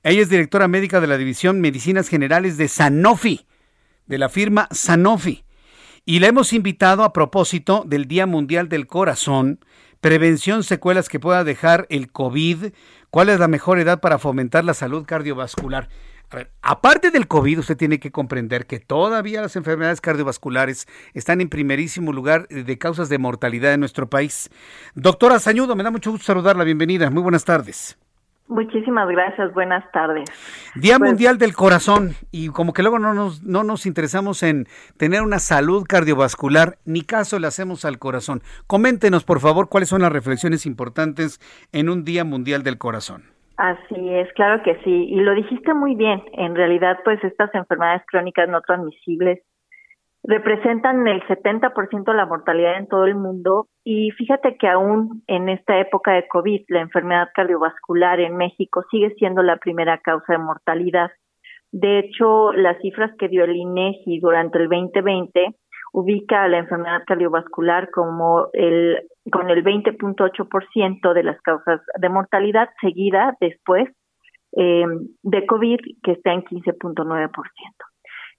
Ella 0.03 0.23
es 0.23 0.29
directora 0.29 0.67
médica 0.67 1.01
de 1.01 1.07
la 1.07 1.19
División 1.19 1.61
Medicinas 1.61 2.09
Generales 2.09 2.57
de 2.57 2.67
Sanofi, 2.69 3.47
de 4.07 4.19
la 4.19 4.29
firma 4.29 4.67
Sanofi. 4.73 5.45
Y 6.09 6.20
la 6.20 6.28
hemos 6.28 6.53
invitado 6.53 7.03
a 7.03 7.12
propósito 7.12 7.83
del 7.85 8.07
Día 8.07 8.27
Mundial 8.27 8.69
del 8.69 8.87
Corazón, 8.87 9.59
prevención 10.01 10.62
secuelas 10.62 11.09
que 11.09 11.19
pueda 11.19 11.43
dejar 11.43 11.89
el 11.91 12.12
COVID, 12.12 12.66
cuál 13.11 13.28
es 13.28 13.41
la 13.41 13.49
mejor 13.49 13.81
edad 13.81 13.99
para 13.99 14.20
fomentar 14.20 14.65
la 14.65 14.74
salud 14.74 15.05
cardiovascular. 15.05 15.89
A 16.31 16.37
ver, 16.37 16.53
aparte 16.62 17.11
del 17.11 17.27
COVID, 17.27 17.59
usted 17.59 17.77
tiene 17.77 17.99
que 17.99 18.12
comprender 18.12 18.66
que 18.66 18.78
todavía 18.78 19.41
las 19.41 19.57
enfermedades 19.57 20.01
cardiovasculares 20.01 20.87
están 21.12 21.41
en 21.41 21.49
primerísimo 21.49 22.12
lugar 22.12 22.47
de 22.47 22.78
causas 22.78 23.09
de 23.09 23.19
mortalidad 23.19 23.74
en 23.74 23.81
nuestro 23.81 24.09
país. 24.09 24.49
Doctora 24.95 25.41
Sañudo, 25.41 25.74
me 25.74 25.83
da 25.83 25.91
mucho 25.91 26.12
gusto 26.12 26.27
saludarla. 26.27 26.62
Bienvenida. 26.62 27.11
Muy 27.11 27.24
buenas 27.24 27.45
tardes. 27.45 27.99
Muchísimas 28.48 29.09
gracias, 29.09 29.52
buenas 29.55 29.90
tardes. 29.90 30.24
Día 30.77 30.98
pues 30.98 31.10
Mundial 31.10 31.36
del 31.36 31.55
Corazón 31.55 32.10
y 32.31 32.48
como 32.48 32.73
que 32.73 32.82
luego 32.82 32.98
no 33.01 33.12
nos, 33.12 33.43
no 33.43 33.64
nos 33.64 33.86
interesamos 33.86 34.43
en 34.44 34.66
tener 34.97 35.23
una 35.23 35.40
salud 35.40 35.85
cardiovascular, 35.89 36.77
ni 36.85 37.02
caso 37.02 37.40
le 37.40 37.48
hacemos 37.48 37.85
al 37.85 37.98
corazón. 37.98 38.43
Coméntenos, 38.68 39.24
por 39.24 39.40
favor, 39.40 39.68
cuáles 39.68 39.89
son 39.89 40.02
las 40.02 40.12
reflexiones 40.12 40.64
importantes 40.64 41.40
en 41.73 41.89
un 41.89 42.05
Día 42.05 42.24
Mundial 42.24 42.62
del 42.62 42.78
Corazón. 42.78 43.24
Así 43.56 44.14
es, 44.14 44.32
claro 44.35 44.62
que 44.62 44.74
sí, 44.85 45.06
y 45.09 45.16
lo 45.16 45.35
dijiste 45.35 45.74
muy 45.74 45.94
bien. 45.94 46.23
En 46.35 46.55
realidad, 46.55 46.98
pues 47.05 47.23
estas 47.24 47.52
enfermedades 47.55 48.02
crónicas 48.06 48.48
no 48.48 48.60
transmisibles 48.60 49.40
representan 50.27 51.07
el 51.07 51.23
70% 51.23 52.05
de 52.05 52.15
la 52.15 52.27
mortalidad 52.27 52.78
en 52.78 52.89
todo 52.89 53.05
el 53.05 53.15
mundo 53.15 53.69
y 53.85 54.11
fíjate 54.11 54.57
que 54.57 54.69
aún 54.69 55.23
en 55.28 55.48
esta 55.48 55.78
época 55.78 56.12
de 56.12 56.27
COVID 56.27 56.62
la 56.69 56.81
enfermedad 56.81 57.28
cardiovascular 57.32 58.19
en 58.19 58.36
México 58.36 58.85
sigue 58.90 59.15
siendo 59.15 59.43
la 59.43 59.57
primera 59.59 59.98
causa 59.98 60.32
de 60.32 60.39
mortalidad. 60.39 61.11
De 61.70 62.01
hecho, 62.01 62.53
las 62.53 62.78
cifras 62.81 63.12
que 63.19 63.28
dio 63.28 63.44
el 63.44 63.55
INEGI 63.55 64.19
durante 64.19 64.59
el 64.59 64.69
2020 64.69 65.55
ubica 65.93 66.43
a 66.43 66.48
la 66.48 66.59
enfermedad 66.59 67.03
cardiovascular 67.07 67.90
como 67.90 68.48
el 68.53 69.07
con 69.31 69.48
el 69.51 69.65
20.8% 69.65 71.12
de 71.12 71.23
las 71.23 71.40
causas 71.43 71.81
de 72.01 72.09
mortalidad 72.09 72.69
seguida 72.81 73.36
después 73.40 73.89
eh, 74.57 74.85
de 75.23 75.47
COVID 75.47 75.78
que 76.03 76.12
está 76.12 76.32
en 76.32 76.43
15.9%. 76.43 77.31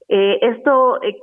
Eh, 0.09 0.39
esto 0.41 1.01
eh, 1.03 1.17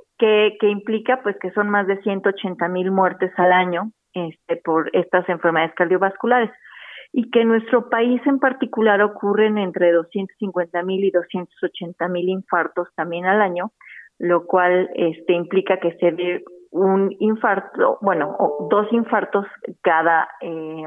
que, 0.59 0.69
implica 0.69 1.21
pues 1.23 1.37
que 1.41 1.51
son 1.53 1.69
más 1.69 1.87
de 1.87 2.01
180 2.03 2.69
mil 2.69 2.91
muertes 2.91 3.33
al 3.37 3.53
año 3.53 3.91
este, 4.15 4.57
por 4.57 4.91
estas 4.95 5.29
enfermedades 5.29 5.75
cardiovasculares 5.75 6.51
y 7.13 7.31
que 7.31 7.43
en 7.43 7.49
nuestro 7.49 7.89
país 7.91 8.21
en 8.27 8.39
particular 8.39 9.01
ocurren 9.03 9.59
entre 9.59 9.93
250 9.93 10.83
mil 10.83 11.05
y 11.05 11.11
280 11.11 12.09
mil 12.09 12.29
infartos 12.29 12.89
también 12.97 13.27
al 13.27 13.41
año, 13.41 13.73
lo 14.19 14.47
cual 14.47 14.91
este, 14.95 15.35
implica 15.35 15.79
que 15.79 15.93
se 15.99 16.13
dé 16.13 16.45
un 16.71 17.15
infarto, 17.21 17.99
bueno, 18.01 18.37
dos 18.69 18.93
infartos 18.93 19.47
cada 19.83 20.29
eh, 20.41 20.87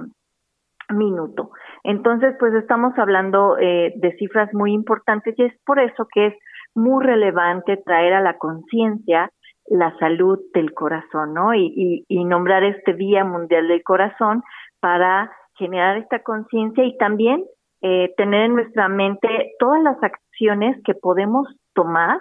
minuto. 0.90 1.52
Entonces, 1.84 2.36
pues 2.40 2.54
estamos 2.56 2.98
hablando 2.98 3.58
eh, 3.58 3.94
de 3.96 4.18
cifras 4.18 4.54
muy 4.54 4.74
importantes 4.74 5.34
y 5.38 5.44
es 5.44 5.54
por 5.66 5.80
eso 5.80 6.08
que 6.14 6.28
es 6.28 6.34
muy 6.78 7.04
relevante 7.04 7.78
traer 7.78 8.14
a 8.14 8.22
la 8.22 8.38
conciencia 8.38 9.32
la 9.70 9.94
salud 9.98 10.40
del 10.54 10.74
corazón, 10.74 11.34
¿no? 11.34 11.54
Y, 11.54 12.06
y, 12.08 12.24
nombrar 12.24 12.64
este 12.64 12.94
Día 12.94 13.26
Mundial 13.26 13.68
del 13.68 13.84
Corazón 13.84 14.42
para 14.80 15.30
generar 15.56 15.98
esta 15.98 16.20
conciencia 16.24 16.86
y 16.86 16.98
también 16.98 17.44
eh, 17.82 18.14
tener 18.16 18.46
en 18.46 18.56
nuestra 18.56 18.88
mente 18.88 19.28
todas 19.60 19.84
las 19.84 20.02
acciones 20.02 20.82
que 20.86 20.94
podemos 20.94 21.48
tomar 21.74 22.20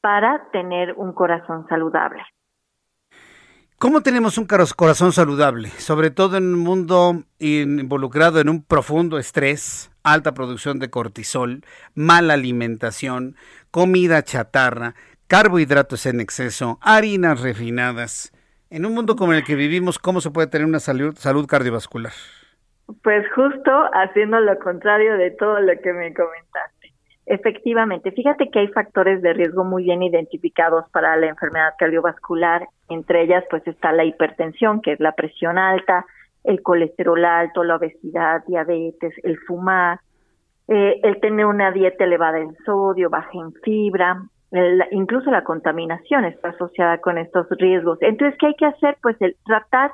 para 0.00 0.50
tener 0.50 0.94
un 0.96 1.12
corazón 1.12 1.66
saludable. 1.68 2.22
¿Cómo 3.80 4.02
tenemos 4.02 4.36
un 4.36 4.44
corazón 4.44 5.10
saludable? 5.10 5.68
Sobre 5.70 6.10
todo 6.10 6.36
en 6.36 6.52
un 6.52 6.58
mundo 6.58 7.22
involucrado 7.38 8.38
en 8.38 8.50
un 8.50 8.62
profundo 8.62 9.18
estrés, 9.18 9.90
alta 10.04 10.34
producción 10.34 10.78
de 10.78 10.90
cortisol, 10.90 11.62
mala 11.94 12.34
alimentación, 12.34 13.36
comida 13.70 14.22
chatarra, 14.22 14.96
carbohidratos 15.28 16.04
en 16.04 16.20
exceso, 16.20 16.78
harinas 16.82 17.40
refinadas. 17.40 18.34
En 18.68 18.84
un 18.84 18.92
mundo 18.92 19.16
como 19.16 19.32
el 19.32 19.44
que 19.44 19.54
vivimos, 19.54 19.98
¿cómo 19.98 20.20
se 20.20 20.30
puede 20.30 20.48
tener 20.48 20.66
una 20.66 20.80
salud, 20.80 21.46
cardiovascular? 21.48 22.12
Pues 23.02 23.24
justo 23.34 23.70
haciendo 23.94 24.40
lo 24.40 24.58
contrario 24.58 25.16
de 25.16 25.30
todo 25.30 25.58
lo 25.58 25.72
que 25.80 25.94
me 25.94 26.12
comentaste. 26.12 26.79
Efectivamente, 27.30 28.10
fíjate 28.10 28.50
que 28.50 28.58
hay 28.58 28.66
factores 28.68 29.22
de 29.22 29.32
riesgo 29.32 29.62
muy 29.62 29.84
bien 29.84 30.02
identificados 30.02 30.84
para 30.90 31.14
la 31.16 31.28
enfermedad 31.28 31.74
cardiovascular, 31.78 32.66
entre 32.88 33.22
ellas 33.22 33.44
pues 33.48 33.64
está 33.68 33.92
la 33.92 34.04
hipertensión, 34.04 34.80
que 34.82 34.94
es 34.94 34.98
la 34.98 35.12
presión 35.12 35.56
alta, 35.56 36.04
el 36.42 36.60
colesterol 36.60 37.24
alto, 37.24 37.62
la 37.62 37.76
obesidad, 37.76 38.42
diabetes, 38.48 39.14
el 39.22 39.38
fumar, 39.46 40.00
eh, 40.66 40.98
el 41.04 41.20
tener 41.20 41.46
una 41.46 41.70
dieta 41.70 42.02
elevada 42.02 42.40
en 42.40 42.56
sodio, 42.66 43.10
baja 43.10 43.30
en 43.34 43.52
fibra, 43.62 44.24
incluso 44.90 45.30
la 45.30 45.44
contaminación 45.44 46.24
está 46.24 46.48
asociada 46.48 46.98
con 46.98 47.16
estos 47.16 47.46
riesgos. 47.50 47.98
Entonces, 48.00 48.36
¿qué 48.40 48.46
hay 48.46 48.54
que 48.56 48.66
hacer? 48.66 48.96
Pues 49.00 49.14
el 49.20 49.36
tratar 49.46 49.92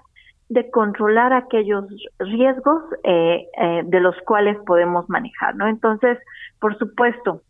de 0.48 0.70
controlar 0.70 1.32
aquellos 1.32 1.84
riesgos 2.18 2.82
eh, 3.02 3.46
eh, 3.60 3.82
de 3.84 4.00
los 4.00 4.16
cuales 4.24 4.56
podemos 4.66 5.08
manejar, 5.08 5.56
¿no? 5.56 5.66
Entonces, 5.66 6.18
por 6.60 6.78
supuesto, 6.78 7.42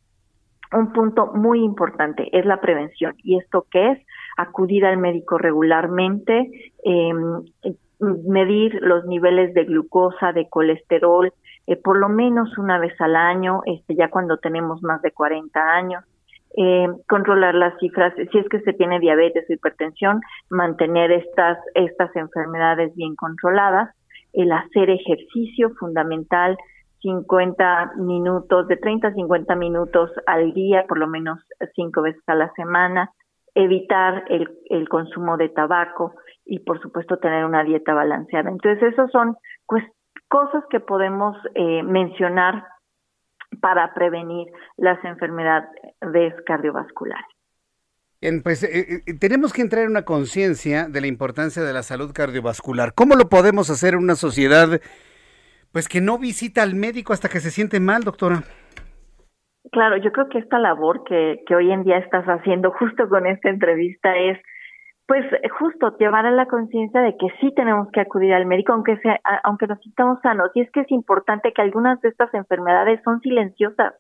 un 0.73 0.93
punto 0.93 1.33
muy 1.35 1.63
importante 1.63 2.29
es 2.37 2.45
la 2.47 2.61
prevención. 2.61 3.15
¿Y 3.23 3.39
esto 3.39 3.67
qué 3.71 3.93
es? 3.93 4.07
Acudir 4.37 4.85
al 4.85 4.97
médico 4.97 5.39
regularmente, 5.39 6.73
em, 6.85 7.45
medir 8.01 8.79
los 8.83 9.05
niveles 9.07 9.55
de 9.55 9.65
glucosa, 9.65 10.33
de 10.33 10.49
colesterol, 10.49 11.33
eh, 11.67 11.77
por 11.77 11.99
lo 11.99 12.09
menos 12.09 12.57
una 12.59 12.79
vez 12.79 12.99
al 13.01 13.17
año, 13.17 13.63
este, 13.67 13.95
ya 13.95 14.09
cuando 14.09 14.39
tenemos 14.39 14.83
más 14.83 15.03
de 15.03 15.13
40 15.13 15.61
años. 15.61 16.05
Eh, 16.59 16.89
controlar 17.07 17.55
las 17.55 17.79
cifras, 17.79 18.15
si 18.33 18.39
es 18.39 18.49
que 18.49 18.61
se 18.61 18.73
tiene 18.73 18.99
diabetes 18.99 19.45
o 19.49 19.53
hipertensión, 19.53 20.21
mantener 20.49 21.13
estas, 21.13 21.59
estas 21.75 22.15
enfermedades 22.17 22.95
bien 22.95 23.15
controladas, 23.15 23.95
el 24.33 24.51
hacer 24.53 24.89
ejercicio 24.89 25.71
fundamental, 25.79 26.57
50 27.03 27.93
minutos, 27.99 28.69
de 28.69 28.77
30 28.79 29.09
a 29.09 29.13
50 29.13 29.55
minutos 29.57 30.11
al 30.27 30.55
día, 30.55 30.87
por 30.89 30.99
lo 30.99 31.07
menos 31.07 31.39
cinco 31.75 32.03
veces 32.03 32.23
a 32.27 32.35
la 32.35 32.51
semana, 32.55 33.11
evitar 33.55 34.25
el, 34.29 34.49
el 34.71 34.89
consumo 34.89 35.37
de 35.37 35.51
tabaco 35.51 36.15
y 36.45 36.61
por 36.61 36.81
supuesto 36.81 37.19
tener 37.19 37.45
una 37.45 37.65
dieta 37.65 37.93
balanceada. 37.93 38.51
Entonces, 38.51 38.93
esas 38.93 39.11
son 39.11 39.37
pues, 39.67 39.85
cosas 40.29 40.65
que 40.71 40.81
podemos 40.81 41.37
eh, 41.55 41.83
mencionar 41.83 42.65
para 43.61 43.93
prevenir 43.95 44.49
las 44.77 45.03
enfermedades 45.05 46.35
cardiovasculares. 46.47 47.27
Pues 48.43 48.65
eh, 48.65 49.03
eh, 49.07 49.15
tenemos 49.19 49.53
que 49.53 49.63
entrar 49.63 49.85
en 49.85 49.91
una 49.91 50.05
conciencia 50.05 50.89
de 50.89 51.01
la 51.01 51.07
importancia 51.07 51.63
de 51.63 51.73
la 51.73 51.83
salud 51.83 52.13
cardiovascular. 52.13 52.93
¿Cómo 52.95 53.15
lo 53.15 53.29
podemos 53.29 53.71
hacer 53.71 53.95
en 53.95 54.01
una 54.01 54.15
sociedad 54.17 54.81
pues 55.73 55.89
que 55.89 56.01
no 56.01 56.19
visita 56.19 56.63
al 56.63 56.75
médico 56.75 57.13
hasta 57.13 57.29
que 57.29 57.41
se 57.41 57.51
siente 57.51 57.79
mal, 57.79 58.03
doctora? 58.03 58.43
Claro, 59.71 59.99
yo 59.99 60.11
creo 60.13 60.29
que 60.29 60.39
esta 60.39 60.59
labor 60.59 61.05
que, 61.05 61.43
que 61.47 61.55
hoy 61.55 61.71
en 61.71 61.85
día 61.85 61.99
estás 61.99 62.25
haciendo 62.25 62.71
justo 62.79 63.09
con 63.09 63.27
esta 63.27 63.51
entrevista 63.51 64.17
es 64.17 64.39
pues 65.07 65.25
justo 65.59 65.97
llevar 65.99 66.27
a 66.27 66.33
la 66.33 66.47
conciencia 66.47 67.01
de 67.01 67.17
que 67.17 67.29
sí 67.41 67.53
tenemos 67.55 67.89
que 67.93 68.01
acudir 68.01 68.35
al 68.35 68.47
médico 68.47 68.73
aunque 68.73 68.97
sea 68.99 69.21
aunque 69.45 69.69
nos 69.69 69.81
sintamos 69.81 70.21
sanos. 70.21 70.51
Y 70.55 70.63
es 70.63 70.71
que 70.73 70.81
es 70.81 70.91
importante 70.91 71.53
que 71.53 71.63
algunas 71.63 72.01
de 72.01 72.09
estas 72.09 72.33
enfermedades 72.35 73.01
son 73.05 73.21
silenciosas. 73.21 73.95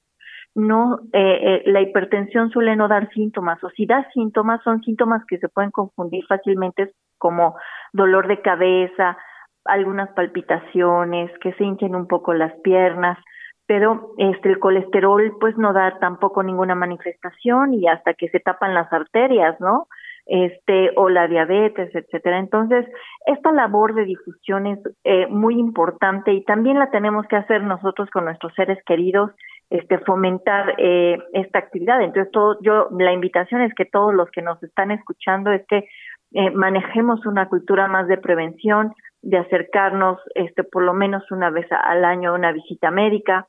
No 0.54 0.98
eh, 1.12 1.38
eh, 1.42 1.62
la 1.66 1.80
hipertensión 1.80 2.50
suele 2.50 2.76
no 2.76 2.88
dar 2.88 3.08
síntomas 3.12 3.62
o 3.62 3.70
si 3.70 3.86
da 3.86 4.08
síntomas 4.12 4.62
son 4.64 4.82
síntomas 4.82 5.24
que 5.26 5.38
se 5.38 5.48
pueden 5.48 5.70
confundir 5.70 6.24
fácilmente 6.26 6.92
como 7.18 7.56
dolor 7.92 8.26
de 8.26 8.40
cabeza 8.40 9.16
algunas 9.64 10.10
palpitaciones 10.12 11.30
que 11.40 11.52
se 11.54 11.64
hinchen 11.64 11.94
un 11.94 12.08
poco 12.08 12.34
las 12.34 12.52
piernas. 12.62 13.18
Pero 13.66 14.12
este 14.18 14.48
el 14.48 14.58
colesterol 14.58 15.36
pues 15.40 15.56
no 15.56 15.72
da 15.72 15.98
tampoco 16.00 16.42
ninguna 16.42 16.74
manifestación 16.74 17.74
y 17.74 17.86
hasta 17.86 18.14
que 18.14 18.28
se 18.28 18.40
tapan 18.40 18.74
las 18.74 18.92
arterias 18.92 19.60
no 19.60 19.86
este 20.26 20.90
o 20.96 21.08
la 21.08 21.28
diabetes, 21.28 21.94
etcétera. 21.94 22.38
Entonces, 22.38 22.84
esta 23.26 23.52
labor 23.52 23.94
de 23.94 24.04
difusión 24.04 24.66
es 24.66 24.78
eh, 25.04 25.26
muy 25.28 25.58
importante 25.58 26.32
y 26.32 26.44
también 26.44 26.78
la 26.78 26.90
tenemos 26.90 27.26
que 27.28 27.36
hacer 27.36 27.62
nosotros 27.62 28.10
con 28.10 28.24
nuestros 28.24 28.52
seres 28.54 28.78
queridos, 28.84 29.30
este 29.70 29.98
fomentar 29.98 30.74
eh, 30.78 31.18
esta 31.32 31.60
actividad. 31.60 32.02
Entonces, 32.02 32.30
todo 32.32 32.58
yo 32.60 32.88
la 32.98 33.12
invitación 33.12 33.62
es 33.62 33.72
que 33.74 33.84
todos 33.84 34.12
los 34.12 34.30
que 34.30 34.42
nos 34.42 34.60
están 34.62 34.90
escuchando 34.90 35.52
es 35.52 35.64
que 35.68 35.88
eh, 36.32 36.50
manejemos 36.50 37.24
una 37.24 37.48
cultura 37.48 37.86
más 37.86 38.08
de 38.08 38.18
prevención, 38.18 38.92
de 39.22 39.38
acercarnos 39.38 40.18
este 40.34 40.64
por 40.64 40.82
lo 40.82 40.92
menos 40.92 41.30
una 41.30 41.50
vez 41.50 41.66
al 41.70 42.04
año 42.04 42.30
a 42.30 42.34
una 42.34 42.52
visita 42.52 42.90
médica, 42.90 43.46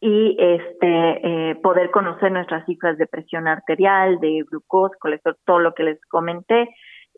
y 0.00 0.36
este 0.38 1.50
eh, 1.50 1.54
poder 1.62 1.90
conocer 1.90 2.30
nuestras 2.32 2.64
cifras 2.66 2.98
de 2.98 3.06
presión 3.06 3.48
arterial, 3.48 4.18
de 4.20 4.44
glucosa, 4.50 4.94
colesterol, 5.00 5.36
todo 5.44 5.58
lo 5.58 5.74
que 5.74 5.82
les 5.82 6.00
comenté 6.08 6.68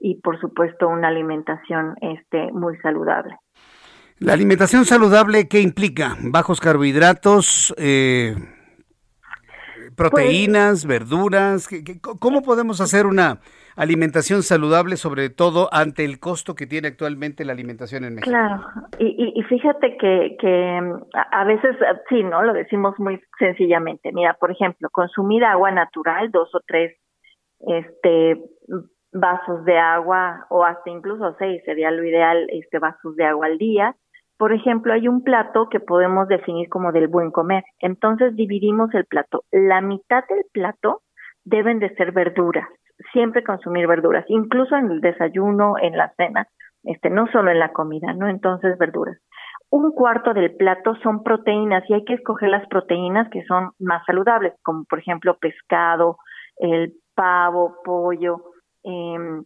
y 0.00 0.16
por 0.20 0.40
supuesto 0.40 0.88
una 0.88 1.08
alimentación 1.08 1.94
este 2.00 2.50
muy 2.52 2.76
saludable. 2.78 3.36
La 4.18 4.32
alimentación 4.32 4.84
saludable 4.84 5.48
qué 5.48 5.60
implica? 5.60 6.16
Bajos 6.22 6.60
carbohidratos, 6.60 7.74
eh, 7.78 8.34
proteínas, 9.96 10.84
verduras. 10.84 11.68
¿Cómo 12.18 12.42
podemos 12.42 12.80
hacer 12.80 13.06
una 13.06 13.40
alimentación 13.76 14.42
saludable, 14.42 14.96
sobre 14.96 15.30
todo 15.30 15.68
ante 15.72 16.04
el 16.04 16.20
costo 16.20 16.54
que 16.54 16.66
tiene 16.66 16.88
actualmente 16.88 17.44
la 17.44 17.52
alimentación 17.52 18.04
en 18.04 18.14
México. 18.14 18.30
Claro, 18.30 18.62
y, 18.98 19.32
y, 19.34 19.42
fíjate 19.44 19.96
que, 19.96 20.36
que 20.38 20.80
a 21.12 21.44
veces 21.44 21.76
sí, 22.08 22.22
¿no? 22.22 22.42
Lo 22.42 22.52
decimos 22.52 22.94
muy 22.98 23.20
sencillamente. 23.38 24.12
Mira, 24.12 24.34
por 24.34 24.50
ejemplo, 24.50 24.88
consumir 24.90 25.44
agua 25.44 25.70
natural, 25.70 26.30
dos 26.30 26.54
o 26.54 26.60
tres 26.66 26.96
este 27.60 28.40
vasos 29.12 29.64
de 29.64 29.78
agua 29.78 30.46
o 30.50 30.64
hasta 30.64 30.90
incluso 30.90 31.34
seis 31.38 31.62
sería 31.64 31.90
lo 31.90 32.04
ideal 32.04 32.46
este 32.50 32.78
vasos 32.78 33.16
de 33.16 33.24
agua 33.24 33.46
al 33.46 33.58
día 33.58 33.96
por 34.38 34.52
ejemplo 34.52 34.92
hay 34.92 35.08
un 35.08 35.24
plato 35.24 35.68
que 35.68 35.80
podemos 35.80 36.28
definir 36.28 36.68
como 36.68 36.92
del 36.92 37.08
buen 37.08 37.30
comer 37.32 37.64
entonces 37.80 38.36
dividimos 38.36 38.94
el 38.94 39.04
plato 39.06 39.44
la 39.50 39.80
mitad 39.80 40.22
del 40.28 40.44
plato 40.52 41.02
deben 41.44 41.80
de 41.80 41.92
ser 41.96 42.12
verduras 42.12 42.68
siempre 43.12 43.44
consumir 43.44 43.86
verduras, 43.86 44.24
incluso 44.28 44.76
en 44.76 44.90
el 44.90 45.00
desayuno, 45.00 45.74
en 45.80 45.96
la 45.96 46.12
cena, 46.16 46.46
este, 46.84 47.10
no 47.10 47.26
solo 47.32 47.50
en 47.50 47.58
la 47.58 47.72
comida, 47.72 48.12
¿no? 48.14 48.28
Entonces, 48.28 48.78
verduras. 48.78 49.18
Un 49.70 49.92
cuarto 49.92 50.34
del 50.34 50.56
plato 50.56 50.96
son 50.96 51.22
proteínas 51.22 51.84
y 51.88 51.94
hay 51.94 52.04
que 52.04 52.14
escoger 52.14 52.48
las 52.48 52.66
proteínas 52.68 53.28
que 53.30 53.44
son 53.44 53.70
más 53.78 54.04
saludables, 54.04 54.54
como 54.62 54.84
por 54.84 54.98
ejemplo 54.98 55.38
pescado, 55.38 56.16
el 56.56 56.94
pavo, 57.14 57.76
pollo, 57.84 58.42
eh, 58.84 59.42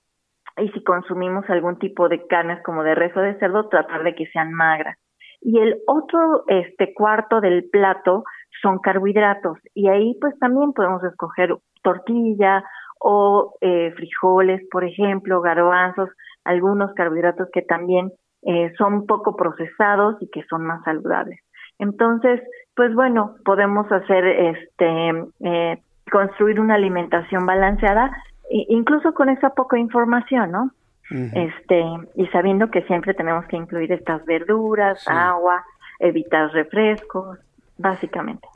y 0.56 0.68
si 0.68 0.82
consumimos 0.85 1.48
algún 1.48 1.78
tipo 1.78 2.09
de 2.09 2.26
carnes 2.26 2.62
como 2.62 2.82
de 2.85 2.94
res 2.94 3.16
o 3.16 3.20
de 3.20 3.39
cerdo, 3.39 3.68
tratar 3.68 4.05
de 4.05 4.14
que 4.14 4.26
sean 4.26 4.52
magras. 4.52 4.97
Y 5.40 5.59
el 5.59 5.78
otro 5.86 6.44
este 6.47 6.94
cuarto 6.94 7.40
del 7.40 7.68
plato 7.70 8.24
son 8.62 8.78
carbohidratos 8.78 9.59
y 9.74 9.89
ahí 9.89 10.16
pues 10.20 10.39
también 10.39 10.72
podemos 10.72 11.02
escoger 11.05 11.55
tortilla 11.82 12.64
o 13.06 13.52
eh, 13.60 13.93
frijoles, 13.97 14.62
por 14.70 14.82
ejemplo, 14.82 15.43
garbanzos, 15.43 16.09
algunos 16.43 16.94
carbohidratos 16.94 17.48
que 17.52 17.60
también 17.60 18.10
eh, 18.47 18.72
son 18.78 19.05
poco 19.05 19.36
procesados 19.36 20.16
y 20.22 20.31
que 20.31 20.43
son 20.44 20.64
más 20.64 20.82
saludables. 20.85 21.39
Entonces, 21.78 22.40
pues 22.74 22.94
bueno, 22.94 23.35
podemos 23.44 23.93
hacer 23.93 24.24
este 24.24 25.10
eh, 25.40 25.82
construir 26.10 26.59
una 26.60 26.76
alimentación 26.76 27.44
balanceada 27.44 28.10
incluso 28.51 29.12
con 29.12 29.28
esa 29.28 29.51
poca 29.51 29.78
información, 29.78 30.51
¿no? 30.52 30.70
Este, 31.10 31.85
y 32.14 32.26
sabiendo 32.28 32.70
que 32.70 32.82
siempre 32.82 33.12
tenemos 33.12 33.44
que 33.47 33.56
incluir 33.56 33.93
estas 33.93 34.24
verduras, 34.24 35.06
agua, 35.09 35.62
evitar 35.98 36.51
refrescos, 36.52 37.39
básicamente. 37.76 38.46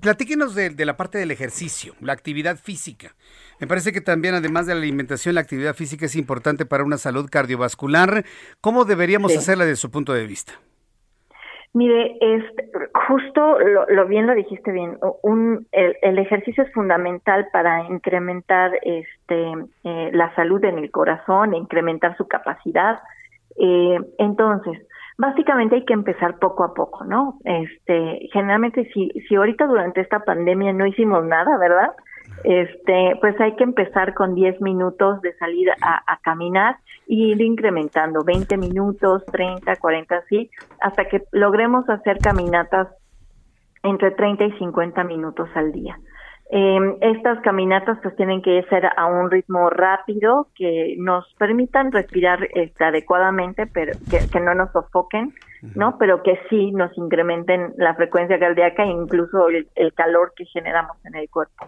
platíquenos 0.00 0.54
de, 0.54 0.84
la 0.84 0.96
parte 0.96 1.18
del 1.18 1.30
ejercicio, 1.30 1.94
la 2.00 2.12
actividad 2.12 2.56
física. 2.56 3.14
Me 3.60 3.66
parece 3.66 3.92
que 3.92 4.00
también, 4.00 4.34
además 4.34 4.66
de 4.66 4.74
la 4.74 4.80
alimentación, 4.80 5.34
la 5.34 5.42
actividad 5.42 5.74
física 5.74 6.06
es 6.06 6.16
importante 6.16 6.66
para 6.66 6.84
una 6.84 6.98
salud 6.98 7.28
cardiovascular. 7.30 8.24
¿Cómo 8.60 8.84
deberíamos 8.84 9.36
hacerla 9.36 9.64
desde 9.64 9.76
su 9.76 9.90
punto 9.90 10.12
de 10.12 10.26
vista? 10.26 10.52
Mire, 11.72 12.16
este, 12.20 12.68
justo 13.06 13.58
lo, 13.88 14.06
bien 14.08 14.26
lo 14.26 14.34
dijiste 14.34 14.72
bien. 14.72 14.98
Un, 15.22 15.68
el, 15.70 16.18
ejercicio 16.18 16.64
es 16.64 16.72
fundamental 16.72 17.46
para 17.52 17.84
incrementar 17.84 18.72
este, 18.82 19.52
eh, 19.84 20.10
la 20.12 20.34
salud 20.34 20.64
en 20.64 20.78
el 20.78 20.90
corazón, 20.90 21.54
incrementar 21.54 22.16
su 22.16 22.26
capacidad. 22.26 22.98
Eh, 23.56 24.00
entonces, 24.18 24.82
básicamente 25.20 25.76
hay 25.76 25.84
que 25.84 25.92
empezar 25.92 26.38
poco 26.38 26.64
a 26.64 26.72
poco, 26.72 27.04
¿no? 27.04 27.38
Este, 27.44 28.28
generalmente 28.32 28.90
si, 28.94 29.10
si 29.28 29.34
ahorita 29.34 29.66
durante 29.66 30.00
esta 30.00 30.20
pandemia 30.20 30.72
no 30.72 30.86
hicimos 30.86 31.24
nada, 31.26 31.58
¿verdad? 31.58 31.90
Este, 32.42 33.18
pues 33.20 33.38
hay 33.38 33.54
que 33.56 33.64
empezar 33.64 34.14
con 34.14 34.34
10 34.34 34.62
minutos 34.62 35.20
de 35.20 35.34
salir 35.34 35.68
a, 35.82 36.18
caminar 36.22 36.76
y 37.06 37.32
ir 37.32 37.40
incrementando 37.42 38.24
20 38.24 38.56
minutos, 38.56 39.22
30, 39.26 39.76
40, 39.76 40.16
así, 40.16 40.50
hasta 40.80 41.04
que 41.04 41.22
logremos 41.32 41.86
hacer 41.90 42.18
caminatas 42.18 42.88
entre 43.82 44.12
30 44.12 44.44
y 44.44 44.52
50 44.52 45.04
minutos 45.04 45.50
al 45.54 45.72
día. 45.72 45.98
Eh, 46.52 46.78
estas 47.02 47.40
caminatas 47.42 47.98
pues 48.02 48.16
tienen 48.16 48.42
que 48.42 48.64
ser 48.64 48.84
a 48.96 49.06
un 49.06 49.30
ritmo 49.30 49.70
rápido 49.70 50.48
que 50.56 50.96
nos 50.98 51.32
permitan 51.38 51.92
respirar 51.92 52.48
este, 52.52 52.84
adecuadamente, 52.84 53.68
pero 53.68 53.92
que, 54.10 54.40
no 54.40 54.54
nos 54.56 54.72
sofoquen, 54.72 55.32
¿no? 55.76 55.96
Pero 55.96 56.24
que 56.24 56.40
sí 56.48 56.72
nos 56.72 56.96
incrementen 56.98 57.72
la 57.76 57.94
frecuencia 57.94 58.40
cardíaca 58.40 58.82
e 58.82 58.88
incluso 58.88 59.48
el, 59.48 59.92
calor 59.94 60.32
que 60.34 60.44
generamos 60.46 60.96
en 61.04 61.14
el 61.14 61.30
cuerpo. 61.30 61.66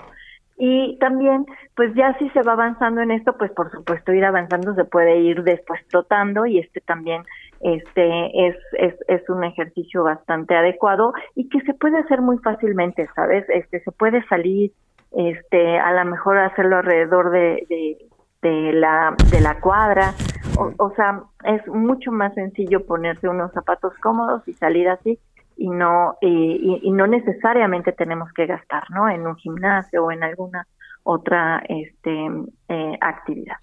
Y 0.59 0.99
también, 0.99 1.47
pues 1.77 1.95
ya 1.95 2.17
si 2.19 2.29
se 2.31 2.43
va 2.43 2.53
avanzando 2.53 3.03
en 3.03 3.13
esto, 3.13 3.37
pues 3.39 3.53
por 3.53 3.71
supuesto 3.71 4.13
ir 4.13 4.25
avanzando 4.25 4.75
se 4.75 4.85
puede 4.85 5.19
ir 5.21 5.45
después 5.45 5.81
trotando 5.91 6.45
y 6.45 6.59
este 6.59 6.81
también 6.81 7.23
este 7.63 8.49
es, 8.49 8.57
es, 8.73 8.95
es 9.09 9.29
un 9.31 9.45
ejercicio 9.45 10.03
bastante 10.03 10.55
adecuado 10.57 11.13
y 11.35 11.49
que 11.49 11.61
se 11.61 11.75
puede 11.75 11.99
hacer 11.99 12.21
muy 12.21 12.39
fácilmente, 12.39 13.09
¿sabes? 13.15 13.49
Este 13.49 13.81
se 13.81 13.93
puede 13.93 14.25
salir, 14.27 14.73
este, 15.13 15.79
a 15.79 15.93
lo 15.93 16.11
mejor 16.11 16.39
hacerlo 16.39 16.79
alrededor 16.79 17.31
de, 17.31 17.99
de, 18.43 18.73
la, 18.73 19.15
de 19.31 19.41
la 19.41 19.61
cuadra, 19.61 20.13
o, 20.59 20.73
o 20.77 20.95
sea, 20.95 21.23
es 21.45 21.67
mucho 21.69 22.11
más 22.11 22.35
sencillo 22.35 22.85
ponerse 22.85 23.29
unos 23.29 23.53
zapatos 23.53 23.95
cómodos 24.03 24.47
y 24.49 24.55
salir 24.55 24.89
así 24.89 25.19
y 25.57 25.69
no 25.69 26.17
y, 26.21 26.81
y, 26.83 26.91
no 26.91 27.07
necesariamente 27.07 27.93
tenemos 27.93 28.33
que 28.33 28.47
gastar 28.47 28.91
no 28.91 29.09
en 29.09 29.27
un 29.27 29.37
gimnasio 29.37 30.05
o 30.05 30.11
en 30.11 30.23
alguna 30.23 30.67
otra 31.05 31.63
este 31.69 32.31
eh, 32.69 32.99
actividad 33.01 33.57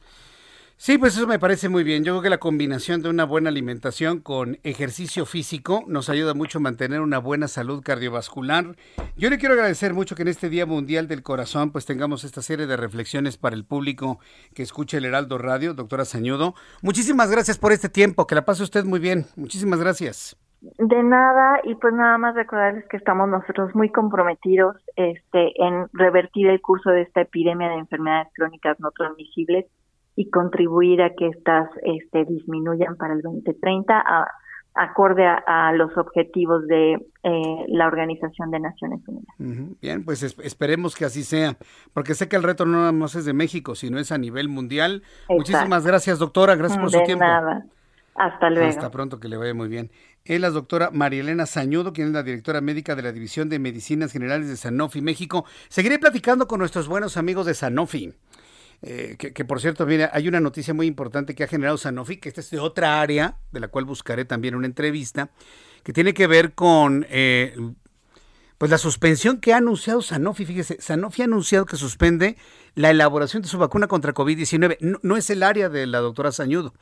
Sí, 0.82 0.98
pues 0.98 1.18
eso 1.18 1.28
me 1.28 1.40
parece 1.40 1.68
muy 1.68 1.84
bien. 1.84 2.06
Yo 2.06 2.14
creo 2.14 2.22
que 2.22 2.30
la 2.30 2.38
combinación 2.38 3.02
de 3.02 3.10
una 3.10 3.26
buena 3.26 3.50
alimentación 3.50 4.22
con 4.22 4.60
ejercicio 4.64 5.26
físico 5.26 5.84
nos 5.88 6.08
ayuda 6.08 6.34
mucho 6.34 6.60
a 6.60 6.62
mantener 6.62 7.02
una 7.02 7.20
buena 7.20 7.50
salud 7.50 7.84
cardiovascular. 7.84 8.78
Yo 9.18 9.30
le 9.30 9.38
quiero 9.40 9.56
agradecer 9.56 9.94
mucho 9.94 10.16
que 10.16 10.22
en 10.22 10.30
este 10.30 10.48
Día 10.48 10.66
Mundial 10.66 11.10
del 11.10 11.22
Corazón 11.22 11.74
pues 11.74 11.86
tengamos 11.86 12.24
esta 12.24 12.42
serie 12.42 12.66
de 12.66 12.78
reflexiones 12.78 13.38
para 13.38 13.58
el 13.58 13.66
público 13.66 14.20
que 14.56 14.64
escucha 14.64 14.98
el 14.98 15.04
Heraldo 15.04 15.38
Radio, 15.38 15.74
doctora 15.74 16.06
Sañudo. 16.06 16.54
Muchísimas 16.82 17.30
gracias 17.30 17.58
por 17.60 17.74
este 17.74 17.90
tiempo, 17.90 18.26
que 18.26 18.36
la 18.36 18.46
pase 18.46 18.64
usted 18.64 18.86
muy 18.86 19.02
bien. 19.02 19.26
Muchísimas 19.36 19.82
gracias. 19.82 20.38
De 20.62 21.04
nada, 21.04 21.60
y 21.66 21.76
pues 21.76 21.94
nada 21.94 22.18
más 22.18 22.36
recordarles 22.36 22.88
que 22.88 22.96
estamos 22.96 23.28
nosotros 23.28 23.76
muy 23.76 23.90
comprometidos 23.90 24.78
este, 24.96 25.62
en 25.62 25.90
revertir 25.92 26.48
el 26.48 26.62
curso 26.62 26.90
de 26.92 27.02
esta 27.02 27.20
epidemia 27.20 27.68
de 27.68 27.80
enfermedades 27.80 28.30
crónicas 28.34 28.80
no 28.80 28.92
transmisibles 28.92 29.66
y 30.16 30.30
contribuir 30.30 31.02
a 31.02 31.14
que 31.16 31.28
estas 31.28 31.70
este, 31.84 32.26
disminuyan 32.26 32.96
para 32.98 33.14
el 33.14 33.22
2030 33.22 33.98
a, 33.98 34.28
acorde 34.76 35.26
a, 35.26 35.72
los 35.74 35.96
objetivos 35.98 36.66
de 36.68 36.94
eh, 37.24 37.66
la 37.68 37.88
Organización 37.88 38.52
de 38.52 38.60
Naciones 38.60 39.02
Unidas. 39.08 39.78
Bien, 39.82 40.06
pues 40.06 40.24
esperemos 40.24 40.96
que 40.96 41.06
así 41.06 41.24
sea, 41.24 41.58
porque 41.94 42.14
sé 42.14 42.30
que 42.30 42.36
el 42.36 42.44
reto 42.44 42.66
no 42.66 42.78
nada 42.80 42.92
más 42.92 43.16
es 43.16 43.26
de 43.26 43.34
México, 43.34 43.76
sino 43.76 44.00
es 44.00 44.12
a 44.12 44.18
nivel 44.18 44.48
mundial. 44.50 45.04
Muchísimas 45.28 45.86
gracias, 45.86 46.20
doctora, 46.20 46.56
gracias 46.56 46.80
por 46.80 46.92
su 46.92 47.04
tiempo. 47.04 47.26
Nada. 47.26 47.66
Hasta 48.16 48.50
luego. 48.50 48.68
Hasta 48.68 48.92
pronto, 48.92 49.20
que 49.20 49.30
le 49.30 49.38
vaya 49.38 49.54
muy 49.54 49.70
bien. 49.70 49.92
Es 50.26 50.42
la 50.42 50.50
doctora 50.50 50.90
Marielena 50.92 51.46
Sañudo, 51.46 51.94
quien 51.94 52.08
es 52.08 52.14
la 52.14 52.24
directora 52.24 52.60
médica 52.60 52.96
de 52.96 53.02
la 53.02 53.12
División 53.14 53.50
de 53.50 53.60
Medicinas 53.60 54.12
Generales 54.12 54.50
de 54.50 54.58
Sanofi 54.58 55.02
México. 55.02 55.46
Seguiré 55.70 56.00
platicando 56.00 56.48
con 56.48 56.60
nuestros 56.60 56.88
buenos 56.88 57.16
amigos 57.16 57.46
de 57.46 57.54
Sanofi. 57.54 58.14
Eh, 58.82 59.18
que, 59.18 59.46
por 59.46 59.60
cierto, 59.60 59.86
mira, 59.86 60.10
hay 60.14 60.28
una 60.28 60.40
noticia 60.40 60.74
muy 60.74 60.88
importante 60.88 61.36
que 61.36 61.44
ha 61.44 61.48
generado 61.48 61.78
Sanofi, 61.78 62.18
que 62.18 62.30
esta 62.30 62.42
es 62.42 62.50
de 62.50 62.60
otra 62.60 63.02
área, 63.02 63.38
de 63.52 63.60
la 63.60 63.68
cual 63.68 63.86
buscaré 63.86 64.24
también 64.24 64.56
una 64.56 64.68
entrevista, 64.68 65.32
que 65.84 65.92
tiene 65.92 66.14
que 66.14 66.28
ver 66.28 66.54
con 66.54 67.06
eh, 67.10 67.56
pues 68.58 68.72
la 68.72 68.78
suspensión 68.78 69.40
que 69.40 69.54
ha 69.54 69.58
anunciado 69.58 70.02
Sanofi. 70.02 70.46
Fíjese, 70.46 70.78
Sanofi 70.80 71.24
ha 71.24 71.26
anunciado 71.26 71.66
que 71.66 71.76
suspende 71.76 72.38
la 72.76 72.90
elaboración 72.90 73.42
de 73.42 73.50
su 73.50 73.58
vacuna 73.58 73.88
contra 73.88 74.14
COVID-19. 74.14 75.00
No, 75.02 75.18
es 75.18 75.30
el 75.30 75.44
área 75.44 75.68
de 75.68 75.86
la 75.86 76.00
doctora 76.00 76.32
Sañudo, 76.32 76.74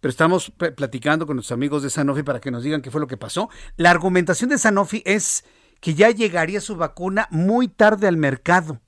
pero 0.00 0.10
estamos 0.10 0.50
platicando 0.50 1.26
con 1.26 1.36
nuestros 1.36 1.56
amigos 1.56 1.82
de 1.82 1.90
Sanofi 1.90 2.22
para 2.22 2.40
que 2.40 2.50
nos 2.50 2.62
digan 2.62 2.82
qué 2.82 2.90
fue 2.90 3.00
lo 3.00 3.06
que 3.06 3.16
pasó. 3.16 3.48
La 3.76 3.90
argumentación 3.90 4.50
de 4.50 4.58
Sanofi 4.58 5.02
es 5.06 5.44
que 5.80 5.94
ya 5.94 6.10
llegaría 6.10 6.60
su 6.60 6.76
vacuna 6.76 7.26
muy 7.30 7.68
tarde 7.68 8.06
al 8.06 8.18
mercado 8.18 8.80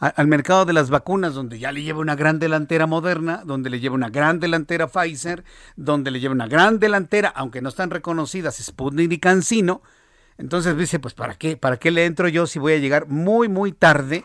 al 0.00 0.26
mercado 0.28 0.64
de 0.64 0.72
las 0.72 0.88
vacunas, 0.88 1.34
donde 1.34 1.58
ya 1.58 1.72
le 1.72 1.82
lleva 1.82 2.00
una 2.00 2.16
gran 2.16 2.38
delantera 2.38 2.86
Moderna, 2.86 3.42
donde 3.44 3.68
le 3.68 3.80
lleva 3.80 3.94
una 3.94 4.08
gran 4.08 4.40
delantera 4.40 4.88
Pfizer, 4.88 5.44
donde 5.76 6.10
le 6.10 6.20
lleva 6.20 6.32
una 6.32 6.48
gran 6.48 6.78
delantera, 6.78 7.28
aunque 7.28 7.60
no 7.60 7.68
están 7.68 7.90
reconocidas, 7.90 8.56
Sputnik 8.56 9.12
y 9.12 9.18
Cancino. 9.18 9.82
Entonces 10.38 10.74
dice, 10.78 10.98
pues 11.00 11.12
¿para 11.12 11.34
qué? 11.34 11.58
¿Para 11.58 11.76
qué 11.76 11.90
le 11.90 12.06
entro 12.06 12.28
yo 12.28 12.46
si 12.46 12.58
voy 12.58 12.72
a 12.72 12.78
llegar 12.78 13.08
muy, 13.08 13.48
muy 13.48 13.72
tarde 13.72 14.24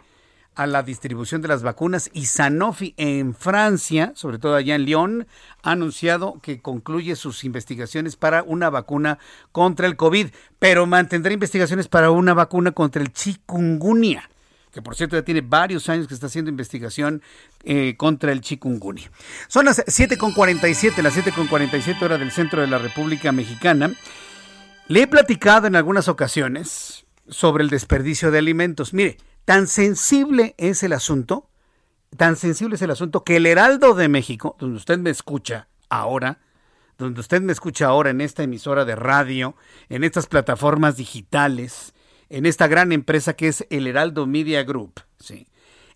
a 0.56 0.65
la 0.65 0.81
distribución 0.81 1.41
de 1.41 1.49
las 1.49 1.61
vacunas? 1.61 2.10
Y 2.14 2.27
Sanofi 2.27 2.93
en 2.95 3.35
Francia, 3.35 4.14
sobre 4.15 4.39
todo 4.39 4.56
allá 4.56 4.76
en 4.76 4.85
Lyon, 4.85 5.27
ha 5.61 5.72
anunciado 5.72 6.39
que 6.41 6.61
concluye 6.61 7.18
sus 7.18 7.43
investigaciones 7.43 8.15
para 8.15 8.43
una 8.43 8.69
vacuna 8.69 9.19
contra 9.52 9.88
el 9.88 9.97
COVID, 9.97 10.27
pero 10.57 10.85
mantendrá 10.85 11.34
investigaciones 11.34 11.89
para 11.89 12.11
una 12.11 12.34
vacuna 12.34 12.72
contra 12.72 13.02
el 13.02 13.11
chikungunya 13.11 14.30
que 14.76 14.81
por 14.81 14.93
cierto 14.93 15.15
ya 15.15 15.23
tiene 15.23 15.39
varios 15.39 15.88
años 15.88 16.06
que 16.06 16.14
está 16.14 16.26
haciendo 16.26 16.52
investigación 16.52 17.22
eh, 17.64 17.95
contra 17.95 18.34
el 18.34 18.41
chikungunya. 18.41 19.10
Son 19.47 19.64
las 19.64 19.80
7.47, 19.85 21.02
las 21.02 21.15
7.47 21.15 22.02
horas 22.02 22.19
del 22.19 22.30
centro 22.30 22.60
de 22.60 22.68
la 22.68 22.77
República 22.77 23.31
Mexicana. 23.31 23.93
Le 24.89 25.03
he 25.03 25.07
platicado 25.07 25.68
en 25.68 25.77
algunas 25.77 26.10
ocasiones 26.10 27.06
sobre 27.30 27.64
el 27.64 27.69
desperdicio 27.69 28.31
de 28.31 28.39
alimentos. 28.39 28.93
Mire, 28.93 29.15
tan 29.45 29.68
sensible 29.68 30.56
es 30.57 30.84
el 30.84 30.91
asunto, 30.91 31.49
tan 32.18 32.35
sensible 32.35 32.76
es 32.76 32.81
el 32.81 32.91
asunto 32.91 33.23
que 33.23 33.38
el 33.38 33.45
Heraldo 33.45 33.95
de 33.95 34.10
México, 34.10 34.57
donde 34.60 34.76
usted 34.76 34.99
me 34.99 35.10
escucha 35.10 35.69
ahora, 35.88 36.39
donde 36.97 37.22
usted 37.22 37.41
me 37.41 37.53
escucha 37.53 37.85
ahora 37.85 38.10
en 38.10 38.19
esta 38.19 38.43
emisora 38.43 38.84
de 38.84 38.97
radio, 38.97 39.56
en 39.88 40.03
estas 40.03 40.27
plataformas 40.27 40.97
digitales, 40.97 41.93
en 42.30 42.45
esta 42.45 42.68
gran 42.68 42.91
empresa 42.91 43.34
que 43.34 43.47
es 43.47 43.65
el 43.69 43.88
Heraldo 43.88 44.27
Media 44.27 44.64
Group. 44.64 45.02
¿sí? 45.19 45.47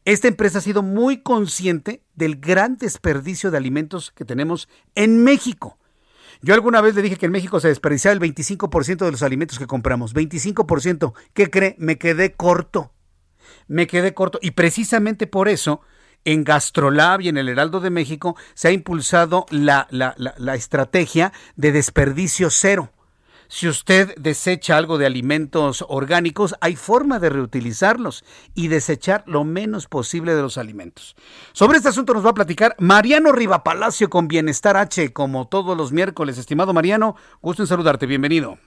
Esta 0.06 0.27
empresa 0.27 0.60
ha 0.60 0.61
sido 0.61 0.81
muy 0.81 1.22
consciente 1.22 2.03
del 2.15 2.38
gran 2.38 2.77
desperdicio 2.77 3.51
de 3.51 3.57
alimentos 3.57 4.11
que 4.11 4.26
tenemos 4.26 4.69
en 4.95 5.23
México. 5.23 5.77
Yo 6.41 6.53
alguna 6.53 6.81
vez 6.81 6.95
le 6.95 7.01
dije 7.01 7.18
que 7.18 7.26
en 7.26 7.34
México 7.34 7.60
se 7.60 7.68
desperdiciaba 7.68 8.14
el 8.14 8.22
25% 8.22 8.97
de 8.97 9.11
los 9.11 9.23
alimentos 9.23 9.60
que 9.60 9.68
compramos. 9.68 10.15
25%. 10.15 11.14
¿Qué 11.34 11.49
cree? 11.49 11.76
Me 11.77 11.97
quedé 11.97 12.34
corto. 12.34 12.93
Me 13.68 13.88
quedé 13.88 14.14
corto. 14.14 14.39
Y 14.41 14.51
precisamente 14.51 15.27
por 15.27 15.49
eso, 15.49 15.81
en 16.23 16.45
Gastrolab 16.45 17.22
y 17.22 17.30
en 17.30 17.38
el 17.38 17.49
Heraldo 17.49 17.81
de 17.81 17.89
México 17.89 18.38
se 18.53 18.69
ha 18.69 18.72
impulsado 18.72 19.45
la, 19.49 19.88
la, 19.91 20.15
la 20.18 20.56
estrategia 20.56 21.34
de 21.57 21.73
desperdicio 21.73 22.49
cero. 22.49 22.93
Si 23.52 23.68
usted 23.68 24.10
desecha 24.16 24.78
algo 24.78 25.00
de 25.00 25.08
alimentos 25.08 25.84
orgánicos, 25.90 26.54
hay 26.62 26.76
forma 26.76 27.18
de 27.18 27.32
reutilizarlos 27.32 28.24
y 28.56 28.68
desechar 28.68 29.24
lo 29.26 29.44
menos 29.44 29.88
posible 29.88 30.36
de 30.36 30.44
los 30.44 30.60
alimentos. 30.60 31.16
Sobre 31.52 31.78
este 31.78 31.90
asunto 31.90 32.14
nos 32.14 32.24
va 32.24 32.30
a 32.30 32.36
platicar 32.36 32.76
Mariano 32.78 33.32
Rivapalacio 33.32 34.08
con 34.08 34.28
Bienestar 34.28 34.78
H, 34.78 35.14
como 35.14 35.50
todos 35.50 35.76
los 35.76 35.92
miércoles. 35.92 36.38
Estimado 36.38 36.74
Mariano, 36.74 37.16
gusto 37.42 37.64
en 37.64 37.68
saludarte. 37.68 38.06
Bienvenido. 38.06 38.60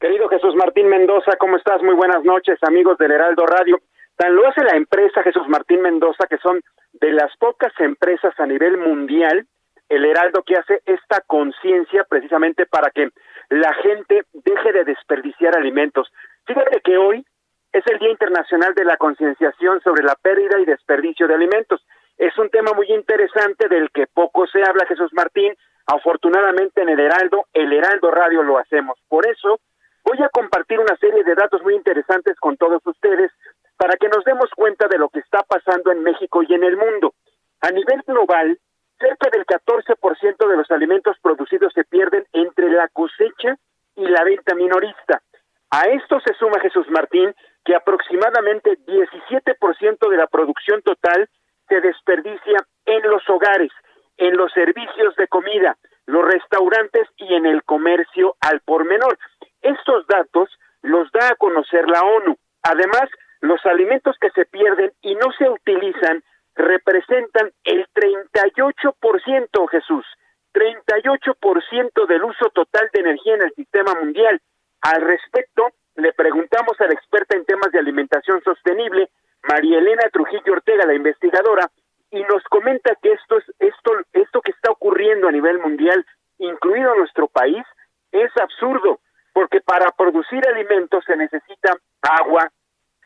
Querido 0.00 0.28
Jesús 0.28 0.56
Martín 0.56 0.88
Mendoza, 0.88 1.36
¿cómo 1.38 1.56
estás? 1.56 1.80
Muy 1.84 1.94
buenas 1.94 2.24
noches, 2.24 2.58
amigos 2.66 2.98
del 2.98 3.12
Heraldo 3.12 3.46
Radio. 3.46 3.78
Tan 4.16 4.34
lo 4.34 4.48
hace 4.48 4.64
la 4.64 4.76
empresa 4.76 5.22
Jesús 5.22 5.46
Martín 5.46 5.82
Mendoza, 5.82 6.26
que 6.28 6.38
son 6.38 6.60
de 6.94 7.12
las 7.12 7.30
pocas 7.36 7.72
empresas 7.78 8.34
a 8.38 8.46
nivel 8.46 8.76
mundial, 8.76 9.46
el 9.88 10.04
Heraldo 10.04 10.42
que 10.42 10.54
hace 10.56 10.82
esta 10.84 11.20
conciencia 11.20 12.04
precisamente 12.08 12.66
para 12.66 12.90
que 12.90 13.10
la 13.48 13.72
gente 13.74 14.24
deje 14.32 14.72
de 14.72 14.84
desperdiciar 14.84 15.56
alimentos. 15.56 16.10
Fíjate 16.46 16.80
que 16.80 16.96
hoy 16.96 17.24
es 17.72 17.84
el 17.86 17.98
Día 17.98 18.10
Internacional 18.10 18.74
de 18.74 18.84
la 18.84 18.96
Concienciación 18.96 19.80
sobre 19.82 20.04
la 20.04 20.14
pérdida 20.14 20.58
y 20.60 20.64
desperdicio 20.64 21.26
de 21.26 21.34
alimentos. 21.34 21.84
Es 22.16 22.36
un 22.38 22.48
tema 22.50 22.72
muy 22.72 22.86
interesante 22.92 23.68
del 23.68 23.90
que 23.90 24.06
poco 24.06 24.46
se 24.46 24.62
habla, 24.62 24.86
Jesús 24.86 25.12
Martín. 25.12 25.54
Afortunadamente 25.86 26.82
en 26.82 26.88
el 26.88 27.00
Heraldo, 27.00 27.46
el 27.52 27.72
Heraldo 27.72 28.10
Radio 28.10 28.42
lo 28.42 28.58
hacemos. 28.58 28.98
Por 29.08 29.26
eso 29.26 29.58
voy 30.04 30.22
a 30.22 30.28
compartir 30.28 30.78
una 30.78 30.96
serie 30.96 31.24
de 31.24 31.34
datos 31.34 31.62
muy 31.62 31.74
interesantes 31.74 32.38
con 32.38 32.56
todos 32.56 32.80
ustedes 32.86 33.32
para 33.76 33.96
que 33.96 34.08
nos 34.08 34.24
demos 34.24 34.48
cuenta 34.54 34.86
de 34.86 34.98
lo 34.98 35.08
que 35.08 35.18
está 35.18 35.42
pasando 35.42 35.90
en 35.90 36.02
México 36.02 36.42
y 36.42 36.54
en 36.54 36.62
el 36.62 36.76
mundo. 36.76 37.14
A 37.60 37.70
nivel 37.70 38.02
global, 38.06 38.58
cerca 38.98 39.30
del 39.30 39.44
14% 39.46 40.48
de 40.48 40.56
los 40.56 40.70
alimentos 40.70 41.16
producidos 41.20 41.72
se 41.72 41.84
pierden 41.84 42.24
entre 42.32 42.70
la 42.70 42.88
cosecha 42.88 43.56
y 43.96 44.06
la 44.06 44.24
venta 44.24 44.54
minorista. 44.54 45.22
A 45.70 45.82
esto 45.88 46.20
se 46.20 46.34
suma 46.34 46.60
Jesús 46.60 46.88
Martín 46.90 47.34
que 47.64 47.74
aproximadamente 47.74 48.78
17% 48.86 50.08
de 50.08 50.16
la 50.16 50.26
producción 50.26 50.82
total 50.82 51.28
se 51.68 51.80
desperdicia 51.80 52.64
en 52.84 53.02
los 53.10 53.28
hogares, 53.28 53.72
en 54.16 54.36
los 54.36 54.52
servicios 54.52 55.16
de 55.16 55.26
comida, 55.28 55.76
los 56.06 56.24
restaurantes 56.24 57.08
y 57.16 57.34
en 57.34 57.46
el 57.46 57.64
comercio 57.64 58.36
al 58.40 58.60
por 58.60 58.84
menor. 58.84 59.18
Estos 59.62 60.06
datos 60.06 60.50
los 60.82 61.10
da 61.12 61.28
a 61.28 61.36
conocer 61.36 61.88
la 61.88 62.02
ONU. 62.02 62.36
Además, 62.62 63.08
los 63.40 63.64
alimentos 63.66 64.16
que 64.20 64.30
se 64.30 64.44
pierden 64.44 64.92
y 65.02 65.14
no 65.14 65.32
se 65.38 65.48
utilizan 65.48 66.22
representan 66.54 67.52
el 67.64 67.86
38%, 67.94 69.68
Jesús, 69.70 70.06
38% 70.52 72.06
del 72.06 72.24
uso 72.24 72.50
total 72.50 72.88
de 72.92 73.00
energía 73.00 73.34
en 73.34 73.42
el 73.42 73.54
sistema 73.54 73.94
mundial. 73.94 74.40
Al 74.82 75.02
respecto, 75.02 75.70
le 75.96 76.12
preguntamos 76.12 76.80
a 76.80 76.86
la 76.86 76.94
experta 76.94 77.36
en 77.36 77.44
temas 77.44 77.72
de 77.72 77.78
alimentación 77.78 78.42
sostenible, 78.42 79.10
María 79.42 79.78
Elena 79.78 80.04
Trujillo 80.12 80.52
Ortega, 80.52 80.86
la 80.86 80.94
investigadora, 80.94 81.70
y 82.10 82.22
nos 82.22 82.42
comenta 82.44 82.94
que 83.02 83.12
esto 83.12 83.38
es 83.38 83.44
esto 83.58 83.92
esto 84.12 84.40
que 84.40 84.52
está 84.52 84.70
ocurriendo 84.70 85.28
a 85.28 85.32
nivel 85.32 85.58
mundial, 85.58 86.06
incluido 86.38 86.94
nuestro 86.94 87.26
país, 87.28 87.64
es 88.12 88.30
absurdo, 88.40 89.00
porque 89.32 89.60
para 89.60 89.90
producir 89.90 90.46
alimentos 90.48 91.04
se 91.04 91.16
necesita 91.16 91.76
agua, 92.02 92.50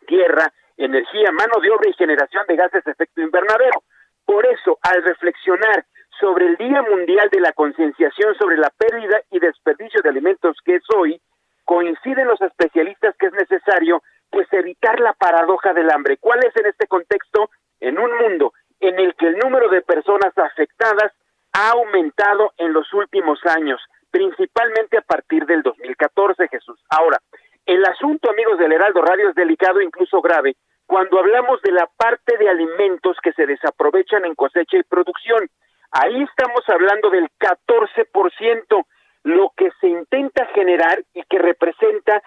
tierra, 0.06 0.52
energía, 0.78 1.30
mano 1.32 1.60
de 1.60 1.70
obra 1.70 1.90
y 1.90 1.94
generación 1.94 2.44
de 2.48 2.56
gases 2.56 2.84
de 2.84 2.92
efecto 2.92 3.20
invernadero. 3.20 3.82
Por 4.24 4.46
eso, 4.46 4.78
al 4.82 5.02
reflexionar 5.02 5.84
sobre 6.20 6.46
el 6.46 6.56
Día 6.56 6.82
Mundial 6.82 7.28
de 7.30 7.40
la 7.40 7.52
Concienciación 7.52 8.34
sobre 8.36 8.56
la 8.56 8.70
pérdida 8.70 9.20
y 9.30 9.38
desperdicio 9.38 10.00
de 10.02 10.08
alimentos 10.08 10.56
que 10.64 10.76
es 10.76 10.84
hoy, 10.96 11.20
coinciden 11.64 12.26
los 12.26 12.40
especialistas 12.40 13.14
que 13.18 13.26
es 13.26 13.32
necesario 13.32 14.02
pues 14.30 14.46
evitar 14.52 15.00
la 15.00 15.12
paradoja 15.12 15.72
del 15.72 15.90
hambre. 15.90 16.16
¿Cuál 16.18 16.40
es 16.44 16.56
en 16.56 16.66
este 16.66 16.86
contexto? 16.86 17.50
En 17.80 17.98
un 17.98 18.10
mundo 18.18 18.52
en 18.80 18.98
el 18.98 19.14
que 19.14 19.26
el 19.26 19.38
número 19.38 19.68
de 19.68 19.82
personas 19.82 20.36
afectadas 20.36 21.12
ha 21.52 21.70
aumentado 21.70 22.52
en 22.58 22.72
los 22.72 22.92
últimos 22.92 23.40
años, 23.46 23.80
principalmente 24.10 24.98
a 24.98 25.02
partir 25.02 25.46
del 25.46 25.62
2014, 25.62 26.48
Jesús. 26.48 26.80
Ahora, 26.90 27.18
el 27.66 27.84
asunto, 27.84 28.30
amigos 28.30 28.58
del 28.58 28.72
Heraldo 28.72 29.02
Radio, 29.02 29.28
es 29.28 29.34
delicado 29.34 29.80
e 29.80 29.84
incluso 29.84 30.20
grave 30.20 30.56
cuando 30.88 31.18
hablamos 31.18 31.60
de 31.60 31.70
la 31.70 31.86
parte 31.98 32.38
de 32.38 32.48
alimentos 32.48 33.18
que 33.22 33.34
se 33.34 33.44
desaprovechan 33.44 34.24
en 34.24 34.34
cosecha 34.34 34.78
y 34.78 34.82
producción. 34.84 35.46
Ahí 35.92 36.22
estamos 36.22 36.66
hablando 36.66 37.10
del 37.10 37.28
14%, 37.38 38.86
lo 39.24 39.52
que 39.54 39.70
se 39.82 39.86
intenta 39.86 40.46
generar 40.54 41.04
y 41.12 41.22
que 41.24 41.38
representa 41.38 42.22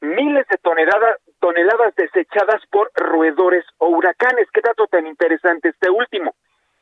miles 0.00 0.46
de 0.48 0.56
toneladas, 0.56 1.20
toneladas 1.40 1.94
desechadas 1.94 2.62
por 2.70 2.90
roedores 2.94 3.66
o 3.76 3.88
huracanes. 3.88 4.48
Qué 4.50 4.62
dato 4.62 4.86
tan 4.86 5.06
interesante 5.06 5.68
este 5.68 5.90
último. 5.90 6.34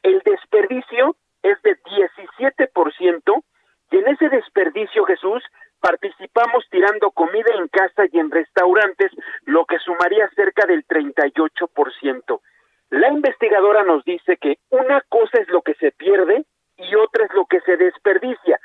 El 0.04 0.20
desperdicio 0.20 1.16
es 1.42 1.60
de 1.62 1.76
17% 1.82 3.42
y 3.90 3.96
en 3.96 4.08
ese 4.08 4.28
desperdicio, 4.28 5.04
Jesús, 5.04 5.42
participamos 5.84 6.64
tirando 6.70 7.10
comida 7.10 7.52
en 7.58 7.68
casa 7.68 8.04
y 8.10 8.18
en 8.18 8.30
restaurantes, 8.30 9.12
lo 9.44 9.66
que 9.66 9.78
sumaría 9.80 10.26
cerca 10.34 10.66
del 10.66 10.86
38%. 10.86 12.40
La 12.88 13.08
investigadora 13.08 13.84
nos 13.84 14.02
dice 14.06 14.38
que 14.38 14.56
una 14.70 15.02
cosa 15.10 15.38
es 15.42 15.48
lo 15.48 15.60
que 15.60 15.74
se 15.74 15.92
pierde 15.92 16.46
y 16.78 16.94
otra 16.94 17.26
es 17.26 17.34
lo 17.34 17.44
que 17.44 17.60
se 17.60 17.76
desperdicia. 17.76 18.58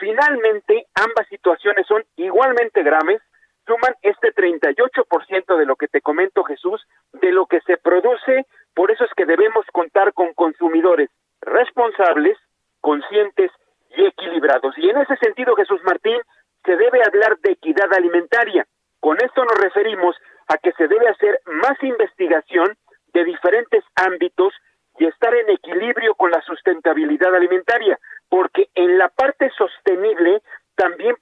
Finalmente, 0.00 0.88
ambas 0.96 1.28
situaciones 1.28 1.86
son 1.86 2.02
igualmente 2.16 2.82
graves, 2.82 3.22
suman 3.68 3.94
este 4.02 4.34
38% 4.34 5.56
de 5.56 5.66
lo 5.66 5.76
que 5.76 5.86
te 5.86 6.00
comento 6.00 6.42
Jesús, 6.42 6.84
de 7.12 7.30
lo 7.30 7.46
que 7.46 7.60
se 7.60 7.76
produce, 7.76 8.46
por 8.74 8.90
eso 8.90 9.04
es 9.04 9.14
que 9.16 9.26
debemos 9.26 9.64
contar 9.72 10.12
con 10.12 10.34
consumidores 10.34 11.08
responsables, 11.40 12.36
conscientes 12.80 13.52
y 13.96 14.06
equilibrados. 14.06 14.76
Y 14.76 14.90
en 14.90 14.98
ese 14.98 15.16
sentido, 15.18 15.54
Jesús 15.54 15.80
Martín, 15.84 16.18
se 16.64 16.76
debe 16.76 17.02
hablar 17.04 17.38
de 17.40 17.52
equidad 17.52 17.92
alimentaria. 17.92 18.66
Con 19.00 19.16
esto 19.22 19.44
nos 19.44 19.58
referimos 19.60 20.16
a 20.48 20.58
que 20.58 20.72
se 20.72 20.88
debe 20.88 21.08
hacer 21.08 21.40
más 21.46 21.82
investigación 21.82 22.76
de 23.12 23.24
diferentes 23.24 23.84
ámbitos 23.96 24.52
y 24.98 25.06
estar 25.06 25.34
en 25.34 25.50
equilibrio 25.50 26.14
con 26.14 26.30
la 26.30 26.40
sustentabilidad 26.42 27.34
alimentaria, 27.34 27.98
porque 28.28 28.68
en 28.74 28.98
la 28.98 29.08
parte 29.08 29.50
sostenible 29.56 30.42
también 30.76 31.16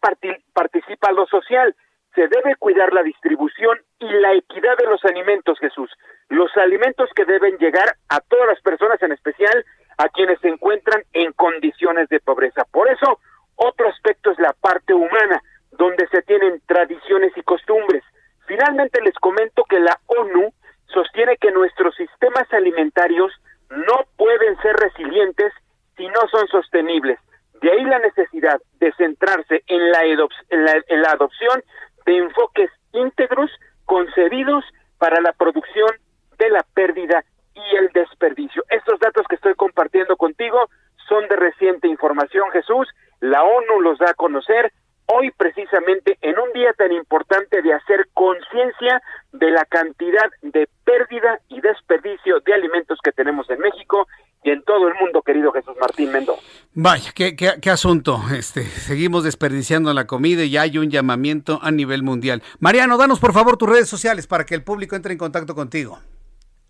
participa 0.53 1.13
lo 1.13 1.27
social. 1.27 1.75
Se 2.15 2.29
debe 2.29 2.57
cuidar 2.57 2.93
la 2.93 3.03
distribución 3.03 3.79
y 3.99 4.09
la 4.09 4.35
equidad 4.35 4.77
de 4.77 4.87
los 4.87 5.03
alimentos, 5.05 5.59
Jesús. 5.59 5.91
Los 6.29 6.55
alimentos 6.57 7.09
que 7.15 7.25
deben 7.25 7.57
llegar 7.57 7.97
a 8.09 8.21
todas 8.21 8.47
las 8.49 8.61
personas, 8.61 9.03
en 9.03 9.13
especial 9.13 9.65
a 9.99 10.09
quienes 10.09 10.39
se 10.41 10.49
encuentran 10.49 11.03
en 11.13 11.33
condiciones 11.33 12.09
de 12.09 12.21
pobreza. 12.21 12.65
Por 12.71 12.89
eso, 12.91 13.19
otro 13.57 13.89
aspecto 13.89 14.31
es 14.31 14.39
la 14.39 14.53
parte 14.55 14.95
humana, 14.95 15.43
donde 15.73 16.07
se 16.09 16.23
tienen 16.23 16.61
tradiciones 16.67 17.33
y 17.37 17.43
costumbres. 17.43 18.03
Finalmente 18.47 19.01
les 19.03 19.15
comento 19.15 19.65
que 19.65 19.81
la 19.81 19.99
ONU 20.07 20.53
sostiene 20.87 21.37
que 21.39 21.51
nuestros 21.51 21.95
sistemas 21.95 22.53
alimentarios 22.53 23.33
no 23.71 24.05
pueden 24.17 24.61
ser 24.61 24.77
resilientes 24.77 25.53
si 25.97 26.07
no 26.09 26.29
son 26.31 26.47
sostenibles. 26.49 27.19
De 27.61 27.71
ahí 27.71 27.85
la 27.85 28.01
necesidad 28.01 28.61
de 28.81 28.93
centrarse 28.95 29.63
en 29.69 29.91
la, 29.91 31.11
adopción 31.11 31.63
de 32.05 32.17
enfoques 32.17 32.71
íntegros 32.93 33.51
concebidos 33.85 34.65
para 34.99 35.21
la 35.21 35.33
producción 35.33 35.91
de 36.39 36.51
la 36.51 36.65
pérdida 36.75 37.25
y 37.55 37.77
el 37.77 37.89
desperdicio. 37.93 38.65
Estos 38.69 38.99
datos 38.99 39.25
que 39.29 39.37
estoy 39.37 39.55
compartiendo 39.55 40.17
contigo 40.17 40.69
son 41.09 41.29
de 41.29 41.37
reciente 41.37 41.89
información, 41.89 42.51
Jesús. 42.51 42.89
La 43.23 43.45
ONU 43.45 43.81
los 43.83 43.99
da 44.01 44.11
a 44.11 44.15
conocer 44.15 44.73
hoy 45.07 45.31
precisamente 45.31 46.19
en 46.23 46.37
un 46.41 46.53
día 46.53 46.73
tan 46.73 46.91
importante 46.91 47.63
de 47.63 47.73
hacer 47.73 48.09
conciencia 48.15 49.01
de 49.33 49.53
la 49.53 49.65
cantidad 49.65 50.29
de 50.43 50.69
pérdida 50.85 51.39
y 51.49 51.61
desperdicio 51.61 52.41
de 52.41 52.53
alimentos 52.53 52.99
que 53.01 53.13
tenemos 53.13 53.49
en 53.49 53.61
México 53.61 54.09
y 54.43 54.51
en 54.51 54.65
todo 54.65 54.89
el 54.89 54.95
mundo, 54.95 55.23
querido 55.23 55.53
Jesús 55.53 55.77
Martín 55.81 56.11
Mendo. 56.11 56.37
Vaya, 56.75 57.13
qué, 57.15 57.37
qué, 57.37 57.53
qué, 57.63 57.71
asunto. 57.71 58.21
Este, 58.37 58.65
seguimos 58.65 59.23
desperdiciando 59.23 59.95
la 59.95 60.09
comida 60.09 60.43
y 60.43 60.57
hay 60.57 60.79
un 60.79 60.91
llamamiento 60.91 61.61
a 61.63 61.71
nivel 61.71 62.03
mundial. 62.03 62.43
Mariano, 62.59 62.99
danos 62.99 63.21
por 63.21 63.33
favor 63.33 63.57
tus 63.57 63.69
redes 63.69 63.89
sociales 63.89 64.27
para 64.27 64.45
que 64.45 64.57
el 64.57 64.65
público 64.65 64.97
entre 64.97 65.13
en 65.13 65.19
contacto 65.19 65.55
contigo. 65.55 66.01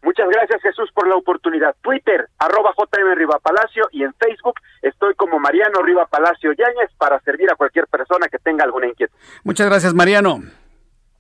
Muchas 0.03 0.29
gracias 0.29 0.61
Jesús 0.63 0.91
por 0.93 1.07
la 1.07 1.17
oportunidad. 1.17 1.77
Twitter, 1.81 2.29
arroba 2.39 2.73
JM 2.77 3.15
Riva 3.15 3.39
Palacio 3.39 3.89
y 3.93 4.03
en 4.03 4.13
Facebook 4.15 4.55
estoy 4.83 5.15
como 5.15 5.39
Mariano 5.39 5.81
Riva 5.83 6.07
Palacio 6.07 6.53
Yáñez 6.53 6.91
para 6.99 7.21
servir 7.21 7.51
a 7.51 7.55
cualquier 7.55 7.87
persona 7.87 8.27
que 8.29 8.39
tenga 8.39 8.65
alguna 8.65 8.89
inquietud. 8.89 9.17
Muchas 9.45 9.69
gracias 9.69 9.95
Mariano. 9.95 10.41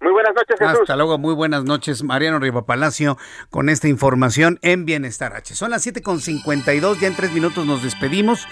Muy 0.01 0.11
buenas 0.11 0.35
noches, 0.35 0.57
Jesús. 0.59 0.81
Hasta 0.81 0.97
luego, 0.97 1.17
muy 1.17 1.33
buenas 1.33 1.63
noches, 1.63 2.03
Mariano 2.03 2.41
Riva 2.41 2.67
Palacio, 2.67 3.19
con 3.51 3.69
esta 3.69 3.87
información 3.87 4.59
en 4.61 4.85
Bienestar 4.85 5.33
H. 5.33 5.55
Son 5.55 5.71
las 5.71 5.87
7.52, 5.87 6.99
ya 6.99 7.07
en 7.07 7.15
tres 7.15 7.33
minutos 7.33 7.65
nos 7.65 7.85
despedimos. 7.85 8.49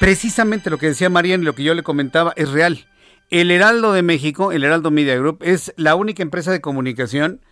Precisamente 0.00 0.70
lo 0.70 0.78
que 0.78 0.86
decía 0.86 1.10
Mariano 1.10 1.42
y 1.42 1.46
lo 1.46 1.54
que 1.54 1.62
yo 1.62 1.74
le 1.74 1.82
comentaba 1.82 2.32
es 2.36 2.50
real. 2.50 2.86
El 3.28 3.50
Heraldo 3.50 3.92
de 3.92 4.02
México, 4.02 4.50
el 4.50 4.64
Heraldo 4.64 4.90
Media 4.90 5.16
Group, 5.16 5.40
es 5.42 5.74
la 5.76 5.94
única 5.94 6.22
empresa 6.22 6.52
de 6.52 6.62
comunicación 6.62 7.42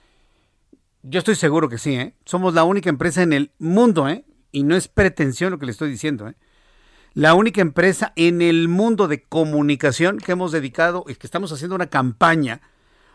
yo 1.03 1.19
estoy 1.19 1.35
seguro 1.35 1.69
que 1.69 1.79
sí, 1.79 1.95
¿eh? 1.95 2.15
Somos 2.25 2.55
la 2.55 2.65
única 2.65 2.89
empresa 2.89 3.23
en 3.23 3.33
el 3.33 3.51
mundo, 3.59 4.09
¿eh? 4.09 4.25
Y 4.53 4.63
no 4.63 4.77
es 4.77 4.89
pretensión 4.89 5.51
lo 5.51 5.59
que 5.59 5.67
le 5.67 5.73
estoy 5.73 5.91
diciendo, 5.91 6.29
¿eh? 6.29 6.37
La 7.15 7.35
única 7.35 7.61
empresa 7.61 8.13
en 8.17 8.41
el 8.41 8.69
mundo 8.69 9.07
de 9.07 9.23
comunicación 9.23 10.19
que 10.19 10.33
hemos 10.33 10.53
dedicado 10.53 11.05
y 11.07 11.15
que 11.15 11.27
estamos 11.27 11.53
haciendo 11.53 11.75
una 11.75 11.89
campaña 11.89 12.63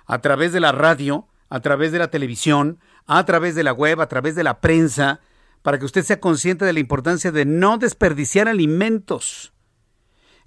a 0.06 0.20
través 0.20 0.54
de 0.54 0.60
la 0.60 0.72
radio, 0.72 1.28
a 1.50 1.62
través 1.62 1.92
de 1.92 2.00
la 2.00 2.12
televisión, 2.12 2.80
a 3.08 3.26
través 3.26 3.56
de 3.56 3.64
la 3.64 3.74
web, 3.74 4.00
a 4.02 4.08
través 4.08 4.36
de 4.36 4.44
la 4.44 4.60
prensa, 4.62 5.22
para 5.64 5.80
que 5.80 5.86
usted 5.86 6.04
sea 6.04 6.20
consciente 6.20 6.66
de 6.66 6.74
la 6.74 6.80
importancia 6.80 7.32
de 7.32 7.46
no 7.46 7.78
desperdiciar 7.78 8.48
alimentos. 8.48 9.54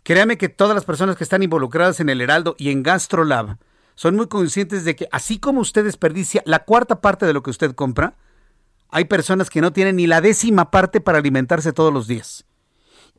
Créame 0.02 0.38
que 0.38 0.48
todas 0.48 0.74
las 0.74 0.84
personas 0.84 1.16
que 1.16 1.24
están 1.24 1.42
involucradas 1.42 2.00
en 2.00 2.08
el 2.08 2.20
Heraldo 2.20 2.54
y 2.58 2.70
en 2.70 2.82
GastroLab, 2.82 3.58
son 3.94 4.16
muy 4.16 4.28
conscientes 4.28 4.84
de 4.84 4.96
que 4.96 5.08
así 5.12 5.38
como 5.38 5.60
usted 5.60 5.84
desperdicia 5.84 6.42
la 6.46 6.64
cuarta 6.64 7.00
parte 7.00 7.26
de 7.26 7.32
lo 7.32 7.42
que 7.42 7.50
usted 7.50 7.74
compra, 7.74 8.14
hay 8.88 9.04
personas 9.04 9.50
que 9.50 9.60
no 9.60 9.72
tienen 9.72 9.96
ni 9.96 10.06
la 10.06 10.20
décima 10.20 10.70
parte 10.70 11.00
para 11.00 11.18
alimentarse 11.18 11.72
todos 11.72 11.92
los 11.92 12.06
días. 12.06 12.44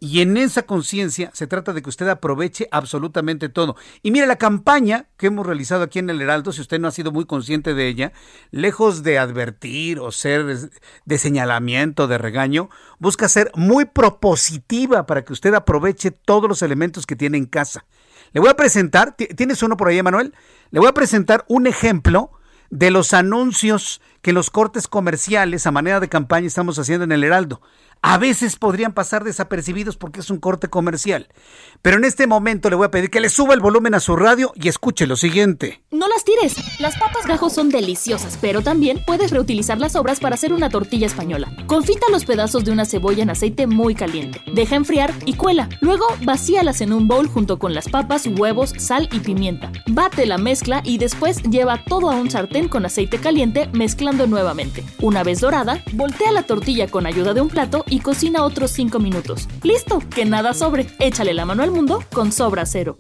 Y 0.04 0.22
en 0.22 0.36
esa 0.36 0.64
conciencia 0.64 1.30
se 1.32 1.46
trata 1.46 1.74
de 1.74 1.84
que 1.84 1.90
usted 1.90 2.08
aproveche 2.08 2.68
absolutamente 2.72 3.50
todo. 3.50 3.76
Y 4.02 4.10
mire, 4.10 4.26
la 4.26 4.38
campaña 4.38 5.06
que 5.16 5.28
hemos 5.28 5.46
realizado 5.46 5.84
aquí 5.84 6.00
en 6.00 6.10
el 6.10 6.20
Heraldo, 6.20 6.52
si 6.52 6.62
usted 6.62 6.80
no 6.80 6.88
ha 6.88 6.92
sido 6.92 7.12
muy 7.12 7.26
consciente 7.26 7.76
de 7.76 7.88
ella, 7.88 8.12
lejos 8.50 9.04
de 9.04 9.20
advertir 9.20 10.00
o 10.00 10.12
ser 10.12 10.72
de 11.06 11.18
señalamiento, 11.20 12.08
de 12.08 12.18
regaño, 12.18 12.72
busca 12.98 13.30
ser 13.30 13.52
muy 13.54 13.86
propositiva 13.86 15.06
para 15.06 15.24
que 15.24 15.34
usted 15.34 15.54
aproveche 15.54 16.10
todos 16.10 16.50
los 16.50 16.64
elementos 16.64 17.06
que 17.06 17.16
tiene 17.16 17.38
en 17.38 17.46
casa. 17.46 17.86
Le 18.34 18.40
voy 18.40 18.50
a 18.50 18.56
presentar, 18.56 19.16
¿tienes 19.16 19.62
uno 19.62 19.76
por 19.78 19.90
ahí, 19.90 20.02
Manuel? 20.02 20.34
Le 20.72 20.80
voy 20.80 20.88
a 20.88 20.94
presentar 20.94 21.44
un 21.48 21.68
ejemplo 21.68 22.32
de 22.70 22.90
los 22.90 23.14
anuncios 23.14 24.02
que 24.22 24.32
los 24.32 24.50
cortes 24.50 24.88
comerciales 24.88 25.68
a 25.68 25.72
manera 25.72 26.00
de 26.00 26.08
campaña 26.08 26.48
estamos 26.48 26.80
haciendo 26.80 27.04
en 27.04 27.12
el 27.12 27.24
Heraldo 27.24 27.62
a 28.04 28.18
veces 28.18 28.56
podrían 28.56 28.94
pasar 28.94 29.24
desapercibidos 29.24 29.96
porque 29.96 30.22
es 30.22 30.30
un 30.32 30.40
corte 30.40 30.70
comercial. 30.70 31.28
Pero 31.82 31.98
en 31.98 32.04
este 32.04 32.26
momento 32.26 32.70
le 32.70 32.76
voy 32.76 32.88
a 32.88 32.92
pedir 32.92 33.12
que 33.12 33.20
le 33.20 33.30
suba 33.30 33.54
el 33.54 33.60
volumen 33.60 33.94
a 33.94 34.00
su 34.00 34.16
radio 34.16 34.52
y 34.56 34.70
escuche 34.70 35.06
lo 35.06 35.16
siguiente. 35.16 35.84
No 35.92 36.08
las 36.08 36.24
tires. 36.24 36.56
Las 36.80 36.98
papas 36.98 37.28
gajos 37.28 37.54
son 37.54 37.70
deliciosas, 37.70 38.40
pero 38.42 38.62
también 38.62 39.04
puedes 39.06 39.30
reutilizar 39.30 39.78
las 39.78 39.94
sobras 39.94 40.20
para 40.20 40.34
hacer 40.34 40.52
una 40.52 40.70
tortilla 40.70 41.06
española. 41.06 41.56
Confita 41.68 42.08
los 42.12 42.26
pedazos 42.26 42.66
de 42.66 42.72
una 42.72 42.86
cebolla 42.86 43.22
en 43.22 43.30
aceite 43.30 43.68
muy 43.68 43.94
caliente. 43.94 44.42
Deja 44.52 44.76
enfriar 44.76 45.14
y 45.26 45.36
cuela. 45.36 45.70
Luego 45.82 46.06
vacíalas 46.24 46.82
en 46.82 46.94
un 46.94 47.08
bowl 47.08 47.28
junto 47.28 47.60
con 47.60 47.76
las 47.76 47.88
papas, 47.88 48.26
huevos, 48.26 48.74
sal 48.78 49.10
y 49.12 49.20
pimienta. 49.20 49.72
Bate 49.88 50.26
la 50.26 50.40
mezcla 50.40 50.82
y 50.84 50.98
después 50.98 51.44
lleva 51.44 51.84
todo 51.86 52.10
a 52.10 52.16
un 52.16 52.32
sartén 52.32 52.68
con 52.68 52.86
aceite 52.86 53.20
caliente 53.20 53.70
mezclando 53.74 54.26
nuevamente. 54.26 54.84
Una 55.02 55.24
vez 55.24 55.40
dorada, 55.40 55.84
voltea 55.94 56.32
la 56.32 56.44
tortilla 56.44 56.88
con 56.88 57.06
ayuda 57.06 57.36
de 57.36 57.42
un 57.42 57.50
plato 57.50 57.86
y 57.92 58.00
cocina 58.00 58.44
otros 58.44 58.72
5 58.72 58.98
minutos. 59.00 59.48
Listo, 59.62 60.02
que 60.10 60.26
nada 60.26 60.56
sobre. 60.56 60.88
Échale 60.98 61.36
la 61.36 61.46
mano 61.46 61.62
al 61.62 61.70
mundo 61.70 62.04
con 62.12 62.32
Sobra 62.32 62.66
Cero. 62.66 62.98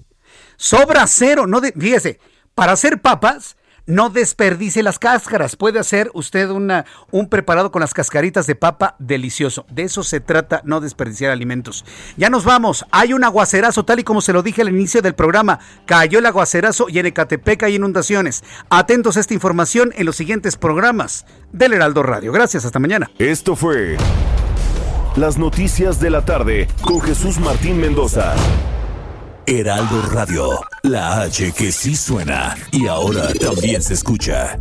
Sobra 0.57 1.07
Cero, 1.07 1.47
no 1.47 1.61
de, 1.61 1.71
fíjese, 1.71 2.19
para 2.53 2.73
hacer 2.73 3.01
papas 3.01 3.55
no 3.85 4.09
desperdice 4.09 4.83
las 4.83 4.99
cáscaras. 4.99 5.55
Puede 5.55 5.79
hacer 5.79 6.11
usted 6.13 6.49
una, 6.49 6.85
un 7.11 7.29
preparado 7.29 7.71
con 7.71 7.81
las 7.81 7.93
cascaritas 7.93 8.47
de 8.47 8.55
papa 8.55 8.95
delicioso. 8.99 9.65
De 9.71 9.83
eso 9.83 10.03
se 10.03 10.19
trata, 10.19 10.61
no 10.65 10.79
desperdiciar 10.81 11.31
alimentos. 11.31 11.85
Ya 12.17 12.29
nos 12.29 12.45
vamos. 12.45 12.85
Hay 12.91 13.13
un 13.13 13.23
aguacerazo, 13.23 13.83
tal 13.83 13.99
y 13.99 14.03
como 14.03 14.21
se 14.21 14.33
lo 14.33 14.43
dije 14.43 14.61
al 14.61 14.69
inicio 14.69 15.01
del 15.01 15.15
programa. 15.15 15.59
Cayó 15.85 16.19
el 16.19 16.25
aguacerazo 16.25 16.87
y 16.89 16.99
en 16.99 17.07
Ecatepec 17.07 17.63
hay 17.63 17.75
inundaciones. 17.75 18.43
Atentos 18.69 19.17
a 19.17 19.19
esta 19.19 19.33
información 19.33 19.91
en 19.95 20.05
los 20.05 20.15
siguientes 20.15 20.57
programas 20.57 21.25
del 21.51 21.73
Heraldo 21.73 22.03
Radio. 22.03 22.31
Gracias, 22.31 22.65
hasta 22.65 22.79
mañana. 22.79 23.09
Esto 23.17 23.55
fue 23.55 23.97
Las 25.17 25.37
noticias 25.37 25.99
de 25.99 26.09
la 26.09 26.23
tarde 26.23 26.67
con 26.81 27.01
Jesús 27.01 27.37
Martín 27.37 27.77
Mendoza. 27.81 28.33
Heraldo 29.45 30.01
Radio, 30.03 30.49
la 30.83 31.23
H 31.23 31.51
que 31.51 31.73
sí 31.73 31.97
suena 31.97 32.55
y 32.71 32.87
ahora 32.87 33.27
también 33.33 33.81
se 33.81 33.95
escucha. 33.95 34.57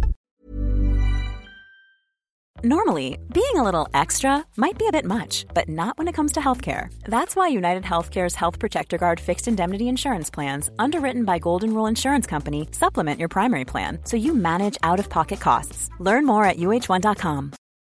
Normally, 2.65 3.17
being 3.33 3.57
a 3.57 3.63
little 3.63 3.89
extra 3.95 4.45
might 4.57 4.77
be 4.77 4.89
a 4.89 4.93
bit 4.93 5.05
much, 5.05 5.47
but 5.55 5.69
not 5.69 5.97
when 5.97 6.09
it 6.09 6.17
comes 6.17 6.33
to 6.33 6.41
healthcare. 6.41 6.89
That's 7.05 7.37
why 7.37 7.47
United 7.49 7.85
Healthcare's 7.85 8.35
Health 8.35 8.59
Protector 8.59 8.99
Guard 8.99 9.21
fixed 9.21 9.47
indemnity 9.47 9.89
insurance 9.89 10.31
plans, 10.31 10.69
underwritten 10.81 11.25
by 11.25 11.39
Golden 11.39 11.73
Rule 11.73 11.87
Insurance 11.87 12.27
Company, 12.27 12.69
supplement 12.73 13.21
your 13.21 13.29
primary 13.29 13.65
plan 13.65 14.01
so 14.05 14.17
you 14.17 14.35
manage 14.35 14.77
out 14.83 14.99
of 14.99 15.09
pocket 15.09 15.39
costs. 15.39 15.91
Learn 16.01 16.27
more 16.27 16.45
at 16.45 16.57
uh1.com. 16.57 17.53